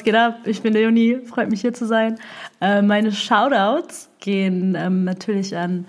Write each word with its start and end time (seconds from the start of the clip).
was 0.00 0.04
geht 0.04 0.14
ab? 0.14 0.46
Ich 0.46 0.62
bin 0.62 0.72
Leonie, 0.72 1.18
freut 1.26 1.50
mich 1.50 1.60
hier 1.60 1.74
zu 1.74 1.84
sein. 1.84 2.18
Äh, 2.62 2.80
meine 2.80 3.12
Shoutouts 3.12 4.08
gehen 4.18 4.74
ähm, 4.74 5.04
natürlich 5.04 5.54
an 5.54 5.84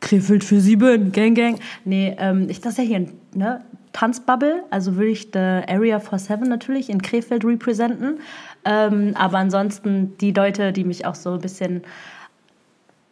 Krefeld 0.00 0.42
für 0.42 0.60
sieben, 0.60 1.12
Gang 1.12 1.36
Gang. 1.36 1.60
Nee, 1.84 2.16
ähm, 2.18 2.48
ich 2.48 2.60
das 2.60 2.72
ist 2.72 2.78
ja 2.78 2.84
hier 2.84 3.06
ne 3.34 3.60
Tanzbubble, 3.92 4.64
also 4.70 4.96
würde 4.96 5.10
ich 5.12 5.28
the 5.32 5.38
Area 5.38 6.00
47 6.00 6.48
natürlich 6.48 6.90
in 6.90 7.02
Krefeld 7.02 7.44
representen. 7.44 8.18
Ähm, 8.64 9.12
aber 9.14 9.38
ansonsten 9.38 10.18
die 10.18 10.32
Leute, 10.32 10.72
die 10.72 10.82
mich 10.82 11.06
auch 11.06 11.14
so 11.14 11.34
ein 11.34 11.40
bisschen 11.40 11.82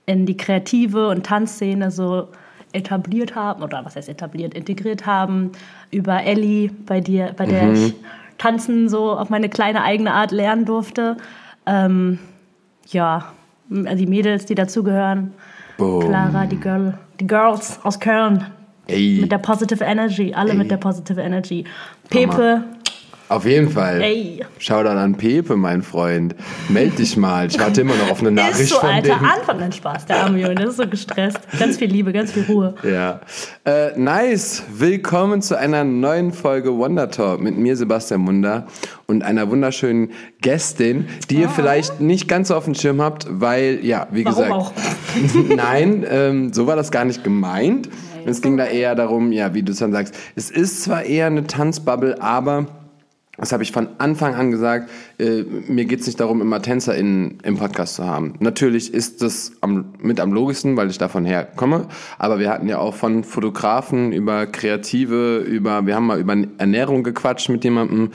in 0.07 0.27
die 0.27 0.37
kreative 0.37 1.11
und 1.11 1.25
Tanzszene 1.25 1.93
so 1.93 2.27
etabliert 2.73 3.37
haben, 3.37 3.62
oder 3.62 3.85
was 3.85 3.95
heißt 3.95 4.09
etabliert, 4.09 4.55
integriert 4.55 5.07
haben, 5.07 5.53
über 5.93 6.25
Ellie, 6.25 6.71
bei 6.87 7.01
dir, 7.01 7.35
bei 7.37 7.46
der 7.46 7.62
mhm. 7.67 7.75
ich 7.75 7.95
tanzen 8.41 8.88
so 8.88 9.12
auf 9.12 9.29
meine 9.29 9.48
kleine 9.48 9.82
eigene 9.82 10.12
Art 10.12 10.32
lernen 10.32 10.64
durfte. 10.64 11.16
Ähm, 11.66 12.18
ja, 12.89 13.26
die 13.68 14.07
Mädels, 14.07 14.46
die 14.46 14.54
dazugehören. 14.54 15.35
Clara, 15.76 16.46
die 16.46 16.57
Girl, 16.57 16.99
die 17.21 17.26
Girls 17.26 17.80
aus 17.85 18.00
Köln. 18.00 18.44
Ey. 18.86 19.18
Mit 19.21 19.30
der 19.30 19.39
Positive 19.39 19.85
Energy, 19.85 20.35
alle 20.35 20.53
Ey. 20.53 20.57
mit 20.57 20.71
der 20.71 20.79
Positive 20.79 21.21
Energy. 21.21 21.64
Pepe, 22.08 22.64
auf 23.30 23.46
jeden 23.46 23.70
Fall. 23.70 24.02
Ey. 24.02 24.44
Schau 24.58 24.82
dann 24.82 24.98
an 24.98 25.14
Pepe, 25.14 25.54
mein 25.54 25.82
Freund. 25.82 26.34
Meld 26.68 26.98
dich 26.98 27.16
mal. 27.16 27.46
Ich 27.46 27.58
warte 27.61 27.82
immer 27.82 27.94
noch 27.94 28.11
auf 28.11 28.21
eine 28.21 28.30
Nachricht 28.32 28.61
ist 28.61 28.71
so, 28.71 28.80
von 28.80 28.90
Alter, 28.90 29.18
dem. 29.18 29.25
Anfang 29.25 29.58
dein 29.61 29.71
Spaß, 29.71 30.07
der 30.07 30.25
arme 30.25 30.40
Junge. 30.40 30.57
Das 30.57 30.71
ist 30.71 30.76
so 30.79 30.88
gestresst. 30.88 31.38
Ganz 31.57 31.76
viel 31.76 31.88
Liebe, 31.88 32.12
ganz 32.12 32.33
viel 32.33 32.44
Ruhe. 32.48 32.74
Ja. 32.83 33.20
Äh, 33.64 33.97
nice. 33.97 34.64
Willkommen 34.77 35.42
zu 35.42 35.56
einer 35.56 35.84
neuen 35.84 36.33
Folge 36.33 36.77
Wonder 36.77 37.08
Talk 37.08 37.41
mit 37.41 37.56
mir, 37.56 37.77
Sebastian 37.77 38.22
Munder, 38.22 38.66
und 39.06 39.22
einer 39.22 39.48
wunderschönen 39.48 40.10
Gästin, 40.41 41.06
die 41.30 41.36
oh. 41.36 41.42
ihr 41.42 41.48
vielleicht 41.50 42.00
nicht 42.00 42.27
ganz 42.27 42.48
so 42.48 42.56
auf 42.56 42.64
dem 42.64 42.74
Schirm 42.74 43.00
habt, 43.00 43.28
weil, 43.30 43.78
ja, 43.84 44.08
wie 44.10 44.24
Warum 44.24 44.42
gesagt. 44.42 44.52
Auch? 44.52 44.72
nein, 45.55 46.05
ähm, 46.10 46.52
so 46.52 46.66
war 46.66 46.74
das 46.74 46.90
gar 46.90 47.05
nicht 47.05 47.22
gemeint. 47.22 47.88
Es 48.27 48.42
ging 48.42 48.56
da 48.56 48.66
eher 48.66 48.96
darum, 48.96 49.30
ja, 49.30 49.55
wie 49.55 49.62
du 49.62 49.70
es 49.70 49.78
dann 49.78 49.92
sagst. 49.92 50.14
Es 50.34 50.50
ist 50.50 50.83
zwar 50.83 51.05
eher 51.05 51.27
eine 51.27 51.46
Tanzbubble, 51.46 52.20
aber 52.20 52.66
das 53.41 53.52
habe 53.52 53.62
ich 53.62 53.72
von 53.72 53.88
Anfang 53.98 54.34
an 54.34 54.50
gesagt. 54.50 54.91
Äh, 55.19 55.42
mir 55.66 55.86
geht 55.86 56.00
es 56.00 56.06
nicht 56.06 56.20
darum, 56.20 56.42
immer 56.42 56.60
Tänzer 56.60 56.94
in, 56.94 57.38
im 57.42 57.56
Podcast 57.56 57.94
zu 57.94 58.06
haben. 58.06 58.34
Natürlich 58.38 58.92
ist 58.92 59.22
das 59.22 59.52
am, 59.62 59.94
mit 59.98 60.20
am 60.20 60.33
logischsten, 60.33 60.77
weil 60.77 60.91
ich 60.91 60.98
davon 60.98 61.24
herkomme. 61.24 61.86
Aber 62.18 62.38
wir 62.38 62.50
hatten 62.50 62.68
ja 62.68 62.78
auch 62.78 62.94
von 62.94 63.24
Fotografen 63.24 64.12
über 64.12 64.46
Kreative, 64.46 65.38
über, 65.38 65.86
wir 65.86 65.96
haben 65.96 66.06
mal 66.06 66.20
über 66.20 66.36
Ernährung 66.58 67.02
gequatscht 67.02 67.48
mit 67.48 67.64
jemandem. 67.64 68.11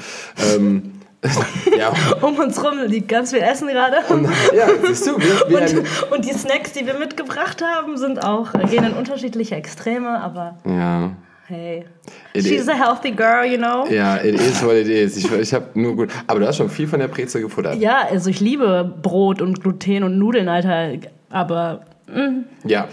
Ähm, 0.55 0.91
ja. 1.77 1.91
Um 2.21 2.37
uns 2.37 2.63
rum 2.63 2.77
liegt 2.85 3.07
ganz 3.07 3.31
viel 3.31 3.41
Essen 3.41 3.67
gerade. 3.67 3.97
Und, 4.09 4.29
ja, 4.55 4.67
siehst 4.85 5.07
du. 5.07 5.17
Wir, 5.17 5.49
wir 5.49 5.61
und, 5.61 6.11
und, 6.11 6.25
die 6.25 6.33
Snacks, 6.33 6.73
die 6.73 6.85
wir 6.85 6.99
mitgebracht 6.99 7.63
haben, 7.63 7.97
sind 7.97 8.23
auch, 8.23 8.53
gehen 8.69 8.83
in 8.83 8.93
unterschiedliche 8.93 9.55
Extreme, 9.55 10.21
aber. 10.21 10.59
Ja. 10.65 11.11
Hey, 11.47 11.85
it 12.33 12.43
she's 12.43 12.61
is. 12.61 12.67
a 12.67 12.75
healthy 12.75 13.11
girl, 13.11 13.45
you 13.45 13.57
know. 13.57 13.85
Ja, 13.87 14.15
it 14.15 14.33
is 14.33 14.63
what 14.63 14.73
it 14.73 14.87
is. 14.87 15.15
Ich, 15.15 15.31
ich 15.31 15.53
habe 15.53 15.67
nur 15.79 15.95
gut. 15.95 16.09
Aber 16.25 16.39
du 16.39 16.47
hast 16.47 16.57
schon 16.57 16.71
viel 16.71 16.87
von 16.87 16.99
der 16.99 17.07
Brezel 17.07 17.41
gefuttert. 17.41 17.75
Ja, 17.75 18.07
also 18.09 18.31
ich 18.31 18.39
liebe 18.39 18.91
Brot 19.03 19.43
und 19.43 19.61
Gluten 19.61 20.03
und 20.03 20.17
Nudeln, 20.17 20.49
Alter. 20.49 20.93
Aber 21.29 21.81
mm. 22.07 22.45
ja. 22.67 22.87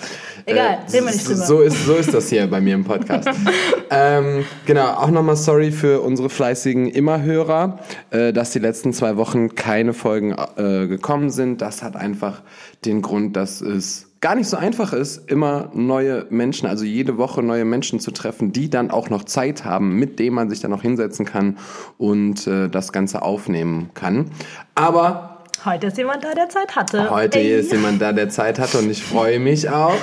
Egal, 0.45 0.67
äh, 0.67 0.93
reden 0.93 1.07
wir 1.07 1.13
nicht 1.13 1.27
drüber. 1.27 1.37
So 1.39 1.63
ist, 1.63 1.87
so 1.87 1.95
ist 1.95 2.13
das 2.13 2.29
hier 2.29 2.47
bei 2.47 2.61
mir 2.61 2.75
im 2.75 2.85
Podcast. 2.85 3.27
ähm, 3.91 4.45
genau, 4.67 4.87
auch 4.97 5.11
nochmal 5.11 5.37
sorry 5.37 5.71
für 5.71 6.03
unsere 6.03 6.29
fleißigen 6.29 6.89
Immerhörer, 6.89 7.79
äh, 8.11 8.35
dass 8.35 8.51
die 8.51 8.59
letzten 8.59 8.93
zwei 8.93 9.17
Wochen 9.17 9.55
keine 9.55 9.95
Folgen 9.95 10.35
äh, 10.57 10.89
gekommen 10.89 11.31
sind. 11.31 11.63
Das 11.63 11.83
hat 11.83 11.97
einfach 11.97 12.43
den 12.85 13.01
Grund, 13.01 13.35
dass 13.35 13.63
es 13.63 14.12
gar 14.23 14.37
nicht 14.37 14.49
so 14.49 14.57
einfach 14.57 14.93
ist, 14.93 15.31
immer 15.31 15.69
neue 15.75 16.27
Menschen, 16.31 16.69
also 16.69 16.85
jede 16.85 17.19
Woche 17.19 17.43
neue 17.43 17.67
Menschen 17.67 18.01
zu 18.01 18.13
treffen, 18.13 18.53
die 18.53 18.71
dann 18.71 18.91
auch 18.91 19.11
noch 19.11 19.25
Zeit 19.25 19.65
haben, 19.65 19.97
mit 19.97 20.19
denen 20.19 20.37
man 20.37 20.49
sich 20.49 20.61
dann 20.61 20.71
noch 20.71 20.81
hinsetzen 20.81 21.27
kann 21.27 21.59
und 21.99 22.47
äh, 22.47 22.69
das 22.71 22.93
Ganze 22.93 23.21
aufnehmen 23.21 23.91
kann. 23.93 24.31
Aber 24.75 25.29
Heute 25.65 25.89
ist 25.89 25.97
jemand 25.97 26.25
da, 26.25 26.35
der 26.35 26.49
Zeit 26.49 26.75
hatte. 26.75 27.09
Heute 27.09 27.39
Ey. 27.39 27.61
ist 27.61 27.71
jemand 27.71 28.03
da, 28.03 28.13
der 28.13 28.29
Zeit 28.29 28.59
hatte 28.59 28.79
und 28.79 28.91
ich 28.91 29.05
freue 29.05 29.39
mich 29.39 29.71
auch. 29.71 29.95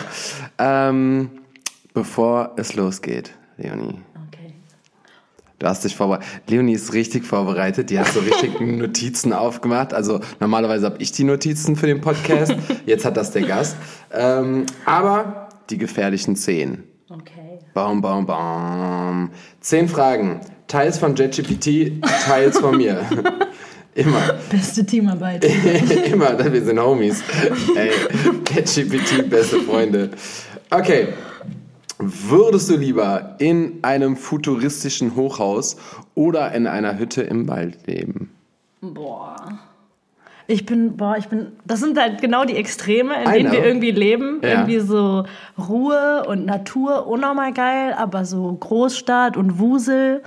Ähm, 0.58 1.29
bevor 1.94 2.53
es 2.56 2.75
losgeht, 2.75 3.31
Leonie. 3.58 4.00
Du 5.59 5.68
hast 5.68 5.84
dich 5.84 5.96
vorbereitet. 5.96 6.28
Leonie 6.47 6.74
ist 6.74 6.94
richtig 6.94 7.25
vorbereitet. 7.25 7.90
Die 7.90 8.00
hat 8.00 8.08
so 8.08 8.22
richtig 8.22 8.59
Notizen 8.62 9.34
aufgemacht. 9.34 9.94
Also 9.94 10.22
normalerweise 10.40 10.86
habe 10.86 10.97
ich 11.00 11.12
die 11.12 11.25
Notizen 11.25 11.75
für 11.75 11.86
den 11.86 12.00
Podcast. 12.00 12.56
Jetzt 12.86 13.03
hat 13.06 13.18
das 13.18 13.31
der 13.31 13.44
Gast. 13.44 13.75
Ähm, 14.12 14.66
aber 14.86 15.50
die 15.70 15.78
gefährlichen 15.78 16.38
zehn. 16.38 16.84
Okay. 17.09 17.59
Baum, 17.74 18.02
baum, 18.02 18.25
baum. 18.25 19.31
Zehn 19.59 19.90
Fragen. 19.90 20.40
Teils 20.68 20.97
von 20.97 21.16
JetGPT, 21.16 22.02
teils 22.26 22.59
von 22.59 22.78
mir. 22.78 23.02
Immer. 23.96 24.36
Beste 24.50 24.86
Teamarbeit. 24.86 25.44
Immer, 26.12 26.53
wir 26.53 26.64
sind 26.64 26.80
Homies. 26.80 27.22
Ey, 27.76 27.91
JetGPT, 28.53 29.30
beste 29.30 29.59
Freunde. 29.62 30.12
Okay. 30.70 31.09
Würdest 32.01 32.69
du 32.69 32.77
lieber 32.77 33.35
in 33.39 33.79
einem 33.81 34.15
futuristischen 34.15 35.17
Hochhaus 35.17 35.75
oder 36.15 36.53
in 36.53 36.65
einer 36.65 36.97
Hütte 36.97 37.21
im 37.23 37.49
Wald 37.49 37.87
leben? 37.87 38.31
Boah. 38.79 39.59
Ich 40.47 40.65
bin, 40.65 40.95
boah, 40.95 41.17
ich 41.17 41.27
bin, 41.27 41.47
das 41.65 41.81
sind 41.81 41.99
halt 41.99 42.21
genau 42.21 42.45
die 42.45 42.55
Extreme, 42.55 43.23
in 43.23 43.31
denen 43.31 43.51
wir 43.51 43.65
irgendwie 43.65 43.91
leben. 43.91 44.39
Ja. 44.41 44.49
Irgendwie 44.49 44.79
so 44.79 45.25
Ruhe 45.57 46.25
und 46.25 46.45
Natur, 46.45 47.05
unnormal 47.05 47.53
geil, 47.53 47.93
aber 47.95 48.23
so 48.23 48.53
Großstadt 48.53 49.35
und 49.35 49.59
Wusel 49.59 50.23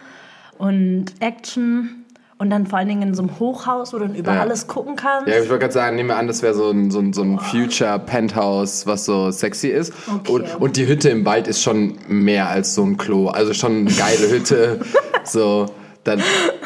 und 0.59 1.07
Action 1.21 2.02
und 2.43 2.51
dann 2.51 2.67
vor 2.67 2.81
allen 2.81 2.89
Dingen 2.89 3.03
in 3.03 3.15
so 3.15 3.23
einem 3.23 3.39
Hochhaus, 3.39 3.93
wo 3.93 3.99
du 3.99 4.09
dann 4.09 4.17
über 4.17 4.35
ja. 4.35 4.41
alles 4.41 4.67
gucken 4.67 4.97
kannst. 4.97 5.29
Ja, 5.29 5.35
ich 5.35 5.49
wollte 5.49 5.61
gerade 5.61 5.73
sagen, 5.73 5.95
nehmen 5.95 6.09
wir 6.09 6.17
an, 6.17 6.27
das 6.27 6.43
wäre 6.43 6.55
so 6.55 6.71
ein, 6.71 6.91
so 6.91 6.99
ein, 6.99 7.13
so 7.13 7.23
ein 7.23 7.39
Future-Penthouse, 7.39 8.85
was 8.85 9.05
so 9.05 9.31
sexy 9.31 9.69
ist. 9.69 9.93
Okay. 10.13 10.33
Und, 10.33 10.61
und 10.61 10.77
die 10.77 10.89
Hütte 10.89 11.09
im 11.09 11.25
Wald 11.25 11.47
ist 11.47 11.63
schon 11.63 11.99
mehr 12.09 12.49
als 12.49 12.75
so 12.75 12.83
ein 12.83 12.97
Klo. 12.97 13.29
Also 13.29 13.55
schon 13.55 13.87
eine 13.87 13.93
geile 13.93 14.29
Hütte. 14.29 14.81
so, 15.25 15.67
dann, 16.03 16.21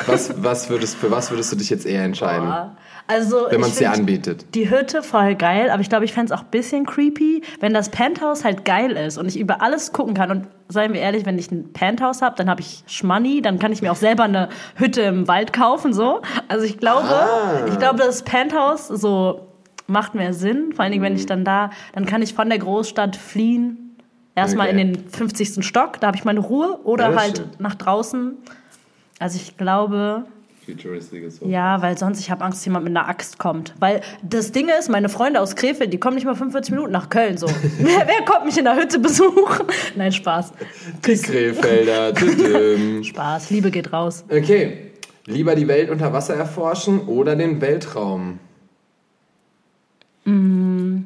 was, 0.06 0.42
was 0.42 0.70
würdest, 0.70 0.96
für 0.96 1.10
was 1.10 1.30
würdest 1.30 1.52
du 1.52 1.56
dich 1.56 1.68
jetzt 1.68 1.84
eher 1.84 2.04
entscheiden? 2.04 2.46
Boah. 2.46 2.76
Also, 3.08 3.46
wenn 3.50 3.60
man 3.60 3.70
es 3.70 3.76
dir 3.76 3.92
anbietet. 3.92 4.46
Die 4.54 4.68
Hütte 4.68 5.02
voll 5.02 5.36
geil, 5.36 5.70
aber 5.70 5.80
ich 5.80 5.88
glaube, 5.88 6.04
ich 6.04 6.12
fände 6.12 6.32
es 6.32 6.38
auch 6.38 6.44
ein 6.44 6.50
bisschen 6.50 6.86
creepy, 6.86 7.42
wenn 7.60 7.72
das 7.72 7.90
Penthouse 7.90 8.44
halt 8.44 8.64
geil 8.64 8.92
ist 8.92 9.16
und 9.16 9.28
ich 9.28 9.38
über 9.38 9.62
alles 9.62 9.92
gucken 9.92 10.14
kann. 10.14 10.30
Und 10.30 10.48
seien 10.68 10.92
wir 10.92 11.00
ehrlich, 11.00 11.24
wenn 11.24 11.38
ich 11.38 11.50
ein 11.50 11.72
Penthouse 11.72 12.22
habe, 12.22 12.34
dann 12.36 12.50
habe 12.50 12.60
ich 12.60 12.82
Schmoney, 12.86 13.42
dann 13.42 13.58
kann 13.58 13.70
ich 13.70 13.80
mir 13.80 13.92
auch 13.92 13.96
selber 13.96 14.24
eine 14.24 14.48
Hütte 14.74 15.02
im 15.02 15.28
Wald 15.28 15.52
kaufen. 15.52 15.92
so. 15.92 16.20
Also 16.48 16.64
ich 16.64 16.78
glaube, 16.78 17.08
ah. 17.08 17.66
ich 17.68 17.78
glaube, 17.78 17.98
das 17.98 18.22
Penthouse 18.22 18.88
so 18.88 19.46
macht 19.86 20.14
mehr 20.14 20.34
Sinn. 20.34 20.72
Vor 20.74 20.82
allen 20.82 20.92
Dingen, 20.92 21.04
wenn 21.04 21.14
ich 21.14 21.26
dann 21.26 21.44
da, 21.44 21.70
dann 21.92 22.06
kann 22.06 22.22
ich 22.22 22.34
von 22.34 22.48
der 22.48 22.58
Großstadt 22.58 23.16
fliehen. 23.16 23.96
Erstmal 24.34 24.68
okay. 24.68 24.80
in 24.80 24.92
den 24.92 25.08
50. 25.08 25.64
Stock, 25.64 26.00
da 26.00 26.08
habe 26.08 26.16
ich 26.16 26.24
meine 26.24 26.40
Ruhe. 26.40 26.80
Oder 26.84 27.10
ja, 27.10 27.20
halt 27.20 27.38
stimmt. 27.38 27.60
nach 27.60 27.74
draußen. 27.74 28.36
Also 29.18 29.36
ich 29.36 29.56
glaube, 29.56 30.26
Futuristisches 30.66 31.40
Hochhaus. 31.40 31.52
Ja, 31.52 31.80
weil 31.80 31.96
sonst 31.96 32.18
ich 32.18 32.30
habe 32.30 32.44
Angst, 32.44 32.58
dass 32.58 32.64
jemand 32.64 32.84
mit 32.84 32.96
einer 32.96 33.08
Axt 33.08 33.38
kommt. 33.38 33.72
Weil 33.78 34.00
das 34.22 34.50
Ding 34.50 34.68
ist, 34.68 34.90
meine 34.90 35.08
Freunde 35.08 35.40
aus 35.40 35.54
Krefeld, 35.54 35.92
die 35.92 35.98
kommen 35.98 36.16
nicht 36.16 36.24
mal 36.24 36.34
45 36.34 36.72
Minuten 36.72 36.92
nach 36.92 37.08
Köln 37.08 37.38
so. 37.38 37.46
wer, 37.78 38.06
wer, 38.06 38.24
kommt 38.24 38.46
mich 38.46 38.58
in 38.58 38.64
der 38.64 38.76
Hütte 38.76 38.98
besuchen? 38.98 39.66
Nein, 39.94 40.10
Spaß. 40.10 40.52
Die 41.06 41.16
Krefelder. 41.16 42.12
Spaß, 43.04 43.50
Liebe 43.50 43.70
geht 43.70 43.92
raus. 43.92 44.24
Okay. 44.28 44.90
Lieber 45.26 45.54
die 45.54 45.68
Welt 45.68 45.90
unter 45.90 46.12
Wasser 46.12 46.34
erforschen 46.34 47.00
oder 47.06 47.36
den 47.36 47.60
Weltraum? 47.60 48.38
Mm. 50.24 51.02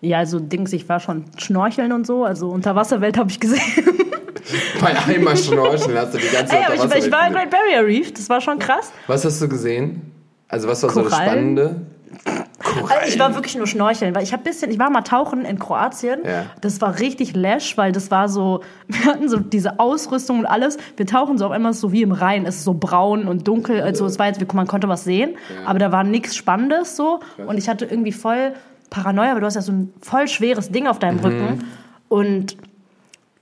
Ja, 0.00 0.18
also 0.18 0.38
Dings, 0.38 0.72
ich 0.72 0.88
war 0.88 1.00
schon 1.00 1.24
schnorcheln 1.36 1.92
und 1.92 2.06
so. 2.06 2.24
Also 2.24 2.48
Unterwasserwelt 2.48 3.18
habe 3.18 3.30
ich 3.30 3.40
gesehen. 3.40 3.60
Bei 4.80 4.96
einmal 4.96 5.36
schnorcheln 5.36 5.96
hast 5.98 6.14
du 6.14 6.18
die 6.18 6.28
ganze 6.28 6.46
Zeit 6.46 6.70
Ey, 6.70 6.76
ich, 6.76 7.06
ich 7.06 7.12
war 7.12 7.26
im 7.26 7.34
Great 7.34 7.50
Barrier 7.50 7.84
Reef, 7.84 8.14
das 8.14 8.30
war 8.30 8.40
schon 8.40 8.58
krass. 8.58 8.92
Was 9.06 9.24
hast 9.24 9.42
du 9.42 9.48
gesehen? 9.48 10.12
Also 10.48 10.68
was 10.68 10.82
war 10.82 10.90
Korallen. 10.90 11.10
so 11.10 11.16
das 11.16 11.24
Spannende? 11.24 11.86
Also 12.24 13.06
ich 13.06 13.18
war 13.18 13.34
wirklich 13.34 13.56
nur 13.56 13.66
schnorcheln, 13.66 14.14
weil 14.14 14.22
ich 14.22 14.32
habe 14.32 14.42
bisschen, 14.42 14.70
ich 14.70 14.78
war 14.78 14.90
mal 14.90 15.02
tauchen 15.02 15.44
in 15.44 15.58
Kroatien. 15.58 16.20
Ja. 16.24 16.46
Das 16.60 16.80
war 16.80 16.98
richtig 16.98 17.36
lash, 17.36 17.76
weil 17.76 17.92
das 17.92 18.10
war 18.10 18.28
so, 18.28 18.62
wir 18.88 19.04
hatten 19.04 19.28
so 19.28 19.38
diese 19.38 19.78
Ausrüstung 19.78 20.40
und 20.40 20.46
alles. 20.46 20.78
Wir 20.96 21.06
tauchen 21.06 21.38
so 21.38 21.46
auf 21.46 21.52
einmal 21.52 21.74
so 21.74 21.92
wie 21.92 22.02
im 22.02 22.12
Rhein, 22.12 22.46
es 22.46 22.56
ist 22.56 22.64
so 22.64 22.74
braun 22.74 23.26
und 23.26 23.46
dunkel, 23.46 23.82
also 23.82 24.06
es 24.06 24.18
war 24.18 24.26
jetzt, 24.26 24.52
man 24.52 24.66
konnte 24.66 24.88
was 24.88 25.04
sehen, 25.04 25.36
ja. 25.54 25.68
aber 25.68 25.78
da 25.78 25.92
war 25.92 26.04
nichts 26.04 26.36
Spannendes 26.36 26.96
so 26.96 27.20
und 27.46 27.58
ich 27.58 27.68
hatte 27.68 27.84
irgendwie 27.84 28.12
voll 28.12 28.54
Paranoia, 28.90 29.34
weil 29.34 29.40
du 29.40 29.46
hast 29.46 29.54
ja 29.54 29.62
so 29.62 29.72
ein 29.72 29.92
voll 30.00 30.28
schweres 30.28 30.70
Ding 30.70 30.86
auf 30.86 30.98
deinem 30.98 31.18
mhm. 31.18 31.24
Rücken 31.24 31.64
und 32.08 32.56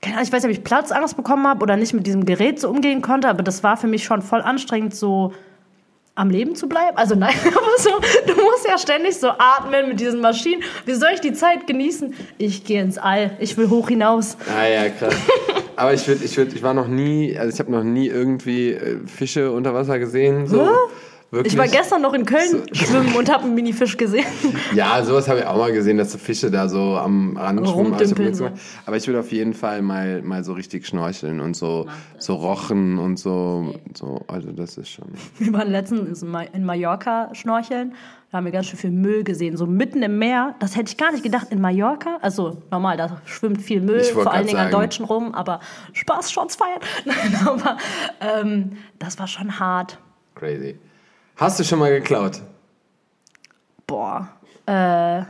keine 0.03 0.17
Ahnung, 0.17 0.27
ich 0.27 0.33
weiß 0.33 0.43
nicht, 0.45 0.53
ob 0.53 0.59
ich 0.59 0.65
Platzangst 0.65 1.17
bekommen 1.17 1.47
habe 1.47 1.63
oder 1.63 1.77
nicht 1.77 1.95
mit 1.95 2.07
diesem 2.07 2.27
Gerät 2.27 2.61
so 2.61 2.69
umgehen 2.69 3.03
konnte, 3.03 3.29
aber 3.29 3.43
das 3.43 3.63
war 3.63 3.77
für 3.77 3.87
mich 3.87 4.05
schon 4.05 4.23
voll 4.23 4.41
anstrengend, 4.43 4.95
so 4.95 5.33
am 6.15 6.31
Leben 6.31 6.55
zu 6.55 6.69
bleiben. 6.69 6.97
Also 6.97 7.15
nein, 7.15 7.35
aber 7.47 7.79
so, 7.79 7.91
du 8.27 8.35
musst 8.41 8.67
ja 8.69 8.79
ständig 8.79 9.17
so 9.17 9.29
atmen 9.29 9.89
mit 9.89 10.01
diesen 10.01 10.21
Maschinen. 10.21 10.63
Wie 10.85 10.95
soll 10.95 11.11
ich 11.15 11.21
die 11.21 11.33
Zeit 11.33 11.67
genießen? 11.67 12.15
Ich 12.39 12.65
gehe 12.65 12.83
ins 12.83 12.99
All. 12.99 13.37
Ich 13.39 13.57
will 13.57 13.69
hoch 13.71 13.89
hinaus. 13.89 14.37
Ah 14.49 14.67
ja, 14.67 14.89
krass. 14.89 15.15
Aber 15.77 15.93
ich 15.93 16.09
würd, 16.09 16.23
ich 16.25 16.35
würd, 16.39 16.55
ich 16.55 16.63
war 16.63 16.73
noch 16.73 16.89
nie, 16.89 17.37
also 17.37 17.53
ich 17.53 17.61
habe 17.61 17.71
noch 17.71 17.85
nie 17.85 18.07
irgendwie 18.07 18.71
äh, 18.71 19.07
Fische 19.07 19.53
unter 19.53 19.75
Wasser 19.75 19.99
gesehen. 19.99 20.47
So. 20.47 20.65
Hä? 20.65 20.71
Wirklich. 21.33 21.55
Ich 21.55 21.59
war 21.59 21.67
gestern 21.67 22.03
noch 22.03 22.15
in 22.15 22.25
Köln 22.25 22.67
schwimmen 22.73 23.15
und 23.17 23.31
habe 23.33 23.45
einen 23.45 23.55
Minifisch 23.55 23.97
gesehen. 23.97 24.25
Ja, 24.75 25.03
sowas 25.03 25.29
habe 25.29 25.41
ich 25.41 25.47
auch 25.47 25.57
mal 25.57 25.73
gesehen, 25.73 25.97
dass 25.99 26.13
so 26.13 26.19
Fische 26.19 26.51
da 26.51 26.69
so 26.69 26.97
am 26.97 27.37
Rand 27.37 27.67
schwimmen. 27.69 28.35
So. 28.35 28.45
gemacht. 28.45 28.61
Aber 28.87 28.97
ich 28.97 29.07
will 29.09 29.17
auf 29.17 29.33
jeden 29.33 29.53
Fall 29.55 29.83
mal, 29.83 30.23
mal 30.23 30.45
so 30.45 30.53
richtig 30.53 30.87
schnorcheln 30.87 31.41
und 31.41 31.57
so, 31.57 31.87
so 32.19 32.35
rochen 32.35 32.99
und 32.99 33.19
so, 33.19 33.75
so. 33.95 34.21
Also 34.29 34.53
das 34.53 34.77
ist 34.79 34.89
schon. 34.91 35.07
Wir 35.39 35.53
waren 35.53 35.71
letztens 35.71 36.23
in 36.23 36.31
Ma- 36.31 36.43
in 36.43 36.65
Mallorca 36.65 37.31
schnorcheln. 37.35 37.95
Da 38.31 38.39
haben 38.39 38.45
wir 38.45 38.53
ganz 38.53 38.67
schön 38.67 38.79
viel 38.79 38.91
Müll 38.91 39.25
gesehen. 39.25 39.57
So 39.57 39.67
mitten 39.67 40.03
im 40.03 40.19
Meer. 40.19 40.55
Das 40.61 40.77
hätte 40.77 40.91
ich 40.91 40.97
gar 40.97 41.11
nicht 41.13 41.23
gedacht. 41.25 41.49
In 41.51 41.61
Mallorca, 41.61 42.19
also 42.23 42.63
normal, 42.71 42.97
da 42.97 43.21
schwimmt 43.25 43.63
viel 43.63 43.81
Müll, 43.81 44.03
vor 44.05 44.33
allen 44.33 44.47
Dingen 44.47 44.59
an. 44.59 44.71
Deutschen 44.71 45.05
rum. 45.05 45.35
Aber 45.35 45.61
Spaß, 45.93 46.31
Shots 46.31 46.57
feiern. 46.57 46.81
Nein, 47.05 47.39
aber 47.47 47.77
ähm, 48.21 48.73
das 48.99 49.19
war 49.19 49.27
schon 49.27 49.59
hart. 49.59 49.99
Crazy. 50.35 50.77
Hast 51.37 51.61
du 51.61 51.65
schon 51.65 51.79
mal 51.79 51.91
geklaut? 51.91 52.41
Boah. 53.87 54.29
Äh, 54.67 55.23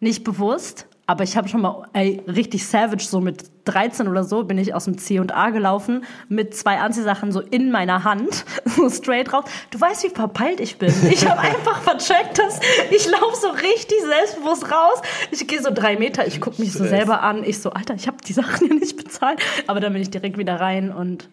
nicht 0.00 0.24
bewusst. 0.24 0.86
Aber 1.06 1.22
ich 1.22 1.36
habe 1.36 1.48
schon 1.48 1.60
mal 1.60 1.86
ey, 1.92 2.22
richtig 2.26 2.66
savage, 2.66 3.04
so 3.04 3.20
mit 3.20 3.44
13 3.66 4.08
oder 4.08 4.24
so, 4.24 4.44
bin 4.44 4.56
ich 4.56 4.74
aus 4.74 4.86
dem 4.86 4.96
C&A 4.96 5.50
gelaufen 5.50 6.04
mit 6.28 6.56
zwei 6.56 6.80
Anziehsachen 6.80 7.30
so 7.30 7.40
in 7.40 7.70
meiner 7.70 8.04
Hand, 8.04 8.46
so 8.64 8.88
straight 8.88 9.30
raus. 9.32 9.44
Du 9.70 9.78
weißt, 9.78 10.04
wie 10.04 10.08
verpeilt 10.08 10.60
ich 10.60 10.78
bin. 10.78 10.92
Ich 11.10 11.28
habe 11.28 11.40
einfach 11.42 11.82
vercheckt, 11.82 12.38
dass 12.38 12.58
ich 12.90 13.06
laufe 13.06 13.36
so 13.36 13.48
richtig 13.48 14.00
selbstbewusst 14.02 14.72
raus. 14.72 15.02
Ich 15.30 15.46
gehe 15.46 15.60
so 15.60 15.70
drei 15.72 15.96
Meter, 15.96 16.26
ich 16.26 16.40
gucke 16.40 16.60
mich 16.60 16.72
so 16.72 16.78
Stress. 16.78 16.90
selber 16.90 17.22
an. 17.22 17.44
Ich 17.44 17.60
so, 17.60 17.70
Alter, 17.70 17.94
ich 17.94 18.06
habe 18.06 18.16
die 18.26 18.32
Sachen 18.32 18.66
hier 18.66 18.74
nicht 18.74 18.96
bezahlt. 18.96 19.40
Aber 19.66 19.80
dann 19.80 19.92
bin 19.92 20.00
ich 20.00 20.10
direkt 20.10 20.38
wieder 20.38 20.58
rein 20.58 20.90
und 20.90 21.28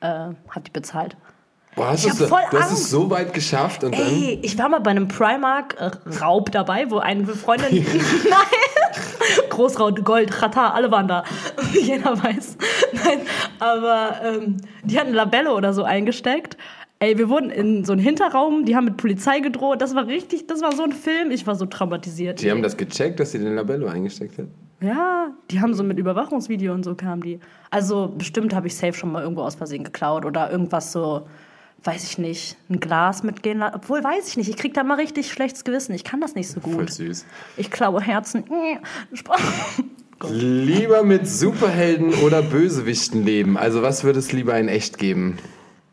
äh, 0.00 0.06
habe 0.06 0.60
die 0.64 0.70
bezahlt. 0.70 1.16
Boah, 1.76 1.90
hast 1.90 2.06
Ich 2.06 2.12
voll 2.12 2.40
du 2.50 2.58
hast 2.58 2.72
es 2.72 2.78
Angst. 2.78 2.90
so 2.90 3.10
weit 3.10 3.34
geschafft 3.34 3.84
und 3.84 3.94
dann. 3.94 4.00
Ey, 4.00 4.40
ich 4.42 4.58
war 4.58 4.68
mal 4.68 4.80
bei 4.80 4.90
einem 4.90 5.08
Primark-Raub 5.08 6.50
dabei, 6.50 6.90
wo 6.90 6.98
eine 6.98 7.26
Freundin. 7.26 7.68
Nein! 8.30 9.46
Großraut, 9.50 10.04
Gold, 10.04 10.42
Rata, 10.42 10.70
alle 10.70 10.90
waren 10.90 11.06
da. 11.06 11.24
Jeder 11.72 12.22
weiß. 12.22 12.56
Nein, 13.04 13.20
aber 13.58 14.20
ähm, 14.24 14.56
die 14.84 14.98
hatten 14.98 15.12
Labello 15.12 15.54
oder 15.54 15.72
so 15.74 15.84
eingesteckt. 15.84 16.56
Ey, 16.98 17.18
wir 17.18 17.28
wurden 17.28 17.50
in 17.50 17.84
so 17.84 17.92
einen 17.92 18.00
Hinterraum, 18.00 18.64
die 18.64 18.74
haben 18.74 18.86
mit 18.86 18.96
Polizei 18.96 19.40
gedroht. 19.40 19.82
Das 19.82 19.94
war 19.94 20.06
richtig, 20.06 20.46
das 20.46 20.62
war 20.62 20.72
so 20.74 20.82
ein 20.82 20.92
Film. 20.92 21.30
Ich 21.30 21.46
war 21.46 21.54
so 21.54 21.66
traumatisiert. 21.66 22.40
Die 22.40 22.50
haben 22.50 22.62
das 22.62 22.78
gecheckt, 22.78 23.20
dass 23.20 23.32
sie 23.32 23.38
den 23.38 23.54
Labello 23.54 23.86
eingesteckt 23.86 24.38
hat. 24.38 24.46
Ja, 24.80 25.28
die 25.50 25.60
haben 25.60 25.74
so 25.74 25.82
mit 25.82 25.98
Überwachungsvideo 25.98 26.72
und 26.72 26.84
so 26.84 26.94
kamen 26.94 27.20
die. 27.22 27.38
Also 27.70 28.14
bestimmt 28.16 28.54
habe 28.54 28.66
ich 28.66 28.76
safe 28.76 28.94
schon 28.94 29.12
mal 29.12 29.22
irgendwo 29.22 29.42
aus 29.42 29.56
Versehen 29.56 29.84
geklaut 29.84 30.24
oder 30.24 30.50
irgendwas 30.50 30.92
so, 30.92 31.26
weiß 31.84 32.04
ich 32.04 32.18
nicht, 32.18 32.56
ein 32.68 32.80
Glas 32.80 33.22
mitgehen 33.22 33.58
lassen. 33.58 33.76
Obwohl, 33.76 34.02
weiß 34.02 34.28
ich 34.28 34.36
nicht, 34.36 34.48
ich 34.48 34.56
krieg 34.56 34.74
da 34.74 34.82
mal 34.82 34.94
richtig 34.94 35.30
schlechtes 35.30 35.64
Gewissen. 35.64 35.94
Ich 35.94 36.04
kann 36.04 36.20
das 36.20 36.34
nicht 36.34 36.48
so 36.50 36.60
Voll 36.60 36.74
gut. 36.76 36.90
süß. 36.90 37.24
Ich 37.56 37.70
klaue 37.70 38.00
Herzen. 38.00 38.44
Lieber 40.30 41.02
mit 41.02 41.28
Superhelden 41.28 42.14
oder 42.24 42.42
Bösewichten 42.42 43.24
leben. 43.24 43.56
Also 43.56 43.82
was 43.82 44.02
würde 44.02 44.18
es 44.18 44.32
lieber 44.32 44.58
in 44.58 44.68
echt 44.68 44.98
geben? 44.98 45.38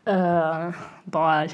Äh, 0.06 0.72
boah, 1.06 1.46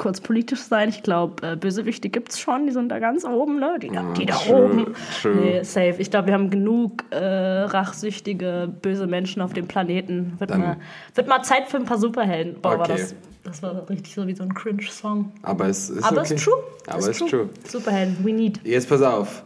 kurz 0.00 0.20
politisch 0.20 0.60
sein. 0.62 0.88
Ich 0.88 1.02
glaube, 1.04 1.46
äh, 1.46 1.56
Bösewichte 1.56 2.08
gibt's 2.08 2.40
schon. 2.40 2.66
Die 2.66 2.72
sind 2.72 2.88
da 2.88 2.98
ganz 2.98 3.24
oben, 3.24 3.60
ne? 3.60 3.76
Die, 3.80 3.88
da- 3.90 4.12
die 4.16 4.26
da 4.26 4.34
true, 4.34 4.64
oben. 4.64 4.86
true. 5.22 5.34
Nee, 5.36 5.62
safe. 5.62 5.94
Ich 5.98 6.10
glaube, 6.10 6.26
wir 6.28 6.34
haben 6.34 6.50
genug 6.50 7.04
äh, 7.10 7.16
rachsüchtige, 7.18 8.72
böse 8.82 9.06
Menschen 9.06 9.42
auf 9.42 9.52
dem 9.52 9.66
Planeten. 9.68 10.34
Wird, 10.38 10.50
Dann- 10.50 10.60
mal, 10.60 10.76
wird 11.14 11.28
mal 11.28 11.42
Zeit 11.42 11.68
für 11.68 11.76
ein 11.76 11.84
paar 11.84 11.98
Superhelden. 11.98 12.60
Boah, 12.60 12.78
war 12.78 12.80
Okay. 12.90 12.94
das, 12.98 13.14
das 13.44 13.62
war 13.62 13.88
richtig 13.88 14.14
so 14.14 14.26
wie 14.26 14.34
so 14.34 14.42
ein 14.42 14.54
Cringe-Song. 14.54 15.32
Aber 15.42 15.66
es 15.68 15.90
ist 15.90 16.02
Aber 16.02 16.22
okay. 16.22 16.34
ist 16.34 16.44
true. 16.44 16.54
Aber 16.86 17.08
ist 17.10 17.28
true. 17.28 17.48
Superhelden, 17.68 18.16
we 18.24 18.32
need. 18.32 18.60
Jetzt 18.64 18.88
pass 18.88 19.02
auf. 19.02 19.44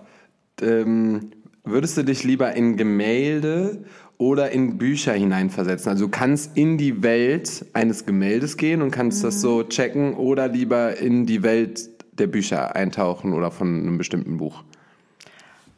Ähm, 0.62 1.30
würdest 1.64 1.96
du 1.96 2.04
dich 2.04 2.22
lieber 2.24 2.52
in 2.54 2.76
Gemälde 2.76 3.84
oder 4.18 4.50
in 4.50 4.78
Bücher 4.78 5.12
hineinversetzen? 5.12 5.90
Also 5.90 6.06
du 6.06 6.10
kannst 6.10 6.56
in 6.56 6.78
die 6.78 7.02
Welt 7.02 7.66
eines 7.72 8.06
Gemäldes 8.06 8.56
gehen 8.56 8.82
und 8.82 8.90
kannst 8.90 9.24
das 9.24 9.40
so 9.40 9.62
checken 9.64 10.14
oder 10.14 10.48
lieber 10.48 10.96
in 10.98 11.26
die 11.26 11.42
Welt 11.42 11.90
der 12.18 12.26
Bücher 12.28 12.76
eintauchen 12.76 13.32
oder 13.32 13.50
von 13.50 13.66
einem 13.68 13.98
bestimmten 13.98 14.36
Buch. 14.38 14.62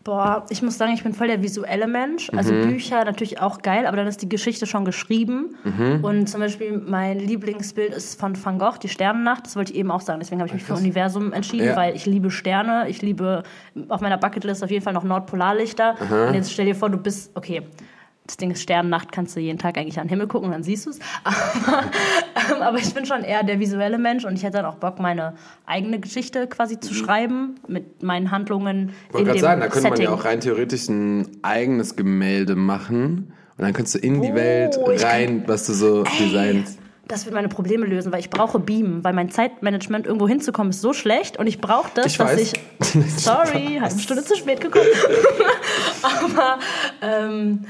Boah, 0.05 0.47
ich 0.51 0.63
muss 0.63 0.79
sagen, 0.79 0.93
ich 0.95 1.03
bin 1.03 1.15
voll 1.15 1.27
der 1.27 1.43
visuelle 1.43 1.89
Mensch. 1.89 2.31
Also 2.37 2.53
Mhm. 2.55 2.69
Bücher 2.69 3.05
natürlich 3.05 3.41
auch 3.41 3.61
geil, 3.63 3.87
aber 3.87 3.97
dann 3.97 4.07
ist 4.07 4.23
die 4.23 4.29
Geschichte 4.29 4.65
schon 4.65 4.85
geschrieben. 4.85 5.57
Mhm. 5.65 6.05
Und 6.05 6.29
zum 6.29 6.39
Beispiel 6.41 6.79
mein 6.87 7.19
Lieblingsbild 7.19 7.93
ist 7.93 8.21
von 8.21 8.37
Van 8.45 8.61
Gogh, 8.61 8.79
die 8.81 8.89
Sternennacht. 8.89 9.47
Das 9.47 9.57
wollte 9.57 9.73
ich 9.73 9.79
eben 9.79 9.91
auch 9.91 10.01
sagen. 10.03 10.21
Deswegen 10.21 10.41
habe 10.41 10.47
ich 10.47 10.55
mich 10.55 10.63
für 10.63 10.75
Universum 10.75 11.33
entschieden, 11.33 11.67
Ja. 11.67 11.77
weil 11.77 11.97
ich 11.97 12.07
liebe 12.07 12.31
Sterne. 12.31 12.89
Ich 12.89 13.03
liebe 13.03 13.43
auf 13.89 14.01
meiner 14.01 14.17
Bucketlist 14.17 14.63
auf 14.63 14.71
jeden 14.71 14.85
Fall 14.85 14.93
noch 14.93 15.03
Nordpolarlichter. 15.03 15.97
Und 16.29 16.35
jetzt 16.35 16.53
stell 16.53 16.67
dir 16.67 16.77
vor, 16.77 16.89
du 16.89 16.99
bist, 16.99 17.33
okay, 17.35 17.63
das 18.27 18.37
Ding 18.37 18.51
ist 18.51 18.63
Sternennacht, 18.63 19.13
kannst 19.13 19.37
du 19.37 19.41
jeden 19.41 19.59
Tag 19.59 19.79
eigentlich 19.79 19.99
an 19.99 20.07
den 20.07 20.11
Himmel 20.11 20.27
gucken 20.27 20.47
und 20.47 20.53
dann 20.53 20.63
siehst 20.63 20.87
du 20.87 20.91
es. 20.91 20.99
Aber, 21.25 21.85
ähm, 22.57 22.63
aber 22.63 22.79
ich 22.79 22.93
bin 22.95 23.07
schon 23.07 23.23
eher 23.23 23.43
der 23.43 23.61
visuelle 23.61 23.99
Mensch 23.99 24.25
und 24.25 24.35
ich 24.35 24.43
hätte 24.43 24.59
dann 24.59 24.67
auch 24.67 24.77
Bock, 24.77 24.99
meine 24.99 25.35
eigene 25.67 26.01
Geschichte 26.01 26.47
quasi 26.47 26.81
zu 26.81 26.95
schreiben 26.95 27.57
mit 27.69 28.03
meinen 28.03 28.31
Handlungen. 28.31 28.93
Ich 29.09 29.15
wollte 29.15 29.27
gerade 29.27 29.41
sagen, 29.41 29.61
da 29.61 29.69
könnte 29.69 29.89
man 29.89 29.97
Setting. 29.97 30.13
ja 30.13 30.19
auch 30.19 30.25
rein 30.25 30.41
theoretisch 30.41 30.89
ein 30.89 31.29
eigenes 31.43 31.97
Gemälde 31.97 32.57
machen 32.57 33.33
und 33.59 33.65
dann 33.65 33.73
kannst 33.73 33.95
du 33.95 33.99
in 33.99 34.21
die 34.23 34.31
Oh, 34.33 34.35
Welt 34.35 34.79
rein, 35.03 35.45
was 35.47 35.67
du 35.67 35.73
so 35.73 36.03
designst. 36.19 36.79
Das 37.09 37.25
wird 37.25 37.35
meine 37.35 37.49
Probleme 37.49 37.87
lösen, 37.87 38.11
weil 38.13 38.19
ich 38.19 38.31
brauche 38.31 38.59
Beamen, 38.59 39.05
weil 39.05 39.13
mein 39.13 39.31
Zeitmanagement 39.31 40.07
irgendwo 40.07 40.27
hinzukommen 40.27 40.71
ist 40.71 40.81
so 40.81 40.93
schlecht 40.93 41.37
und 41.39 41.47
ich 41.47 41.61
brauche 41.61 41.89
das, 41.95 42.07
Ich 42.07 42.19
dass 42.19 42.33
weiß. 42.33 42.41
ich. 42.53 42.53
Sorry, 43.23 43.79
halbe 43.81 43.99
Stunde 44.01 44.25
zu 44.25 44.35
spät 44.37 44.61
gekommen. 44.61 44.87
aber, 46.03 46.59
ähm, 47.03 47.65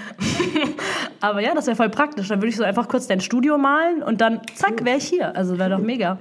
aber 1.21 1.41
ja, 1.41 1.55
das 1.55 1.67
wäre 1.67 1.77
voll 1.77 1.91
praktisch. 1.91 2.29
Dann 2.29 2.39
würde 2.41 2.49
ich 2.49 2.57
so 2.57 2.65
einfach 2.65 2.89
kurz 2.89 3.07
dein 3.09 3.21
Studio 3.21 3.59
malen 3.59 4.03
und 4.03 4.23
dann 4.23 4.41
zack, 4.55 4.85
wäre 4.87 4.97
ich 4.97 5.05
hier. 5.09 5.37
Also 5.37 5.59
wäre 5.59 5.69
doch 5.71 5.81
mega. 5.81 6.19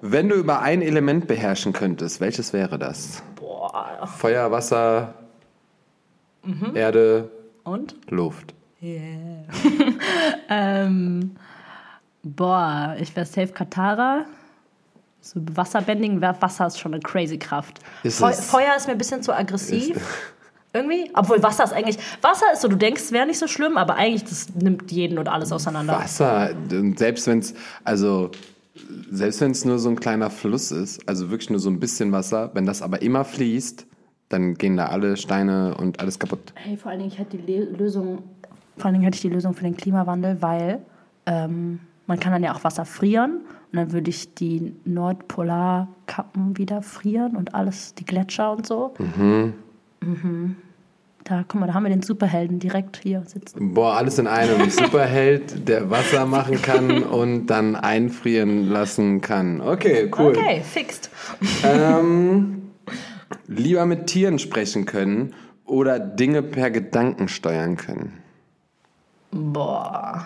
Wenn 0.00 0.28
du 0.28 0.34
über 0.34 0.60
ein 0.62 0.82
Element 0.82 1.28
beherrschen 1.28 1.72
könntest, 1.72 2.20
welches 2.20 2.52
wäre 2.52 2.78
das? 2.78 3.22
Boah. 3.36 4.06
Feuer, 4.18 4.50
Wasser, 4.50 5.14
Mhm. 6.44 6.74
Erde, 6.76 7.30
Und? 7.64 7.94
Luft. 8.08 8.54
Ähm, 10.48 11.36
boah, 12.22 12.96
ich 13.00 13.14
wäre 13.14 13.26
safe 13.26 13.48
Katara. 13.48 14.24
So 15.20 15.40
Wasserbending, 15.54 16.20
Wasser 16.20 16.66
ist 16.66 16.78
schon 16.78 16.94
eine 16.94 17.02
crazy 17.02 17.38
Kraft. 17.38 17.80
Ist 18.02 18.18
Feu 18.18 18.30
es. 18.30 18.44
Feuer 18.44 18.76
ist 18.76 18.86
mir 18.86 18.92
ein 18.92 18.98
bisschen 18.98 19.22
zu 19.22 19.34
aggressiv. 19.34 19.96
Irgendwie. 20.72 21.10
Obwohl 21.14 21.42
Wasser 21.42 21.64
ist 21.64 21.72
eigentlich. 21.72 21.98
Wasser 22.22 22.46
ist 22.52 22.62
so, 22.62 22.68
du 22.68 22.76
denkst, 22.76 23.02
es 23.02 23.12
wäre 23.12 23.26
nicht 23.26 23.38
so 23.38 23.46
schlimm, 23.46 23.76
aber 23.76 23.96
eigentlich 23.96 24.24
das 24.24 24.54
nimmt 24.54 24.90
jeden 24.92 25.18
und 25.18 25.28
alles 25.28 25.50
auseinander. 25.50 25.94
Wasser, 25.94 26.50
selbst 26.96 27.26
wenn 27.26 27.40
es, 27.40 27.54
also 27.84 28.30
selbst 29.10 29.40
wenn 29.40 29.50
es 29.50 29.64
nur 29.64 29.78
so 29.78 29.88
ein 29.88 29.98
kleiner 29.98 30.30
Fluss 30.30 30.70
ist, 30.70 31.06
also 31.08 31.30
wirklich 31.30 31.50
nur 31.50 31.58
so 31.58 31.70
ein 31.70 31.80
bisschen 31.80 32.12
Wasser, 32.12 32.50
wenn 32.54 32.66
das 32.66 32.82
aber 32.82 33.02
immer 33.02 33.24
fließt, 33.24 33.86
dann 34.28 34.54
gehen 34.54 34.76
da 34.76 34.86
alle 34.86 35.16
Steine 35.16 35.74
und 35.76 36.00
alles 36.00 36.18
kaputt. 36.18 36.52
Hey, 36.54 36.76
vor 36.76 36.90
allen 36.90 37.00
Dingen, 37.00 37.10
ich 37.10 37.18
hätte 37.18 37.38
die 37.38 37.52
Le 37.52 37.64
Lösung. 37.64 38.22
Vor 38.76 38.86
allen 38.86 38.94
Dingen 38.94 39.04
hätte 39.04 39.16
ich 39.16 39.22
die 39.22 39.30
Lösung 39.30 39.54
für 39.54 39.64
den 39.64 39.76
Klimawandel, 39.76 40.40
weil 40.40 40.80
ähm, 41.26 41.80
man 42.08 42.18
kann 42.18 42.32
dann 42.32 42.42
ja 42.42 42.54
auch 42.54 42.64
Wasser 42.64 42.84
frieren 42.84 43.42
und 43.70 43.76
dann 43.76 43.92
würde 43.92 44.10
ich 44.10 44.34
die 44.34 44.74
Nordpolarkappen 44.84 46.56
wieder 46.56 46.82
frieren 46.82 47.36
und 47.36 47.54
alles, 47.54 47.94
die 47.94 48.04
Gletscher 48.04 48.50
und 48.50 48.66
so. 48.66 48.94
Mhm. 48.98 49.52
Da, 51.24 51.44
guck 51.46 51.60
mal, 51.60 51.66
da 51.66 51.74
haben 51.74 51.82
wir 51.82 51.90
den 51.90 52.00
Superhelden 52.00 52.58
direkt 52.58 53.00
hier 53.02 53.22
sitzen. 53.26 53.74
Boah, 53.74 53.98
alles 53.98 54.18
in 54.18 54.26
einem. 54.26 54.70
Superheld, 54.70 55.68
der 55.68 55.90
Wasser 55.90 56.24
machen 56.24 56.62
kann 56.62 57.02
und 57.02 57.48
dann 57.48 57.76
einfrieren 57.76 58.68
lassen 58.68 59.20
kann. 59.20 59.60
Okay, 59.60 60.10
cool. 60.16 60.34
Okay, 60.34 60.62
fixed. 60.62 61.10
Ähm, 61.62 62.70
lieber 63.46 63.84
mit 63.84 64.06
Tieren 64.06 64.38
sprechen 64.38 64.86
können 64.86 65.34
oder 65.66 65.98
Dinge 65.98 66.42
per 66.42 66.70
Gedanken 66.70 67.28
steuern 67.28 67.76
können. 67.76 68.14
Boah. 69.30 70.24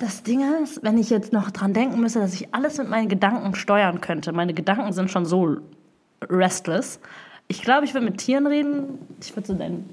Das 0.00 0.22
Ding 0.22 0.40
ist, 0.62 0.82
wenn 0.82 0.96
ich 0.96 1.10
jetzt 1.10 1.32
noch 1.32 1.50
dran 1.50 1.72
denken 1.72 2.00
müsste, 2.00 2.20
dass 2.20 2.32
ich 2.34 2.54
alles 2.54 2.78
mit 2.78 2.88
meinen 2.88 3.08
Gedanken 3.08 3.54
steuern 3.54 4.00
könnte. 4.00 4.32
Meine 4.32 4.54
Gedanken 4.54 4.92
sind 4.92 5.10
schon 5.10 5.26
so 5.26 5.56
restless. 6.28 7.00
Ich 7.48 7.62
glaube, 7.62 7.84
ich 7.84 7.94
würde 7.94 8.06
mit 8.06 8.18
Tieren 8.18 8.46
reden. 8.46 8.98
Ich 9.20 9.34
würde 9.34 9.48
so 9.48 9.54
deinen 9.54 9.88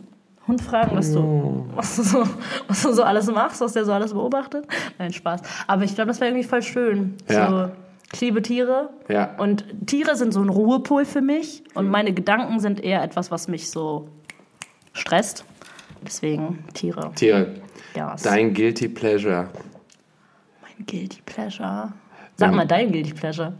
Hund 0.48 0.62
fragen, 0.62 0.96
was 0.96 1.12
du, 1.12 1.66
was, 1.74 1.96
du 1.96 2.04
so, 2.04 2.24
was 2.68 2.84
du 2.84 2.94
so 2.94 3.04
alles 3.04 3.28
machst, 3.28 3.62
was 3.62 3.74
der 3.74 3.86
so 3.86 3.94
alles 3.94 4.14
beobachtet. 4.14 4.68
Nein, 5.00 5.12
Spaß. 5.12 5.42
Aber 5.66 5.84
ich 5.84 5.96
glaube, 5.96 6.10
das 6.10 6.20
wäre 6.20 6.30
irgendwie 6.30 6.48
voll 6.48 6.62
schön. 6.62 7.16
Ja. 7.28 7.50
So, 7.50 7.72
ich 8.14 8.22
liebe 8.22 8.44
Tiere. 8.44 8.90
Ja. 9.08 9.36
Und 9.38 9.66
Tiere 9.88 10.16
sind 10.16 10.34
so 10.34 10.42
ein 10.42 10.50
Ruhepol 10.50 11.06
für 11.06 11.22
mich. 11.22 11.64
Und 11.74 11.90
meine 11.90 12.14
Gedanken 12.14 12.60
sind 12.60 12.84
eher 12.84 13.02
etwas, 13.02 13.32
was 13.32 13.48
mich 13.48 13.72
so 13.72 14.08
stresst. 14.94 15.46
Deswegen 16.06 16.64
Tiere. 16.74 17.12
Tiere. 17.16 17.56
Ja, 17.96 18.16
Dein 18.24 18.54
Guilty 18.54 18.90
Pleasure. 18.90 19.50
mein 20.62 20.86
Guilty 20.86 21.22
Pleasure. 21.25 21.94
Sag 22.36 22.54
mal 22.54 22.68
dein 22.68 22.92
Guilty 22.92 23.14
Pleasure. 23.14 23.54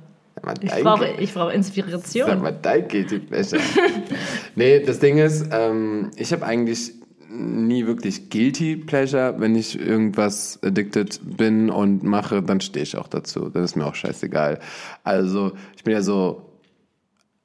Sag 0.44 0.64
Ich 0.64 0.84
brauche, 0.84 1.08
ich 1.20 1.34
brauche 1.34 1.48
Sag 1.48 1.56
Inspiration. 1.56 2.42
mal, 2.42 2.52
dein 2.62 2.88
Guilty 2.88 3.20
Pleasure. 3.20 3.62
nee, 4.56 4.80
das 4.82 5.00
Ding 5.00 5.18
ist, 5.18 5.48
ähm, 5.52 6.12
ich 6.18 6.34
habe 6.34 6.46
eigentlich 6.46 6.94
nie 7.30 7.86
wirklich 7.88 8.30
Guilty 8.30 8.76
Pleasure. 8.76 9.36
Wenn 9.38 9.56
ich 9.56 9.80
irgendwas 9.80 10.60
addicted 10.64 11.20
bin 11.38 11.70
und 11.70 12.04
mache, 12.04 12.42
dann 12.42 12.62
stehe 12.62 12.84
ich 12.84 12.98
auch 12.98 13.08
dazu. 13.08 13.50
Dann 13.50 13.64
ist 13.64 13.76
mir 13.76 13.86
auch 13.86 13.96
scheißegal. 13.96 14.60
Also, 15.04 15.54
ich 15.76 15.84
bin 15.84 15.94
ja 15.94 16.02
so, 16.02 16.50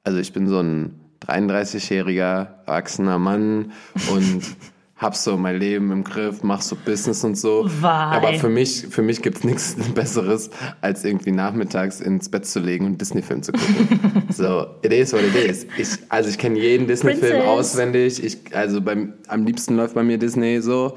also 0.03 0.19
ich 0.19 0.33
bin 0.33 0.47
so 0.47 0.59
ein 0.59 0.99
33-jähriger 1.25 2.47
erwachsener 2.65 3.19
Mann 3.19 3.71
und 4.11 4.41
hab 5.01 5.15
so 5.15 5.35
mein 5.35 5.57
Leben 5.57 5.91
im 5.91 6.03
Griff, 6.03 6.43
mach 6.43 6.61
so 6.61 6.75
Business 6.75 7.23
und 7.23 7.35
so. 7.35 7.65
Wei. 7.81 7.89
Aber 7.89 8.33
für 8.35 8.49
mich, 8.49 8.85
für 8.87 9.01
mich 9.01 9.23
gibt's 9.23 9.43
nichts 9.43 9.75
Besseres, 9.95 10.51
als 10.79 11.03
irgendwie 11.03 11.31
nachmittags 11.31 11.99
ins 11.99 12.29
Bett 12.29 12.45
zu 12.45 12.59
legen 12.59 12.85
und 12.85 13.01
Disney-Film 13.01 13.41
zu 13.41 13.51
gucken. 13.51 14.23
so, 14.29 14.67
it 14.83 14.93
is 14.93 15.11
what 15.11 15.21
it 15.23 15.35
is. 15.35 15.65
Ich, 15.75 15.87
also 16.09 16.29
ich 16.29 16.37
kenne 16.37 16.59
jeden 16.59 16.85
Disney-Film 16.85 17.41
auswendig. 17.41 18.23
Ich, 18.23 18.55
also 18.55 18.79
beim, 18.79 19.13
am 19.27 19.43
liebsten 19.43 19.75
läuft 19.75 19.95
bei 19.95 20.03
mir 20.03 20.19
Disney 20.19 20.61
so. 20.61 20.95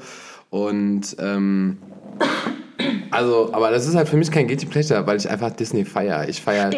Und 0.51 1.15
ähm, 1.17 1.79
also, 3.11 3.53
aber 3.53 3.71
das 3.71 3.87
ist 3.87 3.95
halt 3.95 4.09
für 4.09 4.17
mich 4.17 4.29
kein 4.31 4.47
Guilty 4.47 4.65
Pleasure, 4.65 5.05
weil 5.07 5.17
ich 5.17 5.29
einfach 5.29 5.51
Disney 5.51 5.85
feiere. 5.85 6.27
Ich 6.27 6.41
feiere 6.41 6.69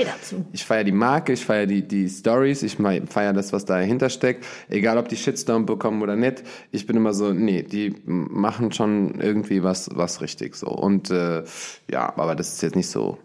ich 0.52 0.66
feiere 0.66 0.84
die 0.84 0.92
Marke, 0.92 1.34
ich 1.34 1.46
feiere 1.46 1.66
die, 1.66 1.82
die 1.88 2.08
Stories, 2.08 2.64
ich 2.64 2.76
feiere 2.76 3.34
das, 3.34 3.54
was 3.54 3.66
dahinter 3.66 4.10
steckt. 4.10 4.46
Egal, 4.70 4.98
ob 4.98 5.10
die 5.10 5.18
Shitstorm 5.18 5.66
bekommen 5.66 6.02
oder 6.02 6.16
nicht. 6.16 6.44
Ich 6.72 6.86
bin 6.86 6.98
immer 6.98 7.14
so, 7.14 7.34
nee, 7.34 7.64
die 7.64 7.96
machen 8.06 8.72
schon 8.72 9.20
irgendwie 9.20 9.64
was, 9.64 9.90
was 9.94 10.22
richtig 10.22 10.56
so. 10.56 10.68
Und 10.68 11.10
äh, 11.10 11.44
ja, 11.92 12.14
aber 12.16 12.36
das 12.36 12.54
ist 12.54 12.62
jetzt 12.62 12.76
nicht 12.76 12.90
so, 12.90 13.18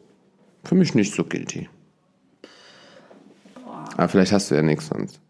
für 0.64 0.74
mich 0.74 0.94
nicht 0.94 1.14
so 1.14 1.24
guilty. 1.24 1.68
Aber 3.96 4.08
vielleicht 4.08 4.32
hast 4.32 4.50
du 4.50 4.54
ja 4.54 4.62
nichts 4.62 4.86
sonst. 4.86 5.21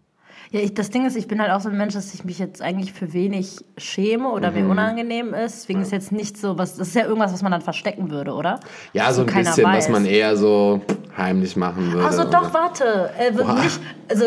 Ja, 0.53 0.61
ich, 0.61 0.75
das 0.75 0.91
Ding 0.91 1.07
ist, 1.07 1.17
ich 1.17 1.27
bin 1.29 1.41
halt 1.41 1.51
auch 1.51 1.61
so 1.63 1.71
ein 1.71 1.79
Mensch, 1.79 1.95
dass 1.95 2.13
ich 2.13 2.25
mich 2.25 2.39
jetzt 2.39 2.61
eigentlich 2.61 2.93
für 2.93 3.15
wenig 3.15 3.65
schäme 3.79 4.29
oder 4.31 4.51
Mhm. 4.51 4.57
mir 4.59 4.69
unangenehm 4.69 5.33
ist. 5.35 5.63
Deswegen 5.63 5.81
ist 5.81 5.93
jetzt 5.93 6.13
nicht 6.13 6.37
so 6.37 6.59
was, 6.59 6.77
das 6.77 6.89
ist 6.89 6.95
ja 6.95 7.07
irgendwas, 7.07 7.33
was 7.33 7.43
man 7.43 7.53
dann 7.53 7.63
verstecken 7.63 8.11
würde, 8.11 8.35
oder? 8.35 8.61
Ja, 8.93 9.11
so 9.15 9.23
ein 9.23 9.27
bisschen, 9.27 9.47
was 9.47 9.59
weiß. 9.59 9.89
man 9.89 10.05
eher 10.05 10.37
so 10.37 10.83
heimlich 11.17 11.57
machen 11.57 11.91
würde. 11.93 12.07
Also 12.07 12.25
doch, 12.25 12.43
oder? 12.51 12.55
warte. 12.55 13.11
Äh, 13.19 13.31
nicht, 13.63 13.81
also 14.11 14.25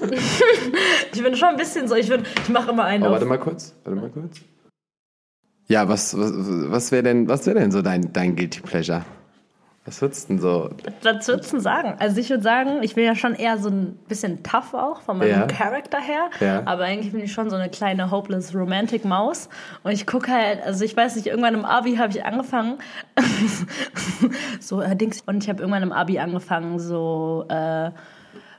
ich 1.14 1.22
bin 1.22 1.36
schon 1.36 1.48
ein 1.50 1.56
bisschen 1.56 1.86
so, 1.86 1.94
ich, 1.94 2.10
ich 2.10 2.48
mache 2.48 2.70
immer 2.72 2.84
einen 2.84 3.04
Oh, 3.04 3.10
warte 3.12 3.24
mal 3.24 3.38
kurz, 3.38 3.74
warte 3.84 4.00
mal 4.00 4.10
kurz. 4.10 4.38
Ja, 5.68 5.88
was, 5.88 6.18
was, 6.18 6.32
was 6.34 6.90
wäre 6.92 7.04
denn, 7.04 7.28
was 7.28 7.46
wäre 7.46 7.58
denn 7.60 7.70
so 7.70 7.82
dein, 7.82 8.12
dein 8.12 8.34
Guilty 8.34 8.60
Pleasure? 8.62 9.04
Was 9.88 10.02
würdest 10.02 10.28
du 10.28 10.34
denn 10.34 10.42
so? 10.42 10.68
Was 11.02 11.26
würdest 11.28 11.50
du 11.50 11.60
sagen? 11.60 11.94
Also 11.98 12.20
ich 12.20 12.28
würde 12.28 12.42
sagen, 12.42 12.82
ich 12.82 12.94
bin 12.94 13.04
ja 13.06 13.14
schon 13.14 13.34
eher 13.34 13.56
so 13.56 13.70
ein 13.70 13.98
bisschen 14.06 14.42
tough 14.42 14.74
auch 14.74 15.00
von 15.00 15.16
meinem 15.16 15.30
Ja. 15.30 15.46
Charakter 15.46 15.98
her. 15.98 16.28
Ja. 16.40 16.62
Aber 16.66 16.84
eigentlich 16.84 17.10
bin 17.12 17.22
ich 17.22 17.32
schon 17.32 17.48
so 17.48 17.56
eine 17.56 17.70
kleine 17.70 18.10
hopeless 18.10 18.54
romantic 18.54 19.06
Maus. 19.06 19.48
Und 19.84 19.92
ich 19.92 20.06
gucke 20.06 20.30
halt, 20.30 20.62
also 20.62 20.84
ich 20.84 20.94
weiß 20.94 21.16
nicht, 21.16 21.26
irgendwann 21.28 21.54
im 21.54 21.64
Abi 21.64 21.96
habe 21.96 22.10
ich 22.12 22.22
angefangen, 22.22 22.76
so 24.60 24.82
äh, 24.82 24.94
Dings. 24.94 25.22
Und 25.24 25.42
ich 25.42 25.48
habe 25.48 25.60
irgendwann 25.60 25.82
im 25.82 25.92
Abi 25.92 26.18
angefangen, 26.18 26.78
so 26.78 27.46
äh, 27.48 27.90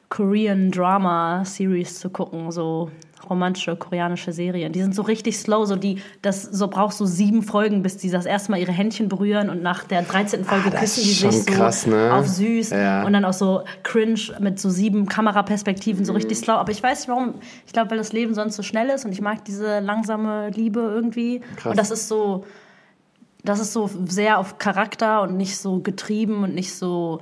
Korean 0.09 0.71
Drama 0.71 1.45
Series 1.45 1.99
zu 1.99 2.09
gucken, 2.09 2.51
so 2.51 2.89
romantische 3.27 3.75
koreanische 3.75 4.31
Serien. 4.31 4.71
Die 4.71 4.81
sind 4.81 4.93
so 4.93 5.01
richtig 5.01 5.37
slow, 5.37 5.65
so 5.65 5.75
die, 5.75 6.01
das 6.21 6.43
so 6.43 6.67
brauchst 6.67 6.99
du 6.99 7.05
sieben 7.05 7.41
Folgen, 7.43 7.81
bis 7.81 7.97
die 7.97 8.09
das 8.09 8.25
erste 8.25 8.51
Mal 8.51 8.59
ihre 8.59 8.71
Händchen 8.71 9.09
berühren 9.09 9.49
und 9.49 9.61
nach 9.61 9.83
der 9.83 10.03
13. 10.03 10.45
Folge 10.45 10.69
Ah, 10.75 10.79
küssen 10.79 11.03
die 11.03 11.09
sich 11.11 11.43
so 11.43 11.51
krass, 11.51 11.85
ne? 11.87 12.13
auf 12.13 12.27
süß 12.27 12.69
Ja. 12.71 13.03
und 13.05 13.13
dann 13.13 13.25
auch 13.25 13.33
so 13.33 13.63
cringe 13.83 14.19
mit 14.39 14.59
so 14.59 14.69
sieben 14.69 15.07
Kameraperspektiven, 15.07 16.05
so 16.05 16.13
Mhm. 16.13 16.17
richtig 16.17 16.37
slow. 16.37 16.53
Aber 16.59 16.71
ich 16.71 16.81
weiß 16.81 16.99
nicht 16.99 17.09
warum. 17.09 17.35
Ich 17.65 17.73
glaube, 17.73 17.91
weil 17.91 17.97
das 17.97 18.13
Leben 18.13 18.33
sonst 18.33 18.55
so 18.55 18.63
schnell 18.63 18.89
ist 18.89 19.05
und 19.05 19.11
ich 19.11 19.21
mag 19.21 19.43
diese 19.45 19.79
langsame 19.79 20.49
Liebe 20.51 20.79
irgendwie. 20.79 21.41
Krass. 21.57 21.71
Und 21.71 21.77
das 21.79 21.91
ist 21.91 22.07
so, 22.07 22.45
das 23.43 23.59
ist 23.59 23.73
so 23.73 23.89
sehr 24.07 24.37
auf 24.37 24.57
Charakter 24.57 25.21
und 25.21 25.37
nicht 25.37 25.57
so 25.57 25.79
getrieben 25.79 26.43
und 26.43 26.55
nicht 26.55 26.73
so 26.73 27.21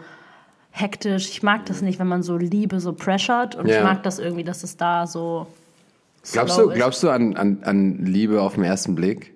hektisch. 0.72 1.30
Ich 1.30 1.44
mag 1.44 1.66
das 1.66 1.82
nicht, 1.82 2.00
wenn 2.00 2.08
man 2.08 2.22
so 2.24 2.38
Liebe 2.38 2.80
so 2.80 2.94
pressured 2.94 3.56
und 3.56 3.68
Ja. 3.68 3.78
ich 3.78 3.84
mag 3.84 4.04
das 4.04 4.20
irgendwie, 4.20 4.44
dass 4.44 4.64
es 4.64 4.78
da 4.78 5.08
so. 5.08 5.48
Glaubst 6.32 6.58
du, 6.58 6.70
glaubst 6.70 7.04
du 7.04 7.10
an, 7.10 7.36
an, 7.36 7.64
an 7.64 8.06
Liebe 8.06 8.42
auf 8.42 8.56
den 8.56 8.64
ersten 8.64 8.96
Blick? 8.96 9.34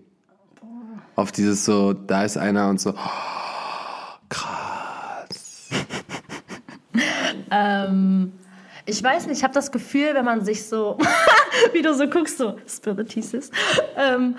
Auf 1.16 1.32
dieses 1.32 1.66
so, 1.66 1.94
da 1.94 2.24
ist 2.24 2.38
einer 2.38 2.70
und 2.70 2.80
so, 2.80 2.92
oh, 2.92 4.20
krass. 4.30 5.70
Ähm, 7.54 8.32
ich 8.86 9.04
weiß 9.04 9.28
nicht, 9.28 9.38
ich 9.38 9.44
habe 9.44 9.54
das 9.54 9.72
Gefühl, 9.72 10.14
wenn 10.14 10.26
man 10.26 10.44
sich 10.44 10.66
so, 10.66 10.98
wie 11.74 11.82
du 11.82 11.94
so 11.94 12.08
guckst, 12.08 12.38
so 12.38 12.58
Spiritismus. 12.66 13.52
Ähm, 13.98 14.36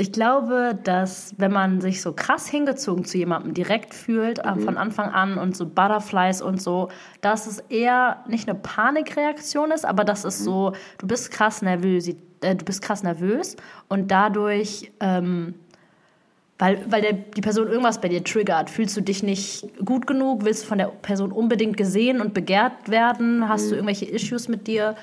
ich 0.00 0.12
glaube, 0.12 0.78
dass 0.82 1.34
wenn 1.36 1.52
man 1.52 1.80
sich 1.82 2.00
so 2.00 2.12
krass 2.14 2.48
hingezogen 2.48 3.04
zu 3.04 3.18
jemandem 3.18 3.52
direkt 3.52 3.92
fühlt, 3.92 4.38
äh, 4.38 4.56
von 4.56 4.78
Anfang 4.78 5.10
an 5.10 5.36
und 5.36 5.54
so 5.56 5.66
Butterflies 5.66 6.40
und 6.40 6.60
so, 6.62 6.88
dass 7.20 7.46
es 7.46 7.58
eher 7.68 8.24
nicht 8.26 8.48
eine 8.48 8.58
Panikreaktion 8.58 9.70
ist, 9.72 9.84
aber 9.84 10.04
dass 10.04 10.24
es 10.24 10.38
so, 10.42 10.72
du 10.98 11.06
bist 11.06 11.30
krass 11.30 11.60
nervös, 11.60 12.08
äh, 12.08 12.14
du 12.56 12.64
bist 12.64 12.80
krass 12.80 13.02
nervös 13.02 13.56
und 13.88 14.10
dadurch 14.10 14.90
ähm, 15.00 15.54
weil, 16.58 16.78
weil 16.90 17.00
der, 17.00 17.12
die 17.14 17.40
Person 17.40 17.68
irgendwas 17.68 18.02
bei 18.02 18.08
dir 18.08 18.22
triggert. 18.22 18.68
Fühlst 18.68 18.94
du 18.94 19.00
dich 19.00 19.22
nicht 19.22 19.66
gut 19.82 20.06
genug? 20.06 20.44
Willst 20.44 20.64
du 20.64 20.68
von 20.68 20.76
der 20.76 20.88
Person 20.88 21.32
unbedingt 21.32 21.78
gesehen 21.78 22.20
und 22.20 22.34
begehrt 22.34 22.90
werden? 22.90 23.48
Hast 23.48 23.70
du 23.70 23.74
irgendwelche 23.76 24.04
Issues 24.04 24.46
mit 24.46 24.66
dir? 24.66 24.94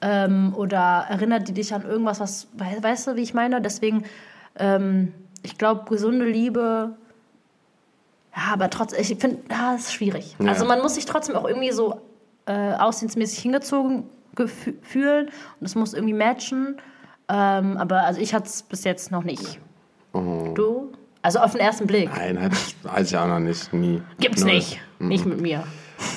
Ähm, 0.00 0.52
oder 0.56 1.06
erinnert 1.08 1.46
die 1.46 1.52
dich 1.54 1.72
an 1.72 1.82
irgendwas, 1.84 2.18
was, 2.18 2.48
wei- 2.54 2.78
weißt 2.82 3.06
du, 3.06 3.14
wie 3.16 3.20
ich 3.22 3.32
meine? 3.32 3.60
Deswegen, 3.60 4.02
ähm, 4.56 5.12
ich 5.42 5.58
glaube, 5.58 5.84
gesunde 5.88 6.24
Liebe, 6.26 6.96
ja, 8.36 8.52
aber 8.52 8.70
trotzdem, 8.70 9.00
ich 9.00 9.16
finde, 9.18 9.38
ja, 9.50 9.74
ist 9.74 9.92
schwierig. 9.92 10.36
Ja. 10.38 10.48
Also 10.50 10.64
man 10.64 10.80
muss 10.80 10.96
sich 10.96 11.04
trotzdem 11.04 11.36
auch 11.36 11.46
irgendwie 11.46 11.70
so 11.70 12.00
äh, 12.46 12.72
aussehensmäßig 12.72 13.38
hingezogen 13.38 14.04
fühlen 14.82 15.26
und 15.60 15.66
es 15.66 15.74
muss 15.74 15.94
irgendwie 15.94 16.14
matchen. 16.14 16.76
Ähm, 17.28 17.76
aber 17.76 18.02
also 18.02 18.20
ich 18.20 18.34
hatte 18.34 18.46
es 18.46 18.62
bis 18.62 18.84
jetzt 18.84 19.10
noch 19.10 19.24
nicht. 19.24 19.60
Du? 20.12 20.92
Also 21.22 21.38
auf 21.38 21.52
den 21.52 21.60
ersten 21.60 21.86
Blick. 21.86 22.10
Nein, 22.14 22.40
hatte 22.40 22.54
ich, 22.54 22.90
hatte 22.90 23.02
ich 23.02 23.16
auch 23.16 23.26
noch 23.26 23.38
nicht, 23.38 23.72
nie. 23.72 24.02
Gibt's 24.18 24.42
Null. 24.42 24.54
nicht. 24.54 24.80
Nicht 24.98 25.26
mit 25.26 25.40
mir. 25.40 25.64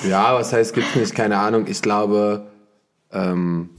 Ja, 0.08 0.34
was 0.34 0.52
heißt 0.52 0.74
gibt's 0.74 0.94
nicht? 0.94 1.14
Keine 1.14 1.38
Ahnung. 1.38 1.66
Ich 1.66 1.80
glaube, 1.80 2.46
ähm, 3.12 3.70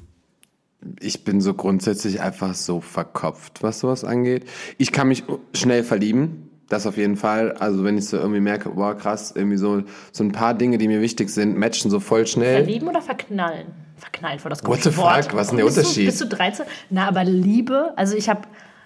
ich 1.00 1.24
bin 1.24 1.42
so 1.42 1.54
grundsätzlich 1.54 2.22
einfach 2.22 2.56
so 2.56 2.82
verkopft, 2.82 3.62
was 3.64 3.80
sowas 3.80 4.04
angeht. 4.04 4.46
Ich 4.78 4.92
kann 4.92 5.08
mich 5.08 5.24
schnell 5.54 5.84
verlieben. 5.84 6.46
Das 6.70 6.86
auf 6.86 6.98
jeden 6.98 7.18
Fall. 7.18 7.54
Also 7.54 7.84
wenn 7.84 7.98
ich 7.98 8.06
so 8.06 8.18
irgendwie 8.18 8.40
merke, 8.40 8.70
boah, 8.70 8.96
krass, 8.96 9.34
irgendwie 9.36 9.58
so, 9.58 9.82
so 10.12 10.24
ein 10.24 10.32
paar 10.32 10.54
Dinge, 10.54 10.78
die 10.78 10.88
mir 10.88 11.02
wichtig 11.02 11.30
sind, 11.32 11.58
matchen 11.58 11.90
so 11.90 12.00
voll 12.00 12.28
schnell. 12.28 12.64
Verlieben 12.64 12.88
oder 12.88 13.02
verknallen? 13.02 13.68
Verknallen 13.98 14.38
vor 14.40 14.50
das 14.50 14.64
What 14.64 14.84
the 14.84 14.96
Wort. 14.96 15.26
fuck? 15.26 15.34
Was 15.34 15.48
ist 15.48 15.50
denn 15.50 15.58
der 15.58 15.66
bist 15.66 15.78
Unterschied? 15.80 16.04
Du, 16.04 16.12
bist 16.12 16.22
du 16.22 16.28
13? 16.28 16.66
Na, 16.92 17.08
aber 17.08 17.24
Liebe, 17.24 17.94
also 17.96 18.16
ich 18.16 18.30
habe 18.30 18.42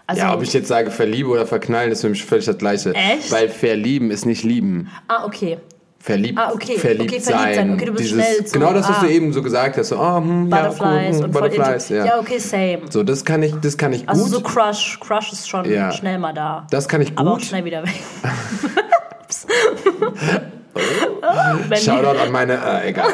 also 0.07 0.21
Ja, 0.21 0.33
ob 0.33 0.41
ich 0.43 0.53
jetzt 0.53 0.67
sage 0.67 0.91
verliebe 0.91 1.29
oder 1.29 1.45
verknallen, 1.45 1.91
ist 1.91 2.01
für 2.01 2.09
mich 2.09 2.23
völlig 2.25 2.45
das 2.45 2.57
Gleiche. 2.57 2.93
Echt? 2.93 3.31
Weil 3.31 3.49
verlieben 3.49 4.11
ist 4.11 4.25
nicht 4.25 4.43
lieben. 4.43 4.89
Ah, 5.07 5.25
okay. 5.25 5.59
Verliebt, 6.03 6.37
Ah, 6.37 6.51
okay. 6.53 6.77
verliebt, 6.77 7.13
Okay, 7.13 7.21
verliebt 7.21 7.45
sein. 7.45 7.55
sein. 7.55 7.73
Okay, 7.75 7.85
du 7.85 7.93
bist 7.93 8.11
Dieses, 8.11 8.51
so, 8.51 8.59
genau 8.59 8.73
das, 8.73 8.89
was 8.89 8.97
ah. 8.97 9.01
du 9.03 9.09
eben 9.09 9.31
so 9.31 9.41
gesagt 9.41 9.77
hast. 9.77 9.87
So, 9.87 9.97
oh, 9.97 10.17
hm, 10.17 10.49
ja, 10.49 10.67
Butterflies 10.67 11.15
cool, 11.17 11.23
hm, 11.23 11.31
Butterflies, 11.31 11.89
ja. 11.89 12.05
ja, 12.05 12.19
okay, 12.19 12.37
same. 12.39 12.79
So, 12.89 13.03
das 13.03 13.23
kann 13.23 13.41
ich, 13.41 13.53
das 13.61 13.77
kann 13.77 13.93
ich 13.93 14.09
Also 14.09 14.23
gut. 14.23 14.31
so 14.33 14.41
Crush, 14.41 14.99
Crush 14.99 15.31
ist 15.31 15.47
schon 15.47 15.63
Ja. 15.71 15.93
schnell 15.93 16.19
mal 16.19 16.33
da. 16.33 16.67
das 16.69 16.89
kann 16.89 16.99
ich 16.99 17.13
aber 17.17 17.31
auch 17.31 17.37
gut. 17.37 17.45
schnell 17.45 17.63
wieder 17.63 17.83
weg. 17.83 17.93
Shoutout 21.75 22.19
an 22.19 22.31
meine, 22.33 22.53
äh, 22.55 22.89
egal. 22.89 23.07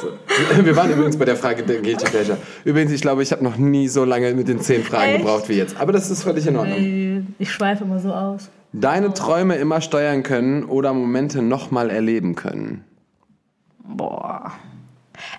So. 0.00 0.62
Wir 0.64 0.76
waren 0.76 0.92
übrigens 0.92 1.16
bei 1.18 1.24
der 1.24 1.36
Frage 1.36 1.64
der 1.64 1.78
Guilty 1.80 2.04
Pleasure. 2.04 2.38
Übrigens, 2.64 2.92
ich 2.92 3.00
glaube, 3.00 3.24
ich 3.24 3.32
habe 3.32 3.42
noch 3.42 3.56
nie 3.56 3.88
so 3.88 4.04
lange 4.04 4.32
mit 4.34 4.46
den 4.46 4.60
zehn 4.60 4.84
Fragen 4.84 5.14
Echt? 5.14 5.18
gebraucht 5.24 5.48
wie 5.48 5.54
jetzt. 5.54 5.74
Aber 5.80 5.92
das 5.92 6.08
ist 6.10 6.22
völlig 6.22 6.46
in 6.46 6.56
Ordnung. 6.56 7.34
Ich 7.38 7.50
schweife 7.50 7.82
immer 7.84 7.98
so 7.98 8.12
aus. 8.12 8.48
Deine 8.72 9.12
Träume 9.14 9.56
immer 9.56 9.80
steuern 9.80 10.22
können 10.22 10.64
oder 10.64 10.92
Momente 10.94 11.42
nochmal 11.42 11.90
erleben 11.90 12.34
können. 12.34 12.84
Boah. 13.82 14.52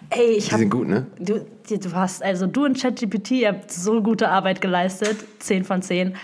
Ey, 0.09 0.31
ich 0.37 0.45
Die 0.47 0.51
hab, 0.51 0.59
sind 0.59 0.69
gut, 0.69 0.87
ne? 0.87 1.07
du, 1.17 1.45
du 1.69 1.93
hast, 1.93 2.21
also 2.21 2.45
du 2.45 2.65
und 2.65 2.79
ChatGPT, 2.79 3.31
ihr 3.31 3.47
habt 3.49 3.71
so 3.71 4.01
gute 4.03 4.29
Arbeit 4.29 4.61
geleistet. 4.61 5.17
10 5.39 5.63
von 5.63 5.81
10. 5.81 6.15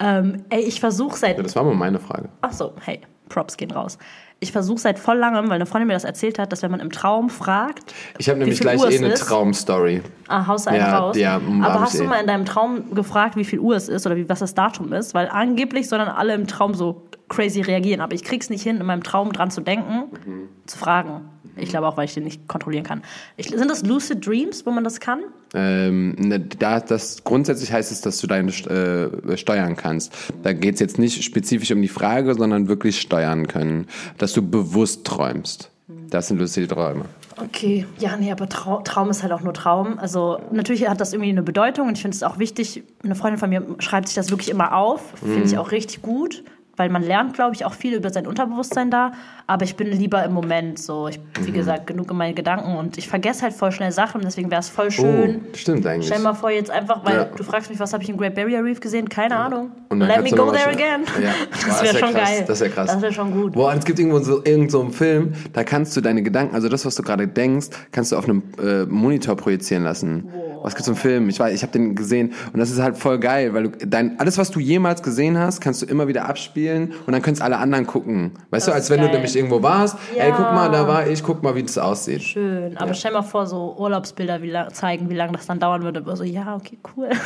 Ähm, 0.00 0.44
ey, 0.48 0.62
ich 0.62 0.80
versuche 0.80 1.16
seit 1.16 1.36
Ja, 1.36 1.42
das 1.42 1.54
war 1.54 1.62
mal 1.64 1.74
meine 1.74 2.00
Frage. 2.00 2.28
Ach 2.40 2.52
so, 2.52 2.72
hey, 2.84 3.00
Props 3.28 3.56
gehen 3.56 3.70
raus. 3.70 3.98
Ich 4.40 4.52
versuche 4.52 4.78
seit 4.78 4.98
voll 4.98 5.16
langem, 5.16 5.46
weil 5.48 5.54
eine 5.54 5.64
Freundin 5.66 5.86
mir 5.86 5.94
das 5.94 6.04
erzählt 6.04 6.38
hat, 6.38 6.52
dass 6.52 6.62
wenn 6.62 6.70
man 6.70 6.80
im 6.80 6.90
Traum 6.92 7.30
fragt, 7.30 7.94
Ich 8.18 8.28
habe 8.28 8.38
nämlich 8.38 8.60
gleich 8.60 8.78
Uhr 8.78 8.90
eh 8.90 8.98
eine. 8.98 9.14
Traumstory. 9.14 10.02
ah, 10.28 10.46
haust 10.46 10.66
du 10.66 10.70
einen 10.70 10.80
Ja, 10.80 10.98
raus. 10.98 11.16
ja, 11.16 11.36
Aber 11.36 11.74
hab 11.74 11.80
hast 11.80 11.98
du 11.98 12.02
eh. 12.02 12.06
mal 12.06 12.20
in 12.20 12.26
deinem 12.26 12.44
Traum 12.44 12.94
gefragt, 12.94 13.36
wie 13.36 13.44
viel 13.44 13.58
Uhr 13.60 13.74
es 13.76 13.88
ist 13.88 14.04
oder 14.06 14.16
wie, 14.16 14.28
was 14.28 14.40
das 14.40 14.54
Datum 14.54 14.92
ist? 14.92 15.14
Weil 15.14 15.28
angeblich 15.28 15.88
sollen 15.88 16.04
dann 16.04 16.14
alle 16.14 16.34
im 16.34 16.46
Traum 16.46 16.74
so 16.74 17.02
crazy 17.28 17.60
reagieren. 17.62 18.00
Aber 18.00 18.14
ich 18.14 18.22
krieg's 18.24 18.50
nicht 18.50 18.62
hin, 18.62 18.76
in 18.78 18.86
meinem 18.86 19.02
Traum 19.02 19.32
dran 19.32 19.50
zu 19.50 19.60
denken, 19.60 20.04
Mhm. 20.26 20.48
zu 20.66 20.78
fragen. 20.78 21.22
Ich 21.56 21.68
glaube 21.68 21.86
auch, 21.86 21.96
weil 21.96 22.06
ich 22.06 22.14
den 22.14 22.24
nicht 22.24 22.48
kontrollieren 22.48 22.82
kann. 22.84 23.02
Ich, 23.36 23.48
sind 23.48 23.70
das 23.70 23.84
Lucid 23.84 24.26
Dreams, 24.26 24.66
wo 24.66 24.72
man 24.72 24.82
das 24.82 24.98
kann? 24.98 25.20
Ähm, 25.54 26.16
ne, 26.18 26.40
da, 26.40 26.80
das, 26.80 27.22
grundsätzlich 27.22 27.72
heißt 27.72 27.92
es, 27.92 28.00
dass 28.00 28.18
du 28.18 28.26
deine 28.26 28.50
äh, 28.50 29.36
steuern 29.36 29.76
kannst. 29.76 30.12
Da 30.42 30.52
geht 30.52 30.74
es 30.74 30.80
jetzt 30.80 30.98
nicht 30.98 31.22
spezifisch 31.22 31.70
um 31.70 31.80
die 31.80 31.86
Frage, 31.88 32.34
sondern 32.34 32.66
wirklich 32.66 33.00
steuern 33.00 33.46
können. 33.46 33.86
Dass 34.18 34.32
du 34.32 34.42
bewusst 34.42 35.04
träumst. 35.06 35.70
Das 36.10 36.26
sind 36.28 36.38
lustige 36.40 36.66
Träume. 36.66 37.04
Okay, 37.36 37.86
ja, 37.98 38.16
nee, 38.16 38.30
aber 38.32 38.48
Trau 38.48 38.80
Traum 38.82 39.10
ist 39.10 39.22
halt 39.22 39.32
auch 39.32 39.40
nur 39.42 39.52
Traum. 39.54 39.98
Also 39.98 40.38
natürlich 40.52 40.88
hat 40.88 41.00
das 41.00 41.12
irgendwie 41.12 41.30
eine 41.30 41.42
Bedeutung 41.42 41.88
und 41.88 41.94
ich 41.96 42.02
finde 42.02 42.16
es 42.16 42.22
auch 42.22 42.38
wichtig. 42.38 42.82
Eine 43.04 43.14
Freundin 43.16 43.38
von 43.38 43.50
mir 43.50 43.64
schreibt 43.80 44.08
sich 44.08 44.14
das 44.14 44.30
wirklich 44.30 44.50
immer 44.50 44.74
auf. 44.76 45.02
Finde 45.20 45.38
Mhm. 45.38 45.44
ich 45.44 45.58
auch 45.58 45.70
richtig 45.72 46.00
gut, 46.02 46.42
weil 46.76 46.88
man 46.90 47.02
lernt, 47.02 47.34
glaube 47.34 47.54
ich, 47.54 47.64
auch 47.64 47.74
viel 47.74 47.94
über 47.94 48.10
sein 48.10 48.26
Unterbewusstsein 48.26 48.90
da. 48.90 49.12
Aber 49.46 49.64
ich 49.64 49.76
bin 49.76 49.88
lieber 49.88 50.24
im 50.24 50.32
Moment 50.32 50.78
so. 50.78 51.08
Ich, 51.08 51.20
wie 51.42 51.50
Mhm. 51.50 51.54
gesagt, 51.54 51.86
genug 51.86 52.10
in 52.10 52.16
meinen 52.16 52.34
Gedanken 52.34 52.76
und 52.76 52.96
ich 52.98 53.08
vergesse 53.08 53.42
halt 53.42 53.52
voll 53.52 53.72
schnell 53.72 53.92
Sachen. 53.92 54.22
Deswegen 54.22 54.50
wäre 54.50 54.60
es 54.60 54.68
voll 54.70 54.90
schön. 54.90 55.42
Oh, 55.52 55.56
stimmt 55.56 55.86
eigentlich. 55.86 56.06
Stell 56.06 56.20
mal 56.20 56.34
vor, 56.34 56.50
jetzt 56.50 56.70
einfach, 56.70 57.04
weil 57.04 57.16
Ja. 57.16 57.24
du 57.26 57.42
fragst 57.44 57.68
mich, 57.70 57.78
was 57.78 57.92
habe 57.92 58.02
ich 58.02 58.08
in 58.08 58.16
Great 58.16 58.34
Barrier 58.34 58.64
Reef 58.64 58.80
gesehen? 58.80 59.08
Keine 59.08 59.36
Ahnung. 59.36 59.70
Und 59.90 60.00
dann 60.00 60.08
Let 60.08 60.22
me 60.22 60.30
go 60.30 60.50
there 60.50 60.68
again. 60.70 61.02
Ja. 61.22 61.30
Das 61.66 61.82
wäre 61.82 61.94
wär 61.94 62.00
schon 62.00 62.14
krass. 62.14 62.28
geil. 62.30 62.44
Das 62.46 62.60
wäre 62.60 62.70
krass. 62.70 62.90
Das 62.92 63.02
wäre 63.02 63.12
schon 63.12 63.32
gut. 63.32 63.52
Boah, 63.52 63.74
es 63.74 63.84
gibt 63.84 63.98
irgendwo 63.98 64.18
so, 64.20 64.42
irgend 64.44 64.70
so 64.70 64.80
einen 64.80 64.90
Film, 64.92 65.32
da 65.52 65.62
kannst 65.64 65.96
du 65.96 66.00
deine 66.00 66.22
Gedanken, 66.22 66.54
also 66.54 66.68
das, 66.68 66.84
was 66.86 66.94
du 66.94 67.02
gerade 67.02 67.28
denkst, 67.28 67.68
kannst 67.92 68.12
du 68.12 68.16
auf 68.16 68.24
einem 68.24 68.42
äh, 68.62 68.84
Monitor 68.86 69.36
projizieren 69.36 69.84
lassen. 69.84 70.28
Was 70.64 70.74
gibt's 70.74 70.86
so 70.86 70.92
einen 70.92 70.98
Film? 71.00 71.28
Ich 71.28 71.38
weiß, 71.38 71.54
ich 71.54 71.62
habe 71.62 71.72
den 71.72 71.94
gesehen 71.94 72.32
und 72.52 72.58
das 72.58 72.70
ist 72.70 72.80
halt 72.80 72.96
voll 72.96 73.18
geil, 73.18 73.52
weil 73.54 73.64
du 73.68 73.86
dein 73.86 74.18
alles, 74.18 74.38
was 74.38 74.50
du 74.50 74.58
jemals 74.60 75.02
gesehen 75.02 75.38
hast, 75.38 75.60
kannst 75.60 75.82
du 75.82 75.86
immer 75.86 76.08
wieder 76.08 76.26
abspielen 76.26 76.94
und 77.06 77.12
dann 77.12 77.20
können 77.22 77.34
es 77.36 77.42
alle 77.42 77.58
anderen 77.58 77.86
gucken. 77.86 78.32
Weißt 78.50 78.66
du, 78.66 78.70
Das 78.70 78.76
als 78.76 78.84
ist 78.86 78.90
wenn 78.90 79.00
du 79.00 79.06
geil. 79.06 79.14
nämlich 79.16 79.36
irgendwo 79.36 79.62
warst, 79.62 79.96
Ja. 80.16 80.24
ey, 80.24 80.30
guck 80.32 80.52
mal, 80.52 80.70
da 80.70 80.88
war 80.88 81.06
ich, 81.06 81.22
guck 81.22 81.42
mal, 81.42 81.54
wie 81.54 81.62
das 81.62 81.76
aussieht. 81.78 82.22
Schön. 82.22 82.76
Aber 82.78 82.94
stell 82.94 83.12
mal 83.12 83.22
vor, 83.22 83.46
so 83.46 83.76
Urlaubsbilder 83.78 84.40
wie 84.42 84.50
lang, 84.50 84.72
zeigen, 84.72 85.10
wie 85.10 85.14
lange 85.14 85.32
das 85.32 85.46
dann 85.46 85.60
dauern 85.60 85.82
würde. 85.82 86.00
Aber 86.00 86.16
so, 86.16 86.24
ja, 86.24 86.56
okay, 86.56 86.78
cool. 86.96 87.10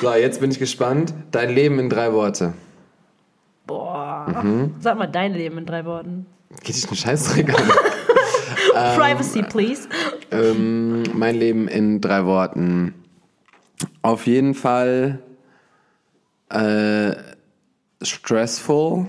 So, 0.00 0.12
jetzt 0.14 0.40
bin 0.40 0.50
ich 0.50 0.58
gespannt. 0.58 1.14
Dein 1.30 1.50
Leben 1.50 1.78
in 1.78 1.88
drei 1.88 2.12
Worte. 2.12 2.52
Boah. 3.66 4.26
Mhm. 4.42 4.74
Sag 4.80 4.98
mal 4.98 5.06
dein 5.06 5.32
Leben 5.34 5.58
in 5.58 5.66
drei 5.66 5.84
Worten. 5.84 6.26
Geht 6.62 6.76
dich 6.76 6.86
einen 6.86 6.96
Scheißdreck 6.96 7.48
an. 7.50 7.62
Privacy, 8.96 9.42
please. 9.42 9.88
Ähm, 10.34 11.02
mein 11.14 11.36
Leben 11.36 11.68
in 11.68 12.00
drei 12.00 12.24
Worten. 12.24 12.94
Auf 14.02 14.26
jeden 14.26 14.54
Fall 14.54 15.20
äh, 16.50 17.14
stressful. 18.02 19.06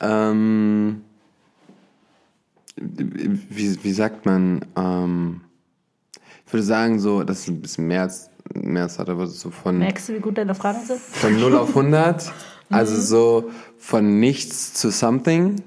Ähm, 0.00 1.02
wie, 2.76 3.84
wie 3.84 3.92
sagt 3.92 4.24
man? 4.26 4.64
Ähm, 4.76 5.40
ich 6.46 6.52
würde 6.52 6.64
sagen, 6.64 6.98
so, 6.98 7.22
das 7.22 7.40
ist 7.40 7.48
ein 7.48 7.60
bisschen 7.60 7.86
mehr 7.86 8.02
als, 8.02 8.30
mehr 8.54 8.84
als 8.84 8.98
hat, 8.98 9.08
aber 9.08 9.26
so 9.26 9.50
von, 9.50 9.78
Merkst 9.78 10.08
du, 10.08 10.14
wie 10.14 10.20
gut 10.20 10.38
deine 10.38 10.54
Fragen 10.54 10.84
sind? 10.84 10.98
von 11.00 11.38
0 11.38 11.56
auf 11.56 11.68
100. 11.70 12.32
Also 12.72 13.00
so 13.00 13.50
von 13.78 14.20
nichts 14.20 14.74
zu 14.74 14.90
something. 14.92 15.60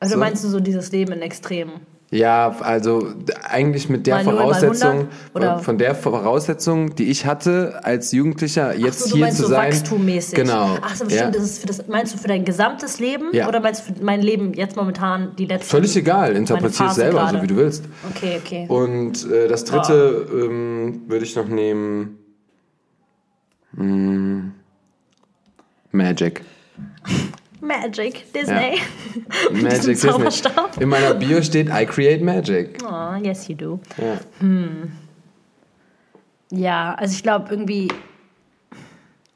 Also 0.00 0.14
So. 0.14 0.18
meinst 0.18 0.42
du 0.42 0.48
so 0.48 0.58
dieses 0.58 0.90
Leben 0.90 1.12
in 1.12 1.22
Extremen? 1.22 1.74
Ja, 2.12 2.54
also 2.60 3.08
eigentlich 3.42 3.88
mit 3.88 4.06
der 4.06 4.16
Mal 4.16 4.24
Voraussetzung, 4.24 4.90
100, 4.90 5.08
oder? 5.34 5.58
von 5.60 5.78
der 5.78 5.94
Voraussetzung, 5.94 6.94
die 6.94 7.04
ich 7.04 7.24
hatte 7.24 7.80
als 7.84 8.12
Jugendlicher, 8.12 8.76
jetzt 8.76 8.98
so, 8.98 9.16
du 9.16 9.16
hier 9.16 9.30
zu 9.30 9.44
so 9.44 9.48
sein. 9.48 9.72
wachstummäßig. 9.72 10.34
Genau. 10.34 10.76
Ach 10.82 10.94
so, 10.94 11.04
ja. 11.04 11.08
bestimmt. 11.08 11.36
Das 11.36 11.42
ist 11.42 11.60
für 11.60 11.66
das, 11.68 11.88
meinst 11.88 12.12
du 12.12 12.18
für 12.18 12.28
dein 12.28 12.44
gesamtes 12.44 13.00
Leben? 13.00 13.30
Ja. 13.32 13.48
Oder 13.48 13.60
meinst 13.60 13.88
du 13.88 13.94
für 13.94 14.04
mein 14.04 14.20
Leben 14.20 14.52
jetzt 14.52 14.76
momentan 14.76 15.34
die 15.36 15.46
letzten? 15.46 15.70
Völlig 15.70 15.96
egal, 15.96 16.36
interpretier 16.36 16.86
es 16.88 16.96
selber, 16.96 17.20
gerade. 17.20 17.38
so 17.38 17.42
wie 17.44 17.46
du 17.46 17.56
willst. 17.56 17.84
Okay, 18.14 18.40
okay. 18.44 18.66
Und 18.68 19.30
äh, 19.30 19.48
das 19.48 19.64
dritte 19.64 20.26
ähm, 20.34 21.04
würde 21.08 21.24
ich 21.24 21.34
noch 21.34 21.48
nehmen. 21.48 22.18
Hm, 23.74 24.52
Magic. 25.92 26.42
Magic, 27.62 28.32
Disney. 28.32 28.80
Mit 29.52 29.62
Magic 29.62 30.00
Disney. 30.00 30.28
In 30.80 30.88
meiner 30.88 31.14
Bio 31.14 31.40
steht 31.42 31.68
I 31.68 31.86
create 31.86 32.20
magic. 32.22 32.78
Oh, 32.84 33.14
yes, 33.22 33.46
you 33.48 33.54
do. 33.54 33.80
Ja. 33.98 34.18
Ja, 36.50 36.94
also 36.94 37.14
ich 37.14 37.22
glaube 37.22 37.46
irgendwie. 37.50 37.88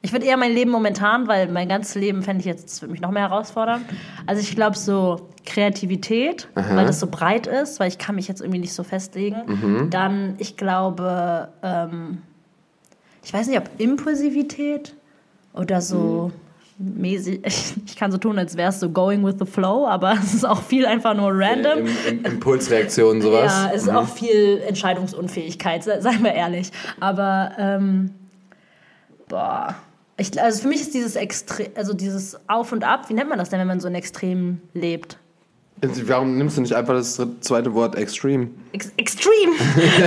Ich 0.01 0.11
würde 0.13 0.25
eher 0.25 0.37
mein 0.37 0.51
Leben 0.53 0.71
momentan, 0.71 1.27
weil 1.27 1.47
mein 1.51 1.67
ganzes 1.67 1.95
Leben 1.95 2.21
fände 2.21 2.39
ich 2.41 2.45
jetzt, 2.45 2.65
das 2.65 2.81
würde 2.81 2.91
mich 2.91 3.01
noch 3.01 3.11
mehr 3.11 3.23
herausfordern. 3.29 3.83
Also 4.25 4.41
ich 4.41 4.55
glaube 4.55 4.77
so 4.77 5.27
Kreativität, 5.45 6.47
weil 6.53 6.85
das 6.85 6.99
so 6.99 7.07
breit 7.07 7.47
ist, 7.47 7.79
weil 7.79 7.87
ich 7.89 7.97
kann 7.97 8.15
mich 8.15 8.27
jetzt 8.27 8.39
irgendwie 8.41 8.59
nicht 8.59 8.73
so 8.73 8.83
festlegen. 8.83 9.37
Mhm. 9.47 9.89
Dann, 9.89 10.35
ich 10.37 10.55
glaube, 10.55 11.49
ähm, 11.63 12.21
ich 13.23 13.33
weiß 13.33 13.47
nicht, 13.47 13.57
ob 13.57 13.69
Impulsivität 13.79 14.95
oder 15.53 15.81
so 15.81 16.31
Mhm. 16.33 16.46
Mäßig, 16.77 17.41
ich, 17.85 17.95
kann 17.95 18.11
so 18.11 18.17
tun, 18.17 18.37
als 18.37 18.55
wäre 18.57 18.69
es 18.69 18.79
so 18.79 18.89
going 18.89 19.25
with 19.25 19.35
the 19.39 19.45
flow, 19.45 19.87
aber 19.87 20.13
es 20.23 20.33
ist 20.33 20.45
auch 20.45 20.61
viel 20.61 20.85
einfach 20.85 21.13
nur 21.15 21.31
random. 21.33 21.79
Im, 21.79 21.87
im, 22.07 22.25
Impulsreaktionen, 22.25 23.21
sowas. 23.21 23.51
Ja, 23.51 23.71
es 23.73 23.83
ist 23.83 23.89
auch 23.89 24.07
viel 24.07 24.61
Entscheidungsunfähigkeit, 24.67 25.83
se- 25.83 26.01
seien 26.01 26.23
wir 26.23 26.33
ehrlich. 26.33 26.71
Aber, 26.99 27.51
ähm, 27.57 28.11
boah. 29.27 29.75
Ich, 30.19 30.41
also 30.41 30.63
für 30.63 30.67
mich 30.67 30.81
ist 30.81 30.95
dieses 30.95 31.15
Extrem, 31.15 31.67
also 31.75 31.93
dieses 31.93 32.39
Auf 32.49 32.71
und 32.71 32.83
Ab, 32.83 33.07
wie 33.09 33.13
nennt 33.13 33.29
man 33.29 33.37
das 33.37 33.49
denn, 33.49 33.59
wenn 33.59 33.67
man 33.67 33.79
so 33.79 33.87
in 33.87 33.93
Extremen 33.93 34.61
lebt? 34.73 35.19
Warum 36.07 36.39
nimmst 36.39 36.57
du 36.57 36.61
nicht 36.61 36.73
einfach 36.73 36.95
das 36.95 37.21
zweite 37.41 37.71
Wort 37.75 37.95
Extreme? 37.95 38.47
Ex 38.71 38.91
Extreme! 38.97 39.53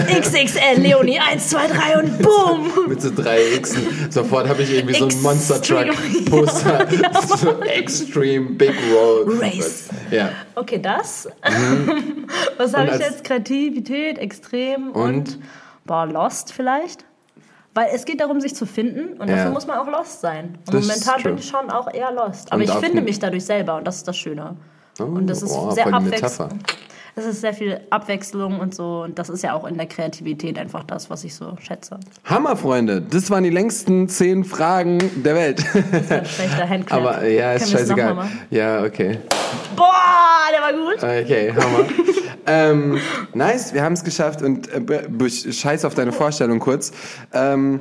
XXL, 0.21 0.81
Leonie, 0.81 1.21
1, 1.21 1.49
2, 1.49 1.67
3 1.69 1.99
und 2.03 2.19
boom! 2.19 2.89
Mit 2.89 3.01
so 3.01 3.11
drei 3.15 3.39
Xen. 3.61 4.11
Sofort 4.11 4.49
habe 4.49 4.63
ich 4.63 4.75
irgendwie 4.75 4.95
so 4.95 5.07
ein 5.07 5.23
Monster 5.23 5.63
Truck 5.63 5.87
Extreme. 5.87 6.25
Poster. 6.31 6.89
so 7.37 7.61
Extreme 7.63 8.51
Big 8.51 8.75
Road. 8.93 9.41
Race. 9.41 9.89
Ja. 10.11 10.31
Okay, 10.57 10.81
das. 10.83 11.29
Was 12.57 12.75
habe 12.75 12.89
Mhm. 12.91 12.95
Ich 12.95 13.01
jetzt? 13.07 13.23
Kreativität, 13.25 14.19
Extrem 14.19 14.91
und, 14.91 15.03
Und? 15.15 15.39
boah, 15.85 16.05
Lost 16.05 16.53
vielleicht? 16.53 17.05
Weil 17.75 17.91
es 17.95 18.05
geht 18.05 18.21
darum, 18.21 18.41
sich 18.41 18.57
zu 18.57 18.67
finden 18.67 19.21
und 19.21 19.29
Ja. 19.29 19.37
dafür 19.37 19.53
muss 19.53 19.69
man 19.69 19.79
auch 19.79 19.87
lost 19.87 20.21
sein. 20.21 20.59
Und 20.67 20.75
Das 20.75 20.85
momentan 20.89 21.23
bin 21.23 21.39
ich 21.39 21.47
schon 21.47 21.71
auch 21.71 21.93
eher 21.95 22.11
lost. 22.11 22.51
Aber 22.51 22.57
Und 22.61 22.69
ich 22.69 22.75
finde 22.75 23.03
mich 23.03 23.21
dadurch 23.21 23.45
selber 23.45 23.77
und 23.77 23.87
das 23.87 23.99
ist 23.99 24.09
das 24.09 24.17
Schöne. 24.17 24.57
Oh, 24.99 25.05
Und 25.05 25.27
das 25.27 25.43
ist 25.43 25.53
oh, 25.53 25.71
sehr. 25.71 26.01
Metapher. 26.01 26.49
Es 27.17 27.25
ist 27.25 27.41
sehr 27.41 27.53
viel 27.53 27.81
Abwechslung 27.91 28.61
und 28.61 28.75
so. 28.75 29.03
Und 29.03 29.19
das 29.19 29.29
ist 29.29 29.43
ja 29.43 29.55
auch 29.55 29.67
in 29.67 29.77
der 29.77 29.87
Kreativität 29.87 30.59
einfach 30.59 30.85
das, 30.85 31.11
was 31.11 31.25
ich 31.25 31.35
so 31.35 31.57
schätze. 31.61 31.99
Hammer, 32.25 32.57
Freunde. 32.57 33.03
Das 33.03 33.31
waren 33.31 33.45
die 33.45 33.51
längsten 33.51 34.09
zehn 34.09 34.45
Fragen 34.45 34.99
der 35.23 35.35
Welt. 35.35 35.65
Das 35.91 36.03
ist 36.03 36.13
ein 36.13 36.25
schlechter 36.25 36.69
Handclap. 36.69 37.01
Aber 37.01 37.27
ja, 37.27 37.53
ist 37.53 37.71
scheißegal. 37.71 38.29
Ja, 38.51 38.85
okay. 38.85 39.19
Boah, 39.77 39.93
der 40.53 40.63
war 40.63 40.73
gut. 40.73 41.03
Okay, 41.03 41.53
Hammer. 41.53 41.85
ähm, 42.47 42.99
nice, 43.35 43.75
wir 43.75 43.83
haben 43.83 43.95
es 43.95 44.05
geschafft 44.05 44.43
und 44.43 44.69
äh, 44.69 45.53
scheiß 45.53 45.85
auf 45.85 45.95
deine 45.95 46.13
Vorstellung 46.13 46.59
kurz. 46.61 46.93
Ähm, 47.33 47.81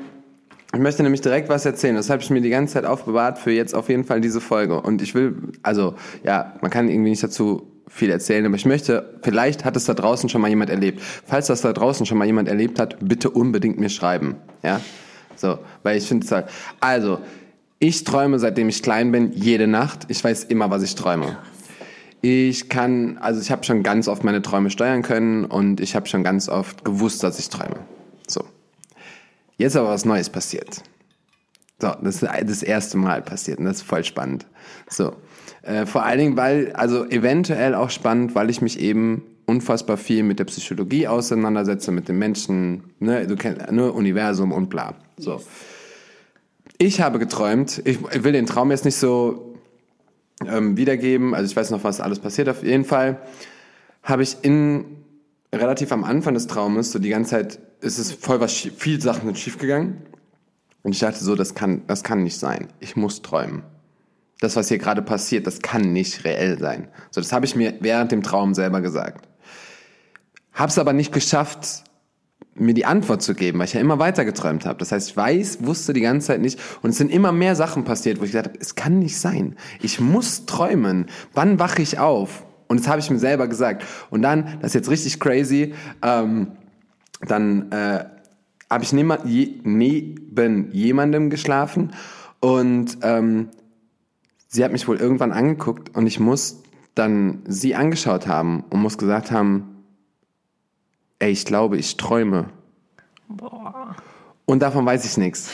ich 0.74 0.80
möchte 0.80 1.02
nämlich 1.02 1.22
direkt 1.22 1.50
was 1.50 1.66
erzählen. 1.66 1.96
Das 1.96 2.10
habe 2.10 2.22
ich 2.22 2.30
mir 2.30 2.42
die 2.42 2.50
ganze 2.50 2.76
Zeit 2.76 2.86
aufbewahrt 2.86 3.40
für 3.40 3.52
jetzt 3.52 3.74
auf 3.74 3.90
jeden 3.90 4.04
Fall 4.04 4.22
diese 4.22 4.40
Folge. 4.40 4.80
Und 4.80 5.02
ich 5.02 5.16
will, 5.16 5.36
also 5.64 5.96
ja, 6.24 6.54
man 6.62 6.70
kann 6.70 6.90
irgendwie 6.90 7.10
nicht 7.10 7.24
dazu 7.24 7.68
viel 7.88 8.12
erzählen, 8.12 8.46
aber 8.46 8.56
ich 8.56 8.66
möchte, 8.66 9.18
vielleicht 9.24 9.66
hat 9.66 9.76
es 9.76 9.86
da 9.86 9.96
draußen 9.96 10.30
schon 10.30 10.42
mal 10.42 10.48
jemand 10.48 10.70
erlebt. 10.70 11.02
Falls 11.26 11.48
das 11.48 11.62
da 11.62 11.74
draußen 11.74 12.06
schon 12.06 12.20
mal 12.20 12.26
jemand 12.26 12.48
erlebt 12.48 12.80
hat, 12.80 12.98
bitte 13.02 13.32
unbedingt 13.32 13.80
mir 13.80 13.90
schreiben. 13.90 14.36
Ja, 14.62 14.80
so, 15.36 15.58
weil 15.82 15.98
ich 15.98 16.08
finde 16.08 16.26
es 16.26 16.32
halt. 16.32 16.48
Also, 16.80 17.20
ich 17.80 18.04
träume, 18.04 18.38
seitdem 18.40 18.70
ich 18.70 18.84
klein 18.84 19.12
bin, 19.12 19.32
jede 19.32 19.66
Nacht. 19.66 20.06
Ich 20.10 20.24
weiß 20.24 20.44
immer, 20.46 20.70
was 20.70 20.84
ich 20.84 20.96
träume. 20.96 21.38
Ich 22.22 22.68
kann, 22.68 23.18
also 23.20 23.40
ich 23.40 23.50
habe 23.50 23.64
schon 23.64 23.82
ganz 23.82 24.10
oft 24.10 24.26
meine 24.26 24.42
Träume 24.42 24.70
steuern 24.70 25.02
können 25.02 25.46
und 25.46 25.80
ich 25.80 25.96
habe 25.96 26.06
schon 26.08 26.24
ganz 26.24 26.50
oft 26.50 26.84
gewusst, 26.84 27.24
dass 27.24 27.40
ich 27.40 27.50
träume. 27.50 27.78
So. 28.28 28.44
Jetzt 29.60 29.76
aber 29.76 29.89
was 29.89 30.06
Neues 30.06 30.30
passiert. 30.30 30.82
So, 31.80 31.91
das 32.02 32.24
ist 32.24 32.24
das 32.24 32.63
erste 32.63 32.98
Mal 32.98 33.22
passiert 33.22 33.60
und 33.60 33.65
das 33.65 33.78
ist 33.78 33.84
voll 33.84 34.06
spannend. 34.06 34.48
So. 34.89 35.13
Äh, 35.63 35.86
vor 35.86 36.04
allen 36.04 36.17
Dingen, 36.17 36.38
weil, 36.38 36.72
also 36.74 37.06
eventuell 37.06 37.76
auch 37.76 37.89
spannend, 37.89 38.36
weil 38.36 38.50
ich 38.50 38.62
mich 38.62 38.80
eben 38.80 39.22
unfassbar 39.45 39.98
viel 39.98 40.24
mit 40.24 40.39
der 40.39 40.45
Psychologie 40.45 41.08
auseinandersetze, 41.08 41.91
mit 41.91 42.08
den 42.08 42.17
Menschen, 42.17 42.86
ne, 43.00 43.28
du 43.28 43.36
kennst, 43.36 43.69
ne, 43.69 43.91
Universum 43.91 44.54
und 44.54 44.69
bla. 44.69 44.95
So. 45.17 45.41
Ich 46.78 47.02
habe 47.02 47.19
geträumt, 47.19 47.82
ich, 47.84 48.00
ich 48.13 48.24
will 48.24 48.32
den 48.32 48.45
Traum 48.45 48.72
jetzt 48.72 48.86
nicht 48.86 48.95
so 48.95 49.56
ähm, 50.48 50.78
wiedergeben, 50.78 51.36
also 51.36 51.50
ich 51.52 51.56
weiß 51.56 51.72
noch, 51.72 51.84
was 51.84 52.00
alles 52.00 52.19
passiert. 52.19 52.48
Auf 52.48 52.63
jeden 52.63 52.86
Fall 52.86 53.17
habe 54.04 54.24
ich 54.24 54.38
in 54.41 54.99
relativ 55.54 55.92
am 55.92 56.04
Anfang 56.04 56.34
des 56.34 56.48
Traumes 56.48 56.92
so 56.92 57.00
die 57.00 57.10
ganze 57.10 57.32
Zeit 57.32 57.60
ist 57.82 57.98
es 57.98 58.12
voll 58.12 58.40
was 58.40 58.54
schief, 58.54 58.74
viel 58.78 59.02
Sachen 59.02 59.26
sind 59.26 59.38
schief 59.38 59.58
gegangen 59.58 60.02
und 60.84 60.94
ich 60.94 61.00
dachte 61.00 61.24
so, 61.24 61.36
das 61.36 61.56
kann 61.56 61.84
das 61.88 62.04
kann 62.04 62.24
nicht 62.24 62.38
sein. 62.38 62.68
Ich 62.80 62.96
muss 62.96 63.22
träumen. 63.22 63.64
Das 64.40 64.56
was 64.56 64.70
hier 64.70 64.78
gerade 64.78 65.02
passiert, 65.02 65.48
das 65.48 65.62
kann 65.62 65.92
nicht 65.92 66.24
reell 66.24 66.60
sein. 66.60 66.88
So 67.12 67.22
das 67.22 67.32
habe 67.32 67.46
ich 67.46 67.56
mir 67.56 67.76
während 67.80 68.12
dem 68.12 68.24
Traum 68.24 68.54
selber 68.54 68.82
gesagt. 68.82 69.28
Hab's 70.54 70.78
aber 70.78 70.94
nicht 70.94 71.14
geschafft 71.14 71.84
mir 72.60 72.74
die 72.74 72.86
Antwort 72.86 73.22
zu 73.22 73.34
geben, 73.34 73.60
weil 73.60 73.66
ich 73.66 73.74
ja 73.74 73.82
immer 73.82 74.00
weiter 74.00 74.26
geträumt 74.26 74.66
habe. 74.66 74.80
Das 74.80 74.92
heißt, 74.92 75.10
ich 75.10 75.18
weiß, 75.18 75.60
wusste 75.62 75.94
die 75.94 76.02
ganze 76.02 76.28
Zeit 76.28 76.42
nicht 76.42 76.60
und 76.82 76.92
es 76.92 76.98
sind 76.98 77.12
immer 77.12 77.32
mehr 77.32 77.56
Sachen 77.56 77.84
passiert, 77.84 78.20
wo 78.20 78.24
ich 78.24 78.32
gesagt 78.32 78.50
habe, 78.50 78.60
es 78.60 78.76
kann 78.76 79.00
nicht 79.00 79.18
sein. 79.18 79.56
Ich 79.82 80.00
muss 80.00 80.46
träumen. 80.46 81.08
Wann 81.34 81.60
wache 81.60 81.82
ich 81.82 82.00
auf? 82.00 82.44
Und 82.70 82.80
das 82.80 82.88
habe 82.88 83.00
ich 83.00 83.10
mir 83.10 83.20
selber 83.20 83.48
gesagt. 83.48 83.84
Und 84.10 84.22
dann, 84.22 84.60
das 84.62 84.70
ist 84.72 84.76
jetzt 84.76 84.90
richtig 84.90 85.20
crazy, 85.20 85.74
ähm, 86.02 86.54
dann 87.22 87.72
äh, 87.72 88.06
habe 88.70 88.84
ich 88.84 88.94
neben, 88.94 89.12
je, 89.26 89.60
neben 89.64 90.72
jemandem 90.72 91.30
geschlafen 91.30 91.92
und 92.40 93.00
ähm, 93.02 93.50
sie 94.48 94.64
hat 94.64 94.72
mich 94.72 94.88
wohl 94.88 94.98
irgendwann 94.98 95.32
angeguckt 95.32 95.96
und 95.98 96.08
ich 96.08 96.20
muss 96.20 96.62
dann 96.96 97.42
sie 97.46 97.76
angeschaut 97.76 98.28
haben 98.28 98.64
und 98.70 98.82
muss 98.82 98.98
gesagt 98.98 99.32
haben, 99.32 99.84
ey, 101.18 101.32
ich 101.32 101.46
glaube, 101.46 101.78
ich 101.78 101.98
träume. 101.98 102.50
Boah. 103.28 103.96
Und 104.46 104.60
davon 104.62 104.86
weiß 104.86 105.06
ich 105.06 105.18
nichts. 105.18 105.50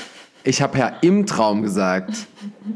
Ich 0.45 0.61
habe 0.61 0.77
ja 0.77 0.93
im 1.01 1.25
Traum 1.25 1.63
gesagt, 1.63 2.27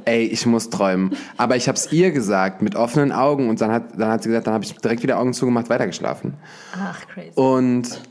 ey, 0.05 0.23
ich 0.23 0.45
muss 0.45 0.69
träumen. 0.69 1.15
Aber 1.37 1.55
ich 1.55 1.67
habe 1.67 1.77
es 1.77 1.91
ihr 1.91 2.11
gesagt 2.11 2.61
mit 2.61 2.75
offenen 2.75 3.11
Augen 3.11 3.47
und 3.47 3.61
dann 3.61 3.71
hat, 3.71 3.97
dann 3.97 4.09
hat 4.09 4.23
sie 4.23 4.29
gesagt, 4.29 4.47
dann 4.47 4.55
habe 4.55 4.63
ich 4.63 4.75
direkt 4.75 5.03
wieder 5.03 5.19
Augen 5.19 5.33
zugemacht, 5.33 5.69
weitergeschlafen. 5.69 6.33
Ach, 6.75 6.99
crazy. 7.07 7.31
Und 7.35 8.01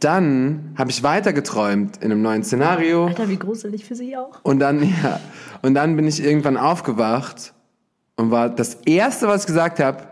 dann 0.00 0.74
habe 0.76 0.90
ich 0.90 1.02
weiter 1.02 1.32
geträumt 1.32 1.98
in 1.98 2.10
einem 2.10 2.22
neuen 2.22 2.42
Szenario. 2.42 3.06
Alter, 3.06 3.28
wie 3.28 3.36
gruselig 3.36 3.84
für 3.84 3.94
sie 3.94 4.16
auch. 4.16 4.40
Und 4.42 4.58
dann, 4.58 4.82
ja, 5.02 5.20
und 5.60 5.74
dann 5.74 5.94
bin 5.94 6.08
ich 6.08 6.24
irgendwann 6.24 6.56
aufgewacht 6.56 7.52
und 8.16 8.30
war 8.30 8.48
das 8.48 8.74
erste, 8.86 9.28
was 9.28 9.42
ich 9.42 9.46
gesagt 9.46 9.78
habe, 9.78 10.04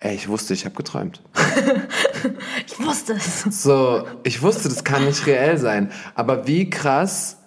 ey, 0.00 0.14
ich 0.14 0.28
wusste, 0.28 0.54
ich 0.54 0.64
habe 0.64 0.74
geträumt. 0.74 1.22
Ich 2.66 2.84
wusste 2.84 3.14
es. 3.14 3.62
So, 3.62 4.04
ich 4.22 4.42
wusste, 4.42 4.68
das 4.68 4.84
kann 4.84 5.04
nicht 5.04 5.26
reell 5.26 5.58
sein. 5.58 5.90
Aber 6.14 6.46
wie 6.46 6.68
krass, 6.68 7.37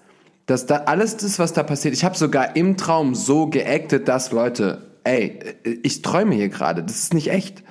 dass 0.51 0.65
da 0.65 0.83
alles 0.85 1.15
das, 1.15 1.39
was 1.39 1.53
da 1.53 1.63
passiert, 1.63 1.93
ich 1.93 2.03
habe 2.03 2.17
sogar 2.17 2.57
im 2.57 2.75
Traum 2.75 3.15
so 3.15 3.47
geactet, 3.47 4.09
dass 4.09 4.33
Leute, 4.33 4.81
ey, 5.05 5.39
ich 5.81 6.01
träume 6.01 6.35
hier 6.35 6.49
gerade, 6.49 6.83
das 6.83 6.97
ist 6.97 7.13
nicht 7.13 7.31
echt. 7.31 7.63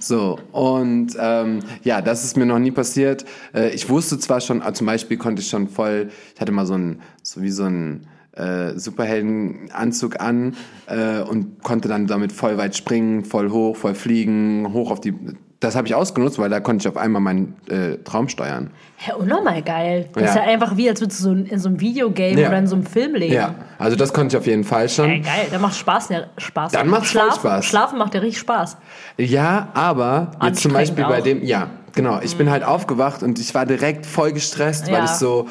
So, 0.00 0.38
und 0.52 1.14
ähm, 1.20 1.58
ja, 1.84 2.00
das 2.00 2.24
ist 2.24 2.38
mir 2.38 2.46
noch 2.46 2.58
nie 2.58 2.70
passiert. 2.70 3.26
Äh, 3.54 3.74
ich 3.74 3.90
wusste 3.90 4.18
zwar 4.18 4.40
schon, 4.40 4.62
also 4.62 4.78
zum 4.78 4.86
Beispiel 4.86 5.18
konnte 5.18 5.42
ich 5.42 5.50
schon 5.50 5.68
voll, 5.68 6.08
ich 6.34 6.40
hatte 6.40 6.52
mal 6.52 6.64
so 6.64 6.72
ein, 6.72 7.02
so 7.22 7.42
wie 7.42 7.50
so 7.50 7.64
ein 7.64 8.06
äh, 8.32 8.78
Superheldenanzug 8.78 10.18
an 10.18 10.56
äh, 10.86 11.20
und 11.20 11.62
konnte 11.62 11.88
dann 11.88 12.06
damit 12.06 12.32
voll 12.32 12.56
weit 12.56 12.74
springen, 12.74 13.26
voll 13.26 13.50
hoch, 13.50 13.76
voll 13.76 13.94
fliegen, 13.94 14.72
hoch 14.72 14.90
auf 14.90 15.02
die. 15.02 15.12
Das 15.62 15.76
habe 15.76 15.86
ich 15.86 15.94
ausgenutzt, 15.94 16.40
weil 16.40 16.50
da 16.50 16.58
konnte 16.58 16.82
ich 16.82 16.88
auf 16.88 16.96
einmal 16.96 17.22
meinen 17.22 17.54
äh, 17.68 17.96
Traum 18.04 18.28
steuern. 18.28 18.70
Ja, 19.06 19.14
unnormal 19.14 19.62
geil. 19.62 20.08
Das 20.12 20.22
Ja. 20.22 20.28
ist 20.30 20.34
ja 20.34 20.42
einfach 20.42 20.76
wie, 20.76 20.88
als 20.88 21.00
würdest 21.00 21.20
du 21.20 21.24
so 21.24 21.32
in 21.32 21.58
so 21.58 21.68
einem 21.68 21.78
Videogame 21.80 22.40
Ja. 22.40 22.48
oder 22.48 22.58
in 22.58 22.66
so 22.66 22.74
einem 22.74 22.84
Film 22.84 23.14
leben. 23.14 23.32
Ja, 23.32 23.54
also 23.78 23.96
das 23.96 24.12
konnte 24.12 24.36
ich 24.36 24.40
auf 24.40 24.46
jeden 24.46 24.64
Fall 24.64 24.88
schon. 24.88 25.08
Ey, 25.08 25.20
geil, 25.20 25.46
da 25.52 25.58
macht 25.60 25.76
Spaß, 25.76 26.08
ja, 26.08 26.24
Spaß. 26.36 26.72
Dann 26.72 26.88
macht's 26.88 27.12
voll 27.12 27.22
Schlafen, 27.22 27.38
Spaß. 27.40 27.64
Schlafen 27.64 27.98
macht 27.98 28.14
ja 28.14 28.20
richtig 28.20 28.40
Spaß. 28.40 28.76
Ja, 29.18 29.68
aber 29.74 30.32
jetzt 30.42 30.62
zum 30.62 30.72
Beispiel 30.72 31.04
bei 31.04 31.18
auch. 31.18 31.20
Mhm. 31.20 31.24
dem, 31.24 31.44
ja, 31.44 31.70
genau, 31.94 32.18
ich 32.22 32.36
bin 32.36 32.50
halt 32.50 32.64
aufgewacht 32.64 33.22
und 33.22 33.38
ich 33.38 33.54
war 33.54 33.64
direkt 33.64 34.04
voll 34.04 34.32
gestresst, 34.32 34.86
weil 34.88 34.98
Ja. 34.98 35.04
ich 35.04 35.10
so, 35.12 35.46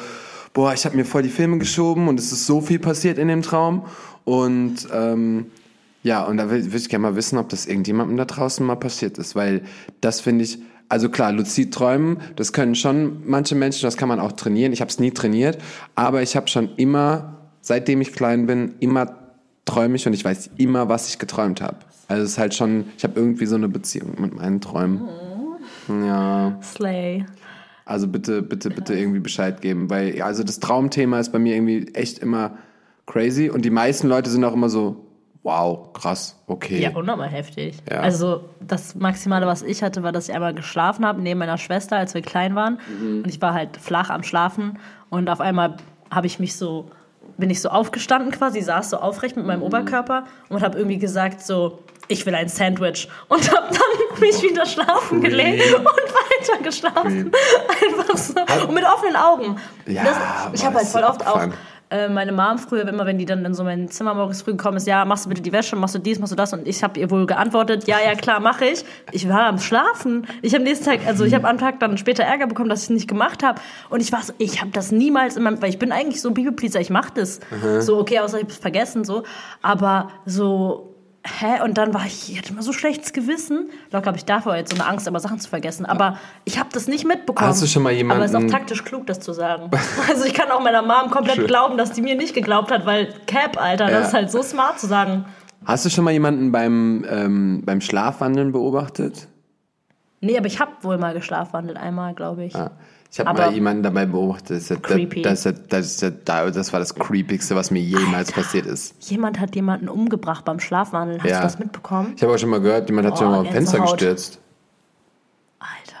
boah, 0.52 0.74
ich 0.74 0.84
habe 0.84 0.94
mir 0.94 1.06
voll 1.06 1.22
die 1.22 1.30
Filme 1.30 1.56
geschoben 1.56 2.08
und 2.08 2.18
es 2.20 2.32
ist 2.32 2.46
so 2.46 2.60
viel 2.60 2.78
passiert 2.78 3.16
in 3.16 3.28
dem 3.28 3.40
Traum 3.40 3.86
und 4.24 4.88
ähm, 4.94 5.46
ja, 6.02 6.24
und 6.24 6.36
da 6.36 6.50
will, 6.50 6.72
will 6.72 6.80
ich 6.80 6.88
gerne 6.88 7.02
mal 7.02 7.16
wissen, 7.16 7.38
ob 7.38 7.48
das 7.48 7.66
irgendjemandem 7.66 8.16
da 8.16 8.24
draußen 8.24 8.64
mal 8.66 8.76
passiert 8.76 9.18
ist, 9.18 9.36
weil 9.36 9.62
das 10.00 10.20
finde 10.20 10.44
ich, 10.44 10.58
also 10.88 11.08
klar, 11.08 11.32
luzid 11.32 11.72
träumen, 11.72 12.18
das 12.36 12.52
können 12.52 12.74
schon 12.74 13.22
manche 13.24 13.54
Menschen, 13.54 13.86
das 13.86 13.96
kann 13.96 14.08
man 14.08 14.20
auch 14.20 14.32
trainieren. 14.32 14.72
Ich 14.72 14.80
habe 14.80 14.90
es 14.90 14.98
nie 14.98 15.12
trainiert, 15.12 15.58
aber 15.94 16.22
ich 16.22 16.36
habe 16.36 16.48
schon 16.48 16.70
immer, 16.76 17.38
seitdem 17.60 18.00
ich 18.00 18.12
klein 18.12 18.46
bin, 18.46 18.74
immer 18.80 19.16
träume 19.64 19.96
ich 19.96 20.06
und 20.06 20.12
ich 20.12 20.24
weiß 20.24 20.50
immer, 20.58 20.88
was 20.88 21.08
ich 21.08 21.18
geträumt 21.18 21.62
habe. 21.62 21.76
Also 22.08 22.24
es 22.24 22.32
ist 22.32 22.38
halt 22.38 22.54
schon, 22.54 22.86
ich 22.98 23.04
habe 23.04 23.18
irgendwie 23.18 23.46
so 23.46 23.54
eine 23.54 23.68
Beziehung 23.68 24.20
mit 24.20 24.34
meinen 24.34 24.60
Träumen. 24.60 25.08
Ja, 25.88 26.58
Slay. 26.62 27.24
also 27.84 28.08
bitte, 28.08 28.42
bitte, 28.42 28.70
bitte 28.70 28.94
irgendwie 28.94 29.20
Bescheid 29.20 29.60
geben, 29.60 29.88
weil 29.88 30.20
also 30.20 30.42
das 30.42 30.60
Traumthema 30.60 31.20
ist 31.20 31.32
bei 31.32 31.38
mir 31.38 31.54
irgendwie 31.54 31.94
echt 31.94 32.18
immer 32.18 32.58
crazy 33.06 33.48
und 33.48 33.64
die 33.64 33.70
meisten 33.70 34.08
Leute 34.08 34.30
sind 34.30 34.44
auch 34.44 34.52
immer 34.52 34.68
so, 34.68 35.06
wow, 35.42 35.92
krass, 35.92 36.36
okay. 36.46 36.80
Ja, 36.80 36.90
unnormal 36.90 37.28
heftig. 37.28 37.76
Ja. 37.90 38.00
Also 38.00 38.44
das 38.60 38.94
Maximale, 38.94 39.46
was 39.46 39.62
ich 39.62 39.82
hatte, 39.82 40.02
war, 40.02 40.12
dass 40.12 40.28
ich 40.28 40.34
einmal 40.34 40.54
geschlafen 40.54 41.04
habe 41.04 41.20
neben 41.20 41.38
meiner 41.40 41.58
Schwester, 41.58 41.96
als 41.96 42.14
wir 42.14 42.22
klein 42.22 42.54
waren. 42.54 42.78
Mhm. 43.00 43.22
Und 43.24 43.28
ich 43.28 43.40
war 43.42 43.52
halt 43.54 43.76
flach 43.76 44.10
am 44.10 44.22
Schlafen. 44.22 44.78
Und 45.10 45.28
auf 45.28 45.40
einmal 45.40 45.76
habe 46.10 46.26
ich 46.26 46.38
mich 46.38 46.56
so, 46.56 46.86
bin 47.38 47.50
ich 47.50 47.60
so 47.60 47.70
aufgestanden 47.70 48.30
quasi, 48.30 48.60
saß 48.60 48.90
so 48.90 48.98
aufrecht 48.98 49.36
mit 49.36 49.46
meinem 49.46 49.60
Mhm. 49.60 49.66
Oberkörper 49.66 50.24
und 50.48 50.62
habe 50.62 50.78
irgendwie 50.78 50.98
gesagt 50.98 51.40
so, 51.44 51.80
ich 52.08 52.24
will 52.26 52.34
ein 52.34 52.48
Sandwich. 52.48 53.08
Und 53.28 53.50
habe 53.50 53.66
dann 53.68 54.20
mich 54.20 54.42
wieder 54.42 54.66
schlafen 54.66 55.20
Creep. 55.22 55.30
gelegt 55.30 55.74
und 55.74 55.84
weiter 55.84 56.62
geschlafen. 56.62 57.32
Einfach 57.88 58.16
so. 58.16 58.34
Und 58.68 58.74
mit 58.74 58.84
offenen 58.84 59.16
Augen. 59.16 59.56
Ja, 59.86 60.04
das, 60.04 60.16
ich 60.60 60.64
habe 60.64 60.76
halt 60.76 60.86
voll 60.86 61.02
oft 61.02 61.22
auch 61.26 61.36
abgefahren. 61.36 61.54
Äh, 61.92 62.08
meine 62.08 62.32
Mom 62.32 62.58
früher, 62.58 62.88
immer 62.88 63.06
wenn 63.06 63.18
die 63.18 63.24
dann 63.24 63.44
in 63.44 63.54
so 63.54 63.62
mein 63.62 63.88
Zimmer 63.88 64.14
morgens 64.14 64.42
früh 64.42 64.52
gekommen 64.52 64.78
ist, 64.78 64.86
ja, 64.86 65.04
machst 65.04 65.26
du 65.26 65.28
bitte 65.28 65.42
die 65.42 65.52
Wäsche, 65.52 65.76
machst 65.76 65.94
du 65.94 65.98
dies, 65.98 66.18
machst 66.18 66.32
du 66.32 66.36
das 66.36 66.52
und 66.52 66.66
ich 66.66 66.82
habe 66.82 66.98
ihr 66.98 67.10
wohl 67.10 67.26
geantwortet, 67.26 67.86
ja, 67.86 67.98
ja, 68.04 68.14
klar, 68.14 68.40
mache 68.40 68.64
ich. 68.64 68.84
Ich 69.12 69.28
war 69.28 69.42
am 69.42 69.58
Schlafen. 69.58 70.26
Ich 70.40 70.54
habe 70.54 70.64
nächsten 70.64 70.86
Tag, 70.86 71.00
also 71.06 71.24
ich 71.24 71.34
habe 71.34 71.48
am 71.48 71.58
Tag 71.58 71.78
dann 71.80 71.98
später 71.98 72.24
Ärger 72.24 72.46
bekommen, 72.46 72.68
dass 72.68 72.80
ich 72.80 72.84
es 72.84 72.90
nicht 72.90 73.08
gemacht 73.08 73.42
habe 73.42 73.60
und 73.90 74.00
ich 74.00 74.10
war 74.12 74.22
so, 74.22 74.32
ich 74.38 74.60
habe 74.60 74.70
das 74.72 74.90
niemals 74.90 75.36
in 75.36 75.42
meinem, 75.42 75.60
weil 75.60 75.70
ich 75.70 75.78
bin 75.78 75.92
eigentlich 75.92 76.20
so 76.20 76.28
ein 76.28 76.34
People-Pleaser, 76.34 76.80
ich 76.80 76.90
mache 76.90 77.12
das. 77.14 77.40
So, 77.80 77.98
okay, 77.98 78.20
außer 78.20 78.38
ich 78.38 78.44
habe 78.44 78.52
es 78.52 78.58
vergessen, 78.58 79.04
so, 79.04 79.22
aber 79.60 80.08
so, 80.24 80.91
Hä? 81.24 81.62
Und 81.62 81.78
dann 81.78 81.94
war 81.94 82.04
ich, 82.04 82.32
ich 82.32 82.38
hatte 82.38 82.50
immer 82.52 82.62
so 82.62 82.72
schlechtes 82.72 83.12
Gewissen. 83.12 83.70
Locker 83.92 84.06
habe 84.06 84.16
ich 84.18 84.24
davor 84.24 84.56
jetzt 84.56 84.74
so 84.74 84.80
eine 84.82 84.90
Angst, 84.90 85.06
aber 85.06 85.20
Sachen 85.20 85.38
zu 85.38 85.48
vergessen. 85.48 85.86
Aber 85.86 86.18
ich 86.44 86.58
habe 86.58 86.68
das 86.72 86.88
nicht 86.88 87.06
mitbekommen. 87.06 87.48
Hast 87.48 87.62
du 87.62 87.66
schon 87.68 87.82
mal 87.84 87.90
Aber 87.92 88.18
es 88.18 88.30
ist 88.30 88.34
auch 88.34 88.40
jemanden- 88.40 88.48
taktisch 88.52 88.84
klug, 88.84 89.06
das 89.06 89.20
zu 89.20 89.32
sagen. 89.32 89.70
Also 90.08 90.24
ich 90.24 90.34
kann 90.34 90.50
auch 90.50 90.60
meiner 90.60 90.82
Mom 90.82 91.10
komplett 91.10 91.36
Schön. 91.36 91.46
glauben, 91.46 91.76
dass 91.78 91.92
die 91.92 92.02
mir 92.02 92.16
nicht 92.16 92.34
geglaubt 92.34 92.72
hat, 92.72 92.86
weil 92.86 93.14
Cap, 93.26 93.60
Alter, 93.60 93.88
Ja. 93.90 93.98
das 94.00 94.08
ist 94.08 94.14
halt 94.14 94.30
so 94.32 94.42
smart 94.42 94.80
zu 94.80 94.86
sagen. 94.88 95.24
Hast 95.64 95.84
du 95.84 95.90
schon 95.90 96.02
mal 96.04 96.10
jemanden 96.10 96.50
beim, 96.50 97.04
ähm, 97.08 97.62
beim 97.64 97.80
Schlafwandeln 97.80 98.50
beobachtet? 98.50 99.28
Nee, 100.20 100.36
aber 100.36 100.46
ich 100.46 100.58
habe 100.58 100.72
wohl 100.82 100.98
mal 100.98 101.14
geschlafwandelt, 101.14 101.78
einmal, 101.78 102.14
glaube 102.14 102.44
ich. 102.44 102.54
Ja. 102.54 102.72
Ich 103.12 103.20
habe 103.20 103.34
mal 103.34 103.52
jemanden 103.52 103.82
dabei 103.82 104.06
beobachtet. 104.06 104.62
Das. 105.22 105.42
Das, 105.42 105.54
das, 105.68 106.14
das, 106.24 106.72
war 106.72 106.80
das 106.80 106.94
Creepigste, 106.94 107.54
was 107.54 107.70
mir 107.70 107.82
jemals 107.82 108.32
passiert 108.32 108.64
ist. 108.64 108.94
Jemand 109.10 109.38
hat 109.38 109.54
jemanden 109.54 109.90
umgebracht 109.90 110.46
beim 110.46 110.58
Schlafwandeln. 110.58 111.22
Hast 111.22 111.28
Ja. 111.30 111.36
du 111.36 111.42
das 111.42 111.58
mitbekommen? 111.58 112.14
Ich 112.16 112.22
habe 112.22 112.32
auch 112.32 112.38
schon 112.38 112.48
mal 112.48 112.60
gehört, 112.62 112.88
jemand 112.88 113.08
hat 113.08 113.18
schon 113.18 113.28
mal 113.28 113.40
auf 113.40 113.50
Fenster 113.50 113.80
gestürzt. 113.80 114.38
Alter. 115.58 115.98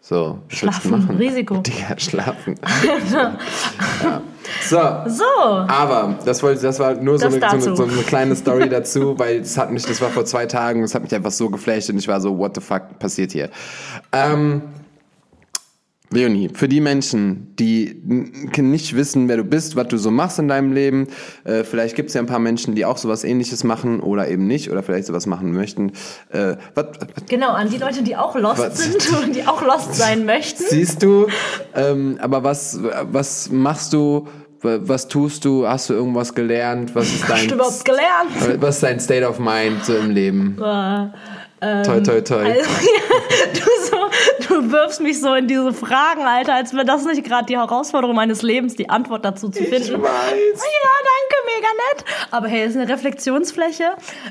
So, 0.00 0.38
was 0.48 0.58
Schlafen, 0.58 0.90
machen? 0.92 1.16
Risiko. 1.16 1.56
Digga, 1.66 1.98
schlafen. 1.98 2.54
ja. 3.12 4.20
So, 4.62 4.78
So, 5.10 5.24
aber 5.66 6.16
das, 6.24 6.44
wollte, 6.44 6.62
das 6.62 6.78
war 6.78 6.94
nur 6.94 7.18
so 7.18 7.26
eine, 7.26 7.40
so, 7.40 7.46
eine, 7.46 7.76
so 7.76 7.82
eine 7.82 8.02
kleine 8.02 8.36
Story 8.36 8.68
dazu, 8.68 9.18
weil 9.18 9.40
es 9.40 9.58
hat 9.58 9.72
mich, 9.72 9.84
das 9.84 10.00
war 10.00 10.10
vor 10.10 10.24
zwei 10.26 10.46
Tagen, 10.46 10.84
es 10.84 10.94
hat 10.94 11.02
mich 11.02 11.12
einfach 11.12 11.32
so 11.32 11.50
geflasht 11.50 11.90
und 11.90 11.98
ich 11.98 12.06
war 12.06 12.20
so, 12.20 12.38
what 12.38 12.54
the 12.54 12.60
fuck 12.60 13.00
passiert 13.00 13.32
hier? 13.32 13.50
Ähm, 14.12 14.62
Leonie, 16.12 16.50
für 16.52 16.68
die 16.68 16.80
Menschen, 16.80 17.54
die 17.58 18.00
nicht 18.56 18.94
wissen, 18.96 19.28
wer 19.28 19.38
du 19.38 19.44
bist, 19.44 19.76
was 19.76 19.88
du 19.88 19.96
so 19.96 20.10
machst 20.10 20.38
in 20.38 20.48
deinem 20.48 20.72
Leben, 20.72 21.08
äh, 21.44 21.64
vielleicht 21.64 21.96
gibt 21.96 22.08
es 22.08 22.14
ja 22.14 22.20
ein 22.20 22.26
paar 22.26 22.38
Menschen, 22.38 22.74
die 22.74 22.84
auch 22.84 22.98
sowas 22.98 23.24
ähnliches 23.24 23.64
machen 23.64 24.00
oder 24.00 24.28
eben 24.28 24.46
nicht 24.46 24.70
oder 24.70 24.82
vielleicht 24.82 25.06
sowas 25.06 25.26
machen 25.26 25.52
möchten. 25.52 25.92
Äh, 26.30 26.56
was, 26.74 26.86
was, 27.14 27.26
genau, 27.28 27.50
an 27.52 27.70
die 27.70 27.78
Leute, 27.78 28.02
die 28.02 28.16
auch 28.16 28.36
lost 28.36 28.58
Was? 28.60 28.78
sind 28.78 29.10
und 29.24 29.34
die 29.36 29.46
auch 29.46 29.62
lost 29.62 29.94
sein 29.94 30.24
möchten. 30.26 30.62
Siehst 30.68 31.02
du, 31.02 31.26
ähm, 31.74 32.18
aber 32.20 32.44
was, 32.44 32.78
was 33.10 33.50
machst 33.50 33.92
du, 33.92 34.28
Wa- 34.64 34.78
Was 34.82 35.08
tust 35.08 35.44
du? 35.44 35.66
Hast 35.66 35.90
du 35.90 35.94
irgendwas 35.94 36.32
gelernt? 36.34 36.94
Was 36.94 37.08
ist 37.08 37.22
Hast 37.24 37.30
dein, 37.32 37.48
du 37.48 37.54
überhaupt 37.56 37.84
gelernt? 37.84 38.30
was 38.62 38.76
ist 38.76 38.82
dein 38.84 39.00
State 39.00 39.26
of 39.28 39.40
Mind 39.40 39.84
so 39.84 39.96
im 39.96 40.10
Leben? 40.10 40.56
Äh, 41.60 41.82
toi, 41.82 42.00
toi, 42.00 42.20
toi. 42.20 42.44
Also, 42.44 42.60
ja, 42.60 43.52
du, 43.54 43.60
du 44.48 44.70
wirfst 44.72 45.00
mich 45.00 45.20
so 45.20 45.34
in 45.34 45.46
diese 45.48 45.72
Fragen, 45.72 46.22
Alter, 46.22 46.54
als 46.54 46.72
wäre 46.74 46.84
das 46.84 47.04
nicht 47.04 47.24
gerade 47.24 47.46
die 47.46 47.56
Herausforderung 47.56 48.14
meines 48.16 48.42
Lebens, 48.42 48.74
die 48.74 48.88
Antwort 48.90 49.24
dazu 49.24 49.48
zu 49.48 49.62
finden. 49.62 50.02
weiß. 50.02 50.02
Ja, 50.02 50.90
danke, 51.10 51.36
mega 51.46 51.68
nett. 51.92 52.04
Aber 52.30 52.48
hey, 52.48 52.62
es 52.64 52.70
ist 52.74 52.76
eine 52.80 52.88
Reflexionsfläche. 52.88 53.84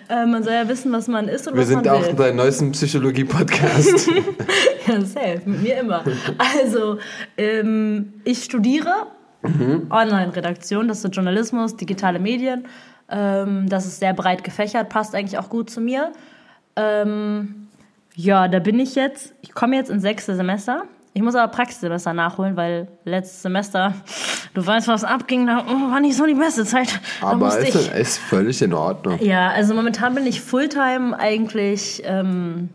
Äh, 0.10 0.26
man 0.26 0.44
soll 0.44 0.54
ja 0.54 0.68
wissen, 0.68 0.92
was 0.92 1.08
man 1.08 1.28
ist 1.28 1.48
und 1.48 1.54
Wir 1.56 1.62
was 1.62 1.68
sind 1.70 1.86
man 1.86 1.96
auch 1.96 2.06
will. 2.06 2.14
dein 2.14 2.36
neuesten 2.36 2.72
Psychologie-Podcast. 2.72 4.10
Ja, 4.88 5.00
safe, 5.02 5.42
mit 5.46 5.62
mir 5.62 5.78
immer. 5.80 6.04
Also, 6.40 6.98
ähm, 7.38 8.14
ich 8.24 8.44
studiere 8.44 8.92
Online-Redaktion, 9.92 10.88
das 10.88 11.04
ist 11.04 11.16
Journalismus, 11.16 11.76
digitale 11.76 12.18
Medien. 12.20 12.66
Ähm, 13.10 13.68
das 13.70 13.86
ist 13.86 14.00
sehr 14.00 14.14
breit 14.14 14.44
gefächert, 14.44 14.90
passt 14.90 15.14
eigentlich 15.14 15.38
auch 15.38 15.50
gut 15.50 15.70
zu 15.70 15.82
mir. 15.82 16.12
Ähm, 16.76 17.61
ja, 18.16 18.48
da 18.48 18.60
bin 18.60 18.80
ich 18.80 18.96
jetzt. 18.96 19.34
Ich 19.42 19.54
komme 19.54 19.76
jetzt 19.76 19.90
ins 19.90 20.02
sechste 20.02 20.36
Semester. 20.36 20.84
Ich 21.14 21.22
muss 21.22 21.36
aber 21.36 21.52
Praxissemester 21.52 22.14
nachholen, 22.14 22.56
weil 22.56 22.88
letztes 23.04 23.42
Semester, 23.42 23.94
du 24.54 24.66
weißt, 24.66 24.88
was 24.88 25.04
abging, 25.04 25.46
da 25.46 25.58
war 25.68 26.00
nicht 26.00 26.16
so 26.16 26.26
die 26.26 26.36
beste 26.36 26.64
Zeit. 26.64 27.02
Da 27.20 27.28
Aber 27.32 27.58
ist, 27.60 27.76
ich, 27.76 27.92
ist 27.94 28.18
völlig 28.18 28.62
in 28.62 28.74
Ordnung. 28.74 29.20
ja, 29.22 29.50
also 29.50 29.74
momentan 29.74 30.16
bin 30.16 30.26
ich 30.26 30.40
Fulltime 30.40 31.20
eigentlich, 31.20 32.02
ähm, 32.06 32.70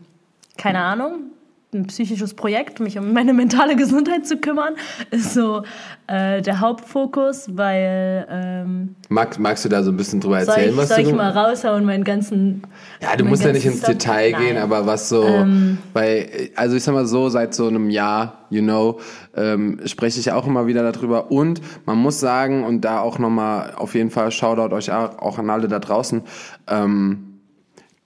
keine 0.55 0.79
Ahnung, 0.81 1.31
ein 1.73 1.87
psychisches 1.87 2.33
Projekt, 2.33 2.79
mich 2.79 2.97
um 2.97 3.11
meine 3.11 3.33
mentale 3.33 3.75
Gesundheit 3.75 4.25
zu 4.25 4.37
kümmern, 4.37 4.75
ist 5.11 5.33
so 5.33 5.63
äh, 6.07 6.41
der 6.41 6.61
Hauptfokus, 6.61 7.49
weil 7.57 8.25
ähm, 8.29 8.95
Magst, 9.09 9.37
magst 9.37 9.65
du 9.65 9.69
da 9.69 9.83
so 9.83 9.91
ein 9.91 9.97
bisschen 9.97 10.21
drüber 10.21 10.39
soll 10.45 10.55
erzählen, 10.55 10.71
ich, 10.71 10.77
was 10.77 10.89
soll 10.89 11.03
du 11.03 11.09
ich 11.09 11.15
mal 11.15 11.29
raushauen, 11.29 11.83
meinen 11.83 12.05
ganzen 12.05 12.61
Ja, 13.01 13.17
du 13.17 13.25
musst 13.25 13.43
ja 13.43 13.51
nicht 13.51 13.65
ins? 13.65 13.81
Detail 13.81 14.31
gehen, 14.31 14.53
Nein. 14.55 14.63
aber 14.63 14.85
was 14.85 15.09
so, 15.09 15.23
Ähm. 15.25 15.77
weil, 15.91 16.51
also 16.55 16.77
ich 16.77 16.83
sag 16.83 16.93
mal 16.93 17.05
so, 17.05 17.27
seit 17.27 17.53
so 17.53 17.67
einem 17.67 17.89
Jahr, 17.89 18.45
you 18.49 18.61
know, 18.61 18.99
ähm, 19.35 19.81
spreche 19.85 20.21
ich 20.21 20.31
auch 20.31 20.47
immer 20.47 20.67
wieder 20.67 20.89
darüber 20.89 21.31
und 21.31 21.59
man 21.85 21.97
muss 21.97 22.21
sagen, 22.21 22.63
und 22.63 22.81
da 22.85 23.01
auch 23.01 23.19
nochmal 23.19 23.73
auf 23.75 23.93
jeden 23.93 24.09
Fall 24.09 24.31
Shoutout 24.31 24.73
euch 24.73 24.89
auch, 24.93 25.19
auch 25.19 25.37
an 25.37 25.49
alle 25.49 25.67
da 25.67 25.79
draußen, 25.79 26.21
ähm, 26.69 27.26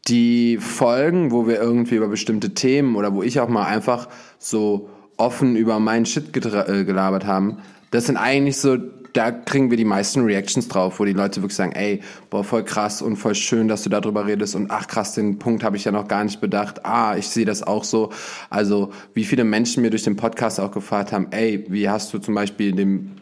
die 0.08 0.58
Folgen, 0.58 1.32
wo 1.32 1.48
wir 1.48 1.62
irgendwie 1.62 1.96
über 1.96 2.08
bestimmte 2.08 2.54
Themen 2.54 2.96
oder 2.96 3.14
wo 3.14 3.24
ich 3.24 3.40
auch 3.40 3.50
mal 3.50 3.66
einfach 3.66 4.10
so 4.40 4.90
offen 5.18 5.56
über 5.56 5.80
meinen 5.80 6.06
Shit 6.06 6.36
äh, 6.36 6.84
gelabert 6.86 7.26
haben, 7.26 7.58
das 7.92 8.08
sind 8.08 8.18
eigentlich 8.18 8.58
so, 8.58 8.78
da 9.14 9.32
kriegen 9.32 9.70
wir 9.70 9.78
die 9.78 9.86
meisten 9.86 10.22
Reactions 10.24 10.68
drauf, 10.68 11.00
wo 11.00 11.06
die 11.06 11.14
Leute 11.14 11.42
wirklich 11.42 11.56
sagen, 11.56 11.74
ey, 11.74 12.02
boah, 12.30 12.44
voll 12.44 12.64
krass 12.64 13.02
und 13.02 13.18
voll 13.18 13.36
schön, 13.36 13.68
dass 13.68 13.84
du 13.84 13.90
darüber 13.90 14.26
redest 14.26 14.56
und 14.56 14.72
ach 14.72 14.88
krass, 14.88 15.14
den 15.14 15.38
Punkt 15.38 15.64
habe 15.64 15.78
ich 15.78 15.84
ja 15.84 15.92
noch 15.92 16.08
gar 16.08 16.24
nicht 16.24 16.42
bedacht. 16.42 16.86
Ah, 16.86 17.16
ich 17.18 17.28
sehe 17.28 17.46
das 17.46 17.62
auch 17.62 17.84
so. 17.84 18.12
Also, 18.50 18.92
wie 19.14 19.26
viele 19.26 19.44
Menschen 19.44 19.84
mir 19.84 19.90
durch 19.90 20.04
den 20.04 20.16
Podcast 20.16 20.60
auch 20.60 20.72
gefragt 20.72 21.12
haben, 21.12 21.28
ey, 21.32 21.66
wie 21.68 21.90
hast 21.90 22.14
du 22.14 22.20
zum 22.20 22.34
Beispiel 22.34 22.72
den 22.72 23.21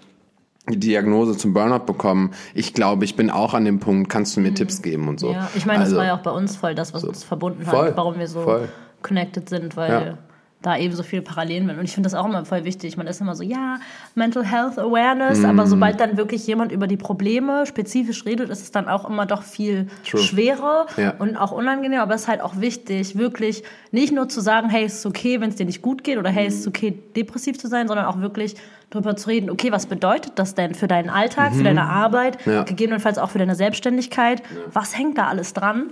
die 0.70 0.80
Diagnose 0.80 1.38
zum 1.38 1.54
Burnout 1.54 1.86
bekommen. 1.86 2.32
Ich 2.54 2.74
glaube, 2.74 3.06
ich 3.06 3.16
bin 3.16 3.30
auch 3.30 3.54
an 3.54 3.66
dem 3.66 3.80
Punkt, 3.80 4.10
kannst 4.10 4.36
du 4.38 4.42
mir 4.42 4.54
Tipps 4.54 4.82
geben 4.82 5.08
und 5.08 5.20
so. 5.20 5.30
Mhm. 5.30 5.34
Ja, 5.34 5.50
ich 5.56 5.66
meine, 5.66 5.80
Also- 5.80 5.96
das 5.96 6.00
war 6.00 6.06
ja 6.08 6.16
auch 6.18 6.24
bei 6.24 6.32
uns 6.32 6.56
voll 6.56 6.76
das, 6.76 6.94
was 6.94 7.04
uns 7.04 7.24
verbunden 7.24 7.64
Voll, 7.66 7.88
hat, 7.88 7.98
warum 7.98 8.18
wir 8.20 8.28
so 8.28 8.42
voll. 8.42 8.70
connected 9.02 9.50
sind, 9.50 9.76
weil 9.78 9.92
Ja. 9.92 10.18
Da 10.62 10.76
eben 10.78 10.93
so 10.93 11.04
viele 11.04 11.22
Parallelen 11.22 11.67
sind. 11.67 11.78
Und 11.80 11.86
ich 11.86 11.93
finde 11.93 12.10
das 12.10 12.13
auch 12.19 12.26
immer 12.26 12.43
voll 12.43 12.65
wichtig. 12.65 12.98
Man 12.98 13.08
ist 13.08 13.22
immer 13.22 13.34
so, 13.34 13.43
ja, 13.43 13.78
Mental 14.15 14.43
Health 14.45 14.78
Awareness, 14.78 15.39
Mhm. 15.39 15.45
aber 15.45 15.65
sobald 15.67 16.02
dann 16.02 16.17
wirklich 16.17 16.45
jemand 16.48 16.74
über 16.74 16.86
die 16.86 16.98
Probleme 16.98 17.65
spezifisch 17.65 18.26
redet, 18.26 18.50
ist 18.50 18.62
es 18.62 18.72
dann 18.72 18.89
auch 18.89 19.10
immer 19.10 19.26
doch 19.26 19.43
viel 19.43 19.88
True. 20.06 20.19
schwerer 20.22 20.88
Ja. 20.98 21.13
und 21.17 21.38
auch 21.38 21.54
unangenehm. 21.54 22.02
Aber 22.02 22.13
es 22.13 22.24
ist 22.24 22.28
halt 22.28 22.41
auch 22.41 22.60
wichtig, 22.60 23.17
wirklich 23.17 23.63
nicht 23.91 24.12
nur 24.13 24.28
zu 24.28 24.41
sagen, 24.41 24.69
hey, 24.69 24.84
es 24.84 24.95
ist 24.95 25.06
okay, 25.06 25.39
wenn 25.39 25.50
es 25.50 25.56
dir 25.56 25.65
nicht 25.65 25.82
gut 25.82 26.04
geht 26.04 26.17
oder 26.17 26.30
hey, 26.30 26.48
es 26.48 26.56
ist 26.60 26.67
okay, 26.67 26.91
depressiv 27.15 27.58
zu 27.58 27.67
sein, 27.69 27.88
sondern 27.88 28.06
auch 28.08 28.19
wirklich 28.19 28.56
darüber 28.89 29.15
zu 29.15 29.30
reden, 29.30 29.50
okay, 29.50 29.72
was 29.72 29.86
bedeutet 29.86 30.34
das 30.36 30.56
denn 30.56 30.74
für 30.76 30.88
deinen 30.88 31.10
Alltag, 31.10 31.54
für 31.56 31.63
deine 31.63 31.84
Arbeit, 31.84 32.38
Ja. 32.45 32.63
gegebenenfalls 32.63 33.17
auch 33.17 33.30
für 33.30 33.38
deine 33.39 33.56
Selbstständigkeit? 33.56 34.41
Was 34.74 34.98
hängt 34.98 35.17
da 35.17 35.28
alles 35.28 35.54
dran? 35.54 35.91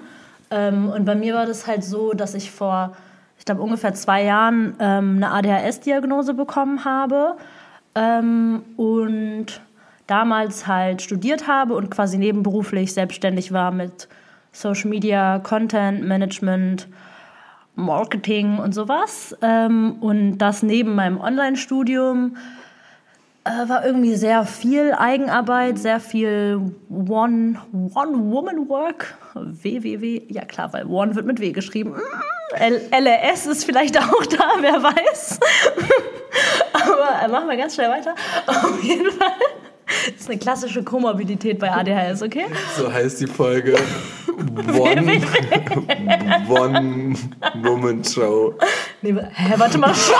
Ähm, 0.51 0.89
und 0.89 1.06
bei 1.06 1.15
mir 1.15 1.36
war 1.36 1.45
das 1.45 1.67
halt 1.67 1.84
so, 1.86 2.12
dass 2.13 2.34
ich 2.34 2.51
vor, 2.51 2.97
glaube, 3.47 3.62
ungefähr 3.62 3.93
zwei 3.93 4.23
Jahren 4.23 4.75
ähm, 4.79 5.21
eine 5.21 5.31
ADHS-Diagnose 5.31 6.33
bekommen 6.36 6.86
habe 6.86 7.38
ähm, 7.95 8.63
und 8.77 9.62
damals 10.05 10.67
halt 10.67 11.01
studiert 11.01 11.47
habe 11.47 11.73
und 11.73 11.89
quasi 11.89 12.17
nebenberuflich 12.17 12.93
selbstständig 12.93 13.51
war 13.51 13.71
mit 13.71 14.07
Social 14.51 14.89
Media, 14.89 15.39
Content 15.39 16.07
Management, 16.07 16.88
Marketing 17.75 18.57
und 18.57 18.73
sowas. 18.73 19.36
Ähm, 19.41 19.97
und 19.99 20.38
das 20.38 20.63
neben 20.63 20.95
meinem 20.95 21.19
Online-Studium 21.19 22.38
war 23.67 23.86
irgendwie 23.86 24.15
sehr 24.15 24.45
viel 24.45 24.93
Eigenarbeit, 24.93 25.77
sehr 25.79 25.99
viel 25.99 26.71
One- 26.89 27.60
One-Woman-Work. 27.93 29.15
WWW, 29.36 30.21
ja 30.29 30.45
klar, 30.45 30.73
weil 30.73 30.86
One 30.88 31.15
wird 31.15 31.25
mit 31.25 31.39
W 31.39 31.51
geschrieben. 31.51 31.91
Mm, 31.91 32.73
LRS 32.91 33.45
ist 33.45 33.63
vielleicht 33.65 33.97
auch 34.01 34.25
da, 34.25 34.45
wer 34.62 34.81
weiß. 34.83 35.39
Aber 36.73 37.23
äh, 37.23 37.27
machen 37.27 37.47
wir 37.49 37.57
ganz 37.57 37.75
schnell 37.75 37.89
weiter. 37.89 38.15
Auf 38.47 38.83
jeden 38.83 39.12
Fall. 39.12 39.31
Das 40.12 40.21
ist 40.21 40.29
eine 40.29 40.38
klassische 40.39 40.83
Komorbidität 40.83 41.60
bei 41.60 41.71
ADHS, 41.71 42.21
okay? 42.21 42.45
So 42.77 42.91
heißt 42.91 43.21
die 43.21 43.27
Folge 43.27 43.77
One, 44.77 45.23
One 46.49 47.15
Woman 47.63 48.03
Show. 48.03 48.53
Nee, 49.01 49.13
hä, 49.33 49.53
warte 49.57 49.77
mal. 49.77 49.88
Dass 49.88 50.12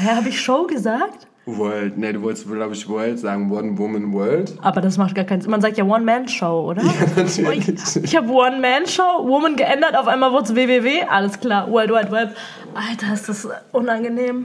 Hä, 0.00 0.14
habe 0.14 0.28
ich 0.28 0.40
Show 0.40 0.64
gesagt? 0.68 1.26
World, 1.44 1.98
ne, 1.98 2.12
du 2.12 2.22
wolltest, 2.22 2.46
glaube 2.46 2.74
ich, 2.74 2.88
World 2.88 3.18
sagen, 3.18 3.50
One 3.50 3.76
Woman 3.76 4.12
World. 4.12 4.54
Aber 4.62 4.80
das 4.80 4.96
macht 4.96 5.16
gar 5.16 5.24
keinen 5.24 5.40
Sinn. 5.40 5.50
Man 5.50 5.60
sagt 5.60 5.76
ja 5.76 5.84
One-Man-Show, 5.84 6.68
oder? 6.70 6.82
natürlich. 7.16 7.68
Ich, 7.68 8.04
ich 8.04 8.16
habe 8.16 8.30
One-Man-Show, 8.30 9.26
Woman 9.26 9.56
geändert, 9.56 9.96
auf 9.96 10.06
einmal 10.06 10.30
wurde 10.30 10.44
es 10.44 10.54
WWW. 10.54 11.02
Alles 11.08 11.40
klar, 11.40 11.68
World 11.68 11.90
Wide 11.90 12.12
Web. 12.12 12.36
Alter, 12.74 13.12
ist 13.14 13.28
das 13.28 13.48
unangenehm. 13.72 14.44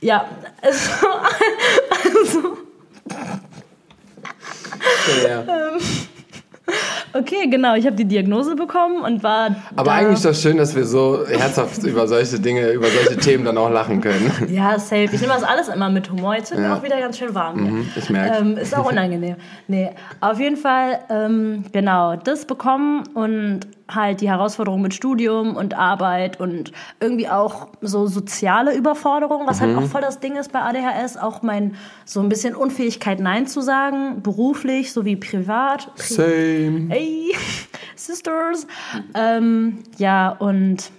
Ja, 0.00 0.24
also, 0.62 0.90
also 2.04 2.56
Ja. 5.26 5.44
Okay, 7.14 7.48
genau. 7.48 7.74
Ich 7.74 7.86
habe 7.86 7.96
die 7.96 8.04
Diagnose 8.04 8.54
bekommen 8.56 9.02
und 9.02 9.22
war 9.22 9.56
Aber 9.76 9.84
da, 9.90 9.92
eigentlich 9.96 10.14
ist 10.14 10.24
das 10.24 10.42
schön, 10.42 10.56
dass 10.56 10.74
wir 10.74 10.84
so 10.84 11.24
herzhaft 11.26 11.82
über 11.84 12.06
solche 12.08 12.38
Dinge, 12.40 12.70
über 12.70 12.86
solche 12.88 13.16
Themen 13.18 13.44
dann 13.44 13.56
auch 13.58 13.70
lachen 13.70 14.00
können. 14.00 14.30
Ja, 14.50 14.78
safe. 14.78 15.04
Ich 15.12 15.20
nehme 15.20 15.32
das 15.32 15.42
alles 15.42 15.68
immer 15.68 15.88
mit 15.90 16.10
Humor. 16.10 16.34
Jetzt 16.36 16.50
wird 16.50 16.60
mir 16.60 16.66
Ja. 16.68 16.76
auch 16.76 16.82
wieder 16.82 16.98
ganz 17.00 17.18
schön 17.18 17.34
warm. 17.34 17.60
Mhm, 17.62 17.88
ich 17.96 18.10
merk's. 18.10 18.40
Ähm, 18.40 18.56
ist 18.58 18.76
auch 18.76 18.90
unangenehm. 18.90 19.36
Nee, 19.68 19.90
auf 20.20 20.38
jeden 20.38 20.56
Fall, 20.56 21.00
ähm, 21.10 21.64
genau, 21.72 22.16
das 22.16 22.44
bekommen 22.44 23.04
und 23.14 23.60
halt 23.88 24.20
die 24.22 24.28
Herausforderung 24.30 24.80
mit 24.80 24.94
Studium 24.94 25.56
und 25.56 25.74
Arbeit 25.74 26.40
und 26.40 26.72
irgendwie 27.00 27.28
auch 27.28 27.68
so 27.82 28.06
soziale 28.06 28.74
Überforderung, 28.74 29.46
was 29.46 29.60
Mhm. 29.60 29.64
halt 29.64 29.76
auch 29.78 29.82
voll 29.88 30.00
das 30.00 30.20
Ding 30.20 30.36
ist 30.36 30.52
bei 30.52 30.60
ADHS, 30.62 31.16
auch 31.18 31.42
mein 31.42 31.74
so 32.06 32.20
ein 32.20 32.28
bisschen 32.30 32.54
Unfähigkeit 32.54 33.20
Nein 33.20 33.46
zu 33.46 33.60
sagen, 33.60 34.22
beruflich 34.22 34.92
sowie 34.92 35.16
privat. 35.16 35.94
Pri 35.96 36.02
Same. 36.14 36.86
Hey, 36.88 37.34
Sisters. 37.96 38.66
Ähm, 39.14 39.80
ja, 39.98 40.30
und 40.30 40.90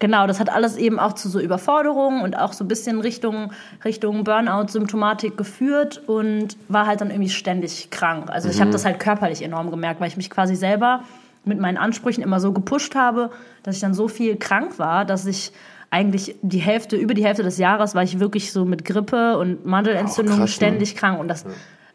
genau, 0.00 0.26
das 0.26 0.40
hat 0.40 0.50
alles 0.50 0.76
eben 0.76 0.98
auch 0.98 1.12
zu 1.14 1.28
so 1.28 1.38
Überforderungen 1.40 2.22
und 2.22 2.36
auch 2.36 2.52
so 2.52 2.64
ein 2.64 2.68
bisschen 2.68 3.00
Richtung, 3.00 3.52
Richtung 3.84 4.24
Burnout-Symptomatik 4.24 5.36
geführt 5.36 6.02
und 6.08 6.56
war 6.68 6.86
halt 6.86 7.00
dann 7.00 7.10
irgendwie 7.10 7.30
ständig 7.30 7.90
krank. 7.90 8.30
Also 8.30 8.48
ich 8.48 8.60
habe 8.60 8.70
das 8.70 8.84
halt 8.84 8.98
körperlich 8.98 9.42
enorm 9.42 9.70
gemerkt, 9.70 10.00
weil 10.00 10.08
ich 10.08 10.16
mich 10.16 10.28
quasi 10.30 10.56
selber 10.56 11.02
mit 11.46 11.58
meinen 11.60 11.76
Ansprüchen 11.78 12.22
immer 12.22 12.40
so 12.40 12.52
gepusht 12.52 12.94
habe, 12.94 13.30
dass 13.62 13.76
ich 13.76 13.80
dann 13.80 13.94
so 13.94 14.08
viel 14.08 14.36
krank 14.36 14.78
war, 14.78 15.04
dass 15.04 15.26
ich 15.26 15.52
eigentlich 15.90 16.36
die 16.42 16.58
Hälfte, 16.58 16.96
über 16.96 17.14
die 17.14 17.24
Hälfte 17.24 17.42
des 17.42 17.58
Jahres 17.58 17.94
war 17.94 18.02
ich 18.02 18.18
wirklich 18.18 18.52
so 18.52 18.64
mit 18.64 18.84
Grippe 18.84 19.38
und 19.38 19.64
Mandelentzündung 19.64 20.38
krass, 20.38 20.50
ne? 20.50 20.54
ständig 20.54 20.96
krank 20.96 21.20
und 21.20 21.28
das, 21.28 21.46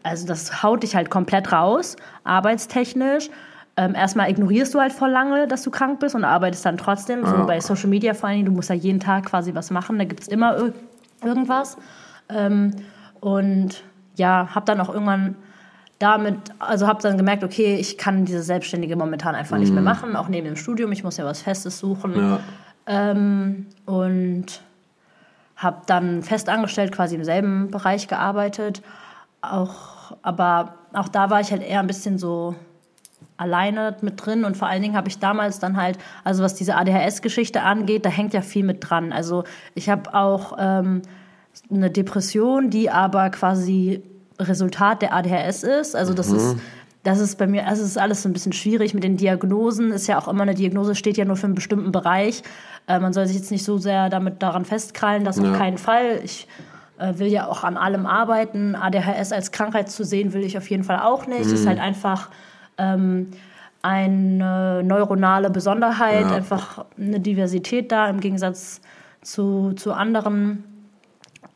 also 0.03 0.25
das 0.25 0.63
haut 0.63 0.83
dich 0.83 0.95
halt 0.95 1.09
komplett 1.09 1.51
raus, 1.51 1.97
arbeitstechnisch. 2.23 3.29
Ähm, 3.77 3.95
erstmal 3.95 4.29
ignorierst 4.29 4.73
du 4.73 4.79
halt 4.79 4.91
voll 4.91 5.09
lange, 5.11 5.47
dass 5.47 5.63
du 5.63 5.71
krank 5.71 5.99
bist 5.99 6.15
und 6.15 6.23
arbeitest 6.25 6.65
dann 6.65 6.77
trotzdem. 6.77 7.25
So 7.25 7.35
Ja. 7.35 7.43
bei 7.43 7.59
Social 7.59 7.89
Media 7.89 8.13
vor 8.13 8.27
allen 8.29 8.37
Dingen, 8.37 8.47
du 8.47 8.51
musst 8.53 8.69
ja 8.69 8.75
jeden 8.75 8.99
Tag 8.99 9.25
quasi 9.27 9.55
was 9.55 9.71
machen, 9.71 9.97
da 9.97 10.05
gibt 10.05 10.21
es 10.21 10.27
immer 10.27 10.57
ir 10.57 10.73
irgendwas. 11.23 11.77
Ähm, 12.29 12.71
und 13.19 13.83
ja, 14.15 14.49
hab 14.53 14.65
dann 14.65 14.81
auch 14.81 14.89
irgendwann 14.89 15.35
damit, 16.01 16.35
also 16.59 16.87
habe 16.87 17.01
dann 17.01 17.17
gemerkt, 17.17 17.43
okay, 17.43 17.75
ich 17.75 17.97
kann 17.97 18.25
diese 18.25 18.41
Selbstständige 18.41 18.95
momentan 18.95 19.35
einfach 19.35 19.57
nicht 19.57 19.73
mehr 19.73 19.83
machen, 19.83 20.15
auch 20.15 20.27
neben 20.27 20.45
dem 20.45 20.55
Studium, 20.55 20.91
ich 20.91 21.03
muss 21.03 21.17
ja 21.17 21.25
was 21.25 21.41
Festes 21.41 21.79
suchen. 21.79 22.15
Ja. 22.15 22.39
Ähm, 22.87 23.67
und 23.85 24.61
habe 25.55 25.81
dann 25.85 26.23
festangestellt 26.23 26.91
quasi 26.91 27.15
im 27.15 27.23
selben 27.23 27.69
Bereich 27.69 28.07
gearbeitet. 28.07 28.81
Auch, 29.41 30.17
aber 30.23 30.73
auch 30.93 31.07
da 31.07 31.29
war 31.29 31.39
ich 31.39 31.51
halt 31.51 31.61
eher 31.61 31.79
ein 31.79 31.87
bisschen 31.87 32.17
so 32.17 32.55
alleine 33.37 33.95
mit 34.01 34.23
drin 34.23 34.45
und 34.45 34.57
vor 34.57 34.67
allen 34.67 34.81
Dingen 34.81 34.95
habe 34.95 35.07
ich 35.07 35.19
damals 35.19 35.59
dann 35.59 35.77
halt, 35.77 35.97
also 36.23 36.43
was 36.43 36.55
diese 36.55 36.75
ADHS-Geschichte 36.75 37.61
angeht, 37.61 38.05
da 38.05 38.09
hängt 38.09 38.33
ja 38.33 38.41
viel 38.41 38.63
mit 38.63 38.77
dran. 38.81 39.11
Also 39.11 39.43
ich 39.75 39.89
habe 39.89 40.13
auch 40.13 40.57
ähm, 40.59 41.01
eine 41.71 41.89
Depression, 41.91 42.69
die 42.69 42.89
aber 42.89 43.29
quasi 43.29 44.03
Resultat 44.47 45.01
der 45.01 45.13
ADHS 45.13 45.63
ist. 45.63 45.95
Also 45.95 46.13
das 46.13 46.30
mhm. 46.30 46.38
ist 46.38 46.58
das 47.04 47.19
ist 47.19 47.38
bei 47.38 47.47
mir, 47.47 47.67
also 47.67 47.82
es 47.82 47.89
ist 47.89 47.97
alles 47.97 48.21
so 48.21 48.30
ein 48.30 48.34
bisschen 48.34 48.54
schwierig 48.54 48.93
mit 48.93 49.04
den 49.04 49.17
Diagnosen. 49.17 49.91
Ist 49.91 50.08
ja 50.08 50.19
auch 50.19 50.27
immer 50.27 50.43
eine 50.43 50.54
Diagnose, 50.54 50.93
steht 50.93 51.17
ja 51.17 51.25
nur 51.25 51.36
für 51.36 51.47
einen 51.47 51.56
bestimmten 51.56 51.91
Bereich. 51.91 52.43
Äh, 52.88 52.99
man 52.99 53.12
soll 53.12 53.25
sich 53.25 53.38
jetzt 53.38 53.49
nicht 53.49 53.63
so 53.63 53.77
sehr 53.77 54.10
damit 54.10 54.43
daran 54.43 54.65
festkrallen, 54.65 55.23
das 55.23 55.38
ja. 55.38 55.43
auf 55.43 55.58
keinen 55.58 55.80
Fall. 55.80 56.21
Ich 56.23 56.47
äh, 56.99 57.17
will 57.17 57.27
ja 57.27 57.47
auch 57.47 57.63
an 57.63 57.77
allem 57.77 58.06
arbeiten. 58.06 58.75
ADHS 58.75 59.32
als 59.32 59.51
Krankheit 59.51 59.89
zu 59.89 60.04
sehen, 60.04 60.34
will 60.34 60.43
ich 60.43 60.58
auf 60.58 60.69
jeden 60.69 60.84
Fall 60.84 60.99
auch 60.99 61.25
nicht. 61.25 61.45
Mhm. 61.45 61.54
Ist 61.54 61.65
halt 61.65 61.80
einfach 61.80 62.30
ähm, 62.77 63.32
eine 63.82 64.84
neuronale 64.84 65.49
Besonderheit, 65.49 66.21
ja. 66.30 66.36
einfach 66.36 66.86
eine 66.99 67.19
Diversität 67.19 67.91
da 67.91 68.10
im 68.10 68.19
Gegensatz 68.19 68.80
zu, 69.23 69.73
zu 69.73 69.93
anderen 69.93 70.70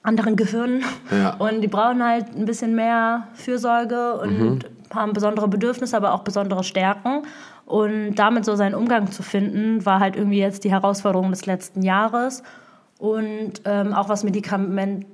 anderen 0.06 0.36
Gehirnen. 0.36 0.84
Ja. 1.12 1.36
Und 1.36 1.62
die 1.62 1.68
brauchen 1.68 2.04
halt 2.04 2.36
ein 2.36 2.46
bisschen 2.46 2.76
mehr 2.76 3.28
Fürsorge 3.34 4.16
und 4.20 4.40
mhm. 4.40 4.60
haben 4.94 5.14
besondere 5.14 5.48
Bedürfnisse, 5.48 5.98
aber 5.98 6.14
auch 6.14 6.24
besondere 6.24 6.64
Stärken. 6.64 7.24
Und 7.66 8.16
damit 8.16 8.46
so 8.46 8.56
seinen 8.56 8.76
Umgang 8.76 9.12
zu 9.12 9.24
finden, 9.24 9.86
war 9.86 10.00
halt 10.00 10.16
irgendwie 10.16 10.40
jetzt 10.40 10.64
die 10.64 10.72
Herausforderung 10.72 11.32
des 11.32 11.46
letzten 11.46 11.82
Jahres. 11.82 12.44
Und 13.00 13.62
ähm, 13.66 13.94
auch 13.94 14.08
was 14.08 14.24
Medikament 14.24 15.06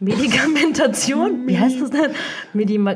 Medikamentation, 0.00 1.46
wie 1.46 1.58
heißt 1.58 1.80
das 1.80 1.90
denn? 1.90 2.12
Medima 2.52 2.94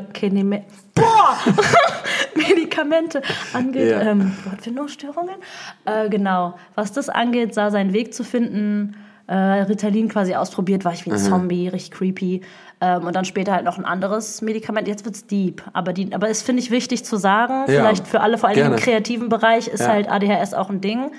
Boah! 0.94 1.38
Medikamente 2.34 3.22
angeht, 3.52 3.90
ja. 3.90 4.00
ähm, 4.00 4.34
Wortfindungsstörungen. 4.44 5.36
Äh, 5.84 6.08
genau, 6.08 6.54
was 6.74 6.92
das 6.92 7.08
angeht, 7.08 7.54
sah 7.54 7.70
seinen 7.70 7.92
Weg 7.92 8.14
zu 8.14 8.24
finden 8.24 8.96
äh, 9.28 9.34
Ritalin 9.34 10.08
quasi 10.08 10.34
ausprobiert, 10.34 10.84
war 10.84 10.92
ich 10.92 11.06
wie 11.06 11.10
ein 11.10 11.18
mhm. 11.18 11.28
Zombie, 11.28 11.68
richtig 11.68 11.92
creepy. 11.92 12.40
Ähm, 12.80 13.04
und 13.04 13.14
dann 13.14 13.24
später 13.24 13.52
halt 13.52 13.64
noch 13.64 13.78
ein 13.78 13.84
anderes 13.84 14.40
Medikament. 14.42 14.88
Jetzt 14.88 15.04
wird's 15.04 15.26
deep. 15.26 15.62
Aber, 15.72 15.92
die, 15.92 16.12
aber 16.14 16.28
es 16.28 16.42
finde 16.42 16.62
ich 16.62 16.70
wichtig 16.70 17.04
zu 17.04 17.16
sagen, 17.16 17.64
ja, 17.66 17.66
vielleicht 17.66 18.08
für 18.08 18.20
alle, 18.20 18.38
vor 18.38 18.48
allem 18.48 18.72
im 18.72 18.76
kreativen 18.76 19.28
Bereich, 19.28 19.68
ist 19.68 19.80
ja. 19.80 19.88
halt 19.88 20.10
ADHS 20.10 20.54
auch 20.54 20.70
ein 20.70 20.80
Ding. 20.80 21.12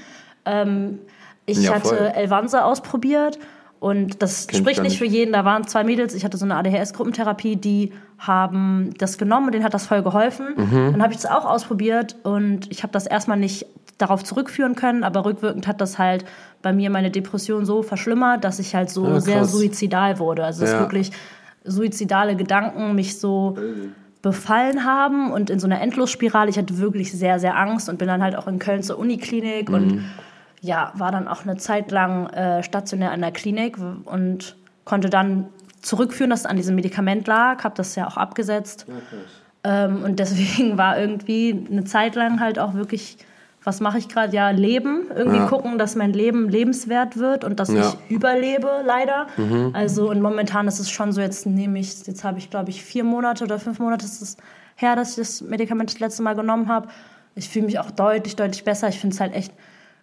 Ähm, 0.45 1.00
ich 1.45 1.63
ja, 1.63 1.76
hatte 1.76 2.13
Elvanse 2.15 2.65
ausprobiert. 2.65 3.39
Und 3.80 4.22
das 4.22 4.48
Kennt 4.48 4.62
spricht 4.62 4.82
nicht 4.82 4.98
für 4.98 5.06
jeden. 5.06 5.32
Da 5.32 5.45
waren 5.45 5.65
zwei 5.65 5.84
Mädels, 5.84 6.13
ich 6.13 6.26
hatte 6.26 6.38
so 6.38 6.43
eine 6.43 6.56
ADHS-Gruppentherapie, 6.56 7.56
die 7.56 7.93
haben 8.17 8.89
das 8.98 9.17
genommen 9.17 9.48
und 9.48 9.54
denen 9.54 9.63
hat 9.63 9.74
das 9.74 9.88
voll 9.88 10.04
geholfen. 10.04 10.48
Mhm. 10.58 10.91
Dann 10.91 11.02
habe 11.02 11.13
ich 11.13 11.22
das 11.22 11.32
auch 11.32 11.45
ausprobiert 11.45 12.17
und 12.24 12.69
ich 12.72 12.84
habe 12.84 12.91
das 12.91 13.08
erstmal 13.08 13.38
nicht 13.38 13.67
darauf 13.98 14.24
zurückführen 14.24 14.76
können, 14.76 15.04
aber 15.04 15.26
rückwirkend 15.26 15.67
hat 15.67 15.80
das 15.80 15.98
halt 15.98 16.26
bei 16.62 16.74
mir 16.74 16.89
meine 16.89 17.12
Depression 17.12 17.65
so 17.65 17.84
verschlimmert, 17.84 18.43
dass 18.43 18.60
ich 18.60 18.76
halt 18.76 18.89
so 18.89 19.08
ja, 19.08 19.19
sehr 19.19 19.45
suizidal 19.45 20.19
wurde. 20.19 20.43
Also 20.43 20.65
ja. 20.65 20.74
es 20.74 20.80
wirklich 20.80 21.12
suizidale 21.63 22.36
Gedanken 22.36 22.95
mich 22.95 23.19
so 23.19 23.58
befallen 24.22 24.84
haben 24.84 25.32
und 25.32 25.50
in 25.50 25.60
so 25.60 25.67
einer 25.67 25.82
Endlosspirale. 25.82 26.50
Ich 26.50 26.58
hatte 26.58 26.78
wirklich 26.78 27.12
sehr, 27.12 27.39
sehr 27.39 27.58
Angst 27.58 27.89
und 27.89 27.98
bin 27.98 28.08
dann 28.08 28.22
halt 28.22 28.36
auch 28.36 28.48
in 28.48 28.60
Köln 28.60 28.84
zur 28.84 29.00
Uniklinik 29.00 29.69
mhm. 29.69 29.76
und 29.76 30.06
ja, 30.62 30.91
war 30.95 31.12
dann 31.12 31.28
auch 31.28 31.43
eine 31.43 31.56
Zeit 31.58 31.91
lang 31.91 32.28
äh, 32.28 32.63
stationär 32.63 33.12
an 33.12 33.22
der 33.22 33.32
Klinik 33.32 33.78
und 34.06 34.58
konnte 34.84 35.10
dann 35.10 35.48
zurückführen, 35.82 36.30
dass 36.30 36.41
es 36.41 36.45
an 36.45 36.58
diesem 36.58 36.76
Medikament 36.76 37.28
lag, 37.28 37.63
habe 37.63 37.76
das 37.76 37.95
ja 37.95 38.08
auch 38.08 38.17
abgesetzt. 38.17 38.86
Ja, 38.88 39.86
ähm, 39.86 40.04
und 40.04 40.19
deswegen 40.19 40.78
war 40.78 41.00
irgendwie 41.00 41.65
eine 41.72 41.86
Zeit 41.86 42.15
lang 42.15 42.41
halt 42.41 42.60
auch 42.60 42.74
wirklich 42.74 43.17
was 43.63 43.82
mache 43.82 43.98
ich 43.98 44.08
gerade? 44.08 44.36
Ja, 44.36 44.52
leben. 44.52 45.08
Irgendwie 45.15 45.38
ja. 45.38 45.48
gucken, 45.48 45.78
dass 45.78 45.95
mein 45.95 46.13
Leben 46.13 46.50
lebenswert 46.50 47.17
wird 47.17 47.43
und 47.43 47.60
dass 47.60 47.69
ja. 47.69 47.82
ich 47.82 48.15
überlebe, 48.15 48.69
leider. 48.86 49.28
Mhm. 49.38 49.72
Also, 49.74 50.10
und 50.10 50.22
momentan 50.22 50.67
ist 50.67 50.80
es 50.80 50.89
schon 50.89 51.12
so, 51.12 51.22
jetzt 51.22 51.45
nehme 51.45 51.80
ich, 51.80 52.06
jetzt 52.08 52.24
habe 52.24 52.39
ich, 52.39 52.50
glaube 52.50 52.69
ich, 52.69 52.84
vier 52.84 53.04
Monate 53.04 53.43
oder 53.43 53.60
fünf 53.60 53.80
Monate 53.80 54.06
ist 54.06 54.22
es 54.22 54.38
her, 54.76 54.95
dass 54.95 55.12
ich 55.12 55.15
das 55.17 55.41
Medikament 55.41 55.91
das 55.91 56.00
letzte 56.00 56.24
Mal 56.24 56.36
genommen 56.36 56.69
habe. 56.69 56.88
Ich 57.36 57.50
fühle 57.50 57.65
mich 57.65 57.80
auch 57.80 57.91
deutlich, 57.91 58.36
deutlich 58.36 58.63
besser. 58.63 58.88
Ich 58.88 59.00
finde 59.00 59.13
es 59.13 59.19
halt 59.19 59.34
echt 59.34 59.54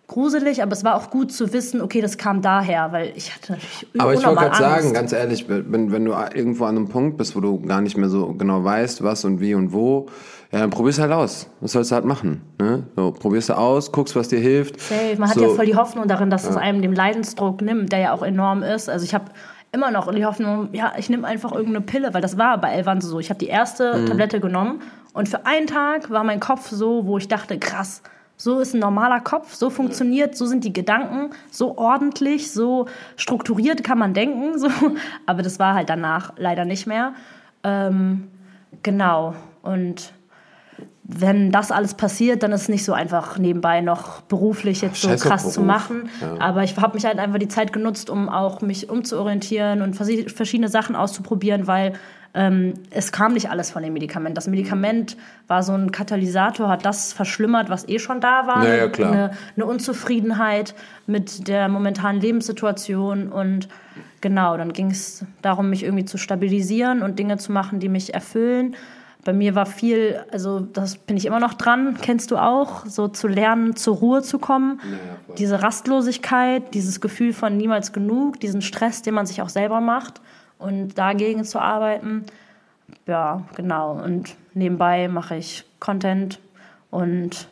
gruselig, 0.07 0.63
aber 0.63 0.73
es 0.73 0.85
war 0.85 0.97
auch 0.97 1.11
gut 1.11 1.33
zu 1.33 1.53
wissen, 1.53 1.81
okay, 1.81 2.01
das 2.01 2.17
kam 2.17 2.43
daher, 2.43 2.93
weil 2.93 3.13
ich 3.17 3.35
hatte 3.35 3.53
natürlich 3.53 3.87
Aber 3.99 4.15
ich 4.15 4.25
wollte 4.25 4.41
gerade 4.41 4.57
sagen, 4.57 4.93
ganz 4.93 5.13
ehrlich, 5.13 5.49
wenn, 5.49 5.91
wenn 5.91 6.05
du 6.05 6.13
irgendwo 6.13 6.65
an 6.65 6.77
einem 6.77 6.89
Punkt 6.89 7.17
bist, 7.17 7.35
wo 7.35 7.41
du 7.41 7.61
gar 7.61 7.81
nicht 7.81 7.97
mehr 7.97 8.09
so 8.09 8.33
genau 8.35 8.63
weißt, 8.63 9.03
was 9.03 9.25
und 9.25 9.41
wie 9.41 9.55
und 9.55 9.73
wo, 9.73 10.09
ja, 10.53 10.61
dann 10.61 10.71
probier's 10.71 10.99
halt 10.99 11.13
aus. 11.13 11.49
Was 11.61 11.73
sollst 11.73 11.91
du 11.91 11.97
halt 11.97 12.05
machen? 12.05 12.43
Ne? 12.61 12.85
So, 12.97 13.13
probierst 13.13 13.49
du 13.49 13.55
aus, 13.55 13.91
guckst, 13.91 14.15
was 14.15 14.29
dir 14.29 14.39
hilft. 14.39 14.81
Safe. 14.81 15.17
Man 15.19 15.29
so. 15.29 15.35
hat 15.35 15.43
ja 15.43 15.55
voll 15.55 15.67
die 15.67 15.77
Hoffnung 15.77 16.07
darin, 16.07 16.31
dass 16.31 16.45
ja. 16.45 16.51
es 16.51 16.57
einem 16.57 16.83
den 16.83 16.95
Leidensdruck 16.95 17.63
nimmt, 17.63 17.93
der 17.93 17.99
ja 17.99 18.13
auch 18.13 18.23
enorm 18.23 18.63
ist. 18.63 18.89
Also 18.89 19.05
ich 19.05 19.15
habe 19.15 19.27
immer 19.73 19.91
noch 19.91 20.13
die 20.13 20.25
Hoffnung, 20.25 20.69
ja, 20.73 20.93
ich 20.97 21.11
nehme 21.11 21.27
einfach 21.27 21.53
irgendeine 21.53 21.83
Pille, 21.83 22.15
weil 22.15 22.23
das 22.23 22.39
war 22.39 22.59
bei 22.61 22.73
Elvan 22.73 23.01
so. 23.01 23.19
Ich 23.19 23.31
habe 23.31 23.39
die 23.39 23.49
erste 23.49 23.97
mhm. 23.97 24.07
Tablette 24.07 24.41
genommen 24.41 24.81
und 25.13 25.29
für 25.29 25.47
einen 25.47 25.67
Tag 25.67 26.11
war 26.11 26.25
mein 26.25 26.41
Kopf 26.41 26.71
so, 26.71 27.07
wo 27.07 27.19
ich 27.19 27.29
dachte, 27.29 27.59
krass, 27.59 28.03
so 28.37 28.61
ist 28.61 28.75
ein 28.75 28.81
normaler 28.81 29.21
Kopf, 29.21 29.55
so 29.55 29.71
funktioniert, 29.71 30.37
so 30.37 30.47
sind 30.47 30.65
die 30.65 30.73
Gedanken, 30.73 31.31
so 31.51 31.79
ordentlich, 31.79 32.53
so 32.53 32.87
strukturiert 33.17 33.83
kann 33.83 33.99
man 33.99 34.15
denken. 34.15 34.59
So. 34.59 34.69
Aber 35.27 35.43
das 35.43 35.59
war 35.59 35.75
halt 35.75 35.91
danach 35.91 36.33
leider 36.37 36.65
nicht 36.65 36.87
mehr. 36.87 37.13
Ähm, 37.63 38.29
genau. 38.83 39.35
Und 39.63 40.13
wenn 41.09 41.53
das 41.53 41.71
alles 41.71 41.95
passiert, 41.95 42.43
dann 42.43 42.51
ist 42.51 42.63
es 42.63 42.69
nicht 42.69 42.85
so 42.85 42.93
einfach 42.93 43.39
nebenbei 43.39 43.81
noch 43.81 44.23
beruflich 44.23 44.81
jetzt 44.81 45.01
so 45.01 45.09
krass 45.09 45.43
Beruf. 45.43 45.55
zu 45.55 45.61
machen. 45.63 46.09
Ja. 46.21 46.41
Aber 46.41 46.65
ich 46.65 46.77
habe 46.77 46.95
mich 46.95 47.05
halt 47.05 47.19
einfach 47.21 47.39
die 47.39 47.49
Zeit 47.49 47.73
genutzt, 47.73 48.11
um 48.11 48.29
auch 48.29 48.61
mich 48.61 48.91
umzuorientieren 48.91 49.83
und 49.83 49.95
verschiedene 49.95 50.69
Sachen 50.69 50.97
auszuprobieren, 50.97 51.69
weil 51.69 51.93
ähm, 52.35 52.75
es 52.91 53.13
kam 53.13 53.35
nicht 53.35 53.51
alles 53.51 53.71
von 53.71 53.85
dem 53.85 53.93
Medikament. 53.93 54.37
Das 54.37 54.49
Medikament 54.49 55.17
war 55.47 55.63
so 55.63 55.75
ein 55.75 55.93
Katalysator, 55.93 56.69
hat 56.69 56.85
das 56.85 57.13
verschlimmert, 57.13 57.71
was 57.71 57.89
eh 57.89 58.01
schon 58.01 58.21
da 58.21 58.49
war. 58.49 58.67
Ja, 58.67 58.89
klar. 58.89 59.13
Eine, 59.13 59.31
eine 59.55 59.67
Unzufriedenheit 59.67 60.75
mit 61.07 61.47
der 61.47 61.69
momentanen 61.69 62.21
Lebenssituation 62.21 63.29
und 63.31 63.69
genau, 64.21 64.57
dann 64.57 64.73
ging 64.73 64.91
es 64.91 65.25
darum, 65.41 65.71
mich 65.71 65.85
irgendwie 65.85 66.05
zu 66.05 66.19
stabilisieren 66.19 67.03
und 67.03 67.19
Dinge 67.21 67.39
zu 67.39 67.53
machen, 67.53 67.79
die 67.79 67.89
mich 67.89 68.13
erfüllen 68.13 68.75
bei 69.27 69.33
mir 69.33 69.57
war 69.57 69.67
viel, 69.67 70.25
also 70.31 70.61
das 70.61 70.97
bin 70.99 71.17
ich 71.17 71.27
immer 71.27 71.41
noch 71.41 71.55
dran, 71.55 71.99
kennst 72.01 72.31
du 72.31 72.37
auch, 72.37 72.87
so 72.87 73.09
zu 73.09 73.27
lernen, 73.27 73.75
zur 73.75 73.97
Ruhe 73.97 74.23
zu 74.23 74.39
kommen. 74.39 74.81
Ja, 74.85 75.35
Diese 75.35 75.63
Rastlosigkeit, 75.63 76.73
dieses 76.75 77.01
Gefühl 77.01 77.33
von 77.33 77.57
niemals 77.57 77.93
genug, 77.93 78.39
diesen 78.39 78.63
Stress, 78.63 79.03
den 79.03 79.15
man 79.15 79.27
sich 79.27 79.43
auch 79.43 79.49
selber 79.49 79.81
macht 79.81 80.21
und 80.59 80.97
dagegen 80.97 81.45
zu 81.45 81.59
arbeiten. 81.59 82.25
Ja, 83.09 83.43
genau. 83.57 84.01
Und 84.01 84.37
nebenbei 84.55 85.09
mache 85.09 85.35
ich 85.35 85.65
Content 85.81 86.39
und 86.93 87.49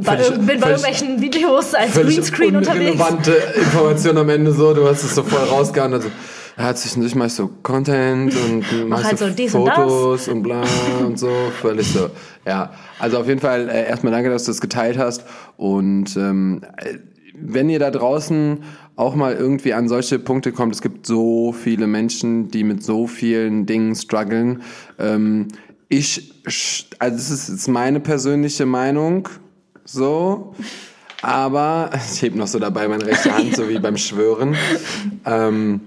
bei, 0.00 0.18
völlig, 0.18 0.44
bin 0.44 0.60
bei 0.60 0.70
irgendwelchen 0.70 1.20
Videos 1.20 1.72
als 1.72 1.92
Greenscreen 1.94 2.56
unterwegs. 2.56 3.00
Relevante 3.00 3.30
Information 3.54 4.18
am 4.18 4.28
Ende 4.28 4.50
so, 4.52 4.74
du 4.74 4.88
hast 4.88 5.04
es 5.04 5.14
so 5.14 5.22
voll 5.22 5.48
rausgehauen. 5.48 5.94
Also 5.94 6.10
hat 6.56 6.78
sich 6.78 6.96
nicht 6.96 7.14
mal 7.14 7.28
so 7.28 7.48
Content 7.62 8.34
und 8.36 8.88
mach 8.88 9.04
halt 9.04 9.18
so 9.18 9.26
Fotos 9.48 10.28
und, 10.28 10.36
und, 10.36 10.42
bla 10.42 10.64
und 11.04 11.18
so, 11.18 11.30
völlig 11.60 11.86
so. 11.88 12.10
Ja, 12.46 12.72
also 12.98 13.18
auf 13.18 13.26
jeden 13.26 13.40
Fall 13.40 13.68
äh, 13.68 13.86
erstmal 13.88 14.12
danke, 14.12 14.30
dass 14.30 14.44
du 14.44 14.50
das 14.50 14.60
geteilt 14.60 14.98
hast 14.98 15.24
und 15.56 16.16
ähm, 16.16 16.62
wenn 17.36 17.68
ihr 17.68 17.78
da 17.78 17.90
draußen 17.90 18.60
auch 18.96 19.14
mal 19.14 19.34
irgendwie 19.34 19.74
an 19.74 19.88
solche 19.88 20.18
Punkte 20.18 20.52
kommt, 20.52 20.74
es 20.74 20.82
gibt 20.82 21.06
so 21.06 21.52
viele 21.52 21.86
Menschen, 21.86 22.48
die 22.48 22.62
mit 22.62 22.84
so 22.84 23.06
vielen 23.06 23.66
Dingen 23.66 23.96
strugglen. 23.96 24.62
Ähm, 24.98 25.48
ich, 25.88 26.32
also 26.98 27.16
das 27.16 27.30
ist 27.30 27.48
jetzt 27.48 27.68
meine 27.68 28.00
persönliche 28.00 28.66
Meinung, 28.66 29.28
so. 29.84 30.54
Aber 31.22 31.90
ich 32.12 32.22
heb 32.22 32.36
noch 32.36 32.46
so 32.46 32.58
dabei 32.58 32.86
meine 32.86 33.04
rechte 33.06 33.34
Hand, 33.34 33.56
so 33.56 33.68
wie 33.68 33.78
beim 33.78 33.96
Schwören. 33.96 34.56
Ähm, 35.24 35.80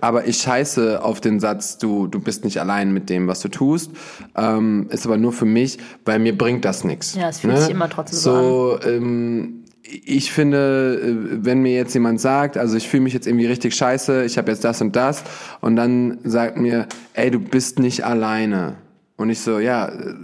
aber 0.00 0.26
ich 0.26 0.38
scheiße 0.38 1.02
auf 1.02 1.20
den 1.20 1.40
Satz, 1.40 1.78
du, 1.78 2.06
du 2.06 2.20
bist 2.20 2.44
nicht 2.44 2.58
allein 2.60 2.92
mit 2.92 3.10
dem, 3.10 3.28
was 3.28 3.40
du 3.40 3.48
tust. 3.48 3.90
Ähm, 4.36 4.86
ist 4.90 5.06
aber 5.06 5.16
nur 5.16 5.32
für 5.32 5.44
mich, 5.44 5.78
weil 6.04 6.18
mir 6.18 6.36
bringt 6.36 6.64
das 6.64 6.84
nichts. 6.84 7.14
Ja, 7.14 7.28
es 7.28 7.40
fühlt 7.40 7.54
ne? 7.54 7.60
sich 7.60 7.70
immer 7.70 7.88
trotzdem 7.88 8.18
so, 8.18 8.30
so 8.30 8.78
an. 8.82 8.92
Ähm, 8.92 9.64
ich 9.82 10.32
finde, 10.32 11.00
äh, 11.02 11.44
wenn 11.44 11.62
mir 11.62 11.74
jetzt 11.74 11.94
jemand 11.94 12.20
sagt, 12.20 12.56
also 12.56 12.76
ich 12.76 12.88
fühle 12.88 13.02
mich 13.02 13.14
jetzt 13.14 13.26
irgendwie 13.26 13.46
richtig 13.46 13.74
scheiße, 13.74 14.24
ich 14.24 14.38
habe 14.38 14.50
jetzt 14.50 14.64
das 14.64 14.80
und 14.80 14.94
das, 14.96 15.24
und 15.60 15.76
dann 15.76 16.18
sagt 16.24 16.56
mir, 16.56 16.86
ey, 17.14 17.30
du 17.30 17.40
bist 17.40 17.78
nicht 17.78 18.04
alleine. 18.04 18.76
Und 19.20 19.28
ich 19.28 19.40
so, 19.40 19.58
ja, 19.58 19.86
äh, 19.86 20.14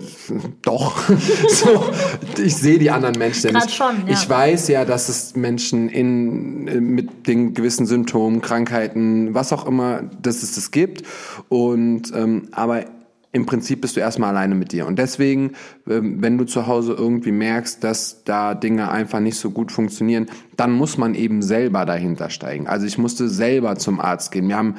doch. 0.62 1.08
so, 1.48 1.90
ich 2.36 2.54
sehe 2.54 2.78
die 2.78 2.90
anderen 2.90 3.18
Menschen 3.18 3.50
ja 3.50 3.52
nicht. 3.54 3.74
schon, 3.74 4.06
ja. 4.06 4.12
Ich 4.12 4.28
weiß 4.28 4.68
ja, 4.68 4.84
dass 4.84 5.08
es 5.08 5.34
Menschen 5.34 5.88
in, 5.88 6.68
äh, 6.68 6.78
mit 6.78 7.26
den 7.26 7.54
gewissen 7.54 7.86
Symptomen, 7.86 8.42
Krankheiten, 8.42 9.34
was 9.34 9.54
auch 9.54 9.66
immer, 9.66 10.02
dass 10.20 10.42
es 10.42 10.54
das 10.54 10.70
gibt. 10.70 11.02
Und 11.48 12.12
ähm, 12.14 12.48
aber 12.52 12.84
im 13.32 13.46
Prinzip 13.46 13.80
bist 13.80 13.96
du 13.96 14.00
erstmal 14.00 14.36
alleine 14.36 14.54
mit 14.54 14.72
dir. 14.72 14.86
Und 14.86 14.98
deswegen, 14.98 15.52
ähm, 15.88 16.20
wenn 16.20 16.36
du 16.36 16.44
zu 16.44 16.66
Hause 16.66 16.92
irgendwie 16.92 17.32
merkst, 17.32 17.82
dass 17.82 18.22
da 18.24 18.52
Dinge 18.52 18.90
einfach 18.90 19.20
nicht 19.20 19.38
so 19.38 19.50
gut 19.50 19.72
funktionieren, 19.72 20.26
dann 20.58 20.72
muss 20.72 20.98
man 20.98 21.14
eben 21.14 21.40
selber 21.40 21.86
dahinter 21.86 22.28
steigen. 22.28 22.66
Also 22.66 22.84
ich 22.84 22.98
musste 22.98 23.30
selber 23.30 23.76
zum 23.76 23.98
Arzt 23.98 24.30
gehen. 24.30 24.46
Wir 24.48 24.58
haben 24.58 24.74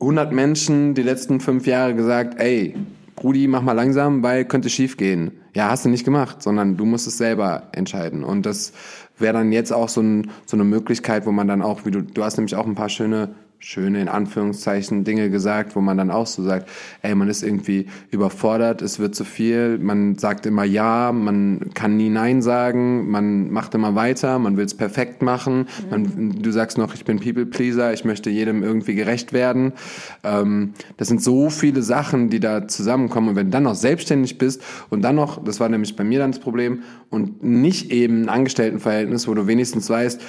100 0.00 0.32
Menschen 0.32 0.94
die 0.94 1.02
letzten 1.02 1.40
fünf 1.40 1.66
Jahre 1.66 1.94
gesagt, 1.94 2.38
ey, 2.38 2.74
Rudi, 3.22 3.48
mach 3.48 3.62
mal 3.62 3.72
langsam, 3.72 4.22
weil 4.22 4.44
könnte 4.44 4.68
schief 4.68 4.96
gehen. 4.96 5.32
Ja, 5.54 5.70
hast 5.70 5.86
du 5.86 5.88
nicht 5.88 6.04
gemacht, 6.04 6.42
sondern 6.42 6.76
du 6.76 6.84
musst 6.84 7.06
es 7.06 7.16
selber 7.16 7.68
entscheiden. 7.72 8.24
Und 8.24 8.44
das 8.44 8.72
wäre 9.18 9.32
dann 9.32 9.52
jetzt 9.52 9.72
auch 9.72 9.88
so, 9.88 10.02
ein, 10.02 10.30
so 10.44 10.56
eine 10.56 10.64
Möglichkeit, 10.64 11.24
wo 11.24 11.32
man 11.32 11.48
dann 11.48 11.62
auch, 11.62 11.86
wie 11.86 11.90
du, 11.90 12.02
du 12.02 12.22
hast 12.22 12.36
nämlich 12.36 12.56
auch 12.56 12.66
ein 12.66 12.74
paar 12.74 12.90
schöne 12.90 13.34
schöne 13.58 14.00
in 14.00 14.08
Anführungszeichen 14.08 15.04
Dinge 15.04 15.30
gesagt, 15.30 15.76
wo 15.76 15.80
man 15.80 15.96
dann 15.96 16.10
auch 16.10 16.26
so 16.26 16.42
sagt, 16.42 16.68
ey, 17.02 17.14
man 17.14 17.28
ist 17.28 17.42
irgendwie 17.42 17.86
überfordert, 18.10 18.82
es 18.82 18.98
wird 18.98 19.14
zu 19.14 19.24
viel, 19.24 19.78
man 19.78 20.18
sagt 20.18 20.46
immer 20.46 20.64
ja, 20.64 21.10
man 21.12 21.70
kann 21.74 21.96
nie 21.96 22.10
nein 22.10 22.42
sagen, 22.42 23.10
man 23.10 23.50
macht 23.50 23.74
immer 23.74 23.94
weiter, 23.94 24.38
man 24.38 24.56
will 24.56 24.64
es 24.64 24.74
perfekt 24.74 25.22
machen, 25.22 25.66
man, 25.90 26.36
du 26.40 26.50
sagst 26.50 26.78
noch, 26.78 26.94
ich 26.94 27.04
bin 27.04 27.18
People 27.18 27.46
Pleaser, 27.46 27.92
ich 27.92 28.04
möchte 28.04 28.30
jedem 28.30 28.62
irgendwie 28.62 28.94
gerecht 28.94 29.32
werden. 29.32 29.72
Ähm, 30.22 30.74
das 30.96 31.08
sind 31.08 31.22
so 31.22 31.50
viele 31.50 31.82
Sachen, 31.82 32.28
die 32.28 32.40
da 32.40 32.68
zusammenkommen. 32.68 33.30
Und 33.30 33.36
wenn 33.36 33.46
du 33.46 33.52
dann 33.52 33.64
noch 33.64 33.74
selbstständig 33.74 34.38
bist 34.38 34.62
und 34.90 35.02
dann 35.02 35.16
noch, 35.16 35.42
das 35.42 35.60
war 35.60 35.68
nämlich 35.68 35.96
bei 35.96 36.04
mir 36.04 36.18
dann 36.18 36.32
das 36.32 36.40
Problem 36.40 36.82
und 37.10 37.42
nicht 37.42 37.90
eben 37.90 38.22
ein 38.22 38.28
Angestelltenverhältnis, 38.28 39.26
wo 39.26 39.34
du 39.34 39.46
wenigstens 39.46 39.88
weißt, 39.88 40.20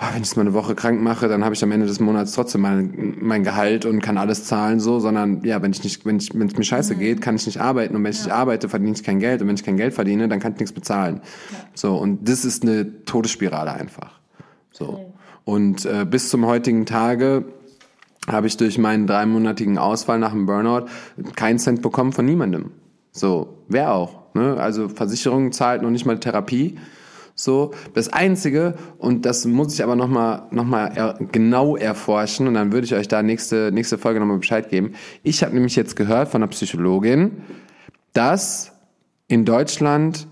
wenn 0.00 0.22
ich 0.22 0.28
es 0.28 0.36
mal 0.36 0.42
eine 0.42 0.54
Woche 0.54 0.74
krank 0.74 1.02
mache, 1.02 1.28
dann 1.28 1.44
habe 1.44 1.54
ich 1.54 1.62
am 1.62 1.70
Ende 1.72 1.86
des 1.86 2.00
Monats 2.00 2.32
trotzdem 2.32 2.62
mein, 2.62 3.16
mein 3.20 3.44
Gehalt 3.44 3.84
und 3.84 4.00
kann 4.00 4.16
alles 4.16 4.44
zahlen 4.44 4.80
so, 4.80 4.98
sondern 4.98 5.44
ja, 5.44 5.60
wenn 5.60 5.72
ich 5.72 5.84
nicht, 5.84 6.06
wenn 6.06 6.16
ich, 6.16 6.30
wenn 6.32 6.46
es 6.46 6.56
mir 6.56 6.64
scheiße 6.64 6.96
geht, 6.96 7.20
kann 7.20 7.36
ich 7.36 7.46
nicht 7.46 7.60
arbeiten 7.60 7.94
und 7.94 8.02
wenn 8.02 8.12
ich 8.12 8.24
nicht 8.24 8.32
arbeite, 8.32 8.68
verdiene 8.68 8.92
ich 8.92 9.04
kein 9.04 9.20
Geld 9.20 9.42
und 9.42 9.48
wenn 9.48 9.56
ich 9.56 9.64
kein 9.64 9.76
Geld 9.76 9.92
verdiene, 9.92 10.28
dann 10.28 10.40
kann 10.40 10.52
ich 10.54 10.58
nichts 10.58 10.72
bezahlen. 10.72 11.20
So 11.74 11.96
und 11.96 12.28
das 12.28 12.44
ist 12.44 12.62
eine 12.62 13.04
Todesspirale 13.04 13.72
einfach. 13.72 14.20
So 14.72 15.12
und 15.44 15.84
äh, 15.84 16.06
bis 16.08 16.30
zum 16.30 16.46
heutigen 16.46 16.86
Tage 16.86 17.44
habe 18.26 18.46
ich 18.46 18.56
durch 18.56 18.78
meinen 18.78 19.06
dreimonatigen 19.06 19.78
Ausfall 19.78 20.18
nach 20.18 20.32
dem 20.32 20.46
Burnout 20.46 20.86
keinen 21.36 21.58
Cent 21.58 21.82
bekommen 21.82 22.12
von 22.12 22.24
niemandem. 22.24 22.70
So, 23.12 23.64
wer 23.68 23.92
auch. 23.92 24.34
Ne? 24.34 24.56
Also 24.58 24.88
Versicherung 24.88 25.52
zahlt 25.52 25.82
noch 25.82 25.90
nicht 25.90 26.06
mal 26.06 26.18
Therapie. 26.18 26.78
So, 27.42 27.70
das 27.94 28.10
Einzige, 28.10 28.74
und 28.98 29.24
das 29.24 29.46
muss 29.46 29.72
ich 29.72 29.82
aber 29.82 29.96
nochmal 29.96 30.42
noch 30.50 30.64
mal 30.64 30.92
er, 30.94 31.18
genau 31.32 31.74
erforschen, 31.74 32.46
und 32.46 32.52
dann 32.52 32.70
würde 32.70 32.84
ich 32.84 32.94
euch 32.94 33.08
da 33.08 33.22
nächste, 33.22 33.70
nächste 33.72 33.96
Folge 33.96 34.20
nochmal 34.20 34.36
Bescheid 34.36 34.68
geben. 34.68 34.92
Ich 35.22 35.42
habe 35.42 35.54
nämlich 35.54 35.74
jetzt 35.74 35.96
gehört 35.96 36.28
von 36.28 36.42
einer 36.42 36.50
Psychologin, 36.50 37.38
dass 38.12 38.72
in 39.26 39.46
Deutschland 39.46 40.26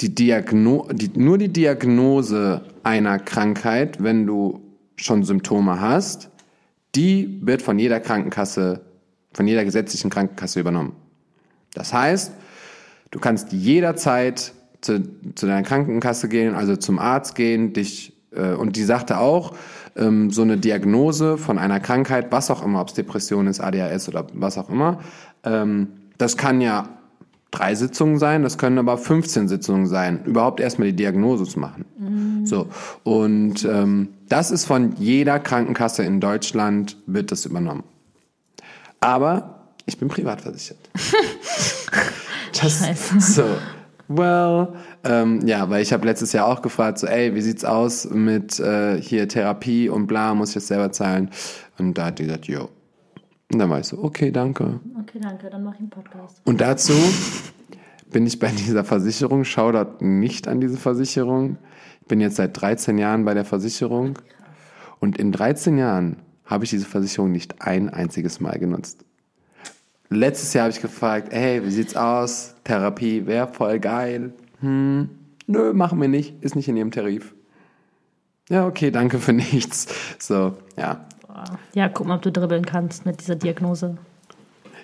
die 0.00 0.12
Diagno 0.12 0.88
die, 0.90 1.08
nur 1.14 1.38
die 1.38 1.52
Diagnose 1.52 2.62
einer 2.82 3.20
Krankheit, 3.20 4.02
wenn 4.02 4.26
du 4.26 4.60
schon 4.96 5.22
Symptome 5.22 5.80
hast, 5.80 6.30
die 6.96 7.38
wird 7.42 7.62
von 7.62 7.78
jeder 7.78 8.00
Krankenkasse, 8.00 8.80
von 9.32 9.46
jeder 9.46 9.64
gesetzlichen 9.64 10.10
Krankenkasse 10.10 10.58
übernommen. 10.58 10.96
Das 11.74 11.92
heißt, 11.92 12.32
du 13.12 13.20
kannst 13.20 13.52
jederzeit 13.52 14.52
zu, 14.84 15.02
zu 15.34 15.46
deiner 15.46 15.62
Krankenkasse 15.62 16.28
gehen, 16.28 16.54
also 16.54 16.76
zum 16.76 16.98
Arzt 16.98 17.34
gehen, 17.34 17.72
dich 17.72 18.12
äh, 18.32 18.52
und 18.52 18.76
die 18.76 18.84
sagte 18.84 19.18
auch, 19.18 19.54
ähm, 19.96 20.30
so 20.30 20.42
eine 20.42 20.58
Diagnose 20.58 21.38
von 21.38 21.58
einer 21.58 21.80
Krankheit, 21.80 22.30
was 22.30 22.50
auch 22.50 22.64
immer, 22.64 22.80
ob 22.80 22.88
es 22.88 22.94
Depression 22.94 23.46
ist, 23.46 23.60
ADHS 23.60 24.08
oder 24.08 24.26
was 24.34 24.58
auch 24.58 24.68
immer, 24.68 25.00
ähm, 25.44 25.88
das 26.18 26.36
kann 26.36 26.60
ja 26.60 26.88
drei 27.50 27.74
Sitzungen 27.74 28.18
sein, 28.18 28.42
das 28.42 28.58
können 28.58 28.78
aber 28.78 28.98
15 28.98 29.48
Sitzungen 29.48 29.86
sein, 29.86 30.24
überhaupt 30.24 30.60
erstmal 30.60 30.88
die 30.88 30.96
Diagnose 30.96 31.44
zu 31.44 31.60
machen. 31.60 31.84
So 32.44 32.68
und 33.04 33.64
ähm, 33.64 34.08
das 34.28 34.50
ist 34.50 34.64
von 34.64 34.96
jeder 34.96 35.38
Krankenkasse 35.38 36.02
in 36.04 36.20
Deutschland 36.20 36.96
wird 37.06 37.32
das 37.32 37.46
übernommen. 37.46 37.84
Aber 39.00 39.60
ich 39.86 39.98
bin 39.98 40.08
privat 40.08 40.40
versichert. 40.40 40.78
Das, 42.60 42.86
Scheiße. 42.86 43.20
so, 43.20 43.44
well, 44.08 44.74
ähm, 45.04 45.46
ja, 45.46 45.68
weil 45.70 45.82
ich 45.82 45.92
habe 45.92 46.06
letztes 46.06 46.32
Jahr 46.32 46.46
auch 46.46 46.62
gefragt, 46.62 46.98
so, 46.98 47.06
ey, 47.06 47.34
wie 47.34 47.40
sieht's 47.40 47.64
aus 47.64 48.08
mit 48.10 48.58
äh, 48.60 49.00
hier 49.00 49.28
Therapie 49.28 49.88
und 49.88 50.06
bla, 50.06 50.34
muss 50.34 50.50
ich 50.50 50.54
jetzt 50.56 50.68
selber 50.68 50.92
zahlen? 50.92 51.30
Und 51.78 51.98
da 51.98 52.06
hat 52.06 52.18
die 52.18 52.24
gesagt, 52.24 52.46
jo. 52.46 52.68
Und 53.52 53.58
dann 53.58 53.70
war 53.70 53.80
ich 53.80 53.86
so, 53.86 54.02
okay, 54.02 54.30
danke. 54.30 54.80
Okay, 55.02 55.20
danke, 55.20 55.50
dann 55.50 55.62
mach 55.64 55.74
ich 55.74 55.80
einen 55.80 55.90
Podcast. 55.90 56.40
Und 56.44 56.60
dazu 56.60 56.92
bin 58.10 58.26
ich 58.26 58.38
bei 58.38 58.48
dieser 58.48 58.84
Versicherung, 58.84 59.44
Shoutout 59.44 60.04
nicht 60.04 60.48
an 60.48 60.60
diese 60.60 60.76
Versicherung. 60.76 61.58
Ich 62.00 62.08
bin 62.08 62.20
jetzt 62.20 62.36
seit 62.36 62.60
13 62.60 62.98
Jahren 62.98 63.24
bei 63.24 63.34
der 63.34 63.44
Versicherung 63.44 64.18
und 65.00 65.18
in 65.18 65.32
13 65.32 65.78
Jahren 65.78 66.16
habe 66.44 66.64
ich 66.64 66.70
diese 66.70 66.86
Versicherung 66.86 67.32
nicht 67.32 67.62
ein 67.62 67.88
einziges 67.88 68.40
Mal 68.40 68.58
genutzt. 68.58 69.03
Letztes 70.10 70.52
Jahr 70.52 70.64
habe 70.64 70.72
ich 70.72 70.80
gefragt, 70.82 71.28
hey, 71.32 71.64
wie 71.64 71.70
sieht's 71.70 71.96
aus? 71.96 72.54
Therapie 72.64 73.26
wäre 73.26 73.48
voll 73.48 73.78
geil. 73.80 74.32
Hm, 74.60 75.08
nö, 75.46 75.72
machen 75.72 76.00
wir 76.00 76.08
nicht, 76.08 76.42
ist 76.42 76.54
nicht 76.56 76.68
in 76.68 76.76
ihrem 76.76 76.90
Tarif. 76.90 77.34
Ja, 78.48 78.66
okay, 78.66 78.90
danke 78.90 79.18
für 79.18 79.32
nichts. 79.32 79.86
So, 80.18 80.54
ja. 80.76 81.00
Ja, 81.74 81.88
guck 81.88 82.06
mal, 82.06 82.16
ob 82.16 82.22
du 82.22 82.30
dribbeln 82.30 82.64
kannst 82.64 83.06
mit 83.06 83.20
dieser 83.20 83.34
Diagnose. 83.34 83.96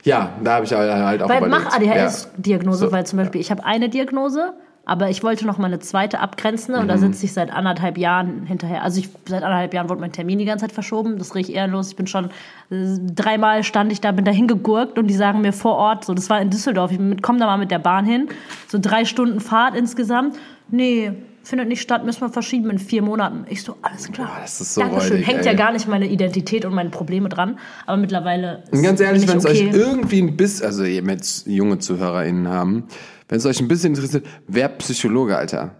Ja, 0.02 0.32
da 0.42 0.54
habe 0.56 0.64
ich 0.64 0.72
halt 0.72 1.22
auch 1.22 1.28
Weil 1.28 1.44
überlegt. 1.44 1.64
mach 1.64 1.76
ADHS-Diagnose, 1.76 2.86
So, 2.86 2.92
weil 2.92 3.06
zum 3.06 3.18
Beispiel 3.18 3.40
ich 3.40 3.50
habe 3.50 3.64
eine 3.64 3.88
Diagnose, 3.88 4.54
aber 4.90 5.08
ich 5.08 5.22
wollte 5.22 5.46
noch 5.46 5.56
mal 5.56 5.66
eine 5.68 5.78
zweite 5.78 6.18
abgrenzen 6.18 6.74
und 6.74 6.88
da 6.88 6.96
Mhm. 6.96 7.00
sitze 7.12 7.24
ich 7.26 7.32
seit 7.32 7.52
anderthalb 7.52 7.96
Jahren 7.96 8.44
hinterher. 8.46 8.82
Also 8.82 8.98
ich, 8.98 9.08
seit 9.24 9.44
anderthalb 9.44 9.72
Jahren 9.72 9.88
wurde 9.88 10.00
mein 10.00 10.10
Termin 10.10 10.38
die 10.40 10.44
ganze 10.44 10.64
Zeit 10.64 10.72
verschoben. 10.72 11.16
Das 11.16 11.36
riecht 11.36 11.48
ehrenlos. 11.48 11.90
Ich 11.90 11.96
bin 11.96 12.08
schon 12.08 12.24
äh, 12.70 12.98
dreimal 13.14 13.62
stand 13.62 13.92
ich 13.92 14.00
da, 14.00 14.10
bin 14.10 14.24
da 14.24 14.32
hingegurkt 14.32 14.98
und 14.98 15.06
die 15.06 15.14
sagen 15.14 15.42
mir 15.42 15.52
vor 15.52 15.76
Ort, 15.76 16.04
so 16.04 16.12
das 16.12 16.28
war 16.28 16.40
in 16.40 16.50
Düsseldorf, 16.50 16.90
ich 16.90 16.98
komme 17.22 17.38
da 17.38 17.46
mal 17.46 17.56
mit 17.56 17.70
der 17.70 17.78
Bahn 17.78 18.04
hin, 18.04 18.28
so 18.66 18.78
drei 18.80 19.04
Stunden 19.04 19.38
Fahrt 19.38 19.76
insgesamt. 19.76 20.36
Nee, 20.72 21.12
findet 21.42 21.68
nicht 21.68 21.80
statt, 21.80 22.04
müssen 22.04 22.20
wir 22.20 22.28
verschieben 22.28 22.68
in 22.70 22.78
vier 22.78 23.02
Monaten. 23.02 23.44
Ich 23.48 23.62
so, 23.62 23.76
alles 23.82 24.10
klar. 24.10 24.26
Boah, 24.28 24.40
das 24.42 24.60
ist 24.60 24.74
so 24.74 24.80
Dankeschön. 24.82 25.12
räudig, 25.12 25.26
Hängt 25.26 25.40
ey. 25.40 25.46
ja 25.46 25.54
gar 25.54 25.72
nicht 25.72 25.86
meine 25.88 26.06
Identität 26.08 26.64
und 26.64 26.74
meine 26.74 26.90
Probleme 26.90 27.28
dran, 27.28 27.58
aber 27.86 27.96
mittlerweile 27.96 28.64
Und 28.72 28.82
ganz 28.82 29.00
ehrlich, 29.00 29.22
wenn 29.28 29.38
ich 29.38 29.44
es 29.44 29.50
okay. 29.50 29.68
euch 29.68 29.74
irgendwie 29.74 30.20
ein 30.22 30.36
bisschen, 30.36 30.66
also 30.66 30.82
ihr 30.84 31.02
jetzt 31.02 31.46
junge 31.46 31.78
ZuhörerInnen 31.78 32.48
haben, 32.48 32.84
wenn 33.30 33.38
es 33.38 33.46
euch 33.46 33.60
ein 33.60 33.68
bisschen 33.68 33.94
interessiert, 33.94 34.26
wer 34.46 34.68
Psychologe, 34.68 35.36
Alter? 35.38 35.70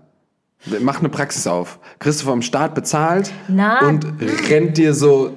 Mach 0.81 1.01
eine 1.01 1.09
Praxis 1.09 1.47
auf. 1.47 1.79
Kriegst 1.99 2.21
du 2.23 2.27
vom 2.27 2.43
Staat 2.43 2.75
bezahlt 2.75 3.31
Na. 3.49 3.87
und 3.87 4.07
rennt 4.49 4.77
dir 4.79 4.95
so 4.95 5.37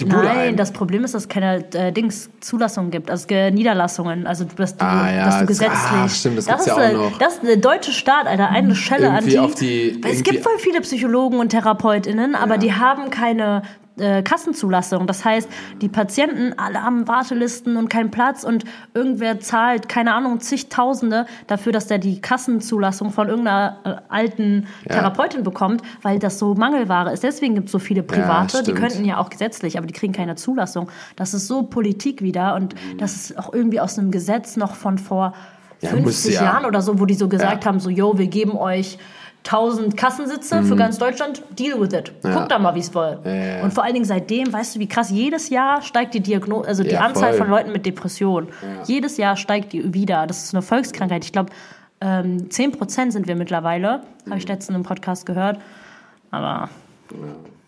die 0.00 0.04
Bude 0.04 0.22
Nein, 0.24 0.38
ein. 0.50 0.56
das 0.56 0.72
Problem 0.72 1.04
ist, 1.04 1.14
dass 1.14 1.22
es 1.24 1.28
keine 1.28 1.64
äh, 1.74 1.90
Dings 1.92 2.30
Zulassungen 2.40 2.90
gibt, 2.90 3.10
also 3.10 3.26
äh, 3.30 3.50
Niederlassungen, 3.50 4.26
also 4.26 4.44
dass 4.44 4.76
du, 4.76 4.84
Ah, 4.84 5.10
ja, 5.10 5.24
dass 5.26 5.34
du 5.34 5.40
das- 5.40 5.48
gesetzlich. 5.48 5.78
ah, 5.92 6.08
stimmt, 6.08 6.38
das 6.38 6.46
gibt's 6.46 6.60
ist, 6.62 6.66
ja 6.68 6.74
auch 6.88 6.92
noch. 6.92 7.18
Das 7.18 7.34
ist 7.34 7.42
der 7.42 7.56
deutsche 7.56 7.92
Staat, 7.92 8.26
Alter, 8.26 8.48
eine 8.50 8.74
Schelle 8.74 9.08
an 9.10 9.16
Irgendwie 9.26 9.30
die. 9.30 9.38
auf 9.38 9.54
die- 9.54 10.00
es 10.08 10.22
gibt 10.22 10.42
voll 10.42 10.58
viele 10.58 10.80
Psychologen 10.82 11.38
und 11.38 11.48
TherapeutInnen, 11.50 12.34
aber 12.34 12.56
die 12.58 12.72
haben 12.74 13.10
keine 13.10 13.62
äh, 13.98 14.22
Kassenzulassung. 14.22 15.06
Das 15.06 15.24
heißt, 15.24 15.48
die 15.80 15.88
Patienten 15.88 16.52
alle 16.58 16.82
haben 16.82 17.08
Wartelisten 17.08 17.76
und 17.76 17.88
keinen 17.88 18.10
Platz 18.10 18.44
und 18.44 18.64
irgendwer 18.94 19.40
zahlt, 19.40 19.88
keine 19.88 20.12
Ahnung, 20.14 20.40
zigtausende 20.40 21.26
dafür, 21.46 21.72
dass 21.72 21.86
der 21.86 21.98
die 21.98 22.20
Kassenzulassung 22.20 23.10
von 23.10 23.28
irgendeiner 23.28 23.78
äh, 23.84 23.94
alten 24.08 24.66
Ja. 24.88 24.96
Therapeutin 24.96 25.42
bekommt, 25.42 25.82
weil 26.02 26.18
das 26.18 26.38
so 26.38 26.54
Mangelware 26.54 27.12
ist. 27.12 27.22
Deswegen 27.22 27.54
gibt 27.54 27.66
es 27.66 27.72
so 27.72 27.78
viele 27.78 28.02
Private, 28.02 28.58
die 28.58 28.62
stimmt. 28.64 28.78
könnten 28.78 29.04
ja 29.04 29.18
auch 29.18 29.30
gesetzlich, 29.30 29.78
aber 29.78 29.86
die 29.86 29.94
kriegen 29.94 30.12
keine 30.12 30.34
Zulassung. 30.36 30.88
Das 31.16 31.34
ist 31.34 31.46
so 31.46 31.62
Politik 31.62 32.22
wieder 32.22 32.54
und 32.54 32.74
das 32.98 33.16
ist 33.16 33.38
auch 33.38 33.52
irgendwie 33.52 33.80
aus 33.80 33.98
einem 33.98 34.10
Gesetz 34.10 34.56
noch 34.56 34.74
von 34.74 34.98
vor 34.98 35.32
Ja, 35.80 35.90
50 35.90 36.04
muss 36.04 36.34
ja. 36.34 36.42
Jahren 36.44 36.64
oder 36.66 36.80
so, 36.82 36.98
wo 37.00 37.06
die 37.06 37.14
so 37.14 37.28
gesagt 37.28 37.64
Ja. 37.64 37.68
haben, 37.70 37.80
so, 37.80 37.90
yo, 37.90 38.18
wir 38.18 38.26
geben 38.28 38.56
euch 38.56 38.98
1000 39.46 39.96
Kassensitze 39.96 40.62
für 40.62 40.76
ganz 40.76 40.98
Deutschland, 40.98 41.42
deal 41.58 41.80
with 41.80 41.92
it. 41.92 42.12
Mhm. 42.22 42.30
Ja. 42.30 42.38
Guckt 42.38 42.50
da 42.50 42.58
mal, 42.58 42.74
wie 42.74 42.80
es 42.80 42.88
soll. 42.88 43.18
Ja. 43.24 43.62
Und 43.62 43.72
vor 43.72 43.84
allen 43.84 43.94
Dingen 43.94 44.04
seitdem, 44.04 44.52
weißt 44.52 44.76
du, 44.76 44.80
wie 44.80 44.88
krass, 44.88 45.10
jedes 45.10 45.50
Jahr 45.50 45.82
steigt 45.82 46.14
die 46.14 46.20
Diagnose, 46.20 46.68
also 46.68 46.82
die 46.82 46.96
Anzahl 46.96 47.30
voll. 47.30 47.38
von 47.38 47.50
Leuten 47.50 47.72
mit 47.72 47.86
Depression. 47.86 48.48
Jedes 48.84 49.16
Jahr 49.16 49.36
steigt 49.36 49.72
die 49.72 49.94
wieder. 49.94 50.26
Das 50.26 50.44
ist 50.44 50.54
eine 50.54 50.62
Volkskrankheit. 50.62 51.24
Ich 51.24 51.32
glaube, 51.32 51.50
ähm, 52.00 52.48
10% 52.50 53.12
sind 53.12 53.26
wir 53.26 53.36
mittlerweile, 53.36 54.02
habe 54.28 54.38
ich 54.38 54.46
letztens 54.48 54.76
im 54.76 54.82
Podcast 54.82 55.24
gehört. 55.24 55.58
Aber, 56.30 56.68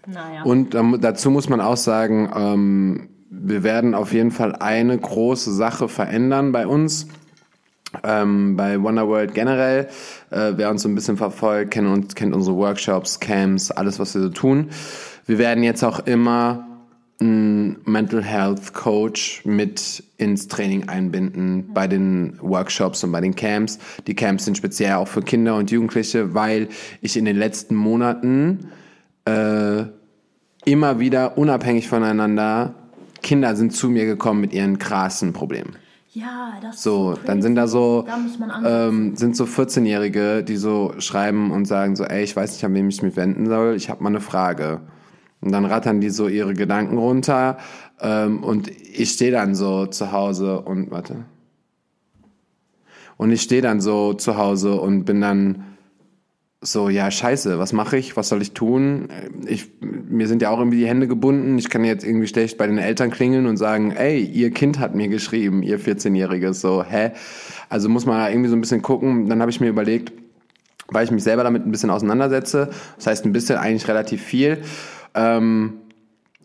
naja. 0.06 0.42
Und 0.42 0.74
ähm, 0.74 0.98
dazu 1.00 1.30
muss 1.30 1.48
man 1.48 1.60
auch 1.60 1.76
sagen, 1.76 2.30
ähm, 2.34 3.08
wir 3.30 3.62
werden 3.62 3.94
auf 3.94 4.12
jeden 4.12 4.30
Fall 4.30 4.54
eine 4.56 4.96
große 4.96 5.52
Sache 5.52 5.88
verändern 5.88 6.52
bei 6.52 6.66
uns. 6.66 7.06
Ähm, 8.04 8.56
bei 8.56 8.80
Wonderworld 8.82 9.34
generell, 9.34 9.88
äh, 10.30 10.52
wer 10.56 10.70
uns 10.70 10.82
so 10.82 10.88
ein 10.88 10.94
bisschen 10.94 11.16
verfolgt, 11.16 11.72
kennt, 11.72 11.88
uns, 11.88 12.14
kennt 12.14 12.34
unsere 12.34 12.56
Workshops, 12.56 13.20
Camps, 13.20 13.70
alles, 13.70 13.98
was 13.98 14.14
wir 14.14 14.22
so 14.22 14.28
tun. 14.28 14.70
Wir 15.26 15.38
werden 15.38 15.62
jetzt 15.62 15.84
auch 15.84 16.06
immer 16.06 16.66
einen 17.20 17.78
Mental 17.84 18.22
Health 18.22 18.74
Coach 18.74 19.42
mit 19.44 20.04
ins 20.18 20.46
Training 20.48 20.88
einbinden 20.88 21.70
bei 21.74 21.88
den 21.88 22.38
Workshops 22.40 23.02
und 23.02 23.12
bei 23.12 23.20
den 23.20 23.34
Camps. 23.34 23.78
Die 24.06 24.14
Camps 24.14 24.44
sind 24.44 24.56
speziell 24.56 24.94
auch 24.94 25.08
für 25.08 25.22
Kinder 25.22 25.56
und 25.56 25.70
Jugendliche, 25.70 26.34
weil 26.34 26.68
ich 27.00 27.16
in 27.16 27.24
den 27.24 27.36
letzten 27.36 27.74
Monaten 27.74 28.68
äh, 29.24 29.84
immer 30.64 31.00
wieder 31.00 31.38
unabhängig 31.38 31.88
voneinander 31.88 32.74
Kinder 33.22 33.56
sind 33.56 33.72
zu 33.72 33.88
mir 33.88 34.06
gekommen 34.06 34.40
mit 34.40 34.52
ihren 34.52 34.78
krassen 34.78 35.32
Problemen. 35.32 35.76
Ja, 36.12 36.54
das 36.62 36.82
So, 36.82 37.12
ist 37.12 37.28
dann 37.28 37.42
sind 37.42 37.54
da 37.54 37.68
so, 37.68 38.06
Da 38.06 38.88
ähm, 38.88 39.14
sind 39.14 39.36
so 39.36 39.44
14-Jährige, 39.44 40.42
die 40.42 40.56
so 40.56 40.94
schreiben 40.98 41.50
und 41.50 41.66
sagen 41.66 41.96
so, 41.96 42.04
ey, 42.04 42.24
ich 42.24 42.34
weiß 42.34 42.52
nicht, 42.52 42.64
an 42.64 42.74
wen 42.74 42.88
ich 42.88 43.02
mich 43.02 43.16
wenden 43.16 43.46
soll, 43.46 43.74
ich 43.76 43.90
habe 43.90 44.02
mal 44.02 44.08
eine 44.08 44.20
Frage. 44.20 44.80
Und 45.40 45.52
dann 45.52 45.66
rattern 45.66 46.00
die 46.00 46.10
so 46.10 46.26
ihre 46.26 46.54
Gedanken 46.54 46.96
runter 46.96 47.58
ähm, 48.00 48.42
und 48.42 48.68
ich 48.68 49.10
stehe 49.12 49.30
dann 49.30 49.54
so 49.54 49.86
zu 49.86 50.10
Hause 50.10 50.62
und, 50.62 50.90
warte. 50.90 51.26
Und 53.16 53.30
ich 53.30 53.42
stehe 53.42 53.62
dann 53.62 53.80
so 53.80 54.14
zu 54.14 54.38
Hause 54.38 54.80
und 54.80 55.04
bin 55.04 55.20
dann 55.20 55.64
so, 56.60 56.88
ja, 56.88 57.08
scheiße, 57.08 57.58
was 57.60 57.72
mache 57.72 57.96
ich? 57.96 58.16
Was 58.16 58.28
soll 58.28 58.42
ich 58.42 58.52
tun? 58.52 59.08
Ich, 59.46 59.70
mir 59.80 60.26
sind 60.26 60.42
ja 60.42 60.50
auch 60.50 60.58
irgendwie 60.58 60.78
die 60.78 60.88
Hände 60.88 61.06
gebunden. 61.06 61.56
Ich 61.56 61.70
kann 61.70 61.84
jetzt 61.84 62.04
irgendwie 62.04 62.26
schlecht 62.26 62.58
bei 62.58 62.66
den 62.66 62.78
Eltern 62.78 63.12
klingeln 63.12 63.46
und 63.46 63.56
sagen, 63.56 63.92
ey, 63.92 64.20
ihr 64.20 64.50
Kind 64.50 64.80
hat 64.80 64.94
mir 64.94 65.06
geschrieben, 65.06 65.62
ihr 65.62 65.78
14-Jähriges, 65.78 66.54
so, 66.54 66.82
hä? 66.82 67.12
Also 67.68 67.88
muss 67.88 68.06
man 68.06 68.30
irgendwie 68.32 68.48
so 68.48 68.56
ein 68.56 68.60
bisschen 68.60 68.82
gucken. 68.82 69.28
Dann 69.28 69.40
habe 69.40 69.52
ich 69.52 69.60
mir 69.60 69.68
überlegt, 69.68 70.12
weil 70.88 71.04
ich 71.04 71.12
mich 71.12 71.22
selber 71.22 71.44
damit 71.44 71.64
ein 71.64 71.70
bisschen 71.70 71.90
auseinandersetze, 71.90 72.70
das 72.96 73.06
heißt 73.06 73.24
ein 73.24 73.32
bisschen 73.32 73.58
eigentlich 73.58 73.86
relativ 73.86 74.22
viel, 74.22 74.58
ähm, 75.14 75.74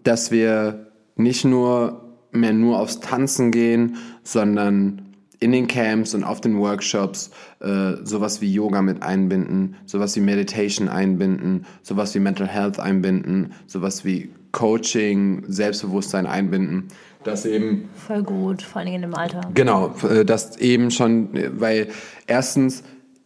dass 0.04 0.32
wir 0.32 0.92
nicht 1.16 1.46
nur 1.46 2.14
mehr 2.32 2.54
nur 2.54 2.80
aufs 2.80 3.00
Tanzen 3.00 3.52
gehen, 3.52 3.98
sondern 4.24 5.13
in 5.44 5.52
den 5.52 5.68
Camps 5.68 6.16
und 6.16 6.24
auf 6.24 6.40
den 6.42 6.58
Workshops 6.58 7.32
äh, 7.60 7.94
sowas 8.04 8.42
wie 8.42 8.52
Yoga 8.52 8.82
mit 8.82 9.04
einbinden, 9.04 9.76
sowas 9.86 10.16
wie 10.16 10.22
Meditation 10.22 10.88
einbinden, 10.88 11.66
sowas 11.82 12.16
wie 12.16 12.20
Mental 12.20 12.48
Health 12.48 12.80
einbinden, 12.80 13.54
sowas 13.68 14.06
wie 14.06 14.30
Coaching, 14.54 15.44
Selbstbewusstsein 15.48 16.28
einbinden, 16.28 16.88
dass 17.24 17.46
eben 17.46 17.90
Voll 17.96 18.24
gut, 18.24 18.62
vor 18.62 18.80
allen 18.80 18.86
Dingen 18.86 19.04
in 19.04 19.10
dem 19.10 19.16
Alter. 19.16 19.42
Genau, 19.54 19.94
äh, 20.10 20.24
das 20.24 20.58
eben 20.58 20.92
schon, 20.92 21.36
äh, 21.36 21.50
weil 21.60 21.88
erstens 22.28 22.84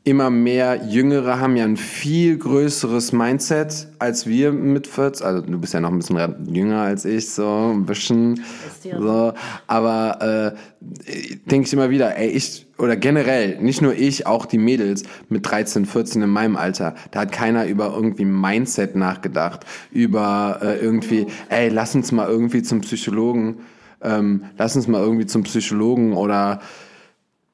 immer 0.07 0.29
mehr 0.29 0.85
Jüngere 0.87 1.41
haben 1.41 1.57
ja 1.57 1.65
ein 1.65 1.75
viel 1.75 2.37
größeres 2.37 3.11
Mindset 3.11 3.89
als 3.99 4.25
wir 4.25 4.53
mit 4.53 4.87
40. 4.87 5.25
Also 5.25 5.41
du 5.41 5.59
bist 5.59 5.73
ja 5.73 5.81
noch 5.81 5.91
ein 5.91 5.97
bisschen 5.97 6.47
jünger 6.47 6.79
als 6.83 7.03
ich, 7.03 7.29
so 7.29 7.73
ein 7.73 7.85
bisschen. 7.85 8.41
So, 8.81 9.33
aber 9.67 10.55
äh, 10.55 11.41
denke 11.49 11.67
ich 11.67 11.73
immer 11.73 11.89
wieder, 11.89 12.17
ey, 12.17 12.29
ich 12.29 12.67
oder 12.77 12.95
generell, 12.95 13.59
nicht 13.59 13.81
nur 13.81 13.95
ich, 13.95 14.25
auch 14.25 14.45
die 14.45 14.59
Mädels 14.59 15.03
mit 15.27 15.45
13, 15.45 15.85
14 15.85 16.21
in 16.21 16.29
meinem 16.29 16.55
Alter, 16.55 16.95
da 17.11 17.21
hat 17.21 17.33
keiner 17.33 17.65
über 17.65 17.91
irgendwie 17.93 18.23
Mindset 18.23 18.95
nachgedacht, 18.95 19.65
über 19.91 20.59
äh, 20.61 20.77
irgendwie, 20.77 21.27
ey, 21.49 21.67
lass 21.67 21.95
uns 21.95 22.13
mal 22.13 22.29
irgendwie 22.29 22.63
zum 22.63 22.79
Psychologen, 22.79 23.57
ähm, 24.01 24.45
lass 24.57 24.77
uns 24.77 24.87
mal 24.87 25.01
irgendwie 25.01 25.25
zum 25.25 25.43
Psychologen 25.43 26.13
oder 26.13 26.61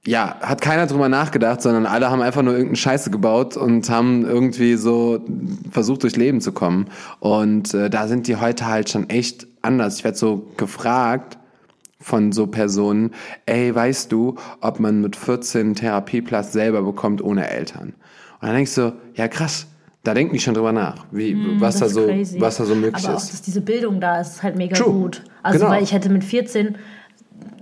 ja, 0.06 0.36
hat 0.42 0.60
keiner 0.62 0.86
drüber 0.86 1.08
nachgedacht, 1.08 1.62
sondern 1.62 1.86
alle 1.86 2.10
haben 2.12 2.22
einfach 2.22 2.42
nur 2.42 2.54
irgendeine 2.54 2.76
Scheiße 2.76 3.10
gebaut 3.10 3.56
und 3.56 3.90
haben 3.90 4.26
irgendwie 4.26 4.76
so 4.76 5.22
versucht, 5.72 6.04
durchs 6.04 6.18
Leben 6.18 6.42
zu 6.42 6.52
kommen. 6.52 6.88
Und 7.20 7.74
äh, 7.74 7.90
da 7.90 8.08
sind 8.08 8.28
die 8.28 8.36
heute 8.36 8.68
halt 8.68 8.90
schon 8.90 9.10
echt 9.10 9.48
anders. 9.62 9.98
Ich 9.98 10.04
werde 10.04 10.18
so 10.18 10.48
gefragt 10.58 11.38
von 12.02 12.34
so 12.34 12.48
Personen, 12.48 13.12
ey, 13.46 13.74
weißt 13.74 14.12
du, 14.12 14.36
ob 14.60 14.82
man 14.82 15.00
mit 15.00 15.16
14 15.16 15.62
einen 15.62 15.76
Therapieplatz 15.76 16.52
selber 16.52 16.82
bekommt 16.82 17.22
ohne 17.24 17.50
Eltern? 17.50 17.94
Und 18.42 18.48
dann 18.48 18.56
denkst 18.56 18.76
du, 18.76 18.94
ja 19.16 19.30
krass, 19.30 19.68
da 20.04 20.14
denken 20.14 20.34
die 20.34 20.42
schon 20.42 20.54
drüber 20.54 20.74
nach, 20.74 21.06
wie, 21.12 21.62
was, 21.62 21.78
da 21.80 21.88
so, 21.88 22.06
crazy. 22.06 22.42
was 22.42 22.58
da 22.58 22.66
so 22.66 22.76
möglich 22.76 23.06
Aber 23.06 23.14
auch, 23.16 23.20
ist. 23.22 23.32
dass 23.32 23.42
diese 23.42 23.62
Bildung 23.62 24.02
da 24.02 24.20
ist, 24.20 24.34
ist 24.34 24.44
halt 24.44 24.58
mega 24.58 24.76
True. 24.76 24.92
gut. 24.92 25.24
Also, 25.44 25.60
Genau. 25.60 25.72
weil 25.72 25.82
ich 25.82 25.94
hätte 25.94 26.10
mit 26.10 26.26
14 26.26 26.76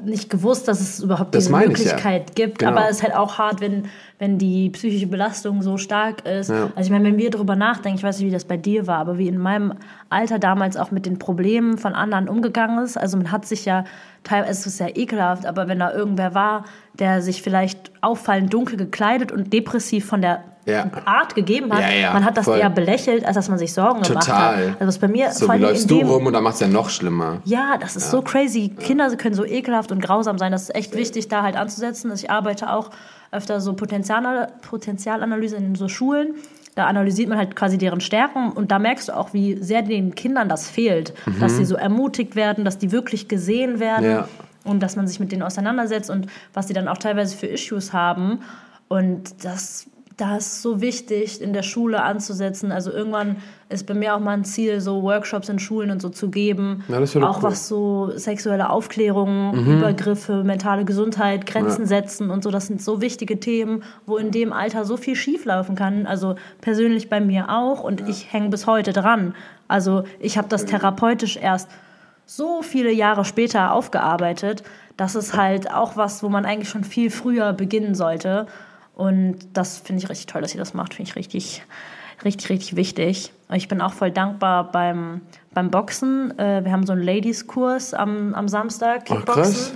nicht 0.05 0.29
gewusst, 0.29 0.67
dass 0.67 0.79
es 0.79 0.99
überhaupt 1.01 1.35
Das 1.35 1.45
diese 1.45 1.55
ich 1.55 1.61
ja. 1.61 1.67
Möglichkeit 1.67 2.35
gibt. 2.35 2.59
Genau. 2.59 2.71
Aber 2.71 2.89
es 2.89 2.97
ist 2.97 3.03
halt 3.03 3.15
auch 3.15 3.37
hart, 3.37 3.61
wenn, 3.61 3.85
wenn 4.19 4.37
die 4.37 4.69
psychische 4.69 5.07
Belastung 5.07 5.61
so 5.61 5.77
stark 5.77 6.25
ist. 6.25 6.49
Ja. 6.49 6.71
Also 6.75 6.87
ich 6.87 6.89
meine, 6.91 7.05
wenn 7.05 7.17
wir 7.17 7.29
darüber 7.29 7.55
nachdenken, 7.55 7.97
ich 7.97 8.03
weiß 8.03 8.19
nicht, 8.19 8.27
wie 8.27 8.33
das 8.33 8.45
bei 8.45 8.57
dir 8.57 8.87
war, 8.87 8.97
aber 8.97 9.17
wie 9.17 9.27
in 9.27 9.37
meinem 9.37 9.73
Alter 10.09 10.39
damals 10.39 10.77
auch 10.77 10.91
mit 10.91 11.05
den 11.05 11.19
Problemen 11.19 11.77
von 11.77 11.93
anderen 11.93 12.27
umgegangen 12.29 12.83
ist. 12.83 12.97
Also 12.97 13.17
man 13.17 13.31
hat 13.31 13.45
sich 13.45 13.65
ja 13.65 13.85
teilweise, 14.23 14.51
es 14.51 14.65
ist 14.65 14.79
ja 14.79 14.87
ekelhaft, 14.87 15.45
aber 15.45 15.67
wenn 15.67 15.79
da 15.79 15.91
irgendwer 15.93 16.33
war, 16.33 16.65
der 16.99 17.21
sich 17.21 17.41
vielleicht 17.41 17.91
auffallend 18.01 18.53
dunkel 18.53 18.77
gekleidet 18.77 19.31
und 19.31 19.53
depressiv 19.53 20.05
von 20.05 20.21
der 20.21 20.43
Ja. 20.65 20.85
Art 21.05 21.33
gegeben 21.33 21.71
hat, 21.73 21.81
Ja, 21.81 21.89
ja, 21.89 22.13
man 22.13 22.23
hat 22.23 22.37
das 22.37 22.45
voll. 22.45 22.59
eher 22.59 22.69
belächelt, 22.69 23.25
als 23.25 23.35
dass 23.35 23.49
man 23.49 23.57
sich 23.57 23.73
Sorgen 23.73 24.01
gemacht 24.03 24.27
hat. 24.27 24.53
Total. 24.55 24.67
Also 24.79 24.87
was 24.87 24.99
bei 24.99 25.07
mir 25.07 25.31
So, 25.31 25.45
vor 25.45 25.53
allem 25.53 25.63
läufst 25.63 25.89
du 25.89 26.01
rum 26.01 26.25
und 26.27 26.33
dann 26.33 26.43
macht's 26.43 26.59
ja 26.59 26.67
noch 26.67 26.89
schlimmer. 26.89 27.37
ja, 27.45 27.77
das 27.79 27.95
ist 27.95 28.11
so 28.11 28.21
crazy. 28.21 28.69
Kinder 28.69 29.15
können 29.15 29.33
so 29.35 29.43
ekelhaft 29.45 29.91
und 29.91 30.01
grausam 30.01 30.37
sein. 30.37 30.51
Das 30.51 30.63
ist 30.63 30.75
echt 30.75 30.95
wichtig, 30.95 31.27
da 31.29 31.41
halt 31.41 31.55
anzusetzen. 31.55 32.11
Also 32.11 32.25
ich 32.25 32.29
arbeite 32.31 32.71
auch 32.71 32.91
öfter 33.31 33.59
so 33.61 33.73
Potenzial, 33.73 34.51
Potenzialanalyse 34.61 35.55
in 35.55 35.75
so 35.75 35.87
Schulen. 35.87 36.35
Da 36.75 36.85
analysiert 36.85 37.27
man 37.27 37.37
halt 37.37 37.55
quasi 37.55 37.77
deren 37.77 37.99
Stärken 37.99 38.51
und 38.51 38.71
da 38.71 38.79
merkst 38.79 39.09
du 39.09 39.17
auch, 39.17 39.33
wie 39.33 39.55
sehr 39.61 39.81
den 39.81 40.15
Kindern 40.15 40.47
das 40.47 40.69
fehlt. 40.69 41.13
Dass 41.39 41.57
sie 41.57 41.65
so 41.65 41.75
ermutigt 41.75 42.35
werden, 42.35 42.63
dass 42.65 42.77
die 42.77 42.91
wirklich 42.91 43.27
gesehen 43.27 43.79
werden 43.79 44.23
und 44.63 44.79
dass 44.81 44.95
man 44.95 45.07
sich 45.07 45.19
mit 45.19 45.31
denen 45.31 45.41
auseinandersetzt 45.43 46.09
und 46.09 46.27
was 46.53 46.67
sie 46.67 46.73
dann 46.73 46.87
auch 46.87 46.97
teilweise 46.97 47.35
für 47.35 47.47
Issues 47.47 47.91
haben. 47.93 48.39
Und 48.87 49.43
das, 49.43 49.85
das 50.21 50.45
ist 50.45 50.61
so 50.61 50.81
wichtig, 50.81 51.41
in 51.41 51.51
der 51.51 51.63
Schule 51.63 52.03
anzusetzen. 52.03 52.71
Also 52.71 52.91
irgendwann 52.91 53.37
ist 53.69 53.87
bei 53.87 53.95
mir 53.95 54.13
auch 54.13 54.19
mal 54.19 54.33
ein 54.33 54.43
Ziel, 54.43 54.79
so 54.79 55.01
Workshops 55.01 55.49
in 55.49 55.57
Schulen 55.57 55.89
und 55.89 55.99
so 55.99 56.09
zu 56.09 56.29
geben. 56.29 56.83
Ja, 56.89 56.99
auch 56.99 57.05
cool. 57.15 57.25
Mhm. 57.25 57.41
was 57.41 57.67
so 57.67 58.11
sexuelle 58.15 58.69
Aufklärung, 58.69 59.55
Übergriffe, 59.65 60.43
mentale 60.43 60.85
Gesundheit, 60.85 61.47
Grenzen 61.47 61.87
setzen 61.87 62.29
und 62.29 62.43
so. 62.43 62.51
Das 62.51 62.67
sind 62.67 62.83
so 62.83 63.01
wichtige 63.01 63.39
Themen, 63.39 63.83
wo 64.05 64.17
in 64.17 64.29
dem 64.29 64.53
Alter 64.53 64.85
so 64.85 64.95
viel 64.95 65.15
schieflaufen 65.15 65.75
kann. 65.75 66.05
Also 66.05 66.35
persönlich 66.61 67.09
bei 67.09 67.19
mir 67.19 67.49
auch 67.49 67.83
und 67.83 68.07
ich 68.07 68.31
hänge 68.31 68.49
bis 68.49 68.67
heute 68.67 68.93
dran. 68.93 69.33
Also 69.67 70.03
ich 70.19 70.37
habe 70.37 70.49
das 70.49 70.65
therapeutisch 70.65 71.35
erst 71.35 71.67
so 72.27 72.61
viele 72.61 72.91
Jahre 72.91 73.25
später 73.25 73.73
aufgearbeitet. 73.73 74.61
Das 74.97 75.15
ist 75.15 75.35
halt 75.35 75.73
auch 75.73 75.97
was, 75.97 76.21
wo 76.21 76.29
man 76.29 76.45
eigentlich 76.45 76.69
schon 76.69 76.83
viel 76.83 77.09
früher 77.09 77.53
beginnen 77.53 77.95
sollte. 77.95 78.45
Und 78.95 79.37
das 79.53 79.77
finde 79.79 80.03
ich 80.03 80.09
richtig 80.09 80.27
toll, 80.27 80.41
dass 80.41 80.53
ihr 80.53 80.59
das 80.59 80.73
macht. 80.73 80.93
Finde 80.93 81.09
ich 81.09 81.15
richtig, 81.15 81.63
richtig, 82.23 82.49
richtig 82.49 82.75
wichtig. 82.75 83.31
Ich 83.53 83.67
bin 83.67 83.81
auch 83.81 83.93
voll 83.93 84.11
dankbar 84.11 84.71
beim, 84.71 85.21
beim 85.53 85.69
Boxen. 85.71 86.37
Äh, 86.37 86.63
wir 86.65 86.71
haben 86.71 86.85
so 86.85 86.93
einen 86.93 87.03
Ladies-Kurs 87.03 87.93
am, 87.93 88.33
am 88.35 88.47
Samstag. 88.47 89.05
Kickboxen. 89.05 89.75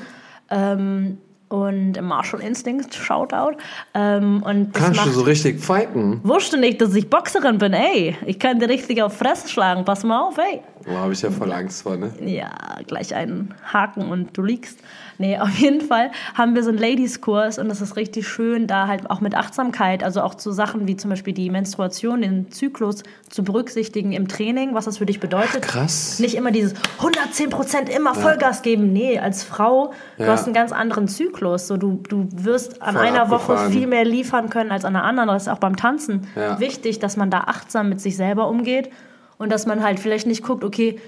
Ähm, 0.50 1.18
und 1.48 1.96
im 1.96 2.06
Martial 2.06 2.42
Instinct, 2.42 2.96
Shoutout. 2.96 3.58
Ähm, 3.94 4.42
und 4.44 4.76
das 4.76 4.84
Kannst 4.84 5.00
du 5.02 5.06
macht- 5.06 5.14
so 5.16 5.22
richtig 5.22 5.60
fighten? 5.64 6.20
Wusste 6.24 6.58
nicht, 6.58 6.82
dass 6.82 6.94
ich 6.96 7.08
Boxerin 7.10 7.60
bin, 7.60 7.72
ey. 7.74 8.18
Ich 8.26 8.40
kann 8.40 8.60
dir 8.60 8.68
richtig 8.68 9.02
auf 9.04 9.16
Fresse 9.18 9.48
schlagen. 9.48 9.86
Pass 9.86 10.04
mal 10.04 10.22
auf, 10.22 10.38
ey. 10.40 10.62
Boah, 10.86 11.02
habe 11.02 11.14
ich 11.14 11.22
ja 11.22 11.30
voll 11.30 11.52
Angst 11.54 11.84
vor, 11.84 11.98
ne? 11.98 12.12
Ja, 12.20 12.50
gleich 12.88 13.14
einen 13.14 13.54
Haken 13.72 14.10
und 14.10 14.36
du 14.36 14.42
liegst. 14.42 14.80
Nee, 15.18 15.38
auf 15.40 15.56
jeden 15.58 15.82
Fall 15.82 16.12
haben 16.34 16.56
wir 16.56 16.64
so 16.64 16.70
einen 16.70 16.78
Ladies-Kurs 16.78 17.58
und 17.60 17.70
das 17.70 17.82
ist 17.82 17.96
richtig 17.96 18.28
schön, 18.28 18.68
da 18.68 18.88
halt 18.88 19.10
auch 19.10 19.22
mit 19.22 19.36
Achtsamkeit, 19.36 20.04
also 20.04 20.22
auch 20.22 20.36
zu 20.36 20.52
Sachen 20.52 20.88
wie 20.88 20.98
zum 20.98 21.10
Beispiel 21.10 21.34
die 21.34 21.50
Menstruation, 21.50 22.22
den 22.22 22.52
Zyklus 22.52 23.04
zu 23.30 23.44
berücksichtigen 23.44 24.12
im 24.12 24.28
Training, 24.28 24.74
was 24.74 24.86
das 24.86 24.98
für 24.98 25.06
dich 25.06 25.20
bedeutet. 25.20 25.62
krass. 25.62 26.20
Nicht 26.20 26.36
immer 26.36 26.52
dieses 26.52 26.74
110 26.98 27.50
Prozent 27.50 27.90
immer 27.90 28.14
Vollgas 28.16 28.62
geben. 28.62 28.94
Nee, 28.94 29.20
als 29.20 29.44
Frau, 29.44 29.94
du 30.18 30.24
Ja. 30.24 30.32
hast 30.32 30.46
einen 30.46 30.54
ganz 30.54 30.72
anderen 30.72 31.08
Zyklus. 31.08 31.68
So, 31.68 31.78
du, 31.78 32.02
du 32.10 32.28
wirst 32.32 32.82
an 32.82 32.96
Voll 32.96 33.06
einer 33.06 33.30
Woche 33.30 33.54
abgefahren. 33.54 33.72
viel 33.72 33.88
mehr 33.88 34.06
liefern 34.06 34.50
können 34.50 34.72
als 34.72 34.86
an 34.86 34.96
einer 34.96 35.06
anderen. 35.06 35.28
Das 35.30 35.44
ist 35.44 35.50
auch 35.50 35.60
beim 35.60 35.76
Tanzen 35.76 36.28
Ja. 36.36 36.60
wichtig, 36.60 37.00
dass 37.00 37.18
man 37.18 37.30
da 37.30 37.42
achtsam 37.42 37.90
mit 37.90 38.02
sich 38.02 38.16
selber 38.16 38.48
umgeht 38.48 38.90
und 39.38 39.52
dass 39.52 39.66
man 39.66 39.84
halt 39.84 40.00
vielleicht 40.00 40.28
nicht 40.28 40.44
guckt, 40.44 40.64
okay, 40.64 41.00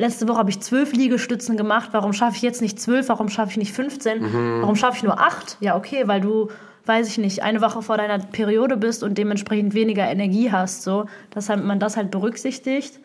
letzte 0.00 0.26
Woche 0.28 0.38
habe 0.38 0.50
ich 0.50 0.60
zwölf 0.60 0.92
Liegestützen 0.92 1.56
gemacht, 1.56 1.90
warum 1.92 2.12
schaffe 2.12 2.36
ich 2.36 2.42
jetzt 2.42 2.60
nicht 2.62 2.80
zwölf, 2.80 3.08
warum 3.08 3.28
schaffe 3.28 3.50
ich 3.52 3.56
nicht 3.56 3.72
15, 3.72 4.22
Mhm. 4.22 4.62
warum 4.62 4.76
schaffe 4.76 4.96
ich 4.96 5.02
nur 5.02 5.20
acht? 5.20 5.56
Ja, 5.60 5.76
okay, 5.76 6.04
weil 6.06 6.20
du, 6.20 6.48
weiß 6.86 7.06
ich 7.08 7.18
nicht, 7.18 7.42
eine 7.42 7.60
Woche 7.60 7.82
vor 7.82 7.96
deiner 7.96 8.18
Periode 8.18 8.76
bist 8.76 9.02
und 9.02 9.16
dementsprechend 9.18 9.74
weniger 9.74 10.04
Energie 10.10 10.50
hast, 10.50 10.82
so, 10.82 11.04
dass 11.30 11.48
man 11.48 11.78
das 11.78 11.96
halt 11.96 12.10
berücksichtigt 12.10 12.98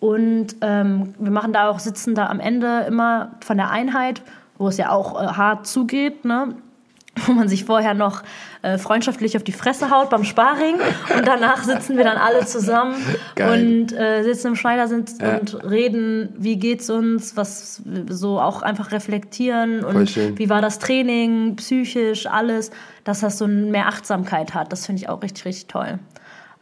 Und 0.00 0.56
ähm, 0.62 1.14
wir 1.20 1.30
machen 1.30 1.52
da 1.52 1.68
auch, 1.70 1.78
sitzen 1.78 2.16
da 2.16 2.26
am 2.26 2.40
Ende 2.40 2.84
immer 2.88 3.30
von 3.40 3.56
der 3.56 3.70
Einheit, 3.70 4.20
wo 4.58 4.66
es 4.66 4.76
ja 4.76 4.90
auch 4.90 5.14
äh, 5.22 5.26
hart 5.28 5.68
zugeht, 5.68 6.24
ne? 6.24 6.56
wo 7.26 7.32
man 7.32 7.46
sich 7.48 7.64
vorher 7.66 7.92
noch 7.94 8.22
äh, 8.62 8.78
freundschaftlich 8.78 9.36
auf 9.36 9.42
die 9.42 9.52
Fresse 9.52 9.90
haut 9.90 10.08
beim 10.08 10.24
Sparring 10.24 10.76
und 11.16 11.26
danach 11.26 11.62
sitzen 11.62 11.96
wir 11.98 12.04
dann 12.04 12.16
alle 12.16 12.46
zusammen 12.46 12.94
Geil. 13.34 13.62
und 13.80 13.92
äh, 13.92 14.22
sitzen 14.22 14.48
im 14.48 14.56
Schneidersitz 14.56 15.18
Ja. 15.20 15.36
und 15.36 15.62
reden, 15.62 16.30
wie 16.38 16.56
geht's 16.56 16.88
uns, 16.88 17.36
was 17.36 17.82
so 18.08 18.40
auch 18.40 18.62
einfach 18.62 18.92
reflektieren 18.92 19.84
und 19.84 20.16
wie 20.38 20.48
war 20.48 20.62
das 20.62 20.78
Training, 20.78 21.56
psychisch, 21.56 22.26
alles, 22.26 22.70
dass 23.04 23.20
das 23.20 23.36
so 23.36 23.46
mehr 23.46 23.88
Achtsamkeit 23.88 24.54
hat. 24.54 24.72
Das 24.72 24.86
finde 24.86 25.02
ich 25.02 25.08
auch 25.08 25.22
richtig, 25.22 25.44
richtig 25.44 25.66
toll. 25.66 25.98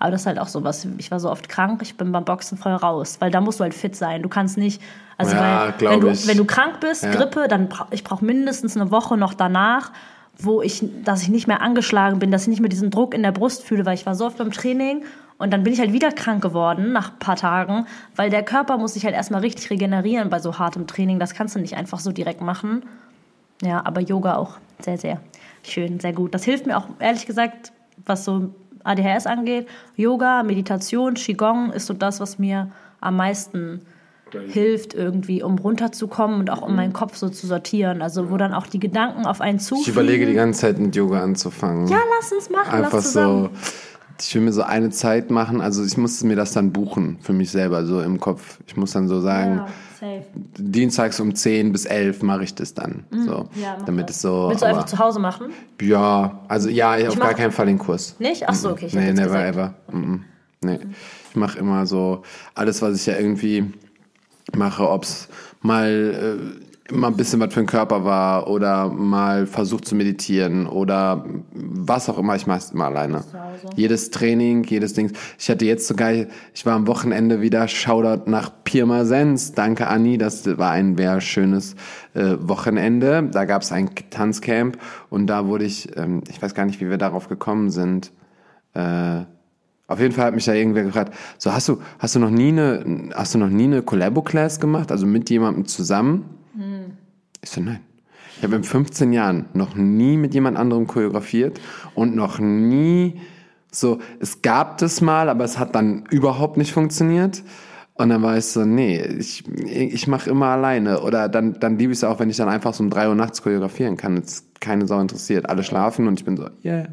Aber 0.00 0.10
das 0.10 0.22
ist 0.22 0.26
halt 0.26 0.38
auch 0.38 0.48
so 0.48 0.64
was. 0.64 0.86
Ich 0.96 1.10
war 1.10 1.20
so 1.20 1.30
oft 1.30 1.48
krank, 1.50 1.80
ich 1.82 1.96
bin 1.98 2.10
beim 2.10 2.24
Boxen 2.24 2.56
voll 2.56 2.72
raus, 2.72 3.18
weil 3.20 3.30
da 3.30 3.40
musst 3.42 3.60
du 3.60 3.64
halt 3.64 3.74
fit 3.74 3.94
sein. 3.94 4.22
Du 4.22 4.30
kannst 4.30 4.56
nicht, 4.56 4.80
also 5.18 5.36
Ja, 5.36 5.74
weil, 5.78 5.90
wenn, 5.90 6.00
du, 6.00 6.08
ich. 6.08 6.26
wenn 6.26 6.38
du 6.38 6.46
krank 6.46 6.80
bist, 6.80 7.02
Ja. 7.04 7.10
Grippe, 7.10 7.46
dann 7.48 7.68
bra 7.68 7.86
ich 7.90 8.02
brauche 8.02 8.24
mindestens 8.24 8.76
eine 8.76 8.90
Woche 8.90 9.18
noch 9.18 9.34
danach, 9.34 9.92
wo 10.38 10.62
ich, 10.62 10.82
dass 11.04 11.22
ich 11.22 11.28
nicht 11.28 11.46
mehr 11.46 11.60
angeschlagen 11.60 12.18
bin, 12.18 12.30
dass 12.30 12.42
ich 12.42 12.48
nicht 12.48 12.60
mehr 12.60 12.68
diesen 12.68 12.90
Druck 12.90 13.14
in 13.14 13.22
der 13.22 13.32
Brust 13.32 13.62
fühle, 13.62 13.84
weil 13.84 13.94
ich 13.94 14.06
war 14.06 14.14
so 14.14 14.26
oft 14.26 14.38
beim 14.38 14.52
Training 14.52 15.04
und 15.38 15.52
dann 15.52 15.62
bin 15.62 15.72
ich 15.72 15.80
halt 15.80 15.92
wieder 15.92 16.12
krank 16.12 16.42
geworden 16.42 16.92
nach 16.92 17.12
ein 17.12 17.18
paar 17.18 17.36
Tagen, 17.36 17.86
weil 18.16 18.30
der 18.30 18.42
Körper 18.42 18.78
muss 18.78 18.94
sich 18.94 19.04
halt 19.04 19.14
erstmal 19.14 19.40
richtig 19.40 19.70
regenerieren 19.70 20.30
bei 20.30 20.38
so 20.38 20.58
hartem 20.58 20.86
Training. 20.86 21.18
Das 21.18 21.34
kannst 21.34 21.56
du 21.56 21.60
nicht 21.60 21.76
einfach 21.76 21.98
so 21.98 22.12
direkt 22.12 22.40
machen. 22.40 22.82
Ja, 23.62 23.84
aber 23.84 24.00
Yoga 24.00 24.36
auch 24.36 24.58
sehr, 24.80 24.98
sehr 24.98 25.20
schön, 25.62 26.00
sehr 26.00 26.12
gut. 26.12 26.34
Das 26.34 26.44
hilft 26.44 26.66
mir 26.66 26.76
auch, 26.76 26.86
ehrlich 26.98 27.26
gesagt, 27.26 27.72
was 28.06 28.24
so 28.24 28.50
ADHS 28.84 29.26
angeht. 29.26 29.68
Yoga, 29.96 30.42
Meditation, 30.42 31.14
Qigong 31.14 31.72
ist 31.72 31.86
so 31.86 31.94
das, 31.94 32.20
was 32.20 32.38
mir 32.38 32.70
am 33.00 33.16
meisten 33.16 33.76
hilft, 33.76 33.86
irgendwie, 34.34 35.42
um 35.42 35.58
runterzukommen 35.58 36.40
und 36.40 36.50
auch 36.50 36.62
um 36.62 36.76
meinen 36.76 36.92
Kopf 36.92 37.16
so 37.16 37.28
zu 37.28 37.46
sortieren. 37.46 38.02
Also, 38.02 38.30
wo 38.30 38.36
dann 38.36 38.52
auch 38.54 38.66
die 38.66 38.80
Gedanken 38.80 39.26
auf 39.26 39.40
einen 39.40 39.58
Ich 39.58 39.64
zufliegen. 39.64 39.92
überlege 39.92 40.26
die 40.26 40.34
ganze 40.34 40.60
Zeit 40.62 40.78
mit 40.78 40.94
Yoga 40.96 41.22
anzufangen. 41.22 41.86
Ja, 41.88 41.98
lass 42.18 42.32
uns 42.32 42.50
machen, 42.50 42.70
Einfach 42.72 42.92
lass 42.92 43.12
so. 43.12 43.50
Ich 44.22 44.34
will 44.34 44.42
mir 44.42 44.52
so 44.52 44.60
eine 44.62 44.90
Zeit 44.90 45.30
machen, 45.30 45.62
also 45.62 45.82
ich 45.82 45.96
muss 45.96 46.22
mir 46.22 46.36
das 46.36 46.52
dann 46.52 46.72
buchen 46.72 47.16
für 47.22 47.32
mich 47.32 47.50
selber, 47.50 47.86
so 47.86 48.02
im 48.02 48.20
Kopf. 48.20 48.58
Ich 48.66 48.76
muss 48.76 48.92
dann 48.92 49.08
so 49.08 49.22
sagen, 49.22 49.62
Ja, 50.02 50.08
dienstags 50.58 51.20
um 51.20 51.34
10 51.34 51.72
bis 51.72 51.86
11 51.86 52.22
mache 52.22 52.44
ich 52.44 52.54
das 52.54 52.74
dann. 52.74 53.04
So, 53.10 53.16
Mhm. 53.18 53.28
Ja, 53.62 53.76
mach 53.78 53.86
damit 53.86 54.10
es 54.10 54.20
so. 54.20 54.48
Willst 54.50 54.62
du 54.62 54.66
einfach 54.66 54.84
zu 54.84 54.98
Hause 54.98 55.20
machen? 55.20 55.46
Ja, 55.80 56.40
also 56.48 56.68
ja, 56.68 56.96
auf 57.08 57.16
mach- 57.16 57.26
gar 57.28 57.34
keinen 57.34 57.52
Fall 57.52 57.64
den 57.66 57.78
Kurs. 57.78 58.16
Nicht? 58.18 58.46
Ach 58.46 58.54
so, 58.54 58.70
okay. 58.72 58.86
Ich 58.86 58.94
nee, 58.94 59.10
never 59.12 59.22
gesagt. 59.22 59.48
ever. 59.48 59.74
Mhm. 59.90 60.24
Nee. 60.62 60.78
Ich 61.30 61.36
mache 61.36 61.58
immer 61.58 61.86
so 61.86 62.22
alles, 62.54 62.82
was 62.82 62.96
ich 62.96 63.06
ja 63.06 63.16
irgendwie 63.16 63.72
mache, 64.56 64.88
ob 64.88 65.04
es 65.04 65.28
mal, 65.62 66.38
äh, 66.88 66.92
mal 66.92 67.08
ein 67.08 67.16
bisschen 67.16 67.40
was 67.40 67.54
für 67.54 67.60
den 67.60 67.66
Körper 67.66 68.04
war 68.04 68.48
oder 68.48 68.88
mal 68.88 69.46
versucht 69.46 69.84
zu 69.84 69.94
meditieren 69.94 70.66
oder 70.66 71.24
was 71.52 72.08
auch 72.08 72.18
immer. 72.18 72.34
Ich 72.36 72.46
mache 72.46 72.58
es 72.58 72.70
immer 72.70 72.86
alleine. 72.86 73.22
Jedes 73.76 74.10
Training, 74.10 74.64
jedes 74.64 74.94
Ding. 74.94 75.12
Ich 75.38 75.48
hatte 75.50 75.64
jetzt 75.64 75.86
sogar, 75.86 76.12
ich 76.12 76.66
war 76.66 76.74
am 76.74 76.86
Wochenende 76.86 77.40
wieder 77.40 77.68
Shoutout 77.68 78.28
nach 78.30 78.50
Pirmasens. 78.64 79.52
Danke, 79.52 79.86
Anni. 79.86 80.18
Das 80.18 80.46
war 80.58 80.72
ein 80.72 80.96
sehr 80.96 81.20
schönes 81.20 81.76
äh, 82.14 82.36
Wochenende. 82.40 83.28
Da 83.30 83.44
gab 83.44 83.62
es 83.62 83.72
ein 83.72 83.90
Tanzcamp 84.10 84.78
und 85.10 85.26
da 85.26 85.46
wurde 85.46 85.64
ich, 85.64 85.96
ähm, 85.96 86.22
ich 86.28 86.42
weiß 86.42 86.54
gar 86.54 86.64
nicht, 86.64 86.80
wie 86.80 86.90
wir 86.90 86.98
darauf 86.98 87.28
gekommen 87.28 87.70
sind. 87.70 88.12
Äh, 88.74 89.24
auf 89.90 89.98
jeden 89.98 90.14
Fall 90.14 90.26
hat 90.26 90.34
mich 90.34 90.44
da 90.44 90.54
irgendwer 90.54 90.84
gefragt, 90.84 91.14
so 91.36 91.52
hast 91.52 91.68
du, 91.68 91.80
hast 91.98 92.14
du 92.14 92.20
noch 92.20 92.30
nie 92.30 92.48
eine, 92.48 93.10
hast 93.14 93.34
du 93.34 93.38
noch 93.38 93.48
nie 93.48 93.64
eine 93.64 93.82
Collabo-Class 93.82 94.60
gemacht, 94.60 94.92
also 94.92 95.04
mit 95.04 95.28
jemandem 95.30 95.66
zusammen? 95.66 96.26
Ich 97.42 97.50
so, 97.50 97.60
nein. 97.60 97.80
Ich 98.36 98.44
habe 98.44 98.54
in 98.54 98.62
15 98.62 99.12
Jahren 99.12 99.46
noch 99.52 99.74
nie 99.74 100.16
mit 100.16 100.32
jemand 100.32 100.56
anderem 100.56 100.86
choreografiert 100.86 101.60
und 101.94 102.14
noch 102.14 102.38
nie 102.38 103.20
so, 103.72 103.98
es 104.20 104.42
gab 104.42 104.78
das 104.78 105.00
mal, 105.00 105.28
aber 105.28 105.44
es 105.44 105.58
hat 105.58 105.74
dann 105.74 106.04
überhaupt 106.10 106.56
nicht 106.56 106.72
funktioniert. 106.72 107.42
Und 107.94 108.08
dann 108.08 108.22
war 108.22 108.38
ich 108.38 108.46
so, 108.46 108.64
nee, 108.64 109.00
ich, 109.02 109.44
ich 109.66 110.06
mache 110.06 110.30
immer 110.30 110.46
alleine. 110.46 111.02
Oder 111.02 111.28
dann, 111.28 111.60
dann 111.60 111.78
liebe 111.78 111.92
ich 111.92 111.98
es 111.98 112.04
auch, 112.04 112.18
wenn 112.18 112.30
ich 112.30 112.36
dann 112.36 112.48
einfach 112.48 112.72
so 112.72 112.82
um 112.82 112.90
drei 112.90 113.08
Uhr 113.08 113.14
nachts 113.14 113.42
choreografieren 113.42 113.96
kann. 113.96 114.16
Jetzt 114.16 114.60
keine 114.60 114.86
Sau 114.86 115.00
interessiert. 115.00 115.48
Alle 115.50 115.62
schlafen 115.62 116.08
und 116.08 116.18
ich 116.18 116.24
bin 116.24 116.36
so, 116.36 116.48
yeah. 116.64 116.86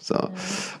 So. 0.00 0.16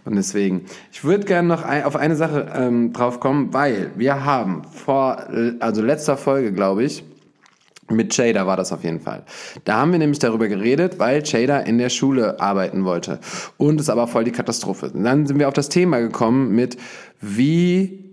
Und 0.04 0.16
deswegen, 0.16 0.64
ich 0.90 1.04
würde 1.04 1.26
gerne 1.26 1.46
noch 1.46 1.62
ein, 1.62 1.84
auf 1.84 1.94
eine 1.94 2.16
Sache 2.16 2.50
ähm, 2.54 2.92
drauf 2.92 3.20
kommen, 3.20 3.52
weil 3.52 3.90
wir 3.96 4.24
haben 4.24 4.62
vor, 4.64 5.24
also 5.60 5.82
letzter 5.82 6.16
Folge, 6.16 6.52
glaube 6.52 6.84
ich, 6.84 7.04
mit 7.90 8.16
Jada 8.16 8.46
war 8.46 8.56
das 8.56 8.72
auf 8.72 8.84
jeden 8.84 9.00
Fall. 9.00 9.24
Da 9.64 9.78
haben 9.78 9.92
wir 9.92 9.98
nämlich 9.98 10.20
darüber 10.20 10.48
geredet, 10.48 10.98
weil 10.98 11.22
Jada 11.24 11.58
in 11.58 11.78
der 11.78 11.88
Schule 11.88 12.40
arbeiten 12.40 12.84
wollte. 12.84 13.18
Und 13.56 13.80
es 13.80 13.90
aber 13.90 14.06
voll 14.06 14.24
die 14.24 14.32
Katastrophe. 14.32 14.90
Und 14.90 15.04
dann 15.04 15.26
sind 15.26 15.38
wir 15.38 15.48
auf 15.48 15.54
das 15.54 15.68
Thema 15.68 15.98
gekommen 15.98 16.54
mit, 16.54 16.76
wie 17.20 18.10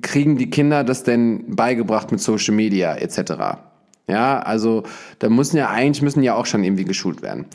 kriegen 0.00 0.38
die 0.38 0.50
Kinder 0.50 0.84
das 0.84 1.02
denn 1.02 1.56
beigebracht 1.56 2.10
mit 2.10 2.20
Social 2.20 2.54
Media 2.54 2.94
etc. 2.94 3.58
Ja, 4.06 4.40
also 4.40 4.84
da 5.18 5.28
müssen 5.28 5.56
ja 5.56 5.68
eigentlich 5.68 6.02
müssen 6.02 6.22
ja 6.22 6.34
auch 6.34 6.46
schon 6.46 6.64
irgendwie 6.64 6.84
geschult 6.84 7.22
werden. 7.22 7.46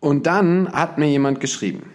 Und 0.00 0.26
dann 0.26 0.72
hat 0.72 0.98
mir 0.98 1.08
jemand 1.08 1.40
geschrieben. 1.40 1.90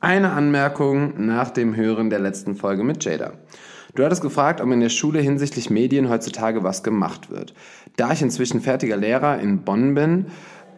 Eine 0.00 0.32
Anmerkung 0.32 1.26
nach 1.26 1.50
dem 1.50 1.76
Hören 1.76 2.10
der 2.10 2.20
letzten 2.20 2.56
Folge 2.56 2.84
mit 2.84 3.04
Jada. 3.04 3.34
Du 3.94 4.04
hattest 4.04 4.22
gefragt, 4.22 4.60
ob 4.60 4.70
in 4.70 4.80
der 4.80 4.88
Schule 4.88 5.20
hinsichtlich 5.20 5.68
Medien 5.68 6.08
heutzutage 6.08 6.62
was 6.62 6.82
gemacht 6.82 7.30
wird. 7.30 7.54
Da 7.96 8.12
ich 8.12 8.22
inzwischen 8.22 8.60
fertiger 8.60 8.96
Lehrer 8.96 9.40
in 9.40 9.62
Bonn 9.62 9.94
bin, 9.94 10.26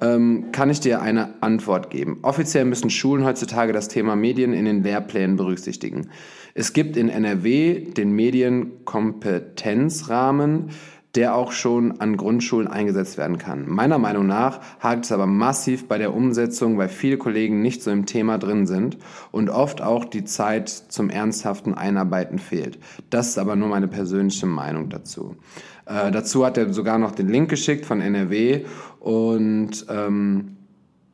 ähm, 0.01 0.47
kann 0.51 0.71
ich 0.71 0.81
dir 0.81 1.03
eine 1.03 1.43
Antwort 1.43 1.91
geben. 1.91 2.19
Offiziell 2.23 2.65
müssen 2.65 2.91
Schulen 2.91 3.25
heutzutage 3.25 3.73
das 3.73 3.89
Thema 3.89 4.17
Medien 4.17 4.53
in 4.53 4.65
den 4.65 4.83
Lehrplänen 4.83 5.37
berücksichtigen. 5.37 6.09
Es 6.55 6.73
gibt 6.73 6.97
in 6.97 7.09
NRW 7.09 7.93
den 7.93 8.13
Medienkompetenzrahmen, 8.13 10.71
der 11.15 11.35
auch 11.35 11.53
schon 11.53 12.01
an 12.01 12.17
Grundschulen 12.17 12.69
eingesetzt 12.69 13.19
werden 13.19 13.37
kann. 13.37 13.69
Meiner 13.69 13.99
Meinung 13.99 14.27
nach 14.27 14.61
hakt 14.81 15.05
es 15.05 15.13
aber 15.13 15.27
massiv 15.27 15.87
bei 15.87 15.99
der 15.99 16.15
Umsetzung, 16.15 16.79
weil 16.79 16.89
viele 16.89 17.19
Kollegen 17.19 17.61
nicht 17.61 17.83
so 17.83 17.91
im 17.91 18.07
Thema 18.07 18.39
drin 18.39 18.67
sind 18.67 18.97
und 19.31 19.51
oft 19.51 19.83
auch 19.83 20.05
die 20.07 20.25
Zeit 20.25 20.69
zum 20.69 21.11
ernsthaften 21.11 21.75
Einarbeiten 21.75 22.39
fehlt. 22.39 22.79
Das 23.11 23.29
ist 23.29 23.39
aber 23.39 23.57
nur 23.57 23.69
meine 23.69 23.89
persönliche 23.89 24.47
Meinung 24.47 24.89
dazu. 24.89 25.37
Äh, 25.85 26.11
dazu 26.11 26.47
hat 26.47 26.57
er 26.57 26.73
sogar 26.73 26.99
noch 26.99 27.13
den 27.13 27.29
Link 27.29 27.51
geschickt 27.51 27.85
von 27.85 28.01
NRW 28.01 28.65
und 29.01 29.87
ähm, 29.91 30.57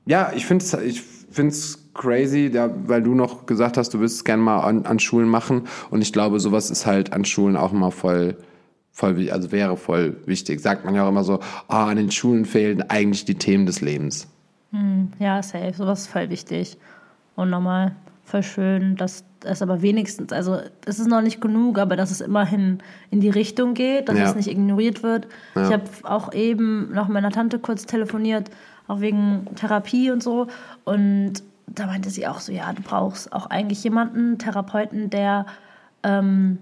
ja, 0.06 0.32
ich 0.34 0.46
finde 0.46 0.64
es 0.64 0.74
ich 0.74 1.02
find's 1.30 1.90
crazy, 1.94 2.50
da, 2.50 2.70
weil 2.86 3.02
du 3.02 3.14
noch 3.14 3.46
gesagt 3.46 3.76
hast, 3.76 3.92
du 3.92 4.00
willst 4.00 4.16
es 4.16 4.24
gerne 4.24 4.42
mal 4.42 4.60
an, 4.60 4.86
an 4.86 4.98
Schulen 4.98 5.28
machen 5.28 5.62
und 5.90 6.00
ich 6.00 6.12
glaube, 6.12 6.38
sowas 6.40 6.70
ist 6.70 6.86
halt 6.86 7.12
an 7.12 7.24
Schulen 7.24 7.56
auch 7.56 7.72
immer 7.72 7.90
voll 7.90 8.36
voll, 8.98 9.30
also 9.30 9.52
wäre 9.52 9.76
voll 9.76 10.16
wichtig. 10.26 10.60
Sagt 10.60 10.84
man 10.84 10.94
ja 10.94 11.04
auch 11.04 11.08
immer 11.08 11.22
so, 11.22 11.38
ah, 11.68 11.86
an 11.86 11.96
den 11.96 12.10
Schulen 12.10 12.44
fehlen 12.44 12.82
eigentlich 12.90 13.24
die 13.24 13.36
Themen 13.36 13.64
des 13.64 13.80
Lebens. 13.80 14.26
Ja, 15.20 15.40
safe. 15.42 15.72
Sowas 15.72 16.00
ist 16.00 16.06
voll 16.08 16.28
wichtig. 16.30 16.76
Und 17.36 17.50
nochmal 17.50 17.94
voll 18.24 18.42
schön, 18.42 18.96
dass 18.96 19.22
es 19.44 19.62
aber 19.62 19.82
wenigstens, 19.82 20.32
also 20.32 20.58
es 20.84 20.98
ist 20.98 21.06
noch 21.06 21.22
nicht 21.22 21.40
genug, 21.40 21.78
aber 21.78 21.94
dass 21.94 22.10
es 22.10 22.20
immerhin 22.20 22.78
in 23.10 23.20
die 23.20 23.30
Richtung 23.30 23.74
geht, 23.74 24.08
dass 24.08 24.18
Ja. 24.18 24.24
es 24.24 24.34
nicht 24.34 24.48
ignoriert 24.48 25.04
wird. 25.04 25.28
Ja. 25.54 25.66
Ich 25.68 25.72
habe 25.72 25.84
auch 26.02 26.34
eben 26.34 26.92
noch 26.92 27.06
mit 27.06 27.14
meiner 27.14 27.30
Tante 27.30 27.60
kurz 27.60 27.86
telefoniert, 27.86 28.50
auch 28.88 29.00
wegen 29.00 29.46
Therapie 29.54 30.10
und 30.10 30.24
so. 30.24 30.48
Und 30.84 31.34
da 31.68 31.86
meinte 31.86 32.10
sie 32.10 32.26
auch 32.26 32.40
so, 32.40 32.50
ja, 32.52 32.72
du 32.72 32.82
brauchst 32.82 33.32
auch 33.32 33.46
eigentlich 33.46 33.84
jemanden, 33.84 34.38
Therapeuten, 34.38 35.08
der, 35.08 35.46
ähm, 36.02 36.58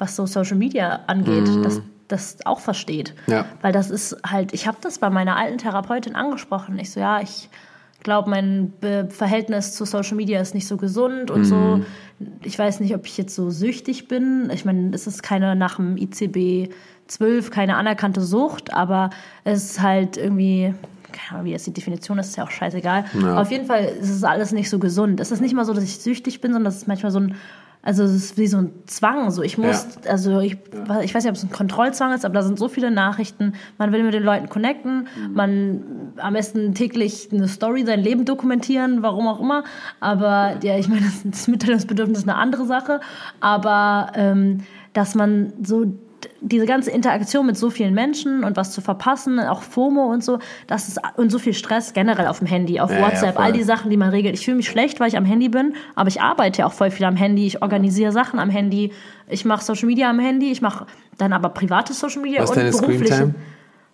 was 0.00 0.16
so 0.16 0.26
Social 0.26 0.56
Media 0.56 1.00
angeht, 1.06 1.48
das, 1.62 1.80
das 2.08 2.36
auch 2.46 2.60
versteht. 2.60 3.14
Mhm. 3.26 3.32
Ja. 3.34 3.44
Weil 3.62 3.72
das 3.72 3.90
ist 3.90 4.16
halt, 4.26 4.52
ich 4.52 4.66
habe 4.66 4.78
das 4.80 4.98
bei 4.98 5.10
meiner 5.10 5.36
alten 5.36 5.58
Therapeutin 5.58 6.14
angesprochen. 6.16 6.78
Ich 6.78 6.90
so, 6.90 7.00
ja, 7.00 7.20
ich 7.20 7.48
glaube, 8.02 8.30
mein 8.30 8.72
Be 8.80 9.08
Verhältnis 9.10 9.74
zu 9.74 9.84
Social 9.84 10.16
Media 10.16 10.40
ist 10.40 10.54
nicht 10.54 10.66
so 10.66 10.76
gesund 10.76 11.30
und 11.30 11.40
Mhm. 11.40 11.44
so. 11.44 11.80
Ich 12.42 12.58
weiß 12.58 12.80
nicht, 12.80 12.94
ob 12.94 13.06
ich 13.06 13.16
jetzt 13.18 13.34
so 13.34 13.50
süchtig 13.50 14.08
bin. 14.08 14.50
Ich 14.52 14.64
meine, 14.64 14.90
es 14.94 15.06
ist 15.06 15.22
keine 15.22 15.54
nach 15.54 15.76
dem 15.76 15.96
ICB 15.96 16.70
12 17.08 17.50
keine 17.50 17.76
anerkannte 17.76 18.20
Sucht, 18.22 18.72
aber 18.72 19.10
es 19.44 19.64
ist 19.72 19.82
halt 19.82 20.16
irgendwie 20.16 20.74
keine 21.12 21.30
Ahnung, 21.32 21.46
wie 21.46 21.50
jetzt 21.50 21.66
die 21.66 21.72
Definition 21.72 22.18
ist, 22.20 22.28
ist 22.28 22.36
ja 22.36 22.44
auch 22.44 22.50
scheißegal. 22.52 23.04
Ja. 23.20 23.40
Auf 23.40 23.50
jeden 23.50 23.66
Fall 23.66 23.84
ist 24.00 24.10
es 24.10 24.22
alles 24.22 24.52
nicht 24.52 24.70
so 24.70 24.78
gesund. 24.78 25.18
Es 25.18 25.32
ist 25.32 25.40
nicht 25.40 25.54
mal 25.54 25.64
so, 25.64 25.74
dass 25.74 25.82
ich 25.82 25.98
süchtig 25.98 26.40
bin, 26.40 26.52
sondern 26.52 26.70
es 26.70 26.76
ist 26.78 26.86
manchmal 26.88 27.10
so 27.10 27.18
ein, 27.18 27.34
also 27.82 28.02
es 28.02 28.12
ist 28.12 28.38
wie 28.38 28.46
so 28.46 28.58
ein 28.58 28.72
Zwang. 28.86 29.30
So 29.30 29.42
ich 29.42 29.56
muss, 29.56 29.86
also 30.06 30.40
ich, 30.40 30.58
ich 31.02 31.14
weiß 31.14 31.24
nicht, 31.24 31.30
ob 31.30 31.36
es 31.36 31.42
ein 31.42 31.50
Kontrollzwang 31.50 32.12
ist, 32.12 32.24
aber 32.24 32.34
da 32.34 32.42
sind 32.42 32.58
so 32.58 32.68
viele 32.68 32.90
Nachrichten. 32.90 33.54
Man 33.78 33.92
will 33.92 34.02
mit 34.02 34.12
den 34.12 34.22
Leuten 34.22 34.48
connecten, 34.48 35.08
man 35.32 36.12
am 36.16 36.34
besten 36.34 36.74
täglich 36.74 37.28
eine 37.32 37.48
Story, 37.48 37.84
sein 37.86 38.00
Leben 38.00 38.26
dokumentieren, 38.26 39.02
warum 39.02 39.28
auch 39.28 39.40
immer. 39.40 39.64
Aber 39.98 40.56
ja, 40.62 40.78
ich 40.78 40.88
meine, 40.88 41.02
das, 41.02 41.22
das 41.24 41.48
Mitteilungsbedürfnis 41.48 42.18
ist 42.18 42.28
eine 42.28 42.36
andere 42.36 42.66
Sache. 42.66 43.00
Aber 43.40 44.12
ähm, 44.14 44.58
dass 44.92 45.14
man 45.14 45.52
so 45.62 45.86
diese 46.40 46.66
ganze 46.66 46.90
Interaktion 46.90 47.46
mit 47.46 47.56
so 47.56 47.70
vielen 47.70 47.94
Menschen 47.94 48.44
und 48.44 48.56
was 48.56 48.72
zu 48.72 48.80
verpassen, 48.80 49.38
auch 49.40 49.62
FOMO 49.62 50.10
und 50.10 50.24
so, 50.24 50.38
das 50.66 50.88
ist 50.88 51.00
und 51.16 51.30
so 51.30 51.38
viel 51.38 51.54
Stress 51.54 51.92
generell 51.92 52.26
auf 52.26 52.38
dem 52.38 52.46
Handy, 52.46 52.80
auf 52.80 52.90
Ja, 52.90 53.00
WhatsApp, 53.00 53.34
ja, 53.36 53.40
all 53.40 53.52
die 53.52 53.62
Sachen, 53.62 53.90
die 53.90 53.96
man 53.96 54.10
regelt. 54.10 54.34
Ich 54.34 54.44
fühle 54.44 54.56
mich 54.56 54.68
schlecht, 54.68 55.00
weil 55.00 55.08
ich 55.08 55.16
am 55.16 55.24
Handy 55.24 55.48
bin, 55.48 55.74
aber 55.94 56.08
ich 56.08 56.20
arbeite 56.20 56.60
ja 56.60 56.66
auch 56.66 56.72
voll 56.72 56.90
viel 56.90 57.06
am 57.06 57.16
Handy, 57.16 57.46
ich 57.46 57.62
organisiere 57.62 58.12
Sachen 58.12 58.38
am 58.38 58.50
Handy, 58.50 58.92
ich 59.28 59.44
mache 59.44 59.64
Social 59.64 59.86
Media 59.86 60.10
am 60.10 60.18
Handy, 60.18 60.50
ich 60.50 60.62
mache 60.62 60.86
dann 61.18 61.32
aber 61.32 61.50
privates 61.50 62.00
Social 62.00 62.22
Media 62.22 62.42
Was 62.42 62.50
und 62.50 62.56
berufliche. 62.56 63.14
Screentime? 63.14 63.34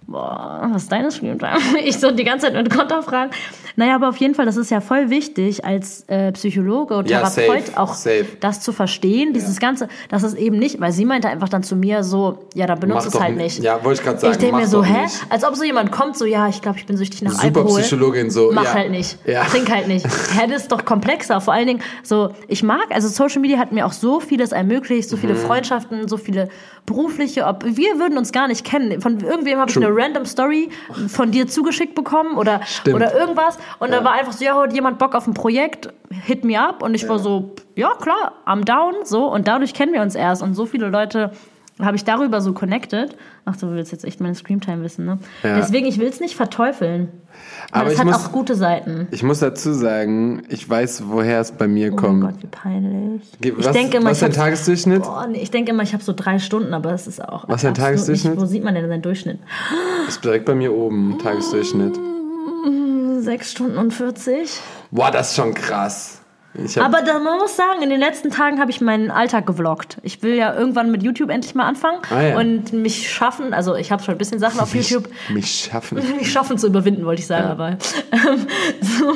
Boah, 0.08 0.68
was 0.72 0.84
ist 0.84 0.92
deine 0.92 1.10
Screentime? 1.10 1.58
Ich 1.84 1.98
so 1.98 2.10
die 2.12 2.22
ganze 2.24 2.46
Zeit 2.46 2.54
mit 2.54 2.70
Konterfragen. 2.70 3.30
Naja, 3.74 3.96
aber 3.96 4.08
auf 4.08 4.16
jeden 4.18 4.34
Fall, 4.34 4.46
das 4.46 4.56
ist 4.56 4.70
ja 4.70 4.80
voll 4.80 5.10
wichtig 5.10 5.64
als 5.64 6.04
äh, 6.08 6.32
Psychologe 6.32 6.96
und 6.96 7.10
Ja, 7.10 7.28
Therapeut 7.28 7.66
safe, 7.66 7.78
auch 7.80 7.92
safe. 7.94 8.26
das 8.40 8.60
zu 8.62 8.72
verstehen, 8.72 9.32
dieses 9.34 9.58
Ganze, 9.58 9.88
das 10.08 10.22
ist 10.22 10.34
eben 10.38 10.58
nicht, 10.58 10.80
weil 10.80 10.92
sie 10.92 11.04
meinte 11.04 11.28
einfach 11.28 11.48
dann 11.48 11.62
zu 11.62 11.76
mir 11.76 12.02
so, 12.04 12.38
ja, 12.54 12.66
dann 12.66 12.78
benutzt 12.80 13.06
Mach 13.08 13.14
es 13.14 13.20
halt 13.20 13.36
nicht. 13.36 13.62
Ja, 13.62 13.84
wollte 13.84 14.00
ich 14.00 14.06
gerade 14.06 14.18
sagen, 14.18 14.32
Ich 14.32 14.38
denke 14.38 14.56
mir 14.56 14.66
so, 14.66 14.82
hä? 14.82 15.02
nicht. 15.02 15.26
Als 15.28 15.44
ob 15.44 15.56
so 15.56 15.64
jemand 15.64 15.90
kommt, 15.92 16.16
so, 16.16 16.24
ja, 16.24 16.48
ich 16.48 16.62
glaube, 16.62 16.78
ich 16.78 16.86
bin 16.86 16.96
süchtig 16.96 17.20
nach 17.22 17.32
Super 17.32 17.60
Alkohol. 17.60 17.80
Psychologin, 17.82 18.30
so, 18.30 18.50
Mach 18.54 18.64
ja. 18.64 18.74
halt 18.74 18.90
nicht. 18.92 19.18
Ja. 19.26 19.44
Trink 19.44 19.68
halt 19.70 19.88
nicht. 19.88 20.06
Hä, 20.32 20.46
das 20.48 20.62
ist 20.62 20.72
doch 20.72 20.84
komplexer. 20.84 21.40
Vor 21.42 21.52
allen 21.52 21.66
Dingen, 21.66 21.82
so, 22.02 22.30
ich 22.48 22.62
mag, 22.62 22.86
also 22.90 23.08
Social 23.08 23.40
Media 23.42 23.58
hat 23.58 23.72
mir 23.72 23.84
auch 23.84 23.92
so 23.92 24.20
vieles 24.20 24.52
ermöglicht, 24.52 25.08
so 25.10 25.16
viele 25.18 25.34
Mhm. 25.34 25.38
Freundschaften, 25.38 26.08
so 26.08 26.16
viele 26.16 26.48
berufliche, 26.86 27.44
ob, 27.46 27.64
wir 27.64 27.98
würden 27.98 28.16
uns 28.16 28.30
gar 28.32 28.46
nicht 28.48 28.64
kennen. 28.64 29.00
Von 29.00 29.18
irgendwem 29.20 29.58
habe 29.58 29.68
ich 29.70 29.76
eine 29.76 29.88
random 29.96 30.24
Story 30.26 30.68
von 31.08 31.30
dir 31.30 31.46
zugeschickt 31.46 31.94
bekommen 31.94 32.36
oder, 32.36 32.60
Stimmt. 32.64 32.96
oder 32.96 33.14
irgendwas. 33.14 33.58
Und 33.78 33.92
da 33.92 34.04
war 34.04 34.12
einfach 34.12 34.32
so, 34.32 34.44
ja, 34.44 34.54
hat 34.54 34.72
jemand 34.72 34.98
Bock 34.98 35.14
auf 35.14 35.26
ein 35.26 35.34
Projekt, 35.34 35.88
hit 36.10 36.44
me 36.44 36.60
up. 36.60 36.82
Und 36.82 36.94
ich 36.94 37.08
war 37.08 37.18
so, 37.18 37.54
ja, 37.74 37.92
klar, 37.94 38.34
I'm 38.46 38.64
down, 38.64 39.04
so. 39.04 39.26
Und 39.26 39.48
dadurch 39.48 39.74
kennen 39.74 39.92
wir 39.92 40.02
uns 40.02 40.14
erst. 40.14 40.42
Und 40.42 40.54
so 40.54 40.66
viele 40.66 40.88
Leute 40.88 41.30
habe 41.80 41.96
ich 41.96 42.04
darüber 42.04 42.40
so 42.40 42.52
connected. 42.52 43.16
Ach, 43.44 43.56
du 43.56 43.70
willst 43.72 43.92
jetzt 43.92 44.04
echt 44.04 44.20
meine 44.20 44.34
Screamtime 44.34 44.82
wissen, 44.82 45.04
ne? 45.04 45.18
Ja. 45.42 45.56
Deswegen, 45.56 45.86
ich 45.86 45.98
will 45.98 46.08
es 46.08 46.20
nicht 46.20 46.34
verteufeln. 46.36 47.08
Aber 47.70 47.80
Aber 47.80 47.86
es 47.88 47.94
ich 47.94 47.98
hat 48.00 48.06
muss- 48.06 48.16
auch 48.16 48.32
gute 48.32 48.54
Seiten. 48.54 49.08
Ich 49.10 49.22
muss 49.22 49.40
dazu 49.40 49.72
sagen, 49.74 50.42
ich 50.48 50.68
weiß, 50.68 51.04
woher 51.08 51.40
es 51.40 51.52
bei 51.52 51.68
mir 51.68 51.92
Oh 51.92 51.96
kommt. 51.96 52.22
Gott, 52.22 52.34
wie 52.40 52.46
peinlich. 52.46 53.22
Ge- 53.40 53.54
ich 53.58 53.66
was, 53.66 53.72
denke 53.72 53.98
immer, 53.98 54.10
was 54.10 54.22
ist 54.22 54.28
ich 54.28 54.34
dein 54.34 54.44
Tagesdurchschnitt? 54.44 55.02
oh, 55.06 55.26
nee, 55.30 55.40
ich 55.42 55.50
denke 55.50 55.72
immer, 55.72 55.82
ich 55.82 55.92
habe 55.92 56.02
so 56.02 56.14
drei 56.14 56.38
Stunden, 56.38 56.72
aber 56.72 56.92
es 56.92 57.06
ist 57.06 57.22
auch. 57.22 57.46
Was 57.48 57.56
ist 57.56 57.64
dein 57.64 57.74
Tagesdurchschnitt? 57.74 58.34
Nicht, 58.34 58.42
wo 58.42 58.46
sieht 58.46 58.64
man 58.64 58.74
denn 58.74 58.88
seinen 58.88 59.02
Durchschnitt? 59.02 59.38
Ist 60.08 60.24
direkt 60.24 60.46
bei 60.46 60.54
mir 60.54 60.72
oben, 60.72 61.18
Tagesdurchschnitt. 61.22 61.98
Sechs 63.18 63.50
Stunden 63.52 63.76
und 63.76 63.92
40. 63.92 64.60
Boah, 64.90 65.10
das 65.10 65.30
ist 65.30 65.36
schon 65.36 65.52
krass. 65.52 66.15
Aber 66.80 67.02
da, 67.02 67.18
man 67.18 67.38
muss 67.38 67.56
sagen, 67.56 67.82
in 67.82 67.90
den 67.90 68.00
letzten 68.00 68.30
Tagen 68.30 68.60
habe 68.60 68.70
ich 68.70 68.80
meinen 68.80 69.10
Alltag 69.10 69.46
gevloggt. 69.46 69.98
Ich 70.02 70.22
will 70.22 70.34
ja 70.34 70.54
irgendwann 70.54 70.90
mit 70.90 71.02
YouTube 71.02 71.30
endlich 71.30 71.54
mal 71.54 71.64
anfangen 71.66 71.98
Ah, 72.10 72.20
ja. 72.22 72.38
und 72.38 72.72
mich 72.72 73.10
schaffen. 73.12 73.52
Also 73.54 73.74
ich 73.74 73.92
habe 73.92 74.02
schon 74.02 74.14
ein 74.14 74.18
bisschen 74.18 74.38
Sachen 74.38 74.60
auf 74.60 74.74
mich, 74.74 74.90
YouTube. 74.90 75.10
mich 75.30 75.68
schaffen. 75.70 75.98
Mich 76.18 76.32
schaffen 76.32 76.58
zu 76.58 76.66
überwinden, 76.68 77.04
wollte 77.04 77.20
ich 77.20 77.26
sagen, 77.26 77.44
Ja. 77.46 77.52
aber 77.52 77.68
ähm, 78.12 78.46
so, 78.80 79.12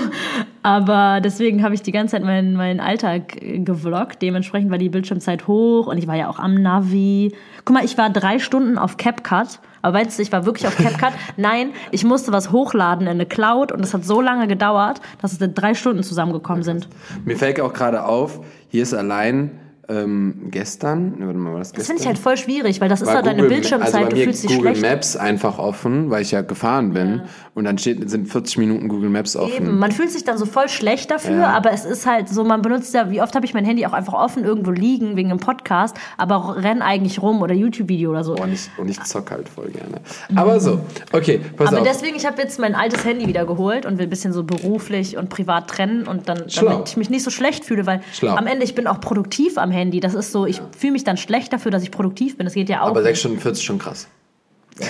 aber 0.63 1.21
deswegen 1.23 1.63
habe 1.63 1.75
ich 1.75 1.83
die 1.83 1.93
ganze 1.93 2.13
Zeit 2.13 2.25
meinen, 2.25 2.55
meinen 2.55 2.81
Alltag 2.81 3.43
äh, 3.43 3.59
gevloggt. 3.59 4.21
Dementsprechend 4.21 4.71
war 4.71 4.79
die 4.79 4.89
Bildschirmzeit 4.89 5.47
hoch 5.47 5.87
und 5.87 5.97
ich 5.97 6.07
war 6.07 6.17
ja 6.17 6.29
auch 6.29 6.39
am 6.39 6.55
Navi. 6.55 7.35
Guck 7.65 7.75
mal, 7.75 7.85
ich 7.85 7.97
war 7.97 8.11
drei 8.11 8.39
Stunden 8.39 8.77
auf 8.79 8.97
CapCut. 8.97 9.61
Aber 9.83 9.99
weißt 9.99 10.19
du, 10.19 10.23
ich 10.23 10.31
war 10.31 10.45
wirklich 10.45 10.67
auf 10.67 10.77
CapCut. 10.77 11.13
Nein, 11.39 11.71
ich 11.91 12.05
musste 12.05 12.33
was 12.33 12.53
hochladen 12.53 13.07
in 13.07 13.13
eine 13.13 13.27
Cloud 13.27 13.73
und 13.73 13.81
es 13.81 13.95
hat 13.95 14.05
so 14.05 14.21
lange 14.21 14.47
gedauert, 14.47 15.01
dass 15.23 15.33
es 15.33 15.55
drei 15.55 15.75
Stunden 15.75 16.03
zusammengekommen 16.03 16.63
sind. 16.63 16.89
Mir 17.25 17.37
fällt 17.37 17.61
auch 17.61 17.73
gerade 17.73 18.05
auf, 18.05 18.41
hier 18.69 18.83
ist 18.83 18.93
allein 18.93 19.53
ähm, 19.91 20.35
gestern, 20.51 21.15
warte 21.19 21.39
mal, 21.39 21.53
war 21.53 21.59
das 21.59 21.73
Das 21.73 21.87
finde 21.87 22.01
ich 22.03 22.07
halt 22.07 22.19
voll 22.19 22.37
schwierig, 22.37 22.81
weil 22.81 22.89
das 22.89 23.01
ist 23.03 23.09
war 23.09 23.17
halt 23.17 23.27
deine 23.27 23.43
Bildschirmzeit, 23.43 23.95
also 23.95 24.05
bei 24.07 24.11
du 24.11 24.17
mir 24.17 24.25
fühlst 24.25 24.45
dich 24.45 24.57
Google 24.57 24.77
schlecht. 24.77 24.95
Maps 24.95 25.17
einfach 25.17 25.59
offen, 25.59 26.11
weil 26.11 26.23
ich 26.23 26.31
ja 26.31 26.43
gefahren 26.43 26.93
bin. 26.93 27.23
Und 27.55 27.65
dann 27.65 27.77
steht, 27.77 28.09
sind 28.09 28.29
40 28.29 28.59
Minuten 28.59 28.89
Google 28.89 29.11
Maps 29.11 29.37
offen. 29.37 29.67
Eben, 29.67 29.79
man 29.79 29.91
fühlt 29.91 30.11
sich 30.11 30.23
dann 30.25 30.39
so 30.39 30.47
voll 30.47 30.69
schlecht 30.69 31.11
dafür, 31.11 31.39
Ja. 31.41 31.49
aber 31.51 31.73
es 31.73 31.85
ist 31.85 32.07
halt 32.07 32.29
so, 32.29 32.45
man 32.45 32.63
benutzt 32.63 32.95
ja, 32.95 33.11
wie 33.11 33.21
oft 33.21 33.35
habe 33.35 33.45
ich 33.45 33.53
mein 33.53 33.65
Handy 33.65 33.85
auch 33.85 33.93
einfach 33.93 34.13
offen 34.15 34.45
irgendwo 34.45 34.71
liegen 34.71 35.17
wegen 35.17 35.31
einem 35.31 35.41
Podcast, 35.41 35.97
aber 36.17 36.57
renn 36.63 36.83
eigentlich 36.83 37.21
rum 37.21 37.43
oder 37.43 37.53
YouTube-Video 37.55 38.11
oder 38.11 38.23
so. 38.23 38.35
Und 38.37 38.53
ich, 38.53 38.71
und 38.79 38.89
ich 38.89 39.01
zock 39.03 39.33
halt 39.33 39.49
voll 39.49 39.69
gerne. 39.71 40.01
Aber 40.37 40.61
so, 40.61 40.79
okay, 41.13 41.41
pass 41.57 41.69
Aber 41.69 41.79
auf. 41.81 41.87
deswegen, 41.87 42.15
ich 42.17 42.27
habe 42.27 42.41
jetzt 42.41 42.61
mein 42.61 42.77
altes 42.77 43.05
Handy 43.05 43.27
wieder 43.27 43.45
geholt 43.45 43.85
und 43.87 43.99
will 43.99 44.07
ein 44.07 44.11
bisschen 44.11 44.33
so 44.33 44.45
beruflich 44.45 45.17
und 45.17 45.29
privat 45.31 45.69
trennen 45.69 46.07
und 46.07 46.29
dann, 46.29 46.49
Schlau. 46.49 46.71
damit 46.71 46.89
ich 46.91 46.97
mich 46.97 47.11
nicht 47.11 47.25
so 47.25 47.31
schlecht 47.31 47.65
fühle, 47.65 47.87
weil 47.87 48.01
Schlau. 48.13 48.37
am 48.37 48.47
Ende 48.47 48.65
ich 48.65 48.75
bin 48.77 48.87
auch 48.87 49.01
produktiv 49.01 49.59
am 49.59 49.71
Handy. 49.73 49.80
Das 50.01 50.15
ist 50.15 50.33
so, 50.33 50.45
ich 50.47 50.61
fühle 50.79 50.93
mich 50.93 51.05
dann 51.05 51.17
schlecht 51.17 51.53
dafür, 51.53 51.71
dass 51.71 51.83
ich 51.83 51.91
produktiv 51.91 52.37
bin. 52.37 52.45
Das 52.47 52.55
geht 52.55 52.69
ja 52.69 52.83
auch. 52.83 52.89
Aber 52.89 53.03
6 53.03 53.19
Stunden 53.19 53.39
40 53.41 53.65
schon 53.65 53.79
krass. 53.79 54.07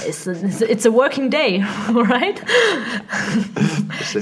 It's 0.06 0.28
a, 0.28 0.32
it's 0.68 0.86
a 0.86 0.92
working 0.92 1.30
day, 1.30 1.64
right? 1.94 2.40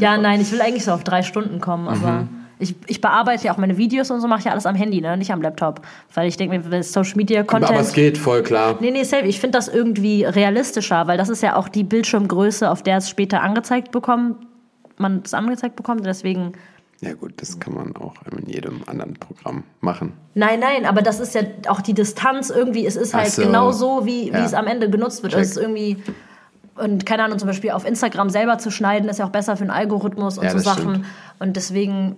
Ja, 0.00 0.16
nein, 0.16 0.40
ich 0.40 0.50
will 0.52 0.60
eigentlich 0.60 0.84
so 0.84 0.92
auf 0.92 1.04
drei 1.04 1.22
Stunden 1.22 1.60
kommen, 1.60 1.88
aber 1.88 2.22
Mhm. 2.22 2.28
ich, 2.58 2.74
ich 2.86 3.00
bearbeite 3.00 3.44
ja 3.46 3.52
auch 3.52 3.58
meine 3.58 3.76
Videos 3.76 4.10
und 4.10 4.20
so, 4.20 4.28
mache 4.28 4.40
ich 4.40 4.44
ja 4.46 4.52
alles 4.52 4.66
am 4.66 4.74
Handy, 4.74 5.00
ne? 5.00 5.16
nicht 5.16 5.30
am 5.30 5.42
Laptop. 5.42 5.82
Weil 6.14 6.28
ich 6.28 6.36
denke 6.36 6.56
mir, 6.58 6.70
wenn 6.70 6.82
Social 6.82 7.16
Media 7.16 7.42
Content. 7.42 7.70
Aber 7.70 7.80
es 7.80 7.92
geht 7.92 8.16
voll 8.18 8.42
klar. 8.42 8.76
Nee, 8.80 8.90
nee, 8.90 9.02
safe. 9.04 9.24
Ich 9.26 9.40
finde 9.40 9.58
das 9.58 9.68
irgendwie 9.68 10.24
realistischer, 10.24 11.06
weil 11.06 11.18
das 11.18 11.28
ist 11.28 11.42
ja 11.42 11.56
auch 11.56 11.68
die 11.68 11.84
Bildschirmgröße, 11.84 12.70
auf 12.70 12.82
der 12.82 12.98
es 12.98 13.08
später 13.10 13.42
angezeigt 13.42 13.90
bekommt, 13.90 14.36
man 14.96 15.22
es 15.24 15.34
angezeigt 15.34 15.76
bekommt. 15.76 16.06
Deswegen. 16.06 16.52
Ja 17.00 17.14
gut, 17.14 17.34
das 17.36 17.60
kann 17.60 17.74
man 17.74 17.94
auch 17.96 18.14
in 18.36 18.46
jedem 18.48 18.82
anderen 18.86 19.14
Programm 19.14 19.62
machen. 19.80 20.14
Nein, 20.34 20.58
nein, 20.58 20.84
aber 20.84 21.00
das 21.00 21.20
ist 21.20 21.34
ja 21.34 21.42
auch 21.68 21.80
die 21.80 21.94
Distanz 21.94 22.50
irgendwie. 22.50 22.86
Es 22.86 22.96
ist 22.96 23.14
halt 23.14 23.30
so. 23.30 23.42
genau 23.42 23.70
so, 23.70 24.04
wie, 24.04 24.24
wie 24.32 24.36
Ja. 24.36 24.44
es 24.44 24.52
am 24.54 24.66
Ende 24.66 24.90
genutzt 24.90 25.22
wird. 25.22 25.32
Check. 25.32 25.42
Es 25.42 25.50
ist 25.52 25.56
irgendwie. 25.58 25.96
Und 26.74 27.06
keine 27.06 27.24
Ahnung, 27.24 27.38
zum 27.38 27.46
Beispiel 27.48 27.70
auf 27.70 27.84
Instagram 27.86 28.30
selber 28.30 28.58
zu 28.58 28.70
schneiden, 28.70 29.08
ist 29.08 29.18
ja 29.18 29.26
auch 29.26 29.30
besser 29.30 29.56
für 29.56 29.64
den 29.64 29.70
Algorithmus 29.70 30.38
und 30.38 30.44
Ja, 30.44 30.50
so 30.50 30.58
Sachen. 30.58 30.90
stimmt. 30.94 31.06
Und 31.38 31.56
deswegen, 31.56 32.16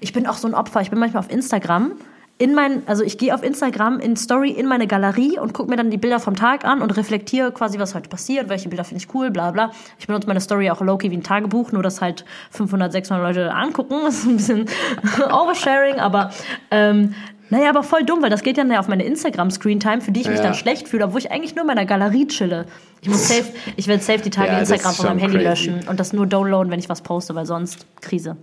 ich 0.00 0.12
bin 0.12 0.26
auch 0.26 0.36
so 0.36 0.46
ein 0.48 0.54
Opfer. 0.54 0.80
Ich 0.82 0.90
bin 0.90 0.98
manchmal 0.98 1.22
auf 1.22 1.30
Instagram. 1.30 1.92
In 2.40 2.54
mein, 2.54 2.82
also 2.86 3.02
ich 3.02 3.18
gehe 3.18 3.34
auf 3.34 3.42
Instagram 3.42 3.98
in 3.98 4.16
Story 4.16 4.50
in 4.52 4.66
meine 4.66 4.86
Galerie 4.86 5.40
und 5.40 5.52
gucke 5.54 5.68
mir 5.70 5.76
dann 5.76 5.90
die 5.90 5.96
Bilder 5.96 6.20
vom 6.20 6.36
Tag 6.36 6.64
an 6.64 6.82
und 6.82 6.96
reflektiere 6.96 7.50
quasi, 7.50 7.80
was 7.80 7.96
heute 7.96 8.08
passiert, 8.08 8.48
welche 8.48 8.68
Bilder 8.68 8.84
finde 8.84 9.02
ich 9.04 9.12
cool, 9.12 9.32
bla 9.32 9.50
bla. 9.50 9.72
Ich 9.98 10.06
benutze 10.06 10.28
meine 10.28 10.40
Story 10.40 10.70
auch 10.70 10.80
low-key 10.80 11.10
wie 11.10 11.16
ein 11.16 11.24
Tagebuch, 11.24 11.72
nur 11.72 11.82
dass 11.82 12.00
halt 12.00 12.24
500, 12.52 12.92
600 12.92 13.26
Leute 13.26 13.52
angucken. 13.52 13.96
Das 14.04 14.18
ist 14.18 14.26
ein 14.26 14.36
bisschen 14.36 14.66
Oversharing, 15.32 15.96
aber 15.96 16.30
ähm, 16.70 17.14
naja, 17.50 17.70
aber 17.70 17.82
voll 17.82 18.04
dumm, 18.04 18.22
weil 18.22 18.30
das 18.30 18.42
geht 18.42 18.56
dann 18.58 18.70
ja 18.70 18.78
auf 18.78 18.86
meine 18.88 19.02
Instagram-Screentime, 19.04 20.00
für 20.00 20.12
die 20.12 20.20
ich 20.20 20.28
mich 20.28 20.36
Ja. 20.36 20.44
dann 20.44 20.54
schlecht 20.54 20.86
fühle, 20.86 21.06
obwohl 21.06 21.18
ich 21.20 21.32
eigentlich 21.32 21.54
nur 21.56 21.62
in 21.62 21.66
meiner 21.66 21.86
Galerie 21.86 22.28
chille. 22.28 22.66
Ich 23.00 23.08
muss 23.08 23.26
safe, 23.26 23.46
ich 23.76 23.88
werde 23.88 24.02
safe 24.02 24.20
die 24.20 24.30
Tage 24.30 24.52
Ja, 24.52 24.58
Instagram 24.60 24.94
von 24.94 25.06
meinem 25.06 25.18
Handy 25.18 25.38
crazy. 25.38 25.48
löschen 25.70 25.88
und 25.88 25.98
das 25.98 26.12
nur 26.12 26.26
downloaden, 26.26 26.70
wenn 26.70 26.78
ich 26.78 26.88
was 26.88 27.00
poste, 27.02 27.34
weil 27.34 27.46
sonst 27.46 27.86
Krise. 28.00 28.36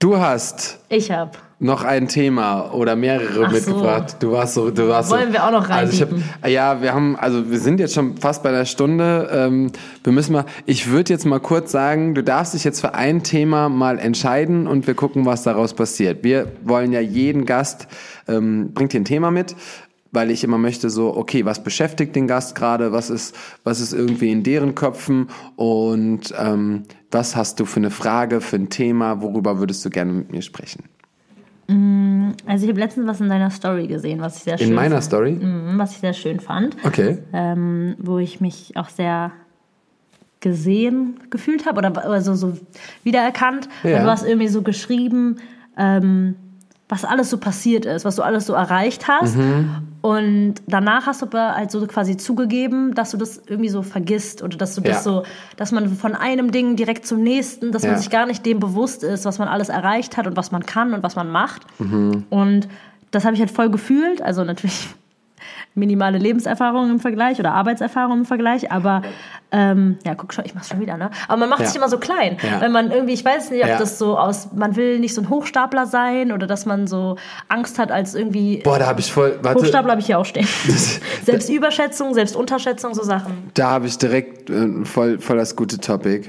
Du 0.00 0.18
hast 0.18 0.80
Ich 0.90 1.10
hab. 1.10 1.38
Noch 1.64 1.82
ein 1.82 2.08
Thema 2.08 2.74
oder 2.74 2.94
mehrere 2.94 3.46
Ach 3.46 3.50
so. 3.50 3.56
mitgebracht. 3.56 4.16
Du 4.20 4.32
warst 4.32 4.52
so, 4.52 4.70
du 4.70 4.86
warst 4.86 5.10
Wollen 5.10 5.28
so, 5.28 5.32
wir 5.32 5.46
auch 5.46 5.50
noch 5.50 5.70
also 5.70 5.92
ich 5.94 6.02
hab? 6.02 6.46
Ja, 6.46 6.82
wir 6.82 6.92
haben, 6.92 7.16
also 7.16 7.50
wir 7.50 7.58
sind 7.58 7.80
jetzt 7.80 7.94
schon 7.94 8.18
fast 8.18 8.42
bei 8.42 8.50
der 8.50 8.66
Stunde. 8.66 9.30
Ähm, 9.32 9.72
wir 10.04 10.12
müssen 10.12 10.34
mal, 10.34 10.44
ich 10.66 10.90
würde 10.90 11.10
jetzt 11.14 11.24
mal 11.24 11.40
kurz 11.40 11.72
sagen, 11.72 12.14
du 12.14 12.22
darfst 12.22 12.52
dich 12.52 12.64
jetzt 12.64 12.82
für 12.82 12.94
ein 12.94 13.22
Thema 13.22 13.70
mal 13.70 13.98
entscheiden 13.98 14.66
und 14.66 14.86
wir 14.86 14.92
gucken, 14.94 15.24
was 15.24 15.42
daraus 15.42 15.72
passiert. 15.72 16.22
Wir 16.22 16.52
wollen 16.64 16.92
ja 16.92 17.00
jeden 17.00 17.46
Gast 17.46 17.88
ähm, 18.28 18.72
bringt 18.74 18.92
hier 18.92 19.00
ein 19.00 19.06
Thema 19.06 19.30
mit. 19.30 19.56
Weil 20.12 20.30
ich 20.30 20.44
immer 20.44 20.58
möchte 20.58 20.90
so, 20.90 21.16
okay, 21.16 21.44
was 21.44 21.64
beschäftigt 21.64 22.14
den 22.14 22.28
Gast 22.28 22.54
gerade, 22.54 22.92
was 22.92 23.10
ist, 23.10 23.34
was 23.64 23.80
ist 23.80 23.92
irgendwie 23.92 24.30
in 24.30 24.44
deren 24.44 24.76
Köpfen 24.76 25.26
und 25.56 26.32
ähm, 26.38 26.84
was 27.10 27.34
hast 27.34 27.58
du 27.58 27.64
für 27.64 27.80
eine 27.80 27.90
Frage, 27.90 28.40
für 28.40 28.54
ein 28.54 28.70
Thema, 28.70 29.22
worüber 29.22 29.58
würdest 29.58 29.84
du 29.84 29.90
gerne 29.90 30.12
mit 30.12 30.30
mir 30.30 30.42
sprechen? 30.42 30.84
Also 31.66 32.64
ich 32.64 32.70
habe 32.70 32.80
letztens 32.80 33.06
was 33.06 33.20
in 33.20 33.28
deiner 33.28 33.50
Story 33.50 33.86
gesehen, 33.86 34.20
was 34.20 34.36
ich 34.36 34.42
sehr 34.42 34.58
schön 34.58 34.68
In 34.68 34.74
meiner 34.74 35.00
Story? 35.00 35.32
Mhm, 35.32 35.78
was 35.78 35.92
ich 35.92 35.98
sehr 35.98 36.12
schön 36.12 36.40
fand, 36.40 36.76
Okay. 36.84 37.18
ähm, 37.32 37.96
wo 37.98 38.18
ich 38.18 38.40
mich 38.40 38.76
auch 38.76 38.88
sehr 38.90 39.32
gesehen 40.40 41.20
gefühlt 41.30 41.64
habe 41.66 41.78
oder, 41.78 41.90
oder 41.90 42.20
so, 42.20 42.34
so 42.34 42.52
wiedererkannt. 43.02 43.68
Ja. 43.82 43.98
Und 43.98 44.04
du 44.04 44.10
hast 44.10 44.26
irgendwie 44.26 44.48
so 44.48 44.60
geschrieben, 44.60 45.36
ähm, 45.78 46.36
was 46.88 47.04
alles 47.04 47.30
so 47.30 47.38
passiert 47.38 47.86
ist, 47.86 48.04
was 48.04 48.16
du 48.16 48.22
alles 48.22 48.46
so 48.46 48.52
erreicht 48.52 49.08
hast. 49.08 49.36
Mhm. 49.36 49.70
Und 50.02 50.54
danach 50.66 51.06
hast 51.06 51.22
du 51.22 51.26
aber 51.26 51.54
halt 51.54 51.70
so 51.70 51.84
quasi 51.86 52.16
zugegeben, 52.18 52.94
dass 52.94 53.10
du 53.12 53.16
das 53.16 53.40
irgendwie 53.46 53.70
so 53.70 53.82
vergisst 53.82 54.42
oder 54.42 54.58
dass 54.58 54.74
du 54.74 54.82
Ja. 54.82 54.88
das 54.88 55.02
so, 55.04 55.22
dass 55.56 55.72
man 55.72 55.88
von 55.96 56.14
einem 56.14 56.50
Ding 56.52 56.76
direkt 56.76 57.06
zum 57.06 57.22
nächsten, 57.22 57.72
dass 57.72 57.84
Ja. 57.84 57.90
man 57.92 57.98
sich 57.98 58.10
gar 58.10 58.26
nicht 58.26 58.44
dem 58.44 58.60
bewusst 58.60 59.02
ist, 59.02 59.24
was 59.24 59.38
man 59.38 59.48
alles 59.48 59.70
erreicht 59.70 60.18
hat 60.18 60.26
und 60.26 60.36
was 60.36 60.52
man 60.52 60.66
kann 60.66 60.92
und 60.92 61.02
was 61.02 61.16
man 61.16 61.30
macht. 61.30 61.62
Mhm. 61.80 62.24
Und 62.28 62.68
das 63.12 63.24
habe 63.24 63.34
ich 63.34 63.40
halt 63.40 63.50
voll 63.50 63.70
gefühlt. 63.70 64.20
Also 64.20 64.44
natürlich 64.44 64.88
minimale 65.74 66.18
Lebenserfahrung 66.18 66.90
im 66.90 67.00
Vergleich 67.00 67.38
oder 67.40 67.52
Arbeitserfahrung 67.52 68.18
im 68.20 68.24
Vergleich, 68.24 68.70
aber 68.70 69.02
ähm, 69.52 69.98
ja, 70.04 70.14
guck 70.14 70.32
schon, 70.32 70.44
ich 70.44 70.54
mach's 70.54 70.68
schon 70.68 70.80
wieder, 70.80 70.96
ne? 70.96 71.10
Aber 71.28 71.38
man 71.38 71.48
macht 71.48 71.60
Ja. 71.60 71.66
sich 71.66 71.76
immer 71.76 71.88
so 71.88 71.98
klein, 71.98 72.36
Ja. 72.42 72.60
wenn 72.60 72.72
man 72.72 72.90
irgendwie, 72.90 73.12
ich 73.14 73.24
weiß 73.24 73.50
nicht, 73.50 73.62
ob 73.62 73.68
Ja. 73.68 73.78
das 73.78 73.98
so 73.98 74.18
aus, 74.18 74.48
man 74.54 74.74
will 74.76 74.98
nicht 74.98 75.14
so 75.14 75.20
ein 75.20 75.28
Hochstapler 75.30 75.86
sein 75.86 76.32
oder 76.32 76.46
dass 76.46 76.66
man 76.66 76.86
so 76.86 77.16
Angst 77.48 77.78
hat 77.78 77.90
als 77.92 78.14
irgendwie 78.14 78.58
Boah, 78.64 78.78
da 78.78 78.86
habe 78.86 79.00
ich 79.00 79.12
voll, 79.12 79.38
warte, 79.42 79.60
Hochstapler 79.60 79.92
habe 79.92 80.00
ich 80.00 80.06
hier 80.06 80.18
auch 80.18 80.24
stehen. 80.24 80.46
Selbstüberschätzung, 81.24 82.14
Selbstunterschätzung, 82.14 82.94
so 82.94 83.02
Sachen. 83.02 83.50
da 83.54 83.70
habe 83.70 83.86
ich 83.86 83.98
direkt 83.98 84.50
äh, 84.50 84.84
voll, 84.84 85.18
voll 85.18 85.36
das 85.36 85.54
gute 85.56 85.78
Topic. 85.78 86.28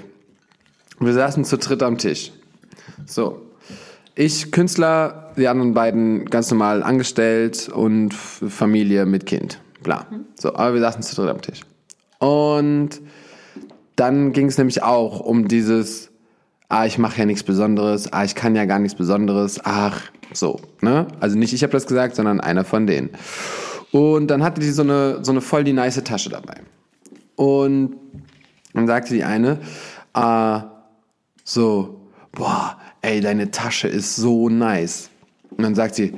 Wir 0.99 1.13
saßen 1.13 1.43
zu 1.45 1.57
dritt 1.57 1.84
am 1.84 1.97
Tisch. 1.97 2.32
So. 3.05 3.41
Ich, 4.16 4.51
Künstler, 4.51 5.24
die 5.38 5.48
anderen 5.48 5.74
beiden 5.74 6.26
ganz 6.26 6.50
normal 6.52 6.84
angestellt 6.84 7.70
und 7.70 8.14
Familie 8.14 9.06
mit 9.06 9.26
Kind. 9.26 9.60
Bla. 9.84 10.08
So, 10.36 10.56
aber 10.56 10.74
wir 10.74 10.82
saßen 10.82 11.04
zu 11.04 11.16
dritt 11.16 11.30
am 11.30 11.42
Tisch. 11.42 11.62
Und 12.20 13.02
dann 13.96 14.34
ging 14.34 14.48
es 14.48 14.58
nämlich 14.58 14.84
auch 14.84 15.20
um 15.20 15.48
dieses, 15.48 16.12
ah, 16.70 16.86
ich 16.86 16.98
mache 16.98 17.20
ja 17.20 17.26
nichts 17.26 17.44
Besonderes, 17.44 18.12
ah, 18.12 18.24
ich 18.24 18.36
kann 18.36 18.56
ja 18.56 18.66
gar 18.66 18.80
nichts 18.80 18.98
Besonderes, 18.98 19.60
ach, 19.64 20.02
so, 20.34 20.60
ne? 20.82 21.08
Also 21.20 21.38
nicht 21.38 21.54
ich 21.54 21.64
habe 21.64 21.72
das 21.72 21.88
gesagt, 21.88 22.16
sondern 22.16 22.42
einer 22.42 22.66
von 22.66 22.88
denen. 22.88 23.12
Und 23.92 24.28
dann 24.28 24.44
hatte 24.44 24.60
die 24.60 24.72
so 24.72 24.82
eine, 24.82 25.24
so 25.24 25.32
eine 25.32 25.42
voll 25.42 25.64
die 25.64 25.74
nice 25.74 26.04
Tasche 26.04 26.30
dabei. 26.30 26.56
Und 27.36 27.96
dann 28.74 28.88
sagte 28.88 29.14
die 29.14 29.24
eine, 29.24 29.60
äh, 30.14 30.60
so, 31.44 32.02
boah, 32.32 32.78
ey, 33.02 33.22
deine 33.22 33.52
Tasche 33.52 33.88
ist 33.88 34.16
so 34.16 34.50
nice. 34.50 35.10
Und 35.52 35.64
dann 35.64 35.76
sagt 35.76 35.96
sie, 35.96 36.14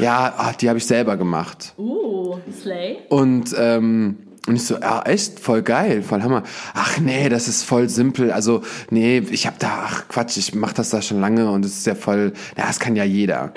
ja, 0.00 0.34
ah, 0.36 0.52
die 0.52 0.68
habe 0.68 0.78
ich 0.78 0.86
selber 0.86 1.16
gemacht. 1.16 1.74
Uh, 1.78 2.36
Slay. 2.60 2.98
Und, 3.08 3.54
ähm, 3.58 4.16
und 4.46 4.54
ich 4.56 4.64
so, 4.64 4.76
ja, 4.76 5.02
echt, 5.02 5.40
voll 5.40 5.62
geil, 5.62 6.02
voll 6.02 6.22
Hammer. 6.22 6.44
Ach 6.74 6.98
nee, 7.00 7.28
das 7.28 7.48
ist 7.48 7.64
voll 7.64 7.88
simpel. 7.88 8.30
Also, 8.30 8.62
nee, 8.90 9.18
ich 9.18 9.46
hab 9.46 9.58
da, 9.58 9.86
ach 9.86 10.08
Quatsch, 10.08 10.36
ich 10.36 10.54
mach 10.54 10.72
das 10.72 10.90
da 10.90 11.02
schon 11.02 11.20
lange 11.20 11.50
und 11.50 11.64
es 11.64 11.78
ist 11.78 11.86
ja 11.86 11.96
voll, 11.96 12.32
ja, 12.56 12.66
das 12.66 12.78
kann 12.78 12.94
ja 12.94 13.02
jeder. 13.04 13.52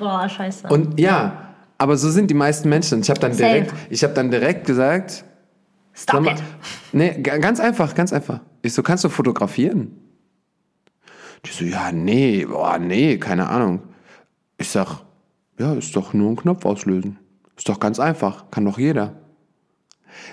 Boah, 0.00 0.28
scheiße. 0.28 0.66
Und 0.68 0.98
ja, 0.98 1.54
aber 1.78 1.96
so 1.96 2.10
sind 2.10 2.28
die 2.30 2.34
meisten 2.34 2.68
Menschen. 2.68 3.00
Ich 3.02 3.10
habe 3.10 3.20
dann 3.20 3.32
Safe. 3.32 3.44
direkt, 3.44 3.72
ich 3.90 4.02
habe 4.02 4.14
dann 4.14 4.30
direkt 4.32 4.66
gesagt, 4.66 5.24
Stop 5.94 6.22
mal, 6.22 6.32
it. 6.34 6.42
Nee, 6.92 7.20
ga- 7.22 7.38
ganz 7.38 7.60
einfach, 7.60 7.94
ganz 7.94 8.12
einfach. 8.12 8.40
Ich 8.62 8.72
so, 8.72 8.82
kannst 8.82 9.04
du 9.04 9.08
fotografieren? 9.10 9.92
Die 11.44 11.50
so, 11.50 11.64
ja, 11.64 11.92
nee, 11.92 12.46
boah, 12.46 12.78
nee, 12.78 13.18
keine 13.18 13.48
Ahnung. 13.48 13.82
Ich 14.62 14.70
sag, 14.70 15.00
ja, 15.58 15.74
ist 15.74 15.94
doch 15.96 16.14
nur 16.14 16.30
ein 16.30 16.36
Knopf 16.36 16.64
auslösen. 16.64 17.18
Ist 17.56 17.68
doch 17.68 17.80
ganz 17.80 17.98
einfach, 17.98 18.50
kann 18.52 18.64
doch 18.64 18.78
jeder. 18.78 19.14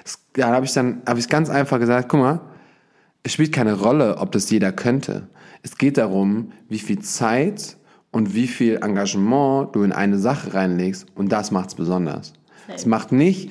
Es- 0.05 0.19
Da 0.33 0.49
habe 0.49 0.65
ich 0.65 0.73
dann, 0.73 1.01
habe 1.07 1.19
ich 1.19 1.27
ganz 1.27 1.49
einfach 1.49 1.79
gesagt, 1.79 2.07
guck 2.09 2.19
mal, 2.19 2.39
es 3.23 3.33
spielt 3.33 3.51
keine 3.51 3.73
Rolle, 3.73 4.17
ob 4.19 4.31
das 4.31 4.49
jeder 4.51 4.71
könnte. 4.71 5.27
Es 5.63 5.77
geht 5.77 5.97
darum, 5.97 6.51
wie 6.69 6.77
viel 6.79 6.99
Zeit 6.99 7.75
und 8.11 8.35
wie 8.35 8.47
viel 8.47 8.77
Engagement 8.83 9.75
du 9.75 9.81
in 9.83 9.91
eine 9.91 10.19
Sache 10.19 10.53
reinlegst 10.53 11.07
und 11.15 11.31
das 11.31 11.49
macht's 11.51 11.73
besonders. 11.75 12.33
Es 12.67 12.85
macht 12.85 13.11
nicht 13.11 13.49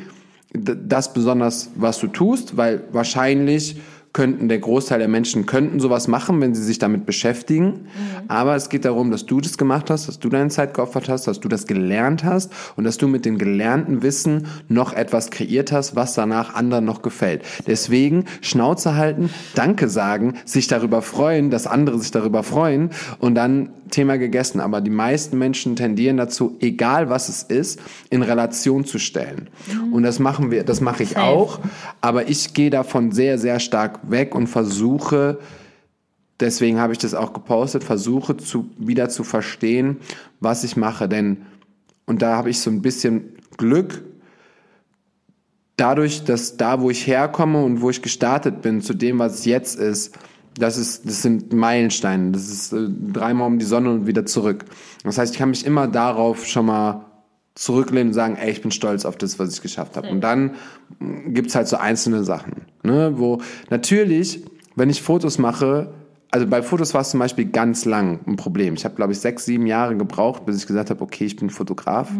das 0.54 1.12
besonders, 1.12 1.70
was 1.74 1.98
du 1.98 2.06
tust, 2.06 2.56
weil 2.56 2.84
wahrscheinlich 2.92 3.80
könnten 4.12 4.48
der 4.48 4.58
Großteil 4.58 4.98
der 4.98 5.08
Menschen 5.08 5.46
könnten 5.46 5.80
sowas 5.80 6.08
machen, 6.08 6.40
wenn 6.40 6.54
sie 6.54 6.62
sich 6.62 6.78
damit 6.78 7.06
beschäftigen. 7.06 7.86
Aber 8.26 8.56
es 8.56 8.68
geht 8.68 8.84
darum, 8.84 9.10
dass 9.10 9.26
du 9.26 9.40
das 9.40 9.58
gemacht 9.58 9.90
hast, 9.90 10.08
dass 10.08 10.18
du 10.18 10.28
deine 10.28 10.48
Zeit 10.50 10.74
geopfert 10.74 11.08
hast, 11.08 11.26
dass 11.26 11.40
du 11.40 11.48
das 11.48 11.66
gelernt 11.66 12.24
hast 12.24 12.52
und 12.76 12.84
dass 12.84 12.98
du 12.98 13.08
mit 13.08 13.24
dem 13.24 13.38
gelernten 13.38 14.02
Wissen 14.02 14.46
noch 14.68 14.92
etwas 14.92 15.30
kreiert 15.30 15.72
hast, 15.72 15.94
was 15.94 16.14
danach 16.14 16.54
anderen 16.54 16.84
noch 16.84 17.02
gefällt. 17.02 17.42
Deswegen 17.66 18.24
Schnauze 18.40 18.96
halten, 18.96 19.30
Danke 19.54 19.88
sagen, 19.88 20.34
sich 20.44 20.66
darüber 20.68 21.02
freuen, 21.02 21.50
dass 21.50 21.66
andere 21.66 21.98
sich 21.98 22.10
darüber 22.10 22.42
freuen 22.42 22.90
und 23.18 23.34
dann 23.34 23.70
Thema 23.90 24.18
gegessen. 24.18 24.60
Aber 24.60 24.80
die 24.80 24.90
meisten 24.90 25.38
Menschen 25.38 25.76
tendieren 25.76 26.16
dazu, 26.16 26.56
egal 26.60 27.10
was 27.10 27.28
es 27.28 27.42
ist, 27.42 27.80
in 28.10 28.22
Relation 28.22 28.84
zu 28.84 28.98
stellen. 28.98 29.48
Und 29.92 30.02
das 30.02 30.18
machen 30.18 30.50
wir, 30.50 30.64
das 30.64 30.80
mache 30.80 31.02
ich 31.02 31.10
Safe. 31.10 31.22
auch. 31.22 31.60
Aber 32.00 32.28
ich 32.28 32.54
gehe 32.54 32.70
davon 32.70 33.12
sehr, 33.12 33.38
sehr 33.38 33.60
stark 33.60 34.10
weg 34.10 34.34
und 34.34 34.46
versuche, 34.46 35.38
deswegen 36.40 36.78
habe 36.78 36.92
ich 36.92 36.98
das 36.98 37.14
auch 37.14 37.32
gepostet, 37.32 37.84
versuche 37.84 38.36
zu, 38.36 38.70
wieder 38.78 39.08
zu 39.08 39.24
verstehen, 39.24 39.98
was 40.40 40.64
ich 40.64 40.76
mache. 40.76 41.08
Denn, 41.08 41.38
und 42.06 42.22
da 42.22 42.36
habe 42.36 42.50
ich 42.50 42.60
so 42.60 42.70
ein 42.70 42.82
bisschen 42.82 43.36
Glück, 43.56 44.02
dadurch, 45.76 46.24
dass 46.24 46.56
da, 46.56 46.80
wo 46.80 46.90
ich 46.90 47.06
herkomme 47.06 47.62
und 47.62 47.80
wo 47.80 47.90
ich 47.90 48.02
gestartet 48.02 48.62
bin, 48.62 48.82
zu 48.82 48.94
dem, 48.94 49.18
was 49.18 49.40
es 49.40 49.44
jetzt 49.46 49.78
ist, 49.78 50.14
das 50.58 50.76
ist, 50.76 51.06
das 51.06 51.22
sind 51.22 51.52
Meilensteine. 51.52 52.32
Das 52.32 52.48
ist 52.48 52.72
äh, 52.72 52.88
dreimal 53.12 53.46
um 53.46 53.58
die 53.58 53.64
Sonne 53.64 53.90
und 53.90 54.06
wieder 54.06 54.26
zurück. 54.26 54.64
Das 55.04 55.18
heißt, 55.18 55.32
ich 55.32 55.38
kann 55.38 55.50
mich 55.50 55.64
immer 55.64 55.88
darauf 55.88 56.46
schon 56.46 56.66
mal 56.66 57.06
zurücklehnen 57.54 58.08
und 58.08 58.14
sagen, 58.14 58.36
ey, 58.36 58.50
ich 58.50 58.62
bin 58.62 58.70
stolz 58.70 59.04
auf 59.04 59.16
das, 59.16 59.38
was 59.38 59.52
ich 59.52 59.62
geschafft 59.62 59.96
habe. 59.96 60.08
Und 60.08 60.20
dann 60.20 60.54
mh, 60.98 61.30
gibt's 61.30 61.54
halt 61.54 61.68
so 61.68 61.76
einzelne 61.76 62.22
Sachen, 62.22 62.62
ne, 62.84 63.12
wo 63.16 63.40
natürlich, 63.70 64.44
wenn 64.76 64.90
ich 64.90 65.02
Fotos 65.02 65.38
mache, 65.38 65.92
also 66.30 66.46
bei 66.46 66.62
Fotos 66.62 66.92
war 66.92 67.00
es 67.00 67.10
zum 67.10 67.20
Beispiel 67.20 67.46
ganz 67.46 67.84
lang 67.86 68.20
ein 68.26 68.36
Problem. 68.36 68.74
Ich 68.74 68.84
habe, 68.84 68.94
glaube 68.94 69.12
ich, 69.12 69.20
sechs, 69.20 69.46
sieben 69.46 69.66
Jahre 69.66 69.96
gebraucht, 69.96 70.44
bis 70.44 70.58
ich 70.58 70.66
gesagt 70.66 70.90
habe, 70.90 71.02
okay, 71.02 71.24
ich 71.24 71.36
bin 71.36 71.48
Fotograf. 71.48 72.10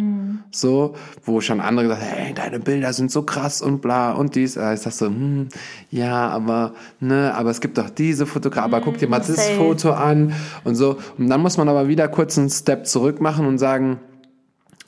So, 0.50 0.94
wo 1.24 1.40
schon 1.42 1.60
andere 1.60 1.88
gesagt 1.88 2.02
haben, 2.02 2.10
hey, 2.16 2.32
deine 2.34 2.58
Bilder 2.58 2.92
sind 2.94 3.10
so 3.10 3.22
krass 3.22 3.60
und 3.60 3.82
bla 3.82 4.12
und 4.12 4.34
dies. 4.34 4.56
Äh, 4.56 4.74
Ich 4.74 4.80
sag 4.80 4.92
so, 4.92 5.06
hm, 5.06 5.48
ja, 5.90 6.28
aber, 6.28 6.72
ne, 7.00 7.34
aber 7.34 7.50
es 7.50 7.60
gibt 7.60 7.76
doch 7.76 7.90
diese 7.90 8.24
Fotograf, 8.24 8.64
aber 8.64 8.80
guck 8.80 8.96
dir 8.96 9.08
mal 9.08 9.18
das 9.18 9.28
safe. 9.28 9.56
Foto 9.56 9.92
an 9.92 10.32
und 10.64 10.74
so. 10.74 10.96
Und 11.18 11.28
dann 11.28 11.42
muss 11.42 11.58
man 11.58 11.68
aber 11.68 11.88
wieder 11.88 12.08
kurz 12.08 12.38
einen 12.38 12.48
Step 12.50 12.86
zurück 12.86 13.20
machen 13.20 13.44
und 13.46 13.58
sagen, 13.58 13.98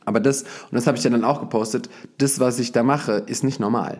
aber 0.06 0.20
das, 0.20 0.42
und 0.42 0.72
das 0.72 0.86
habe 0.86 0.96
ich 0.96 1.04
ja 1.04 1.10
dann 1.10 1.24
auch 1.24 1.40
gepostet, 1.40 1.90
das, 2.18 2.40
was 2.40 2.58
ich 2.58 2.72
da 2.72 2.82
mache, 2.82 3.22
ist 3.26 3.44
nicht 3.44 3.60
normal. 3.60 3.98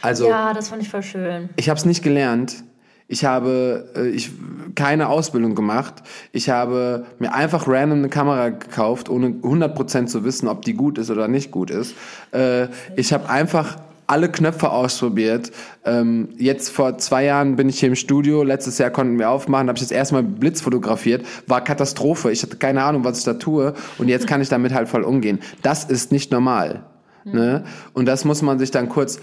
Also, 0.00 0.26
Ja, 0.28 0.54
das 0.54 0.68
fand 0.68 0.80
ich 0.82 0.88
voll 0.88 1.02
schön. 1.02 1.50
ich 1.56 1.68
habe 1.68 1.78
es 1.78 1.84
nicht 1.84 2.02
gelernt. 2.02 2.64
Ich 3.06 3.24
habe 3.24 3.88
äh, 3.96 4.08
ich, 4.08 4.30
keine 4.74 5.08
Ausbildung 5.08 5.54
gemacht. 5.54 5.94
Ich 6.32 6.48
habe 6.48 7.04
mir 7.18 7.34
einfach 7.34 7.68
random 7.68 7.98
eine 7.98 8.08
Kamera 8.08 8.48
gekauft, 8.48 9.08
ohne 9.10 9.28
100% 9.28 10.06
zu 10.06 10.24
wissen, 10.24 10.48
ob 10.48 10.62
die 10.62 10.74
gut 10.74 10.98
ist 10.98 11.10
oder 11.10 11.28
nicht 11.28 11.50
gut 11.50 11.70
ist. 11.70 11.94
Äh, 12.32 12.68
ich 12.96 13.12
habe 13.12 13.28
einfach 13.28 13.76
alle 14.06 14.30
Knöpfe 14.30 14.70
ausprobiert. 14.70 15.50
Ähm, 15.84 16.28
jetzt 16.36 16.70
vor 16.70 16.98
zwei 16.98 17.24
Jahren 17.24 17.56
bin 17.56 17.68
ich 17.68 17.80
hier 17.80 17.88
im 17.88 17.94
Studio. 17.94 18.42
Letztes 18.42 18.78
Jahr 18.78 18.90
konnten 18.90 19.18
wir 19.18 19.30
aufmachen. 19.30 19.68
Habe 19.68 19.76
ich 19.76 19.82
das 19.82 19.90
erste 19.90 20.14
Mal 20.14 20.22
Blitz 20.22 20.60
fotografiert. 20.60 21.26
War 21.46 21.62
Katastrophe. 21.62 22.30
Ich 22.30 22.42
hatte 22.42 22.56
keine 22.56 22.82
Ahnung, 22.82 23.04
was 23.04 23.18
ich 23.18 23.24
da 23.24 23.34
tue. 23.34 23.74
Und 23.98 24.08
jetzt 24.08 24.26
kann 24.26 24.40
ich 24.40 24.48
damit 24.48 24.74
halt 24.74 24.88
voll 24.88 25.02
umgehen. 25.02 25.40
Das 25.62 25.84
ist 25.84 26.12
nicht 26.12 26.32
normal. 26.32 26.84
Ne? 27.24 27.64
Und 27.92 28.06
das 28.06 28.24
muss 28.24 28.42
man 28.42 28.58
sich 28.58 28.70
dann 28.70 28.88
kurz, 28.88 29.18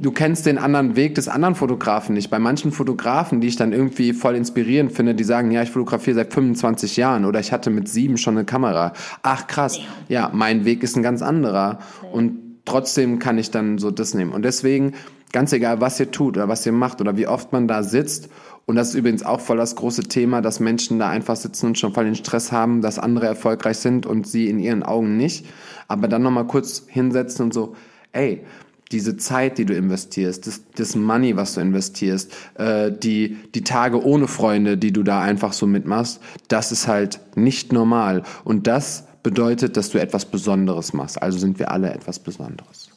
du 0.00 0.12
kennst 0.12 0.46
den 0.46 0.58
anderen 0.58 0.96
Weg 0.96 1.16
des 1.16 1.28
anderen 1.28 1.54
Fotografen 1.54 2.14
nicht. 2.14 2.30
Bei 2.30 2.38
manchen 2.38 2.70
Fotografen, 2.70 3.40
die 3.40 3.48
ich 3.48 3.56
dann 3.56 3.72
irgendwie 3.72 4.12
voll 4.12 4.36
inspirierend 4.36 4.92
finde, 4.92 5.14
die 5.14 5.24
sagen, 5.24 5.50
ja, 5.50 5.62
ich 5.62 5.70
fotografiere 5.70 6.16
seit 6.16 6.32
25 6.32 6.96
Jahren 6.96 7.24
oder 7.24 7.40
ich 7.40 7.52
hatte 7.52 7.70
mit 7.70 7.88
sieben 7.88 8.18
schon 8.18 8.36
eine 8.36 8.44
Kamera. 8.44 8.92
Ach 9.22 9.46
krass, 9.46 9.80
ja, 10.08 10.30
mein 10.32 10.64
Weg 10.64 10.82
ist 10.82 10.96
ein 10.96 11.02
ganz 11.02 11.22
anderer. 11.22 11.80
Und 12.12 12.38
trotzdem 12.64 13.18
kann 13.18 13.38
ich 13.38 13.50
dann 13.50 13.78
so 13.78 13.90
das 13.90 14.14
nehmen. 14.14 14.32
Und 14.32 14.44
deswegen, 14.44 14.94
ganz 15.32 15.52
egal, 15.52 15.80
was 15.80 15.98
ihr 15.98 16.10
tut 16.10 16.36
oder 16.36 16.48
was 16.48 16.64
ihr 16.66 16.72
macht 16.72 17.00
oder 17.00 17.16
wie 17.16 17.26
oft 17.26 17.52
man 17.52 17.66
da 17.66 17.82
sitzt, 17.82 18.28
und 18.66 18.76
das 18.76 18.90
ist 18.90 18.94
übrigens 18.94 19.24
auch 19.24 19.40
voll 19.40 19.56
das 19.56 19.74
große 19.74 20.04
Thema, 20.04 20.42
dass 20.42 20.60
Menschen 20.60 21.00
da 21.00 21.08
einfach 21.08 21.34
sitzen 21.34 21.66
und 21.66 21.78
schon 21.78 21.92
voll 21.92 22.04
den 22.04 22.14
Stress 22.14 22.52
haben, 22.52 22.82
dass 22.82 23.00
andere 23.00 23.26
erfolgreich 23.26 23.78
sind 23.78 24.06
und 24.06 24.28
sie 24.28 24.48
in 24.48 24.60
ihren 24.60 24.84
Augen 24.84 25.16
nicht. 25.16 25.44
Aber 25.90 26.06
dann 26.08 26.22
nochmal 26.22 26.46
kurz 26.46 26.84
hinsetzen 26.86 27.46
und 27.46 27.54
so, 27.54 27.74
ey, 28.12 28.44
diese 28.92 29.16
Zeit, 29.16 29.58
die 29.58 29.64
du 29.64 29.74
investierst, 29.74 30.46
das, 30.46 30.62
das 30.74 30.96
Money, 30.96 31.36
was 31.36 31.54
du 31.54 31.60
investierst, 31.60 32.32
äh, 32.54 32.90
die, 32.90 33.38
die 33.54 33.62
Tage 33.62 34.04
ohne 34.04 34.28
Freunde, 34.28 34.76
die 34.76 34.92
du 34.92 35.02
da 35.02 35.20
einfach 35.20 35.52
so 35.52 35.66
mitmachst, 35.66 36.20
das 36.48 36.72
ist 36.72 36.88
halt 36.88 37.20
nicht 37.36 37.72
normal. 37.72 38.22
Und 38.44 38.66
das 38.66 39.04
bedeutet, 39.22 39.76
dass 39.76 39.90
du 39.90 40.00
etwas 40.00 40.24
Besonderes 40.24 40.92
machst. 40.92 41.20
Also 41.22 41.38
sind 41.38 41.58
wir 41.58 41.70
alle 41.70 41.92
etwas 41.92 42.18
Besonderes. 42.18 42.90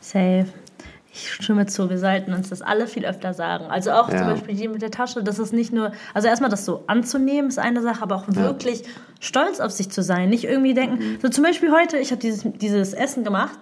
Safe. 0.00 0.46
Ich 1.14 1.34
stimme 1.34 1.66
zu, 1.66 1.90
wir 1.90 1.98
sollten 1.98 2.32
uns 2.32 2.48
das 2.48 2.62
alle 2.62 2.86
viel 2.86 3.04
öfter 3.04 3.34
sagen. 3.34 3.66
Also 3.66 3.90
auch 3.92 4.08
Ja. 4.10 4.16
zum 4.18 4.26
Beispiel 4.28 4.54
die 4.54 4.66
mit 4.68 4.80
der 4.80 4.90
Tasche, 4.90 5.22
das 5.22 5.38
ist 5.38 5.52
nicht 5.52 5.72
nur, 5.72 5.92
also 6.14 6.26
erstmal 6.28 6.48
das 6.50 6.64
so 6.64 6.84
anzunehmen, 6.86 7.48
ist 7.50 7.58
eine 7.58 7.82
Sache, 7.82 8.02
aber 8.02 8.16
auch 8.16 8.24
wirklich 8.28 8.82
stolz 9.20 9.60
auf 9.60 9.72
sich 9.72 9.90
zu 9.90 10.02
sein. 10.02 10.30
Nicht 10.30 10.44
irgendwie 10.44 10.72
denken, 10.74 10.96
Mhm. 10.96 11.18
so 11.20 11.28
zum 11.28 11.44
Beispiel 11.44 11.70
heute, 11.70 11.98
ich 11.98 12.10
habe 12.12 12.20
dieses, 12.20 12.44
dieses 12.54 12.94
Essen 12.94 13.24
gemacht, 13.24 13.58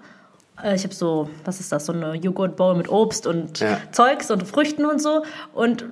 äh, 0.63 0.77
ich 0.77 0.85
habe 0.85 0.95
so, 0.95 1.29
was 1.45 1.59
ist 1.59 1.73
das, 1.73 1.87
so 1.87 1.93
eine 1.93 2.15
Joghurt-Bowl 2.15 2.77
mit 2.77 2.89
Obst 2.89 3.27
und 3.27 3.59
Ja. 3.59 3.79
Zeugs 3.91 4.31
und 4.31 4.47
Früchten 4.47 4.85
und 4.85 5.03
so. 5.03 5.25
Und 5.53 5.87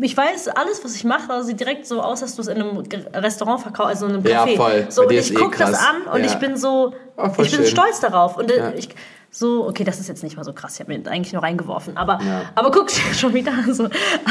ich 0.00 0.16
weiß, 0.16 0.48
alles, 0.48 0.82
was 0.84 0.96
ich 0.96 1.04
mache, 1.04 1.44
sieht 1.44 1.60
direkt 1.60 1.86
so 1.86 2.00
aus, 2.02 2.22
als 2.22 2.34
du 2.34 2.42
es 2.42 2.48
in 2.48 2.60
einem 2.60 2.82
Restaurant 3.14 3.60
verkaufst, 3.60 3.90
also 3.90 4.06
in 4.06 4.14
einem 4.14 4.26
Ja, 4.26 4.44
Café. 4.44 4.56
voll. 4.56 4.86
So, 4.88 5.02
und 5.02 5.12
ich 5.12 5.18
ist 5.18 5.30
eh 5.30 5.34
gucke 5.34 5.58
das 5.58 5.74
an 5.74 6.02
und 6.12 6.20
Ja. 6.20 6.26
ich 6.26 6.34
bin 6.40 6.56
so, 6.56 6.92
Oh, 7.16 7.26
ich 7.28 7.36
bin 7.36 7.46
schön. 7.46 7.66
stolz 7.66 8.00
darauf. 8.00 8.36
Und 8.36 8.50
äh, 8.50 8.56
Ja. 8.58 8.72
ich 8.74 8.88
so, 9.36 9.66
okay, 9.66 9.82
das 9.82 9.98
ist 9.98 10.06
jetzt 10.08 10.22
nicht 10.22 10.36
mal 10.36 10.44
so 10.44 10.52
krass, 10.52 10.74
ich 10.74 10.80
habe 10.80 10.96
mir 10.96 11.10
eigentlich 11.10 11.32
nur 11.32 11.42
reingeworfen. 11.42 11.96
Aber, 11.96 12.20
Ja. 12.22 12.42
aber 12.54 12.70
guck 12.70 12.88
schon 13.14 13.34
wieder 13.34 13.52
so. 13.72 13.88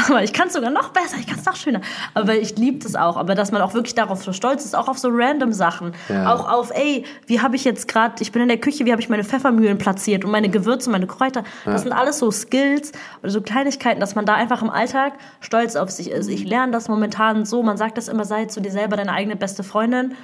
Aber 0.08 0.24
ich 0.24 0.32
kann 0.32 0.46
es 0.48 0.54
sogar 0.54 0.70
noch 0.70 0.88
besser, 0.90 1.16
ich 1.20 1.26
kann 1.26 1.38
es 1.38 1.44
noch 1.44 1.56
schöner. 1.56 1.82
Aber 2.14 2.34
ich 2.36 2.56
liebe 2.56 2.78
das 2.78 2.96
auch. 2.96 3.18
Aber 3.18 3.34
dass 3.34 3.52
man 3.52 3.60
auch 3.60 3.74
wirklich 3.74 3.94
darauf 3.94 4.24
so 4.24 4.32
stolz 4.32 4.64
ist, 4.64 4.74
auch 4.74 4.88
auf 4.88 4.96
so 4.96 5.08
random 5.12 5.52
Sachen. 5.52 5.92
Ja. 6.08 6.32
Auch 6.32 6.50
auf, 6.50 6.70
ey, 6.74 7.04
wie 7.26 7.42
habe 7.42 7.54
ich 7.54 7.64
jetzt 7.64 7.86
gerade, 7.86 8.14
ich 8.22 8.32
bin 8.32 8.40
in 8.40 8.48
der 8.48 8.56
Küche, 8.56 8.86
wie 8.86 8.92
habe 8.92 9.02
ich 9.02 9.10
meine 9.10 9.24
Pfeffermühlen 9.24 9.76
platziert 9.76 10.24
und 10.24 10.30
meine 10.30 10.48
Gewürze, 10.48 10.88
meine 10.88 11.06
Kräuter. 11.06 11.44
Das 11.66 11.82
sind 11.82 11.92
alles 11.92 12.18
so 12.18 12.30
Skills 12.30 12.92
oder 13.22 13.30
so 13.30 13.42
Kleinigkeiten, 13.42 14.00
dass 14.00 14.14
man 14.14 14.24
da 14.24 14.34
einfach 14.36 14.62
im 14.62 14.70
Alltag 14.70 15.12
stolz 15.40 15.76
auf 15.76 15.90
sich 15.90 16.10
ist. 16.10 16.28
Ich 16.30 16.44
lerne 16.44 16.72
das 16.72 16.88
momentan 16.88 17.44
so, 17.44 17.62
man 17.62 17.76
sagt 17.76 17.98
das 17.98 18.08
immer, 18.08 18.24
sei 18.24 18.46
zu 18.46 18.62
dir 18.62 18.70
selber 18.72 18.96
deine 18.96 19.12
eigene 19.12 19.36
beste 19.36 19.64
Freundin. 19.64 20.14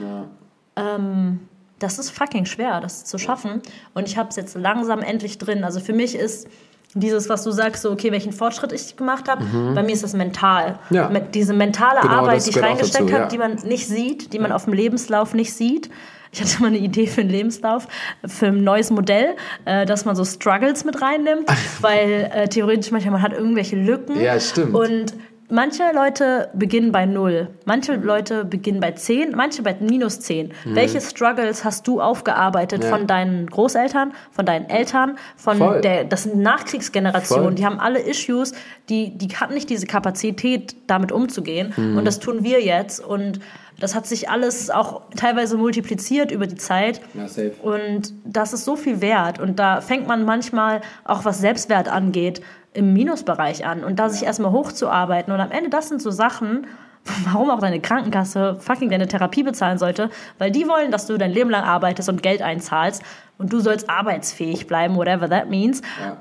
Ähm, 0.77 1.41
das 1.81 1.99
ist 1.99 2.11
fucking 2.11 2.45
schwer, 2.45 2.81
das 2.81 3.05
zu 3.05 3.19
schaffen. 3.19 3.61
Und 3.95 4.07
ich 4.07 4.17
habe 4.17 4.29
es 4.29 4.37
jetzt 4.37 4.55
langsam 4.57 5.01
endlich 5.01 5.39
drin. 5.39 5.65
Also 5.65 5.81
für 5.81 5.93
mich 5.93 6.15
ist 6.15 6.47
dieses, 6.95 7.29
was 7.29 7.45
du 7.45 7.51
sagst, 7.51 7.83
so, 7.83 7.91
okay, 7.91 8.13
welchen 8.13 8.33
Fortschritt 8.33 8.73
ich 8.73 8.97
gemacht 8.97 9.29
habe, 9.29 9.45
bei 9.75 9.83
mir 9.83 9.93
ist 9.93 10.03
das 10.03 10.13
mental. 10.13 10.79
Mhm. 10.91 10.97
Ja. 10.97 11.09
Mit 11.09 11.35
diese 11.35 11.53
mentale 11.53 12.01
Genau, 12.01 12.15
Arbeit, 12.15 12.45
die 12.45 12.51
ich 12.51 12.63
reingesteckt 12.63 13.13
habe, 13.13 13.23
ja. 13.23 13.29
die 13.29 13.39
man 13.39 13.55
nicht 13.65 13.87
sieht, 13.87 14.33
die 14.33 14.39
man 14.39 14.53
auf 14.53 14.65
dem 14.65 14.75
Lebenslauf 14.75 15.35
nicht 15.35 15.53
sieht. 15.55 15.91
Ich 16.33 16.41
hatte 16.41 16.61
mal 16.61 16.69
eine 16.69 16.79
Idee 16.79 17.07
für 17.09 17.23
einen 17.23 17.31
Lebenslauf, 17.31 17.89
für 18.25 18.47
ein 18.47 18.63
neues 18.63 18.91
Modell, 18.91 19.35
äh, 19.65 19.85
dass 19.85 20.05
man 20.05 20.15
so 20.15 20.25
Struggles 20.25 20.85
mit 20.85 21.03
reinnimmt, 21.03 21.49
weil 21.81 22.31
äh, 22.33 22.49
theoretisch 22.49 22.93
manchmal 22.93 23.15
man 23.15 23.23
hat 23.23 23.33
irgendwelche 23.33 23.77
Lücken. 23.77 24.21
Ja, 24.21 24.39
stimmt. 24.39 24.75
Und 24.75 25.15
manche 25.51 25.83
Leute 25.95 26.49
beginnen 26.55 26.93
bei 26.93 27.07
null, 27.07 27.49
manche 27.65 27.95
Leute 27.95 28.45
beginnen 28.45 28.81
bei 28.81 28.93
10, 28.93 29.33
manche 29.37 29.63
bei 29.63 29.77
minus 29.81 30.21
10. 30.21 30.53
Welche 30.65 31.01
Struggles 31.01 31.65
hast 31.65 31.87
du 31.87 32.01
aufgearbeitet 32.01 32.81
Mhm. 32.81 32.85
Ja. 32.85 32.97
von 32.97 33.07
deinen 33.07 33.47
Großeltern, 33.47 34.13
von 34.31 34.47
deinen 34.47 34.69
Eltern, 34.69 35.17
von 35.37 35.59
Voll. 35.59 35.81
der, 35.81 36.05
das 36.05 36.25
sind 36.25 36.39
Nachkriegsgenerationen, 36.39 37.45
Voll. 37.47 37.55
die 37.55 37.67
haben 37.67 37.81
alle 37.81 37.99
Issues, 38.01 38.53
die, 38.89 39.17
die 39.17 39.29
hatten 39.37 39.55
nicht 39.55 39.71
diese 39.71 39.87
Kapazität, 39.87 40.77
damit 40.87 41.13
umzugehen. 41.13 41.73
Mhm. 41.77 41.99
Und 41.99 42.05
das 42.05 42.19
tun 42.21 42.43
wir 42.45 42.63
jetzt. 42.63 43.01
Und 43.05 43.41
das 43.79 43.95
hat 43.95 44.07
sich 44.07 44.29
alles 44.29 44.69
auch 44.69 45.03
teilweise 45.17 45.57
multipliziert 45.57 46.31
über 46.31 46.47
die 46.47 46.57
Zeit. 46.57 47.01
Ja, 47.15 47.27
safe. 47.29 47.53
Und 47.63 48.13
das 48.25 48.53
ist 48.53 48.65
so 48.67 48.77
viel 48.77 49.01
wert. 49.01 49.39
Und 49.41 49.59
da 49.59 49.81
fängt 49.81 50.07
man 50.07 50.25
manchmal 50.25 50.83
auch, 51.05 51.25
was 51.25 51.41
Selbstwert 51.41 51.89
angeht, 51.89 52.43
im 52.73 52.93
Minusbereich 52.93 53.67
an. 53.67 53.85
Und 53.85 53.99
da 53.99 54.09
sich 54.09 54.25
erstmal 54.25 54.53
hochzuarbeiten. 54.53 55.33
Und 55.33 55.41
am 55.41 55.51
Ende, 55.51 55.71
das 55.71 55.89
sind 55.89 56.01
so 56.01 56.11
Sachen, 56.11 56.67
warum 57.25 57.51
auch 57.51 57.61
deine 57.61 57.81
Krankenkasse 57.81 58.57
fucking 58.61 58.91
deine 58.91 59.09
Therapie 59.09 59.43
bezahlen 59.43 59.79
sollte. 59.79 60.11
Weil 60.39 60.51
die 60.51 60.69
wollen, 60.69 60.91
dass 60.91 61.07
du 61.07 61.19
dein 61.19 61.33
Leben 61.33 61.51
lang 61.51 61.65
arbeitest 61.65 62.09
und 62.09 62.23
Geld 62.23 62.43
einzahlst. 62.43 63.03
Und 63.39 63.53
du 63.53 63.61
sollst 63.61 63.89
arbeitsfähig 63.89 64.67
bleiben, 64.67 64.97
whatever 64.97 65.29
that 65.29 65.49
means. 65.49 65.83
Ja. 66.01 66.17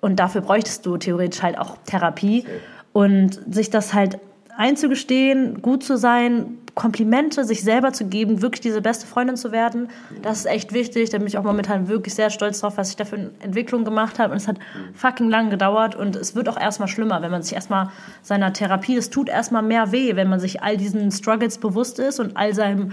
Und 0.00 0.16
dafür 0.20 0.42
bräuchtest 0.42 0.84
du 0.86 0.96
theoretisch 0.96 1.42
halt 1.42 1.58
auch 1.58 1.76
Therapie. 1.86 2.46
Und 2.92 3.40
sich 3.52 3.70
das 3.70 3.92
halt 3.92 4.18
einzugestehen, 4.56 5.62
gut 5.62 5.82
zu 5.82 5.96
sein, 5.96 6.58
Komplimente 6.74 7.44
sich 7.44 7.62
selber 7.62 7.92
zu 7.92 8.06
geben, 8.06 8.42
wirklich 8.42 8.60
diese 8.60 8.82
beste 8.82 9.06
Freundin 9.06 9.36
zu 9.36 9.52
werden, 9.52 9.88
das 10.22 10.40
ist 10.40 10.46
echt 10.46 10.72
wichtig. 10.72 11.10
Da 11.10 11.18
bin 11.18 11.26
ich 11.26 11.38
auch 11.38 11.44
momentan 11.44 11.88
wirklich 11.88 12.14
sehr 12.14 12.30
stolz 12.30 12.60
drauf, 12.60 12.76
was 12.76 12.90
ich 12.90 12.96
da 12.96 13.04
für 13.04 13.16
eine 13.16 13.30
Entwicklung 13.40 13.84
gemacht 13.84 14.18
habe. 14.18 14.32
Und 14.32 14.38
es 14.38 14.48
hat 14.48 14.58
fucking 14.94 15.30
lang 15.30 15.50
gedauert 15.50 15.94
und 15.94 16.16
es 16.16 16.34
wird 16.34 16.48
auch 16.48 16.60
erstmal 16.60 16.88
schlimmer, 16.88 17.22
wenn 17.22 17.30
man 17.30 17.42
sich 17.42 17.54
erstmal 17.54 17.90
seiner 18.22 18.52
Therapie, 18.52 18.96
es 18.96 19.10
tut 19.10 19.28
erstmal 19.28 19.62
mehr 19.62 19.92
weh, 19.92 20.16
wenn 20.16 20.28
man 20.28 20.40
sich 20.40 20.62
all 20.62 20.76
diesen 20.76 21.10
Struggles 21.12 21.58
bewusst 21.58 21.98
ist 21.98 22.18
und 22.18 22.36
all 22.36 22.54
seinem 22.54 22.92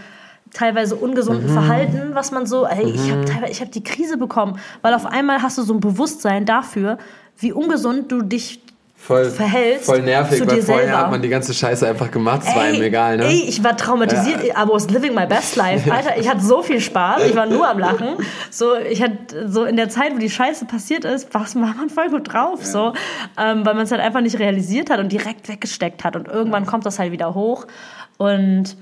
teilweise 0.53 0.95
ungesunden 0.95 1.49
Verhalten, 1.49 2.13
was 2.13 2.31
man 2.31 2.45
so, 2.45 2.65
ey, 2.65 2.89
ich 2.89 3.11
habe 3.11 3.25
teilweise, 3.25 3.51
ich 3.51 3.61
habe 3.61 3.71
die 3.71 3.83
Krise 3.83 4.17
bekommen, 4.17 4.59
weil 4.81 4.93
auf 4.93 5.05
einmal 5.05 5.41
hast 5.41 5.57
du 5.57 5.63
so 5.63 5.73
ein 5.73 5.79
Bewusstsein 5.79 6.45
dafür, 6.45 6.97
wie 7.37 7.53
ungesund 7.53 8.11
du 8.11 8.21
dich 8.21 8.61
Voll, 9.11 9.29
verhältst 9.29 9.85
voll 9.85 10.01
nervig, 10.01 10.39
zu 10.39 10.47
weil 10.47 10.55
dir 10.55 10.63
vorher 10.63 10.85
selber. 10.85 10.97
hat 10.99 11.11
man 11.11 11.21
die 11.21 11.29
ganze 11.29 11.53
Scheiße 11.53 11.87
einfach 11.87 12.11
gemacht, 12.11 12.41
es 12.45 12.55
war 12.55 12.63
einem 12.63 12.81
egal, 12.81 13.17
ne? 13.17 13.25
Ey, 13.25 13.45
ich 13.47 13.63
war 13.63 13.75
traumatisiert. 13.75 14.43
I 14.43 14.53
was 14.67 14.89
living 14.89 15.13
my 15.13 15.25
best 15.25 15.55
life. 15.55 15.91
Alter, 15.91 16.17
ich 16.17 16.29
hatte 16.29 16.41
so 16.41 16.61
viel 16.61 16.79
Spaß. 16.79 17.25
Ich 17.25 17.35
war 17.35 17.45
nur 17.45 17.67
am 17.67 17.79
Lachen. 17.87 18.15
So, 18.49 18.75
ich 18.77 19.01
hatte 19.01 19.49
so 19.49 19.65
in 19.65 19.75
der 19.75 19.89
Zeit, 19.89 20.13
wo 20.13 20.17
die 20.17 20.29
Scheiße 20.29 20.65
passiert 20.65 21.05
ist, 21.05 21.33
war 21.33 21.45
man 21.55 21.89
voll 21.89 22.09
gut 22.09 22.31
drauf. 22.31 22.65
So, 22.65 22.93
ähm, 23.37 23.65
weil 23.65 23.73
man 23.73 23.83
es 23.83 23.91
halt 23.91 24.01
einfach 24.01 24.21
nicht 24.21 24.39
realisiert 24.39 24.89
hat 24.89 24.99
und 24.99 25.11
direkt 25.11 25.49
weggesteckt 25.49 26.03
hat. 26.03 26.15
Und 26.15 26.27
irgendwann 26.27 26.65
kommt 26.65 26.85
das 26.85 26.99
halt 26.99 27.11
wieder 27.11 27.33
hoch. 27.33 27.67
Und 28.17 28.77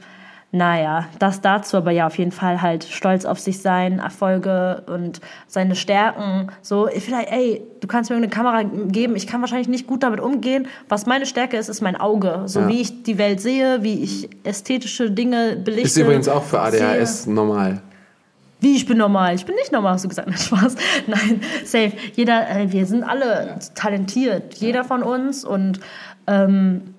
naja, 0.51 1.05
das 1.19 1.41
dazu, 1.41 1.77
aber 1.77 1.91
ja, 1.91 2.07
auf 2.07 2.17
jeden 2.17 2.31
Fall 2.31 2.61
halt 2.61 2.83
stolz 2.83 3.25
auf 3.25 3.39
sich 3.39 3.61
sein, 3.61 3.99
Erfolge 3.99 4.81
und 4.87 5.21
seine 5.47 5.75
Stärken. 5.75 6.47
So, 6.63 6.87
vielleicht, 6.87 7.31
ey, 7.31 7.61
du 7.81 7.87
kannst 7.87 8.09
mir 8.09 8.15
eine 8.15 8.29
Kamera 8.29 8.63
geben, 8.63 9.15
ich 9.15 9.27
kann 9.27 9.41
wahrscheinlich 9.41 9.67
nicht 9.67 9.85
gut 9.85 10.01
damit 10.01 10.19
umgehen. 10.19 10.67
Was 10.87 11.05
meine 11.05 11.27
Stärke 11.27 11.55
ist, 11.57 11.69
ist 11.69 11.81
mein 11.81 11.95
Auge. 11.95 12.43
So 12.45 12.61
Ja. 12.61 12.67
wie 12.67 12.81
ich 12.81 13.03
die 13.03 13.19
Welt 13.19 13.41
sehe, 13.41 13.83
wie 13.83 14.01
ich 14.03 14.27
ästhetische 14.43 15.11
Dinge 15.11 15.55
belichte. 15.55 15.87
Ist 15.87 15.97
übrigens 15.97 16.27
auch 16.27 16.43
für 16.43 16.59
ADHS 16.59 17.23
sehe. 17.25 17.33
normal. 17.33 17.81
Wie, 18.61 18.75
ich 18.75 18.85
bin 18.87 18.97
normal. 18.97 19.35
Ich 19.35 19.45
bin 19.45 19.55
nicht 19.55 19.71
normal, 19.71 19.93
hast 19.93 20.03
du 20.03 20.09
gesagt. 20.09 20.27
Nein, 20.29 20.37
Spaß. 20.39 20.75
Nein, 21.07 21.41
safe. 21.63 21.93
Jeder, 22.15 22.49
äh, 22.49 22.71
wir 22.71 22.85
sind 22.87 23.03
alle 23.03 23.59
talentiert. 23.75 24.55
Jeder 24.55 24.83
von 24.83 25.03
uns 25.03 25.45
und 25.45 25.79
ähm, 26.27 26.95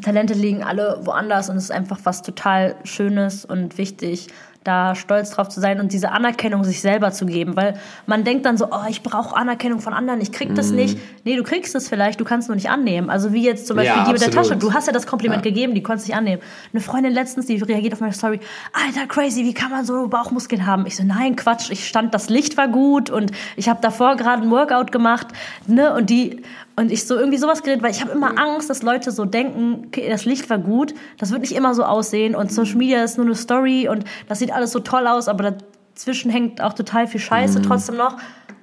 Talente 0.00 0.34
liegen 0.34 0.62
alle 0.62 1.00
woanders 1.04 1.48
und 1.50 1.56
es 1.56 1.64
ist 1.64 1.70
einfach 1.72 1.98
was 2.04 2.22
total 2.22 2.76
Schönes 2.84 3.44
und 3.44 3.78
wichtig, 3.78 4.28
da 4.64 4.96
stolz 4.96 5.30
drauf 5.30 5.48
zu 5.48 5.60
sein 5.60 5.78
und 5.78 5.92
diese 5.92 6.10
Anerkennung 6.10 6.64
sich 6.64 6.80
selber 6.80 7.12
zu 7.12 7.24
geben, 7.24 7.54
weil 7.54 7.74
man 8.06 8.24
denkt 8.24 8.44
dann 8.46 8.56
so, 8.56 8.66
oh, 8.72 8.86
ich 8.88 9.04
brauche 9.04 9.36
Anerkennung 9.36 9.78
von 9.78 9.92
anderen, 9.92 10.20
ich 10.20 10.32
krieg 10.32 10.56
das 10.56 10.72
nicht. 10.72 10.98
Nee, 11.24 11.36
du 11.36 11.44
kriegst 11.44 11.76
es 11.76 11.88
vielleicht, 11.88 12.18
du 12.18 12.24
kannst 12.24 12.48
nur 12.48 12.56
nicht 12.56 12.68
annehmen. 12.68 13.08
Also 13.08 13.32
wie 13.32 13.44
jetzt 13.44 13.68
zum 13.68 13.76
Beispiel 13.76 13.96
Ja, 13.96 14.04
die 14.06 14.10
mit 14.12 14.20
der 14.20 14.26
absolut. 14.26 14.48
Tasche. 14.48 14.58
Du 14.58 14.74
hast 14.74 14.88
ja 14.88 14.92
das 14.92 15.06
Kompliment 15.06 15.44
Ja. 15.44 15.52
gegeben, 15.52 15.74
die 15.74 15.84
konntest 15.84 16.08
nicht 16.08 16.16
annehmen. 16.16 16.42
Eine 16.72 16.80
Freundin 16.82 17.12
letztens, 17.12 17.46
die 17.46 17.62
reagiert 17.62 17.92
auf 17.92 18.00
meine 18.00 18.12
Story, 18.12 18.40
Alter, 18.72 19.06
crazy, 19.06 19.44
wie 19.44 19.54
kann 19.54 19.70
man 19.70 19.84
so 19.84 20.08
Bauchmuskeln 20.08 20.66
haben? 20.66 20.84
Ich 20.86 20.96
so, 20.96 21.04
nein, 21.04 21.36
Quatsch, 21.36 21.70
ich 21.70 21.86
stand, 21.86 22.12
das 22.12 22.28
Licht 22.28 22.56
war 22.56 22.66
gut 22.66 23.08
und 23.08 23.30
ich 23.54 23.68
habe 23.68 23.78
davor 23.80 24.16
gerade 24.16 24.42
ein 24.42 24.50
Workout 24.50 24.90
gemacht, 24.90 25.28
ne, 25.68 25.94
und 25.94 26.10
die 26.10 26.42
und 26.76 26.92
ich 26.92 27.06
so 27.06 27.16
irgendwie 27.16 27.38
sowas 27.38 27.62
geredet, 27.62 27.82
weil 27.82 27.90
ich 27.90 28.00
habe 28.02 28.12
immer 28.12 28.38
Angst, 28.38 28.68
dass 28.70 28.82
Leute 28.82 29.10
so 29.10 29.24
denken, 29.24 29.90
das 30.10 30.24
Licht 30.26 30.48
war 30.50 30.58
gut, 30.58 30.94
das 31.18 31.30
wird 31.30 31.40
nicht 31.40 31.54
immer 31.54 31.74
so 31.74 31.84
aussehen 31.84 32.34
und 32.34 32.52
Social 32.52 32.76
Media 32.76 33.02
ist 33.02 33.16
nur 33.16 33.26
eine 33.26 33.34
Story 33.34 33.88
und 33.88 34.04
das 34.28 34.38
sieht 34.38 34.52
alles 34.52 34.72
so 34.72 34.80
toll 34.80 35.06
aus, 35.06 35.28
aber 35.28 35.54
dazwischen 35.94 36.30
hängt 36.30 36.60
auch 36.60 36.74
total 36.74 37.06
viel 37.06 37.20
Scheiße 37.20 37.62
trotzdem 37.62 37.96
noch. 37.96 38.16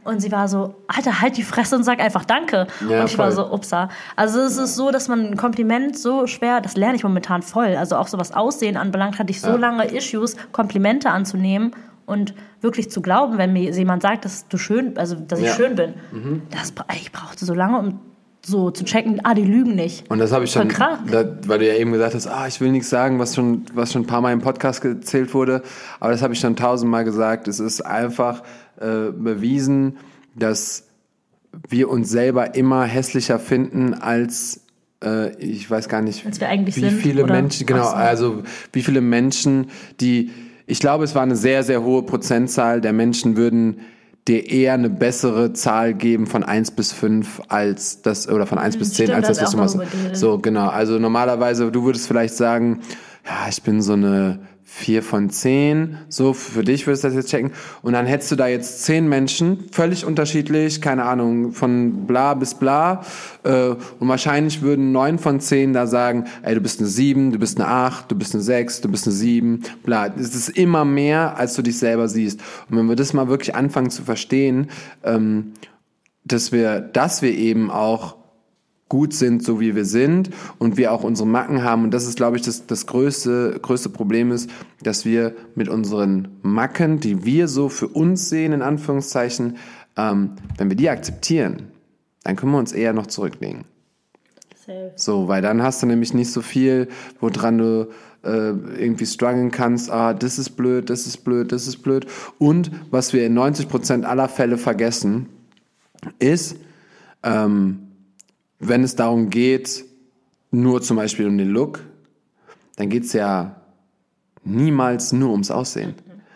Und 0.05 0.19
sie 0.21 0.33
war 0.33 0.49
so, 0.49 0.75
Alter, 0.87 1.21
halt 1.21 1.37
die 1.37 1.43
Fresse 1.43 1.77
und 1.77 1.85
sag 1.85 2.01
einfach 2.01 2.25
Danke. 2.25 2.67
Ja, 2.89 2.99
und 3.01 3.05
ich 3.09 3.17
war 3.17 3.31
voll. 3.31 3.35
so, 3.45 3.53
upsa. 3.53 3.87
Also 4.17 4.41
es 4.41 4.57
ist 4.57 4.75
so, 4.75 4.91
dass 4.91 5.07
man 5.07 5.27
ein 5.27 5.37
Kompliment 5.37 5.97
so 5.97 6.27
schwer, 6.27 6.59
das 6.59 6.75
lerne 6.75 6.97
ich 6.97 7.05
momentan 7.05 7.41
voll. 7.41 7.77
Also 7.77 7.95
auch 7.95 8.07
so 8.09 8.19
was 8.19 8.33
Aussehen 8.33 8.75
anbelangt, 8.75 9.17
hatte 9.17 9.31
ich 9.31 9.39
so 9.39 9.51
Ja. 9.51 9.55
lange 9.55 9.85
Issues, 9.85 10.35
Komplimente 10.51 11.09
anzunehmen 11.09 11.71
und 12.05 12.33
wirklich 12.61 12.89
zu 12.91 13.01
glauben, 13.01 13.37
wenn 13.37 13.53
mir 13.53 13.71
jemand 13.71 14.01
sagt, 14.01 14.25
dass 14.25 14.47
du 14.47 14.57
schön, 14.57 14.97
also 14.97 15.15
dass 15.15 15.39
ich 15.39 15.45
Ja. 15.45 15.51
Mhm. 15.53 15.55
schön 15.57 15.75
bin. 15.75 15.93
Das, 16.51 16.71
bra- 16.71 16.85
ich 16.95 17.11
brauchte 17.11 17.45
so 17.45 17.53
lange, 17.53 17.79
um 17.79 17.99
so 18.45 18.71
zu 18.71 18.83
checken, 18.83 19.21
ah, 19.23 19.33
die 19.33 19.45
lügen 19.45 19.73
nicht. 19.75 20.09
Und 20.11 20.19
das 20.19 20.33
habe 20.33 20.43
ich 20.43 20.51
schon, 20.51 20.67
da, 20.67 21.25
weil 21.47 21.59
du 21.59 21.67
ja 21.67 21.75
eben 21.75 21.93
gesagt 21.93 22.13
hast, 22.13 22.27
ah, 22.27 22.45
ich 22.45 22.59
will 22.59 22.71
nichts 22.71 22.89
sagen, 22.89 23.17
was 23.17 23.35
schon, 23.35 23.63
was 23.73 23.93
schon 23.93 24.01
ein 24.01 24.07
paar 24.07 24.19
Mal 24.19 24.33
im 24.33 24.41
Podcast 24.41 24.83
erzählt 24.83 25.33
wurde, 25.33 25.61
aber 26.01 26.11
das 26.11 26.21
habe 26.21 26.33
ich 26.33 26.39
schon 26.41 26.55
tausendmal 26.57 27.05
gesagt. 27.05 27.47
Es 27.47 27.61
ist 27.61 27.81
einfach 27.85 28.43
äh, 28.81 29.11
bewiesen, 29.17 29.95
dass 30.35 30.87
wir 31.69 31.89
uns 31.89 32.09
selber 32.09 32.55
immer 32.55 32.83
hässlicher 32.83 33.39
finden 33.39 33.93
als 33.93 34.59
äh, 35.05 35.33
ich 35.37 35.69
weiß 35.69 35.87
gar 35.87 36.01
nicht, 36.01 36.25
Als 36.25 36.39
wir 36.41 36.49
eigentlich 36.49 36.75
wie 36.77 36.81
sind, 36.81 36.93
viele? 36.99 37.23
Menschen, 37.25 37.65
genau, 37.65 37.87
also 37.89 38.43
wie 38.73 38.81
viele 38.81 39.01
Menschen, 39.01 39.67
die, 40.01 40.31
ich 40.65 40.79
glaube, 40.79 41.03
es 41.03 41.15
war 41.15 41.23
eine 41.23 41.35
sehr, 41.35 41.63
sehr 41.63 41.83
hohe 41.83 42.03
Prozentzahl 42.03 42.81
der 42.81 42.93
Menschen 42.93 43.35
würden 43.37 43.81
dir 44.27 44.49
eher 44.49 44.73
eine 44.73 44.89
bessere 44.89 45.51
Zahl 45.53 45.93
geben 45.93 46.27
von 46.27 46.43
1 46.43 46.71
bis 46.71 46.93
5 46.93 47.41
als 47.49 48.01
das, 48.01 48.29
oder 48.29 48.45
von 48.45 48.57
1 48.57 48.77
bis 48.77 48.93
10 48.93 49.07
stimmt, 49.07 49.15
als 49.17 49.27
das, 49.27 49.51
da 49.51 49.57
was 49.57 49.73
du 49.73 49.77
machst. 49.79 50.17
So, 50.17 50.39
genau. 50.39 50.67
Also 50.67 50.97
normalerweise, 50.97 51.71
du 51.71 51.83
würdest 51.83 52.07
vielleicht 52.07 52.35
sagen, 52.35 52.79
ja, 53.25 53.49
ich 53.49 53.61
bin 53.63 53.81
so 53.81 53.93
eine 53.93 54.39
vier 54.75 55.03
von 55.03 55.29
zehn, 55.29 55.99
so 56.09 56.33
für 56.33 56.63
dich 56.63 56.87
würdest 56.87 57.03
du 57.03 57.07
das 57.09 57.15
jetzt 57.15 57.29
checken. 57.29 57.51
Und 57.83 57.93
dann 57.93 58.07
hättest 58.07 58.31
du 58.31 58.35
da 58.35 58.47
jetzt 58.47 58.83
zehn 58.83 59.07
Menschen, 59.07 59.65
völlig 59.71 60.03
unterschiedlich, 60.03 60.81
keine 60.81 61.03
Ahnung, 61.03 61.51
von 61.51 62.07
bla 62.07 62.33
bis 62.33 62.55
bla. 62.55 63.05
Äh, 63.43 63.75
und 63.99 64.07
wahrscheinlich 64.07 64.63
würden 64.63 64.91
neun 64.91 65.19
von 65.19 65.39
zehn 65.39 65.73
da 65.73 65.85
sagen, 65.85 66.25
ey, 66.41 66.55
du 66.55 66.59
bist 66.59 66.79
eine 66.79 66.89
sieben, 66.89 67.31
du 67.31 67.37
bist 67.37 67.61
eine 67.61 67.69
acht, 67.69 68.11
du 68.11 68.15
bist 68.15 68.33
eine 68.33 68.41
sechs, 68.41 68.81
du 68.81 68.89
bist 68.89 69.05
eine 69.05 69.15
sieben, 69.15 69.61
bla. 69.83 70.07
Es 70.07 70.33
ist 70.33 70.49
immer 70.49 70.85
mehr, 70.85 71.37
als 71.37 71.53
du 71.53 71.61
dich 71.61 71.77
selber 71.77 72.09
siehst. 72.09 72.41
Und 72.67 72.75
wenn 72.75 72.87
wir 72.87 72.95
das 72.95 73.13
mal 73.13 73.27
wirklich 73.27 73.53
anfangen 73.53 73.91
zu 73.91 74.01
verstehen, 74.01 74.71
ähm, 75.03 75.53
dass 76.25 76.51
wir, 76.51 76.81
dass 76.81 77.21
wir 77.21 77.31
eben 77.31 77.69
auch 77.69 78.22
gut 78.93 79.11
sind, 79.15 79.41
so 79.41 79.59
wie 79.59 79.75
wir 79.75 79.85
sind 79.85 80.29
und 80.59 80.77
wir 80.77 80.91
auch 80.91 81.03
unsere 81.03 81.27
Macken 81.27 81.63
haben. 81.63 81.83
Und 81.83 81.95
das 81.95 82.05
ist, 82.05 82.15
glaube 82.15 82.37
ich, 82.37 82.43
das, 82.43 82.67
das 82.67 82.85
größte, 82.85 83.57
größte 83.59 83.89
Problem 83.89 84.31
ist, 84.31 84.51
dass 84.83 85.03
wir 85.03 85.33
mit 85.55 85.67
unseren 85.67 86.27
Macken, 86.43 86.99
die 86.99 87.25
wir 87.25 87.47
so 87.47 87.69
für 87.69 87.87
uns 87.87 88.29
sehen, 88.29 88.53
in 88.53 88.61
Anführungszeichen, 88.61 89.57
ähm, 89.97 90.33
wenn 90.59 90.69
wir 90.69 90.77
die 90.77 90.91
akzeptieren, 90.91 91.69
dann 92.23 92.35
können 92.35 92.51
wir 92.51 92.59
uns 92.59 92.71
eher 92.71 92.93
noch 92.93 93.07
zurücklegen. 93.07 93.65
Safe. 94.63 94.91
So, 94.95 95.27
weil 95.27 95.41
dann 95.41 95.63
hast 95.63 95.81
du 95.81 95.87
nämlich 95.87 96.13
nicht 96.13 96.31
so 96.31 96.43
viel, 96.43 96.87
woran 97.19 97.57
du 97.57 97.89
äh, 98.23 98.49
irgendwie 98.77 99.07
strugglen 99.07 99.49
kannst, 99.49 99.89
ah, 99.89 100.13
das 100.13 100.37
ist 100.37 100.51
blöd, 100.51 100.91
das 100.91 101.07
ist 101.07 101.23
blöd, 101.23 101.51
das 101.51 101.65
ist 101.65 101.77
blöd. 101.77 102.05
Und 102.37 102.69
was 102.91 103.11
wir 103.11 103.25
in 103.25 103.35
90% 103.35 104.03
aller 104.03 104.29
Fälle 104.29 104.59
vergessen, 104.59 105.29
ist, 106.19 106.57
ähm, 107.23 107.82
wenn 108.59 108.83
es 108.83 108.95
darum 108.95 109.29
geht, 109.29 109.85
nur 110.51 110.81
zum 110.81 110.97
Beispiel 110.97 111.27
um 111.27 111.37
den 111.37 111.49
Look, 111.49 111.81
dann 112.75 112.89
geht's 112.89 113.13
ja 113.13 113.55
niemals 114.43 115.13
nur 115.13 115.31
ums 115.31 115.51
Aussehen. 115.51 115.95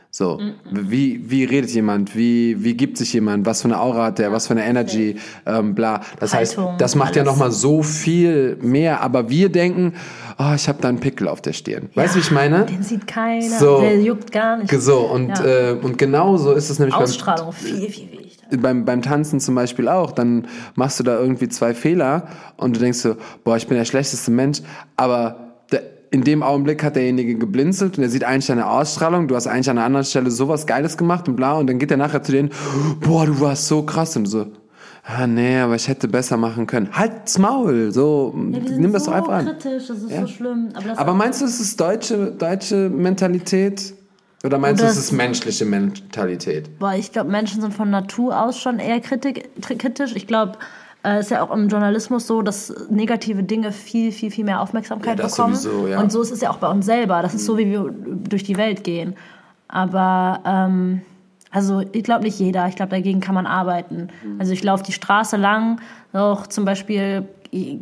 So, 0.09 0.39
wie, 0.71 1.29
wie 1.29 1.43
redet 1.43 1.69
jemand, 1.71 2.15
wie, 2.15 2.63
wie 2.63 2.73
gibt 2.75 2.97
sich 2.97 3.13
jemand, 3.13 3.45
was 3.45 3.61
für 3.61 3.67
eine 3.67 3.79
Aura 3.79 4.05
hat 4.05 4.17
der, 4.17 4.31
was 4.31 4.47
für 4.47 4.53
eine 4.53 4.65
Energy, 4.65 5.17
ähm, 5.45 5.75
bla. 5.75 6.01
Das 6.19 6.33
heißt, 6.33 6.57
Haltung, 6.57 6.75
das 6.79 6.95
macht 6.95 7.15
ja 7.15 7.21
alles. 7.21 7.33
nochmal 7.33 7.51
so 7.51 7.83
viel 7.83 8.57
mehr, 8.61 9.01
aber 9.01 9.29
wir 9.29 9.49
denken, 9.49 9.93
oh, 10.39 10.53
ich 10.55 10.67
habe 10.69 10.81
da 10.81 10.89
einen 10.89 10.99
Pickel 10.99 11.27
auf 11.27 11.41
der 11.41 11.53
Stirn. 11.53 11.89
Weißt 11.93 12.15
du, 12.15 12.17
wie 12.17 12.21
ich 12.23 12.31
meine? 12.31 12.65
Den 12.65 12.81
sieht 12.81 13.05
keiner, 13.05 13.59
So. 13.59 13.81
der 13.81 14.01
juckt 14.01 14.31
gar 14.31 14.57
nicht. 14.57 14.71
So, 14.81 15.01
und, 15.01 15.27
Ja. 15.37 15.45
äh, 15.45 15.73
und 15.73 15.99
genau 15.99 16.37
so 16.37 16.53
ist 16.53 16.71
es 16.71 16.79
nämlich 16.79 16.95
beim, 16.95 17.03
Ausstrahlung, 17.03 17.51
viel, 17.51 17.87
viel 17.89 18.09
wichtiger. 18.11 18.26
Beim, 18.61 18.85
beim 18.85 19.01
Tanzen 19.01 19.39
zum 19.39 19.55
Beispiel 19.55 19.87
auch, 19.87 20.11
dann 20.11 20.47
machst 20.75 20.99
du 20.99 21.03
da 21.03 21.19
irgendwie 21.19 21.49
zwei 21.49 21.73
Fehler 21.73 22.27
und 22.57 22.75
du 22.75 22.79
denkst 22.79 22.99
so, 22.99 23.15
boah, 23.43 23.57
ich 23.57 23.67
bin 23.67 23.77
der 23.77 23.85
schlechteste 23.85 24.31
Mensch, 24.31 24.61
aber 24.95 25.53
der, 25.71 25.83
in 26.11 26.23
dem 26.23 26.43
Augenblick 26.43 26.83
hat 26.83 26.95
derjenige 26.95 27.35
geblinzelt 27.35 27.97
und 27.97 28.03
er 28.03 28.09
sieht 28.09 28.23
eigentlich 28.23 28.47
deine 28.47 28.69
Ausstrahlung, 28.69 29.27
du 29.27 29.35
hast 29.35 29.47
eigentlich 29.47 29.69
an 29.69 29.77
einer 29.77 29.85
anderen 29.85 30.05
Stelle 30.05 30.31
sowas 30.31 30.65
Geiles 30.67 30.97
gemacht 30.97 31.27
und 31.27 31.35
bla 31.35 31.53
und 31.53 31.67
dann 31.67 31.79
geht 31.79 31.91
er 31.91 31.97
nachher 31.97 32.23
zu 32.23 32.31
denen, 32.31 32.51
boah, 33.01 33.25
du 33.25 33.39
warst 33.41 33.67
so 33.67 33.83
krass 33.83 34.15
und 34.15 34.25
so, 34.27 34.47
ah 35.03 35.27
nee, 35.27 35.57
aber 35.59 35.75
ich 35.75 35.87
hätte 35.87 36.07
besser 36.07 36.37
machen 36.37 36.67
können. 36.67 36.89
Halt's 36.93 37.37
Maul, 37.37 37.91
so, 37.91 38.33
Ja, 38.51 38.59
nimm 38.77 38.93
das 38.93 39.05
so 39.05 39.11
doch 39.11 39.17
einfach 39.17 39.33
an. 39.33 39.45
kritisch, 39.45 39.87
das 39.87 39.97
ist 40.03 40.11
Ja. 40.11 40.21
so 40.21 40.27
schlimm. 40.27 40.69
Aber, 40.73 40.99
Aber 40.99 41.13
meinst 41.13 41.41
du, 41.41 41.45
es 41.45 41.59
ist 41.59 41.79
deutsche, 41.79 42.31
deutsche 42.31 42.89
Mentalität? 42.89 43.93
Oder 44.43 44.59
meinst 44.59 44.81
Oder 44.81 44.91
du, 44.91 44.97
es 44.97 45.03
ist 45.05 45.11
menschliche 45.11 45.65
Mentalität? 45.65 46.77
Boah, 46.79 46.93
ich 46.93 47.11
glaube, 47.11 47.31
Menschen 47.31 47.61
sind 47.61 47.73
von 47.73 47.89
Natur 47.89 48.39
aus 48.39 48.59
schon 48.59 48.79
eher 48.79 48.99
kritik, 48.99 49.49
kritisch. 49.61 50.15
Ich 50.15 50.27
glaube, 50.27 50.53
es 51.03 51.25
ist 51.25 51.31
ja 51.31 51.41
auch 51.41 51.51
im 51.51 51.69
Journalismus 51.69 52.27
so, 52.27 52.41
dass 52.41 52.73
negative 52.89 53.43
Dinge 53.43 53.71
viel, 53.71 54.11
viel, 54.11 54.29
viel 54.29 54.45
mehr 54.45 54.61
Aufmerksamkeit 54.61 55.17
Ja, 55.17 55.23
das 55.23 55.35
bekommen. 55.35 55.55
sowieso, 55.55 55.87
ja. 55.87 55.99
Und 55.99 56.11
so 56.11 56.21
ist 56.21 56.31
es 56.31 56.41
ja 56.41 56.49
auch 56.51 56.57
bei 56.57 56.67
uns 56.67 56.85
selber. 56.85 57.21
Das 57.21 57.33
ist 57.33 57.45
so, 57.45 57.57
wie 57.57 57.67
wir 57.67 57.89
durch 57.91 58.43
die 58.43 58.57
Welt 58.57 58.83
gehen. 58.83 59.15
Aber, 59.67 60.41
ähm, 60.45 61.01
also 61.51 61.81
ich 61.91 62.03
glaube 62.03 62.23
nicht 62.23 62.39
jeder. 62.39 62.67
Ich 62.67 62.75
glaube, 62.75 62.91
dagegen 62.91 63.21
kann 63.21 63.35
man 63.35 63.45
arbeiten. 63.47 64.09
Mhm. 64.23 64.39
Also 64.39 64.51
ich 64.53 64.63
laufe 64.63 64.83
die 64.83 64.91
Straße 64.91 65.37
lang, 65.37 65.79
auch 66.13 66.47
zum 66.47 66.65
Beispiel, 66.65 67.27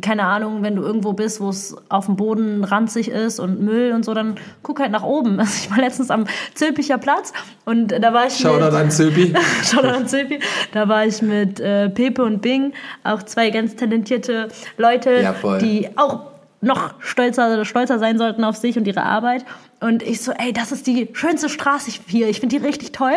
keine 0.00 0.24
Ahnung, 0.24 0.62
wenn 0.62 0.76
du 0.76 0.82
irgendwo 0.82 1.12
bist, 1.12 1.40
wo 1.40 1.48
es 1.48 1.76
auf 1.88 2.06
dem 2.06 2.16
Boden 2.16 2.64
ranzig 2.64 3.08
ist 3.08 3.40
und 3.40 3.60
Müll 3.60 3.92
und 3.92 4.04
so, 4.04 4.14
dann 4.14 4.36
guck 4.62 4.80
halt 4.80 4.92
nach 4.92 5.02
oben. 5.02 5.40
Also 5.46 5.52
ich 5.62 5.70
war 5.70 5.78
letztens 5.78 6.10
am 6.10 6.24
Zülpicher 6.54 6.98
Platz 6.98 7.32
und 7.64 7.88
da 7.88 8.12
war 8.12 8.26
ich 8.26 8.42
mit, 8.42 8.52
an 8.52 8.90
Zöbi. 8.90 9.32
Shoutout 9.62 9.88
an 9.88 10.08
Silvi. 10.08 10.40
Da 10.72 10.88
war 10.88 11.06
ich 11.06 11.22
mit 11.22 11.60
äh, 11.60 11.88
Pepe 11.88 12.24
und 12.24 12.42
Bing, 12.42 12.72
auch 13.04 13.22
zwei 13.22 13.50
ganz 13.50 13.76
talentierte 13.76 14.48
Leute, 14.76 15.20
Ja, 15.20 15.58
die 15.58 15.88
auch 15.96 16.20
noch 16.60 16.94
stolzer, 17.00 17.64
stolzer 17.64 17.98
sein 17.98 18.18
sollten 18.18 18.44
auf 18.44 18.56
sich 18.56 18.76
und 18.76 18.86
ihre 18.86 19.02
Arbeit. 19.02 19.44
Und 19.80 20.02
ich 20.02 20.20
so, 20.20 20.32
ey, 20.32 20.52
das 20.52 20.72
ist 20.72 20.86
die 20.86 21.08
schönste 21.12 21.48
Straße 21.48 21.90
hier. 22.06 22.28
Ich 22.28 22.40
finde 22.40 22.58
die 22.58 22.64
richtig 22.64 22.92
toll. 22.92 23.14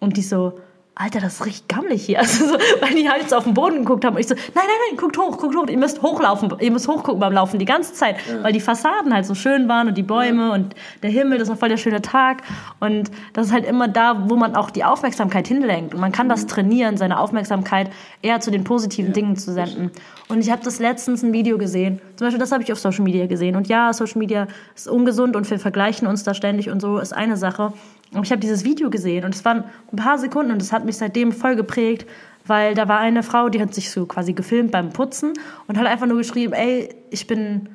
Und 0.00 0.16
die 0.16 0.22
so, 0.22 0.60
Alter, 0.96 1.20
das 1.20 1.44
richtig 1.44 1.66
gammelig 1.66 2.06
hier. 2.06 2.18
Also 2.24 2.46
so, 2.46 2.54
weil 2.80 2.94
die 2.94 3.08
halt 3.08 3.28
so 3.28 3.36
auf 3.36 3.44
den 3.44 3.54
Boden 3.54 3.78
geguckt 3.80 4.04
haben. 4.04 4.14
Und 4.14 4.20
ich 4.20 4.28
so, 4.28 4.34
nein, 4.34 4.44
nein, 4.54 4.66
nein, 4.88 4.96
guckt 4.96 5.18
hoch, 5.18 5.36
guckt 5.36 5.56
hoch. 5.56 5.66
Ihr 5.66 5.76
müsst 5.76 6.00
hochlaufen, 6.00 6.52
ihr 6.60 6.70
müsst 6.70 6.88
hochgucken 6.88 7.20
beim 7.20 7.32
Laufen 7.32 7.58
die 7.58 7.64
ganze 7.64 7.92
Zeit. 7.92 8.16
Weil 8.42 8.52
die 8.52 8.60
Fassaden 8.60 9.12
halt 9.12 9.26
so 9.26 9.34
schön 9.34 9.68
waren 9.68 9.88
und 9.88 9.98
die 9.98 10.02
Bäume 10.02 10.52
und 10.52 10.74
der 11.02 11.10
Himmel, 11.10 11.38
das 11.38 11.48
war 11.48 11.56
voll 11.56 11.68
der 11.68 11.76
schöne 11.76 12.00
Tag. 12.00 12.42
Und 12.80 13.10
das 13.32 13.46
ist 13.46 13.52
halt 13.52 13.66
immer 13.66 13.88
da, 13.88 14.28
wo 14.28 14.36
man 14.36 14.54
auch 14.54 14.70
die 14.70 14.84
Aufmerksamkeit 14.84 15.48
hinlenkt. 15.48 15.94
Und 15.94 16.00
man 16.00 16.12
kann 16.12 16.28
das 16.28 16.46
trainieren, 16.46 16.96
seine 16.96 17.18
Aufmerksamkeit 17.18 17.90
eher 18.22 18.40
zu 18.40 18.50
den 18.50 18.64
positiven 18.64 19.12
Dingen 19.12 19.36
zu 19.36 19.52
senden. 19.52 19.90
Und 20.28 20.40
ich 20.40 20.50
habe 20.50 20.62
das 20.64 20.78
letztens 20.78 21.22
ein 21.22 21.32
Video 21.32 21.58
gesehen. 21.58 22.00
Zum 22.16 22.26
Beispiel, 22.26 22.40
das 22.40 22.52
habe 22.52 22.62
ich 22.62 22.72
auf 22.72 22.78
Social 22.78 23.02
Media 23.02 23.26
gesehen. 23.26 23.56
Und 23.56 23.68
ja, 23.68 23.92
Social 23.92 24.18
Media 24.18 24.46
ist 24.74 24.88
ungesund 24.88 25.36
und 25.36 25.50
wir 25.50 25.58
vergleichen 25.58 26.06
uns 26.06 26.22
da 26.22 26.34
ständig 26.34 26.70
und 26.70 26.80
so 26.80 26.98
ist 26.98 27.12
eine 27.12 27.36
Sache. 27.36 27.72
Und 28.14 28.24
ich 28.24 28.30
habe 28.30 28.40
dieses 28.40 28.64
Video 28.64 28.90
gesehen 28.90 29.24
und 29.24 29.34
es 29.34 29.44
waren 29.44 29.64
ein 29.92 29.96
paar 29.96 30.18
Sekunden 30.18 30.52
und 30.52 30.62
es 30.62 30.72
hat 30.72 30.84
mich 30.84 30.96
seitdem 30.96 31.32
voll 31.32 31.56
geprägt, 31.56 32.06
weil 32.46 32.74
da 32.74 32.88
war 32.88 32.98
eine 32.98 33.22
Frau, 33.22 33.48
die 33.48 33.60
hat 33.60 33.74
sich 33.74 33.90
so 33.90 34.06
quasi 34.06 34.32
gefilmt 34.32 34.70
beim 34.70 34.90
Putzen 34.90 35.32
und 35.66 35.78
hat 35.78 35.86
einfach 35.86 36.06
nur 36.06 36.18
geschrieben, 36.18 36.52
ey, 36.52 36.94
ich 37.10 37.26
bin 37.26 37.68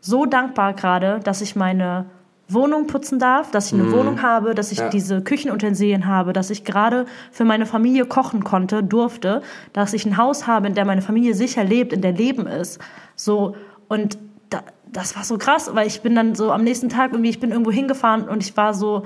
so 0.00 0.24
dankbar 0.26 0.72
gerade, 0.74 1.20
dass 1.22 1.40
ich 1.40 1.56
meine 1.56 2.06
Wohnung 2.48 2.86
putzen 2.86 3.18
darf, 3.18 3.50
dass 3.50 3.66
ich 3.66 3.74
eine 3.74 3.90
Wohnung 3.90 4.22
habe, 4.22 4.54
dass 4.54 4.70
ich 4.70 4.78
Ja. 4.78 4.88
diese 4.88 5.20
Küchenutensilien 5.20 6.06
habe, 6.06 6.32
dass 6.32 6.50
ich 6.50 6.64
gerade 6.64 7.06
für 7.32 7.44
meine 7.44 7.66
Familie 7.66 8.06
kochen 8.06 8.44
konnte, 8.44 8.84
durfte, 8.84 9.42
dass 9.72 9.92
ich 9.92 10.06
ein 10.06 10.16
Haus 10.16 10.46
habe, 10.46 10.68
in 10.68 10.74
der 10.74 10.84
meine 10.84 11.02
Familie 11.02 11.34
sicher 11.34 11.64
lebt, 11.64 11.92
in 11.92 12.02
der 12.02 12.12
Leben 12.12 12.46
ist. 12.46 12.80
So 13.16 13.56
und 13.88 14.16
da, 14.48 14.62
das 14.92 15.16
war 15.16 15.24
so 15.24 15.38
krass, 15.38 15.70
weil 15.74 15.88
ich 15.88 16.02
bin 16.02 16.14
dann 16.14 16.36
so 16.36 16.52
am 16.52 16.62
nächsten 16.62 16.88
Tag 16.88 17.12
irgendwie, 17.12 17.30
ich 17.30 17.40
bin 17.40 17.50
irgendwo 17.50 17.72
hingefahren 17.72 18.28
und 18.28 18.42
ich 18.44 18.56
war 18.56 18.74
so, 18.74 19.02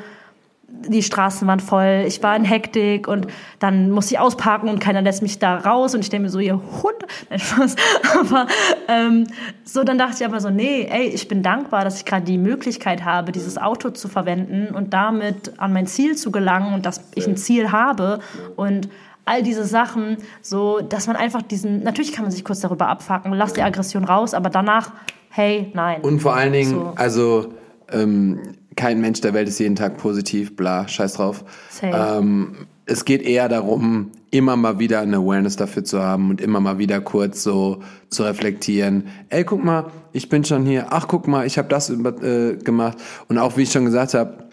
die 0.88 1.02
Straßen 1.02 1.46
waren 1.46 1.60
voll, 1.60 2.04
ich 2.06 2.22
war 2.22 2.34
in 2.34 2.44
Hektik 2.44 3.06
und 3.06 3.26
dann 3.58 3.90
musste 3.90 4.14
ich 4.14 4.20
ausparken 4.20 4.68
und 4.68 4.78
keiner 4.78 5.02
lässt 5.02 5.22
mich 5.22 5.38
da 5.38 5.56
raus 5.56 5.94
und 5.94 6.00
ich 6.00 6.10
denke 6.10 6.24
mir 6.24 6.30
so, 6.30 6.38
ihr 6.38 6.54
Hund, 6.54 6.96
nein, 7.30 7.38
Spaß, 7.38 7.76
aber 8.18 8.46
ähm, 8.88 9.26
so, 9.64 9.84
dann 9.84 9.98
dachte 9.98 10.16
ich 10.20 10.24
aber 10.24 10.40
so, 10.40 10.50
nee, 10.50 10.88
ey, 10.90 11.08
ich 11.08 11.28
bin 11.28 11.42
dankbar, 11.42 11.84
dass 11.84 11.98
ich 11.98 12.04
gerade 12.04 12.24
die 12.24 12.38
Möglichkeit 12.38 13.04
habe, 13.04 13.32
dieses 13.32 13.58
Auto 13.58 13.90
zu 13.90 14.08
verwenden 14.08 14.74
und 14.74 14.94
damit 14.94 15.58
an 15.58 15.72
mein 15.72 15.86
Ziel 15.86 16.16
zu 16.16 16.30
gelangen 16.30 16.74
und 16.74 16.86
dass 16.86 17.00
ich 17.14 17.26
ein 17.26 17.36
Ziel 17.36 17.72
habe 17.72 18.20
und 18.56 18.88
all 19.26 19.42
diese 19.42 19.64
Sachen, 19.64 20.16
so, 20.40 20.80
dass 20.80 21.06
man 21.06 21.16
einfach 21.16 21.42
diesen, 21.42 21.82
natürlich 21.82 22.12
kann 22.12 22.24
man 22.24 22.32
sich 22.32 22.44
kurz 22.44 22.60
darüber 22.60 22.88
abfacken, 22.88 23.32
lass 23.32 23.52
die 23.52 23.62
Aggression 23.62 24.04
raus, 24.04 24.34
aber 24.34 24.50
danach, 24.50 24.92
hey, 25.28 25.70
nein. 25.74 26.00
Und 26.00 26.20
vor 26.20 26.34
allen 26.34 26.52
Dingen, 26.52 26.70
So. 26.70 26.92
also 26.96 27.54
ähm, 27.92 28.40
kein 28.81 29.03
Mensch 29.03 29.20
der 29.20 29.35
Welt 29.35 29.47
ist 29.47 29.59
jeden 29.61 29.76
Tag 29.76 29.99
positiv, 29.99 30.57
bla, 30.57 30.89
scheiß 30.89 31.12
drauf. 31.14 31.45
Ähm, 31.83 32.66
es 32.87 33.05
geht 33.05 33.20
eher 33.20 33.51
darum, 33.51 34.11
immer 34.31 34.57
mal 34.57 34.78
wieder 34.78 35.01
eine 35.01 35.18
Awareness 35.18 35.57
dafür 35.57 35.85
zu 35.85 36.01
haben 36.01 36.31
und 36.31 36.41
immer 36.41 36.61
mal 36.61 36.78
wieder 36.78 37.03
kurz 37.03 37.43
so 37.43 37.81
zu 38.09 38.22
reflektieren. 38.22 39.09
Ey, 39.28 39.45
guck 39.45 39.62
mal, 39.62 39.91
ich 40.12 40.31
bin 40.31 40.47
schon 40.47 40.64
hier. 40.64 40.87
Ach, 40.89 41.09
guck 41.09 41.28
mal, 41.28 41.47
ich 41.47 41.59
habe 41.59 41.68
das 41.68 41.91
äh, 41.91 42.57
gemacht. 42.57 42.97
Und 43.28 43.37
auch 43.37 43.59
wie 43.59 43.64
ich 43.64 43.70
schon 43.70 43.85
gesagt 43.85 44.14
habe, 44.14 44.49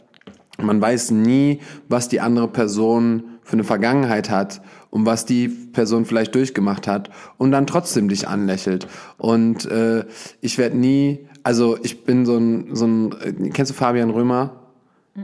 man 0.62 0.82
weiß 0.82 1.12
nie, 1.12 1.62
was 1.88 2.10
die 2.10 2.20
andere 2.20 2.50
Person 2.50 3.24
für 3.44 3.54
eine 3.54 3.64
Vergangenheit 3.64 4.30
hat 4.30 4.62
und 4.90 5.06
was 5.06 5.26
die 5.26 5.48
Person 5.48 6.04
vielleicht 6.04 6.36
durchgemacht 6.36 6.86
hat 6.86 7.10
und 7.38 7.52
dann 7.52 7.66
trotzdem 7.66 8.10
dich 8.10 8.28
anlächelt. 8.28 8.88
Und 9.18 9.64
äh, 9.72 10.04
ich 10.42 10.58
werde 10.58 10.78
nie, 10.78 11.28
also 11.48 11.78
ich 11.82 12.04
bin 12.04 12.26
so 12.26 12.36
ein, 12.36 12.76
so 12.76 12.86
ein, 12.86 13.12
äh, 13.22 13.50
kennst 13.52 13.72
du 13.72 13.74
Fabian 13.74 14.10
Römer? 14.10 14.52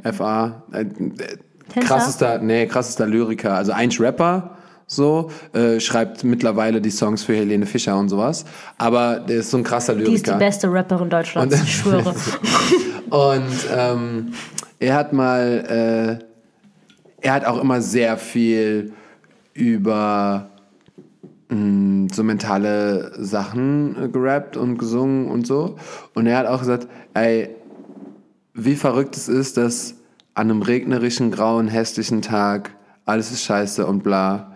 FA? 0.09 0.63
Äh, 0.71 0.83
äh, 0.83 1.81
krassester, 1.81 2.37
nee, 2.37 2.65
krassester 2.65 3.05
Lyriker, 3.05 3.55
also 3.55 3.73
eigentlich 3.73 3.99
Rapper, 3.99 4.51
so, 4.87 5.29
äh, 5.51 5.81
schreibt 5.81 6.23
mittlerweile 6.23 6.79
die 6.79 6.91
Songs 6.91 7.23
für 7.25 7.35
Helene 7.35 7.65
Fischer 7.65 7.97
und 7.97 8.07
sowas, 8.07 8.45
aber 8.77 9.19
der 9.19 9.39
ist 9.39 9.51
so 9.51 9.57
ein 9.57 9.65
krasser 9.65 9.95
Lyriker. 9.95 10.09
Die 10.11 10.15
ist 10.15 10.27
die 10.27 10.31
beste 10.39 10.71
Rapperin 10.71 11.09
Deutschlands, 11.09 11.55
Und- 11.55 11.63
ich 11.63 11.75
schwöre. 11.75 12.15
Und 13.09 13.67
ähm, 13.75 14.33
er 14.79 14.95
hat 14.95 15.11
mal, 15.11 16.19
äh, 16.21 17.27
er 17.27 17.33
hat 17.33 17.45
auch 17.45 17.59
immer 17.61 17.81
sehr 17.81 18.15
viel 18.17 18.93
über 19.53 20.47
so 22.11 22.23
mentale 22.23 23.11
Sachen 23.17 23.95
äh, 24.01 24.07
gerappt 24.07 24.57
und 24.57 24.77
gesungen 24.77 25.27
und 25.27 25.45
so. 25.45 25.75
Und 26.13 26.27
er 26.27 26.37
hat 26.37 26.47
auch 26.47 26.59
gesagt, 26.59 26.87
ey, 27.13 27.49
wie 28.53 28.75
verrückt 28.75 29.17
es 29.17 29.27
ist, 29.27 29.57
dass 29.57 29.95
an 30.35 30.49
einem 30.49 30.61
regnerischen, 30.61 31.31
grauen, 31.31 31.67
hässlichen 31.67 32.21
Tag 32.21 32.71
alles 33.05 33.31
ist 33.31 33.43
scheiße 33.43 33.85
und 33.85 34.03
bla. 34.03 34.53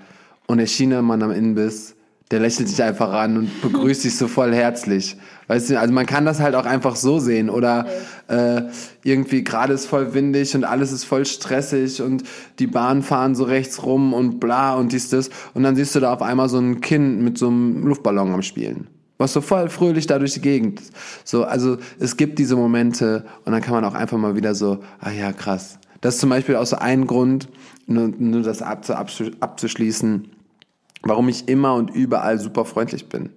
Und 0.47 0.59
der 0.59 0.67
Chinamann 0.67 1.23
am 1.23 1.31
Inbiss, 1.31 1.96
der 2.31 2.41
lächelt 2.41 2.69
dich 2.69 2.83
einfach 2.83 3.13
an 3.13 3.37
und 3.37 3.61
begrüßt 3.61 4.03
dich 4.03 4.17
so 4.17 4.27
voll 4.27 4.53
herzlich. 4.53 5.15
Weißt 5.47 5.69
du, 5.69 5.79
also 5.79 5.93
man 5.93 6.05
kann 6.05 6.25
das 6.25 6.41
halt 6.41 6.55
auch 6.55 6.65
einfach 6.65 6.97
so 6.97 7.19
sehen. 7.19 7.49
Oder 7.49 7.85
äh, 8.27 8.63
irgendwie 9.03 9.45
gerade 9.45 9.73
ist 9.73 9.85
voll 9.85 10.13
windig 10.13 10.53
und 10.53 10.65
alles 10.65 10.91
ist 10.91 11.05
voll 11.05 11.25
stressig 11.25 12.01
und 12.01 12.23
die 12.59 12.67
Bahnen 12.67 13.01
fahren 13.01 13.33
so 13.33 13.45
rechts 13.45 13.83
rum 13.83 14.13
und 14.13 14.39
bla 14.41 14.75
und 14.75 14.91
dies, 14.91 15.09
das. 15.09 15.29
Und 15.53 15.63
dann 15.63 15.77
siehst 15.77 15.95
du 15.95 16.01
da 16.01 16.13
auf 16.13 16.21
einmal 16.21 16.49
so 16.49 16.59
ein 16.59 16.81
Kind 16.81 17.21
mit 17.21 17.37
so 17.37 17.47
einem 17.47 17.87
Luftballon 17.87 18.33
am 18.33 18.41
Spielen. 18.41 18.87
Was 19.17 19.33
so 19.33 19.39
voll 19.39 19.69
fröhlich 19.69 20.05
da 20.05 20.19
durch 20.19 20.33
die 20.33 20.41
Gegend. 20.41 20.81
So, 21.23 21.45
also 21.45 21.77
es 21.97 22.17
gibt 22.17 22.39
diese 22.39 22.55
Momente 22.55 23.25
und 23.45 23.53
dann 23.53 23.61
kann 23.61 23.73
man 23.73 23.85
auch 23.85 23.95
einfach 23.95 24.17
mal 24.17 24.35
wieder 24.35 24.53
so, 24.53 24.79
ah 24.99 25.11
ja, 25.11 25.31
krass. 25.31 25.79
Das 26.01 26.15
ist 26.15 26.21
zum 26.21 26.29
Beispiel 26.29 26.57
auch 26.57 26.65
so 26.65 26.75
ein 26.75 27.07
Grund, 27.07 27.47
nur, 27.87 28.09
nur 28.09 28.43
das 28.43 28.61
abzuschließen, 28.61 30.29
warum 31.03 31.29
ich 31.29 31.47
immer 31.47 31.75
und 31.75 31.89
überall 31.89 32.39
super 32.39 32.65
freundlich 32.65 33.09
bin. 33.09 33.29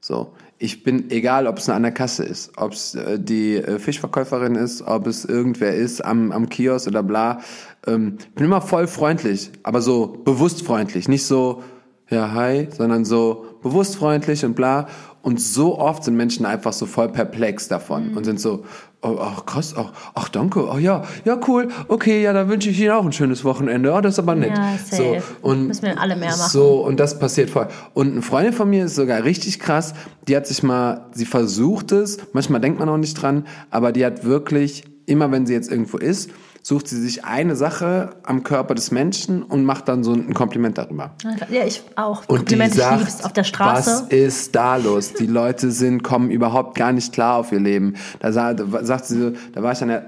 So, 0.00 0.32
ich 0.58 0.84
bin, 0.84 1.10
egal 1.10 1.46
ob 1.46 1.58
es 1.58 1.68
an 1.68 1.82
der 1.82 1.92
Kasse 1.92 2.24
ist, 2.24 2.52
ob 2.56 2.72
es 2.72 2.94
äh, 2.94 3.18
die 3.18 3.56
äh, 3.56 3.78
Fischverkäuferin 3.78 4.54
ist, 4.54 4.82
ob 4.82 5.06
es 5.06 5.24
irgendwer 5.24 5.74
ist 5.74 6.00
am, 6.04 6.32
am 6.32 6.48
Kiosk 6.48 6.86
oder 6.86 7.02
bla, 7.02 7.40
ähm, 7.86 8.18
bin 8.34 8.46
immer 8.46 8.60
voll 8.60 8.86
freundlich, 8.86 9.50
aber 9.62 9.82
so 9.82 10.06
bewusst 10.24 10.62
freundlich, 10.62 11.08
nicht 11.08 11.24
so, 11.24 11.62
ja, 12.08 12.32
hi, 12.32 12.68
sondern 12.70 13.04
so 13.04 13.46
bewusst 13.62 13.96
freundlich 13.96 14.44
und 14.44 14.54
bla. 14.54 14.86
Und 15.22 15.40
so 15.40 15.76
oft 15.76 16.04
sind 16.04 16.16
Menschen 16.16 16.46
einfach 16.46 16.72
so 16.72 16.86
voll 16.86 17.08
perplex 17.08 17.66
davon 17.66 18.12
mhm. 18.12 18.16
und 18.16 18.24
sind 18.24 18.38
so, 18.38 18.64
oh, 19.06 19.18
ach 19.20 19.46
krass, 19.46 19.74
ach, 19.76 19.92
ach 20.14 20.28
danke, 20.28 20.68
oh 20.68 20.78
ja, 20.78 21.04
ja 21.24 21.38
cool, 21.46 21.68
okay, 21.88 22.22
ja, 22.22 22.32
da 22.32 22.48
wünsche 22.48 22.70
ich 22.70 22.80
Ihnen 22.80 22.90
auch 22.90 23.04
ein 23.04 23.12
schönes 23.12 23.44
Wochenende, 23.44 23.92
oh, 23.92 24.00
das 24.00 24.14
ist 24.14 24.18
aber 24.18 24.34
nett. 24.34 24.56
Ja, 24.56 24.76
safe. 24.78 25.22
So, 25.22 25.48
und 25.48 25.68
Müssen 25.68 25.82
wir 25.82 26.00
alle 26.00 26.16
mehr 26.16 26.30
machen. 26.30 26.50
So, 26.50 26.84
und 26.84 26.98
das 26.98 27.18
passiert 27.18 27.50
voll. 27.50 27.68
Und 27.94 28.12
eine 28.12 28.22
Freundin 28.22 28.52
von 28.52 28.68
mir 28.68 28.84
ist 28.84 28.94
sogar 28.94 29.24
richtig 29.24 29.60
krass, 29.60 29.94
die 30.28 30.36
hat 30.36 30.46
sich 30.46 30.62
mal, 30.62 31.06
sie 31.12 31.26
versucht 31.26 31.92
es, 31.92 32.18
manchmal 32.32 32.60
denkt 32.60 32.78
man 32.78 32.88
auch 32.88 32.96
nicht 32.96 33.14
dran, 33.20 33.46
aber 33.70 33.92
die 33.92 34.04
hat 34.04 34.24
wirklich, 34.24 34.84
immer 35.06 35.30
wenn 35.30 35.46
sie 35.46 35.54
jetzt 35.54 35.70
irgendwo 35.70 35.98
ist, 35.98 36.30
sucht 36.66 36.88
sie 36.88 37.00
sich 37.00 37.24
eine 37.24 37.54
Sache 37.54 38.16
am 38.24 38.42
Körper 38.42 38.74
des 38.74 38.90
Menschen 38.90 39.44
und 39.44 39.64
macht 39.64 39.86
dann 39.86 40.02
so 40.02 40.12
ein 40.12 40.34
Kompliment 40.34 40.76
darüber. 40.76 41.12
Ja, 41.48 41.64
ich 41.64 41.80
auch. 41.94 42.22
Und 42.26 42.38
Kompliment, 42.38 42.74
die 42.74 42.78
sagt, 42.78 43.08
ich 43.20 43.24
auf 43.24 43.32
der 43.32 43.44
Straße. 43.44 43.90
Was 43.90 44.12
ist 44.12 44.52
da 44.56 44.74
los? 44.74 45.12
Die 45.12 45.28
Leute 45.28 45.70
sind, 45.70 46.02
kommen 46.02 46.28
überhaupt 46.28 46.76
gar 46.76 46.90
nicht 46.90 47.12
klar 47.12 47.36
auf 47.36 47.52
ihr 47.52 47.60
Leben. 47.60 47.94
Da 48.18 48.32
sagt 48.32 49.06
sie 49.06 49.16
so, 49.16 49.32
da 49.52 49.62
war 49.62 49.74
ich 49.74 49.82
an 49.82 49.88
der, 49.90 50.06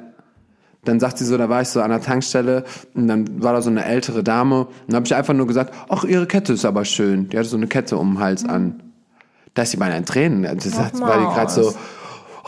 dann 0.82 0.98
sagt 0.98 1.18
sie 1.18 1.26
so, 1.26 1.38
da 1.38 1.48
war 1.48 1.62
ich 1.62 1.68
so 1.68 1.80
an 1.80 1.90
der 1.90 2.00
Tankstelle 2.00 2.64
und 2.92 3.06
dann 3.06 3.40
war 3.40 3.52
da 3.52 3.62
so 3.62 3.70
eine 3.70 3.84
ältere 3.84 4.24
Dame 4.24 4.62
und 4.62 4.68
dann 4.88 4.96
habe 4.96 5.06
ich 5.06 5.14
einfach 5.14 5.34
nur 5.34 5.46
gesagt, 5.46 5.72
ach, 5.88 6.02
ihre 6.02 6.26
Kette 6.26 6.54
ist 6.54 6.64
aber 6.64 6.84
schön. 6.84 7.28
Die 7.28 7.38
hatte 7.38 7.48
so 7.48 7.56
eine 7.56 7.68
Kette 7.68 7.96
um 7.96 8.14
den 8.14 8.20
Hals 8.20 8.44
an. 8.44 8.82
Da 9.54 9.62
ist 9.62 9.70
sie 9.70 9.76
beinahe 9.76 9.98
in 9.98 10.06
Tränen. 10.06 10.42
Das 10.42 10.76
war 10.76 10.90
die 10.90 11.34
gerade 11.34 11.52
so, 11.52 11.72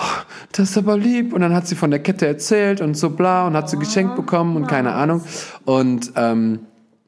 oh, 0.00 0.22
das 0.52 0.70
ist 0.70 0.78
aber 0.78 0.96
lieb. 0.96 1.32
Und 1.32 1.40
dann 1.40 1.54
hat 1.54 1.66
sie 1.66 1.74
von 1.74 1.90
der 1.90 2.00
Kette 2.00 2.26
erzählt 2.26 2.80
und 2.80 2.96
so 2.96 3.10
bla 3.10 3.46
und 3.46 3.54
hat 3.54 3.70
sie 3.70 3.78
geschenkt 3.78 4.16
bekommen 4.16 4.56
und 4.56 4.66
keine 4.66 4.92
Ahnung. 4.92 5.22
Und 5.64 6.12
ähm, 6.16 6.60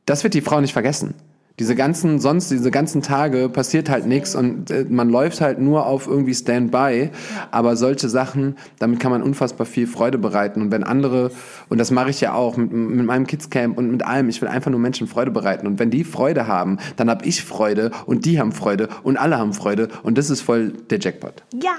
das 0.06 0.24
wird 0.24 0.34
die 0.34 0.40
Frau 0.40 0.60
nicht 0.60 0.72
vergessen. 0.72 1.14
Diese 1.58 1.76
ganzen, 1.76 2.18
sonst, 2.18 2.50
diese 2.50 2.70
ganzen 2.70 3.02
Tage 3.02 3.50
passiert 3.50 3.90
halt 3.90 4.06
nichts 4.06 4.34
und 4.34 4.70
äh, 4.70 4.86
man 4.88 5.10
läuft 5.10 5.42
halt 5.42 5.60
nur 5.60 5.86
auf 5.86 6.06
irgendwie 6.06 6.34
Standby. 6.34 7.10
Aber 7.50 7.76
solche 7.76 8.08
Sachen, 8.08 8.56
damit 8.78 9.00
kann 9.00 9.12
man 9.12 9.22
unfassbar 9.22 9.66
viel 9.66 9.86
Freude 9.86 10.16
bereiten. 10.16 10.62
Und 10.62 10.70
wenn 10.72 10.82
andere, 10.82 11.30
und 11.68 11.78
das 11.78 11.90
mache 11.90 12.08
ich 12.08 12.22
ja 12.22 12.32
auch 12.32 12.56
mit, 12.56 12.72
mit 12.72 13.04
meinem 13.04 13.26
Kidscamp 13.26 13.76
und 13.76 13.90
mit 13.90 14.04
allem, 14.04 14.30
ich 14.30 14.40
will 14.40 14.48
einfach 14.48 14.70
nur 14.70 14.80
Menschen 14.80 15.06
Freude 15.06 15.30
bereiten. 15.30 15.66
Und 15.66 15.78
wenn 15.78 15.90
die 15.90 16.04
Freude 16.04 16.46
haben, 16.46 16.78
dann 16.96 17.10
habe 17.10 17.26
ich 17.26 17.44
Freude 17.44 17.90
und 18.06 18.24
die 18.24 18.40
haben 18.40 18.52
Freude 18.52 18.88
und 19.02 19.18
alle 19.18 19.36
haben 19.36 19.52
Freude. 19.52 19.88
Und 20.02 20.16
das 20.16 20.30
ist 20.30 20.40
voll 20.40 20.72
der 20.88 21.00
Jackpot. 21.00 21.42
Ja, 21.62 21.76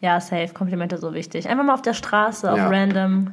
ja, 0.00 0.20
safe. 0.20 0.48
Komplimente 0.52 0.98
so 0.98 1.14
wichtig. 1.14 1.48
Einfach 1.48 1.64
mal 1.64 1.74
auf 1.74 1.82
der 1.82 1.94
Straße, 1.94 2.50
auf 2.50 2.58
ja. 2.58 2.68
random. 2.68 3.32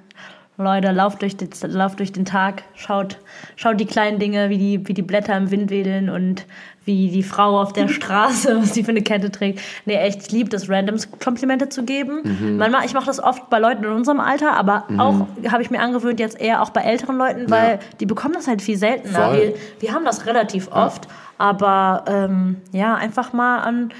Leute, 0.57 0.91
lauft 0.91 1.23
durch, 1.23 1.35
den, 1.35 1.49
lauft 1.64 1.98
durch 1.98 2.11
den 2.11 2.26
Tag, 2.26 2.64
schaut, 2.76 3.18
schaut 3.56 3.80
die 3.80 3.88
kleinen 3.88 4.19
Dinge, 4.19 4.52
wie 4.52 4.60
die, 4.60 4.88
wie 4.88 4.94
die 4.94 5.02
Blätter 5.02 5.35
im 5.35 5.49
Wind 5.49 5.72
wedeln 5.72 6.10
und 6.10 6.45
wie 6.85 7.10
die 7.10 7.23
Frau 7.23 7.60
auf 7.60 7.73
der 7.73 7.88
Straße, 7.90 8.61
was 8.61 8.73
sie 8.73 8.84
für 8.84 8.91
eine 8.91 9.02
Kette 9.02 9.31
trägt. 9.31 9.61
Nee, 9.85 9.95
echt, 9.95 10.22
ich 10.22 10.31
liebe 10.31 10.52
das, 10.52 10.69
Randoms 10.69 11.10
Komplimente 11.11 11.69
zu 11.69 11.84
geben. 11.84 12.19
Mhm. 12.23 12.57
Manchmal, 12.57 12.85
ich 12.85 12.94
mache 12.94 13.07
das 13.07 13.22
oft 13.22 13.49
bei 13.49 13.57
Leuten 13.57 13.84
in 13.84 13.91
unserem 13.91 14.19
Alter, 14.19 14.53
aber 14.53 14.85
mhm. 14.90 14.99
auch 14.99 15.27
habe 15.49 15.64
ich 15.64 15.72
mir 15.72 15.80
angewöhnt, 15.80 16.19
jetzt 16.19 16.40
eher 16.40 16.61
auch 16.61 16.69
bei 16.69 16.81
älteren 16.81 17.18
Leuten, 17.18 17.49
weil 17.49 17.76
ja. 17.76 17.80
die 17.99 18.06
bekommen 18.06 18.35
das 18.35 18.48
halt 18.48 18.61
viel 18.61 18.77
seltener. 18.77 19.34
Wir, 19.34 19.53
wir 19.80 19.91
haben 19.91 20.06
das 20.06 20.27
relativ 20.27 20.68
ja. 20.68 20.85
oft, 20.85 21.07
aber 21.40 22.06
ähm, 22.07 22.57
ja, 22.72 22.94
einfach 22.94 23.34
mal 23.34 23.60
an 23.60 23.91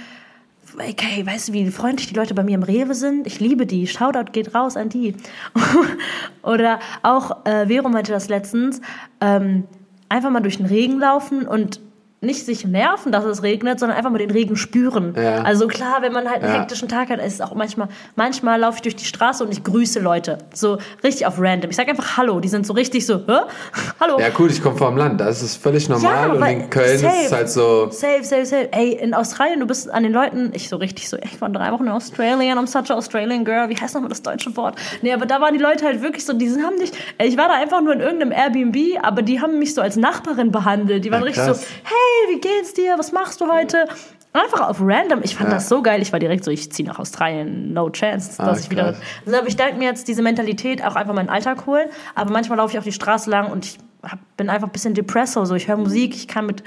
okay, 0.76 1.26
weißt 1.26 1.50
du, 1.50 1.54
wie 1.54 1.70
freundlich 1.72 2.08
die 2.08 2.16
Leute 2.16 2.34
bei 2.34 2.44
mir 2.44 2.56
im 2.56 2.64
Rewe 2.64 2.96
sind? 2.96 3.28
Ich 3.28 3.40
liebe 3.40 3.66
die. 3.66 3.88
Shoutout 3.88 4.32
geht 4.32 4.56
raus 4.56 4.78
an 4.78 4.90
die. 4.90 5.16
Oder 6.44 6.80
auch, 7.02 7.46
äh, 7.46 7.68
Vero 7.68 7.90
meinte 7.90 8.12
das 8.12 8.30
letztens, 8.30 8.82
ähm, 9.22 9.66
einfach 10.10 10.30
mal 10.30 10.42
durch 10.42 10.58
den 10.58 10.66
Regen 10.66 11.00
laufen 11.00 11.48
und 11.48 11.80
nicht 12.24 12.46
sich 12.46 12.66
nerven, 12.66 13.12
dass 13.12 13.26
es 13.26 13.44
regnet, 13.44 13.80
sondern 13.80 13.98
einfach 13.98 14.10
mal 14.10 14.18
den 14.18 14.32
Regen 14.32 14.56
spüren. 14.56 15.14
Ja. 15.16 15.44
Also 15.44 15.68
klar, 15.68 16.02
wenn 16.02 16.14
man 16.14 16.30
halt 16.30 16.44
einen 16.44 16.54
ja. 16.54 16.60
hektischen 16.62 16.88
Tag 16.88 17.10
hat, 17.10 17.20
ist 17.20 17.36
es 17.36 17.42
auch 17.42 17.54
manchmal, 17.54 17.90
manchmal 18.16 18.60
laufe 18.60 18.78
ich 18.78 18.82
durch 18.82 18.96
die 18.96 19.06
Straße 19.06 19.44
und 19.44 19.52
ich 19.52 19.64
grüße 19.64 20.00
Leute. 20.00 20.38
So 20.54 20.78
richtig 21.04 21.26
auf 21.28 21.40
random. 21.40 21.70
Ich 21.70 21.76
sage 21.76 21.90
einfach 21.90 22.18
Hallo. 22.18 22.40
Die 22.40 22.48
sind 22.48 22.66
so 22.66 22.74
richtig 22.74 23.06
so, 23.06 23.16
Hä? 23.16 23.42
Hallo. 24.00 24.20
Ja, 24.20 24.28
cool, 24.40 24.50
ich 24.50 24.62
komme 24.62 24.78
vom 24.78 24.98
Land. 24.98 25.20
Da 25.20 25.28
ist 25.28 25.58
völlig 25.58 25.90
normal 25.90 26.28
ja, 26.28 26.34
und 26.34 26.44
in 26.46 26.70
Köln 26.70 26.98
safe, 26.98 27.16
ist 27.16 27.26
es 27.26 27.32
halt 27.32 27.50
so. 27.50 27.90
Safe, 27.92 28.24
safe, 28.24 28.46
safe. 28.46 28.70
Ey, 28.72 28.94
in 28.94 29.14
Australien, 29.14 29.60
du 29.60 29.68
bist 29.68 29.90
an 29.90 30.04
den 30.04 30.14
Leuten, 30.14 30.52
ich 30.54 30.70
so 30.70 30.78
richtig 30.78 31.10
so, 31.10 31.18
ich 31.18 31.40
war 31.42 31.50
drei 31.50 31.72
Wochen 31.72 31.86
in 31.86 31.92
Australien, 31.92 32.58
I'm 32.58 32.68
such 32.68 32.90
a 32.90 32.96
Australian 32.96 33.46
girl. 33.46 33.70
Wie 33.70 33.76
heißt 33.76 33.94
nochmal 33.94 34.10
das 34.10 34.22
deutsche 34.22 34.56
Wort? 34.58 34.76
Nee, 35.02 35.14
aber 35.14 35.26
da 35.26 35.42
waren 35.42 35.54
die 35.54 35.60
Leute 35.60 35.86
halt 35.86 36.02
wirklich 36.02 36.26
so, 36.26 36.34
die 36.34 36.50
haben 36.50 36.78
dich, 36.80 36.92
ey, 37.18 37.28
ich 37.28 37.38
war 37.38 37.48
da 37.48 37.56
einfach 37.56 37.82
nur 37.82 37.94
in 37.94 38.00
irgendeinem 38.00 38.32
Airbnb, 38.32 39.00
aber 39.02 39.22
die 39.22 39.42
haben 39.42 39.60
mich 39.60 39.74
so 39.74 39.82
als 39.82 39.96
Nachbarin 39.96 40.52
behandelt. 40.52 41.04
Die 41.06 41.12
waren 41.12 41.22
ja, 41.22 41.28
richtig 41.28 41.44
so, 41.44 41.54
hey, 41.54 42.13
wie 42.30 42.40
geht's 42.40 42.74
dir? 42.74 42.96
was 42.98 43.12
machst 43.12 43.42
du 43.42 43.52
heute? 43.52 43.86
Einfach 44.34 44.68
auf 44.68 44.78
random. 44.82 45.22
Ich 45.22 45.36
fand 45.36 45.50
ja. 45.50 45.56
das 45.56 45.70
so 45.70 45.84
geil. 45.84 46.02
Ich 46.02 46.12
war 46.12 46.20
direkt 46.20 46.44
so, 46.44 46.50
ich 46.50 46.72
ziehe 46.72 46.88
nach 46.88 46.98
Australien, 46.98 47.72
no 47.72 47.90
chance, 47.92 48.36
dass 48.38 48.58
ah, 48.58 48.60
ich 48.60 48.72
wieder. 48.72 48.96
Also, 49.26 49.38
aber 49.38 49.48
ich 49.48 49.56
denke 49.56 49.78
mir 49.78 49.86
jetzt 49.86 50.08
diese 50.08 50.24
Mentalität 50.24 50.84
auch 50.84 50.96
einfach 50.96 51.14
meinen 51.14 51.30
Alltag 51.30 51.68
holen. 51.68 51.88
Aber 52.16 52.32
manchmal 52.32 52.58
laufe 52.58 52.74
ich 52.74 52.80
auch 52.80 52.84
die 52.84 52.92
Straße 52.92 53.30
lang 53.30 53.52
und 53.52 53.66
ich 53.66 53.78
hab, 54.02 54.18
bin 54.36 54.50
einfach 54.50 54.68
ein 54.68 54.72
bisschen 54.72 54.96
depresso. 54.96 55.46
So, 55.46 55.54
ich 55.54 55.68
höre 55.68 55.78
Musik, 55.78 56.16
ich 56.16 56.28
kann 56.28 56.48
mit. 56.48 56.64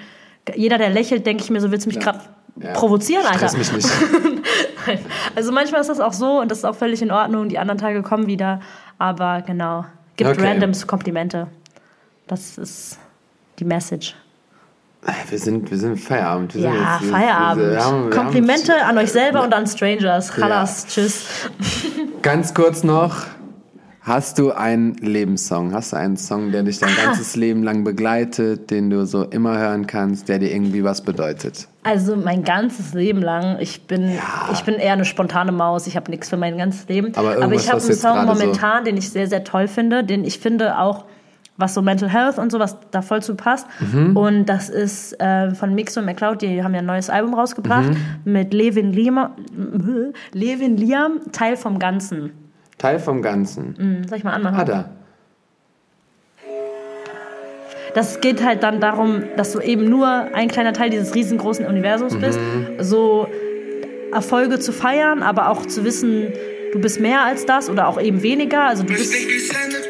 Jeder, 0.55 0.79
der 0.79 0.91
lächelt, 0.91 1.27
denke 1.27 1.43
ich 1.43 1.51
mir 1.51 1.61
so, 1.61 1.73
willst 1.73 1.87
du 1.87 1.89
mich 1.89 1.97
ja. 1.97 2.03
gerade 2.05 2.21
ja. 2.61 2.73
provozieren, 2.73 3.27
Alter? 3.27 3.49
Stress 3.49 3.57
mich 3.57 3.73
nicht. 3.73 3.91
also 5.35 5.51
manchmal 5.51 5.81
ist 5.81 5.89
das 5.89 5.99
auch 5.99 6.13
so 6.13 6.41
und 6.41 6.53
das 6.53 6.59
ist 6.59 6.65
auch 6.65 6.77
völlig 6.77 7.03
in 7.03 7.11
Ordnung. 7.11 7.49
Die 7.49 7.59
anderen 7.59 7.79
Tage 7.79 8.03
kommen 8.03 8.29
wieder. 8.29 8.61
Aber 8.99 9.43
genau, 9.43 9.85
gibt 10.17 10.31
okay. 10.31 10.47
randoms 10.47 10.87
Komplimente. 10.87 11.49
Das 12.29 12.59
ist 12.59 13.01
die 13.59 13.65
Message. 13.65 14.15
Wir 15.29 15.39
sind, 15.39 15.71
wir 15.71 15.79
sind 15.79 15.99
Feierabend. 15.99 16.55
Wir 16.55 16.63
ja, 16.63 16.71
sind 16.73 16.81
jetzt, 17.01 17.11
Feierabend. 17.11 17.65
Wir, 17.65 17.71
wir 17.73 17.85
haben, 17.85 18.11
Komplimente 18.11 18.75
an 18.85 18.99
euch 18.99 19.13
selber 19.13 19.43
und 19.45 19.55
an 19.55 19.67
Strangers. 19.67 20.33
Chalas, 20.33 20.83
ja. 20.83 20.89
tschüss. 20.89 21.27
Ganz 22.23 22.55
kurz 22.55 22.83
noch. 22.83 23.27
Hast 24.07 24.39
du 24.39 24.53
einen 24.53 24.95
Lebenssong? 24.95 25.73
Hast 25.75 25.93
du 25.93 25.97
einen 25.97 26.17
Song, 26.17 26.53
der 26.53 26.63
dich 26.63 26.79
dein 26.79 26.91
ah. 26.91 27.07
ganzes 27.07 27.35
Leben 27.35 27.65
lang 27.65 27.83
begleitet, 27.83 28.71
den 28.71 28.89
du 28.89 29.05
so 29.05 29.25
immer 29.25 29.59
hören 29.59 29.89
kannst, 29.89 30.29
der 30.29 30.39
dir 30.39 30.53
irgendwie 30.53 30.85
was 30.85 31.03
bedeutet? 31.03 31.67
Also 31.83 32.15
mein 32.15 32.45
ganzes 32.45 32.95
Leben 32.95 33.21
lang. 33.21 33.57
Ich 33.59 33.89
bin, 33.89 34.15
ja. 34.15 34.23
ich 34.53 34.63
bin 34.63 34.77
eher 34.77 34.93
eine 34.93 35.05
spontane 35.05 35.51
Maus. 35.51 35.89
Ich 35.89 35.97
habe 35.97 36.09
nichts 36.13 36.29
für 36.29 36.37
mein 36.37 36.57
ganzes 36.57 36.89
Leben. 36.89 37.17
Aber, 37.17 37.43
Aber 37.43 37.53
ich 37.55 37.69
habe 37.69 37.83
einen 37.83 37.95
Song 37.95 38.27
momentan, 38.27 38.85
so 38.85 38.85
den 38.85 38.97
ich 38.97 39.11
sehr, 39.11 39.27
sehr 39.27 39.43
toll 39.43 39.67
finde, 39.67 40.05
den 40.05 40.25
ich 40.25 40.39
finde 40.39 40.79
auch 40.79 41.05
was 41.57 41.75
so 41.75 41.83
Mental 41.83 42.09
Health 42.09 42.39
und 42.39 42.53
sowas 42.53 42.77
da 42.91 43.03
voll 43.03 43.23
zu 43.23 43.35
passt. 43.35 43.67
Mhm. 43.81 44.17
Und 44.17 44.47
das 44.47 44.69
ist 44.69 45.19
äh, 45.21 45.55
von 45.55 45.75
Mix 45.75 45.97
und 45.97 46.05
McCloud, 46.05 46.43
die 46.43 46.63
haben 46.63 46.75
ja 46.75 46.81
ein 46.81 46.87
neues 46.87 47.11
Album 47.11 47.35
rausgebracht 47.35 47.91
mhm. 47.91 48.33
mit 48.33 48.53
Levin 48.53 48.93
Liam, 48.93 49.31
Levin 50.33 50.77
Liam, 50.77 51.21
Teil 51.33 51.57
vom 51.57 51.79
Ganzen. 51.79 52.33
Teil 52.79 52.99
vom 52.99 53.23
Ganzen. 53.23 53.75
Mhm, 53.79 54.09
soll 54.09 54.19
ich 54.19 54.25
mal 54.25 54.33
anmachen? 54.33 54.57
Hat 54.57 54.69
er. 54.69 54.91
Das 57.95 58.21
geht 58.21 58.45
halt 58.45 58.63
dann 58.63 58.79
darum, 58.81 59.23
dass 59.39 59.53
du 59.53 59.61
eben 59.61 59.89
nur 59.89 60.07
ein 60.07 60.49
kleiner 60.49 60.75
Teil 60.75 60.91
dieses 60.91 61.15
riesengroßen 61.15 61.65
Universums 61.65 62.13
mhm. 62.13 62.21
bist. 62.21 62.39
So 62.81 63.27
Erfolge 64.13 64.59
zu 64.59 64.73
feiern, 64.73 65.23
aber 65.23 65.51
auch 65.51 65.65
zu 65.65 65.85
wissen, 65.85 66.33
du 66.77 66.83
bist 66.83 67.01
mehr 67.01 67.25
als 67.25 67.47
das 67.47 67.71
oder 67.71 67.89
auch 67.89 68.01
eben 68.01 68.23
weniger. 68.23 68.65
Also 68.69 68.83
du 68.83 68.93
bist. 68.93 69.13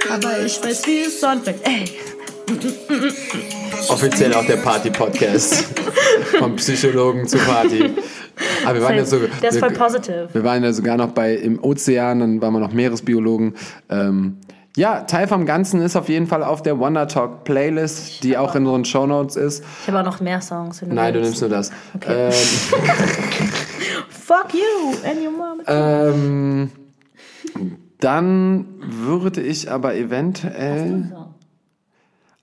Aber 0.08 0.44
ich 0.44 0.62
weiß, 0.62 0.86
wie 0.86 1.00
es 1.00 1.20
Sonntag. 1.20 1.56
Ey. 1.64 1.84
Offiziell 3.88 4.32
auch 4.34 4.46
der 4.46 4.56
Party-Podcast. 4.56 5.64
Vom 6.38 6.54
Psychologen 6.56 7.26
zu 7.26 7.38
Party. 7.38 7.90
Aber 8.64 8.74
wir 8.74 8.82
waren 8.82 8.96
ja 8.96 9.04
so, 9.04 9.18
Der 9.42 9.50
ist 9.50 9.58
voll 9.58 9.70
wir, 9.70 9.78
positive. 9.78 10.28
wir 10.32 10.44
waren 10.44 10.62
ja 10.62 10.72
sogar 10.72 10.96
noch 10.96 11.10
bei 11.10 11.34
im 11.34 11.62
Ozean, 11.62 12.20
dann 12.20 12.40
waren 12.40 12.52
wir 12.52 12.60
noch 12.60 12.72
Meeresbiologen. 12.72 13.54
Ähm, 13.90 14.36
ja, 14.76 15.00
Teil 15.00 15.26
vom 15.26 15.46
Ganzen 15.46 15.80
ist 15.80 15.96
auf 15.96 16.08
jeden 16.08 16.26
Fall 16.26 16.44
auf 16.44 16.62
der 16.62 16.78
Wonder 16.78 17.08
Talk 17.08 17.44
Playlist, 17.44 18.22
die 18.22 18.36
auch 18.36 18.54
in 18.54 18.66
unseren 18.66 18.84
Shownotes 18.84 19.34
ist. 19.34 19.64
Ich 19.82 19.88
habe 19.88 20.00
auch 20.00 20.04
noch 20.04 20.20
mehr 20.20 20.40
Songs. 20.40 20.82
wenn 20.82 20.94
Nein, 20.94 21.14
du 21.14 21.20
nimmst 21.20 21.40
nur 21.40 21.50
das. 21.50 21.72
Okay. 21.96 22.28
Ähm, 22.28 22.32
Fuck 24.26 24.54
you 24.54 25.08
and 25.08 25.20
your 25.24 25.30
mom. 25.30 25.60
ähm, 25.68 26.70
dann 28.00 28.66
würde 28.80 29.40
ich 29.40 29.70
aber 29.70 29.94
eventuell 29.94 31.16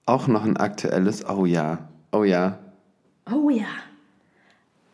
auch 0.05 0.27
noch 0.27 0.43
ein 0.45 0.55
aktuelles. 0.57 1.27
Oh 1.27 1.45
ja, 1.45 1.80
oh 2.14 2.23
ja. 2.23 2.57
Oh 3.30 3.49
ja. 3.49 3.65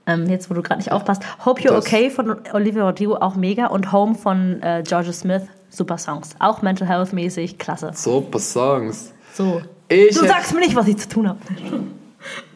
Ähm, 0.08 0.28
jetzt, 0.30 0.50
wo 0.50 0.56
du 0.56 0.64
gerade 0.64 0.80
nicht 0.80 0.92
aufpasst. 0.92 1.22
Hope 1.46 1.62
You're 1.62 1.74
Das- 1.76 1.86
Okay 1.86 2.10
von 2.10 2.38
Olivia 2.54 2.84
Rodrigo, 2.86 3.16
auch 3.18 3.36
mega. 3.36 3.68
Und 3.68 3.92
Home 3.92 4.16
von 4.16 4.60
äh, 4.64 4.82
Georgia 4.84 5.14
Smith, 5.14 5.44
super 5.70 6.00
Songs. 6.00 6.32
Auch 6.40 6.64
Mental 6.64 6.88
Health 6.88 7.14
mäßig, 7.14 7.60
klasse. 7.60 7.92
Super 7.94 8.40
Songs. 8.40 9.14
So. 9.36 9.62
Ich 9.88 10.16
du 10.18 10.26
sagst 10.26 10.54
mir 10.56 10.62
nicht, 10.62 10.76
was 10.76 10.88
ich 10.88 10.98
zu 10.98 11.08
tun 11.10 11.30
habe. 11.30 11.40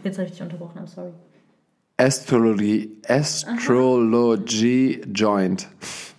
Jetzt 0.03 0.17
habe 0.17 0.25
ich 0.25 0.33
dich 0.33 0.41
unterbrochen, 0.41 0.79
I'm 0.79 0.87
sorry. 0.87 1.11
Astrology, 1.99 2.89
uh-huh. 3.07 3.19
Astrology 3.19 5.03
Joint. 5.11 5.67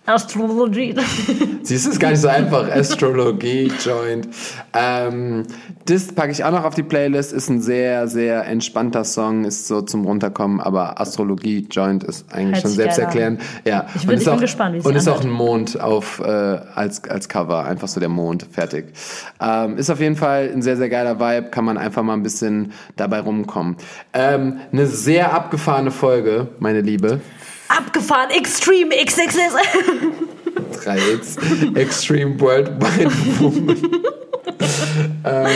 Astrology. 0.05 0.95
Siehst 1.63 1.85
du, 1.85 1.89
ist 1.91 1.99
gar 1.99 2.11
nicht 2.11 2.21
so 2.21 2.27
einfach. 2.27 2.69
Astrologie 2.69 3.71
Joint. 3.83 4.27
Ähm, 4.73 5.43
das 5.85 6.07
packe 6.13 6.31
ich 6.31 6.43
auch 6.43 6.51
noch 6.51 6.63
auf 6.63 6.75
die 6.75 6.83
Playlist. 6.83 7.33
Ist 7.33 7.49
ein 7.49 7.61
sehr, 7.61 8.07
sehr 8.07 8.45
entspannter 8.45 9.03
Song. 9.03 9.45
Ist 9.45 9.67
so 9.67 9.81
zum 9.81 10.05
Runterkommen. 10.05 10.59
Aber 10.61 10.99
Astrologie 11.01 11.67
Joint 11.71 12.03
ist 12.03 12.31
eigentlich 12.31 12.55
Hört 12.55 12.61
schon 12.63 12.71
selbsterklärend. 12.71 13.41
Ja. 13.65 13.85
Ich 13.95 14.05
bin- 14.05 14.19
ich 14.19 14.25
bin 14.25 14.33
auch, 14.33 14.39
gespannt, 14.39 14.75
wie 14.75 14.79
es 14.79 14.85
Und 14.85 14.95
ist 14.95 15.07
auch 15.07 15.21
ein 15.21 15.29
Mond 15.29 15.79
auf, 15.81 16.19
äh, 16.19 16.23
als, 16.23 17.03
als 17.09 17.27
Cover. 17.29 17.65
Einfach 17.65 17.87
so 17.87 17.99
der 17.99 18.09
Mond. 18.09 18.45
Fertig. 18.51 18.93
Ähm, 19.41 19.77
ist 19.77 19.89
auf 19.89 19.99
jeden 19.99 20.15
Fall 20.15 20.51
ein 20.53 20.61
sehr, 20.61 20.77
sehr 20.77 20.89
geiler 20.89 21.19
Vibe. 21.19 21.49
Kann 21.49 21.65
man 21.65 21.77
einfach 21.77 22.03
mal 22.03 22.13
ein 22.13 22.23
bisschen 22.23 22.73
dabei 22.95 23.19
rumkommen. 23.21 23.75
Ähm, 24.13 24.59
eine 24.71 24.85
sehr 24.87 25.33
abgefahrene 25.33 25.91
Folge, 25.91 26.47
meine 26.59 26.81
Liebe. 26.81 27.21
Abgefahren, 27.67 28.29
Extreme 28.29 28.95
XXS. 29.03 29.55
3X, 30.83 31.75
Extreme 31.75 32.39
Worldwide 32.39 33.11
Woman. 33.39 33.77
ähm, 35.25 35.47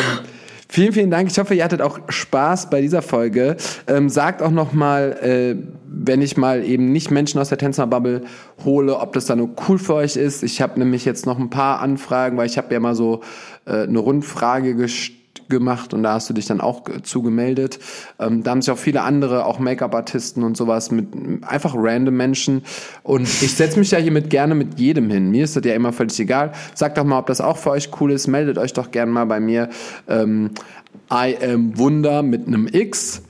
vielen, 0.68 0.94
vielen 0.94 1.12
Dank. 1.12 1.30
Ich 1.30 1.38
hoffe, 1.38 1.56
ihr 1.56 1.64
hattet 1.64 1.82
auch 1.82 2.00
Spaß 2.10 2.70
bei 2.70 2.82
dieser 2.82 3.02
Folge. 3.02 3.58
Ähm, 3.88 4.10
sagt 4.10 4.42
auch 4.42 4.52
noch 4.52 4.74
mal, 4.74 5.12
äh, 5.22 5.56
wenn 5.86 6.22
ich 6.22 6.38
mal 6.38 6.64
eben 6.64 6.92
nicht 6.92 7.12
Menschen 7.12 7.40
aus 7.40 7.50
der 7.50 7.58
Tänzer-Bubble 7.58 8.24
hole, 8.66 8.98
ob 8.98 9.14
das 9.14 9.26
dann 9.26 9.40
nur 9.40 9.50
cool 9.68 9.78
für 9.78 9.96
euch 9.96 10.16
ist. 10.16 10.44
Ich 10.44 10.62
habe 10.62 10.80
nämlich 10.80 11.06
jetzt 11.06 11.26
noch 11.26 11.38
ein 11.40 11.50
paar 11.50 11.80
Anfragen, 11.80 12.38
weil 12.38 12.48
ich 12.48 12.58
habe 12.58 12.74
ja 12.74 12.80
mal 12.80 12.96
so 12.96 13.22
äh, 13.66 13.84
eine 13.84 14.00
Rundfrage 14.00 14.76
gestellt 14.76 15.19
gemacht 15.50 15.94
und 15.94 16.04
da 16.04 16.14
hast 16.14 16.30
du 16.30 16.34
dich 16.34 16.46
dann 16.46 16.62
auch 16.62 16.84
zugemeldet. 17.04 17.80
Ähm, 18.20 18.44
da 18.44 18.52
haben 18.52 18.62
sich 18.62 18.72
auch 18.72 18.78
viele 18.78 19.02
andere, 19.02 19.46
auch 19.46 19.60
Make-up-Artisten 19.60 20.44
und 20.44 20.56
sowas 20.56 20.92
mit 20.92 21.08
einfach 21.44 21.74
random 21.76 22.16
Menschen. 22.16 22.64
Und 23.04 23.24
ich 23.24 23.56
setze 23.56 23.80
mich 23.80 23.92
ja 23.92 23.98
hiermit 23.98 24.30
gerne 24.30 24.56
mit 24.56 24.80
jedem 24.80 25.10
hin. 25.10 25.32
Mir 25.32 25.44
ist 25.44 25.56
das 25.56 25.66
ja 25.66 25.74
immer 25.74 25.94
völlig 25.94 26.20
egal. 26.20 26.52
Sagt 26.76 26.98
doch 26.98 27.04
mal, 27.04 27.20
ob 27.20 27.28
das 27.28 27.42
auch 27.42 27.58
für 27.58 27.72
euch 27.72 27.90
cool 28.00 28.12
ist. 28.12 28.28
Meldet 28.28 28.58
euch 28.58 28.74
doch 28.74 28.92
gerne 28.92 29.12
mal 29.12 29.26
bei 29.26 29.40
mir. 29.40 29.70
Ähm, 30.08 30.52
I 31.12 31.36
am 31.44 31.78
Wunder 31.78 32.22
mit 32.22 32.48
einem 32.48 32.68
X 32.72 33.22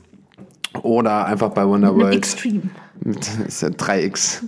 oder 0.83 1.25
einfach 1.25 1.49
bei 1.49 1.65
Wonderworld. 1.65 2.15
Extreme. 2.15 2.61
Mit- 3.40 3.48
ist 3.48 3.61
ja 3.61 3.69
3x. 3.69 4.44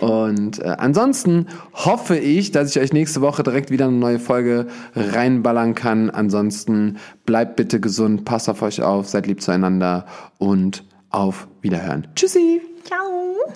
Und 0.00 0.60
äh, 0.60 0.74
ansonsten 0.78 1.46
hoffe 1.74 2.16
ich, 2.16 2.52
dass 2.52 2.74
ich 2.74 2.80
euch 2.82 2.92
nächste 2.92 3.20
Woche 3.20 3.42
direkt 3.42 3.70
wieder 3.70 3.86
eine 3.86 3.96
neue 3.96 4.18
Folge 4.18 4.66
reinballern 4.94 5.74
kann. 5.74 6.08
Ansonsten 6.10 6.96
bleibt 7.26 7.56
bitte 7.56 7.80
gesund, 7.80 8.24
passt 8.24 8.48
auf 8.48 8.62
euch 8.62 8.82
auf, 8.82 9.08
seid 9.08 9.26
lieb 9.26 9.42
zueinander 9.42 10.06
und 10.38 10.84
auf 11.10 11.48
Wiederhören. 11.60 12.08
Tschüssi! 12.14 12.62
Ciao. 12.84 13.52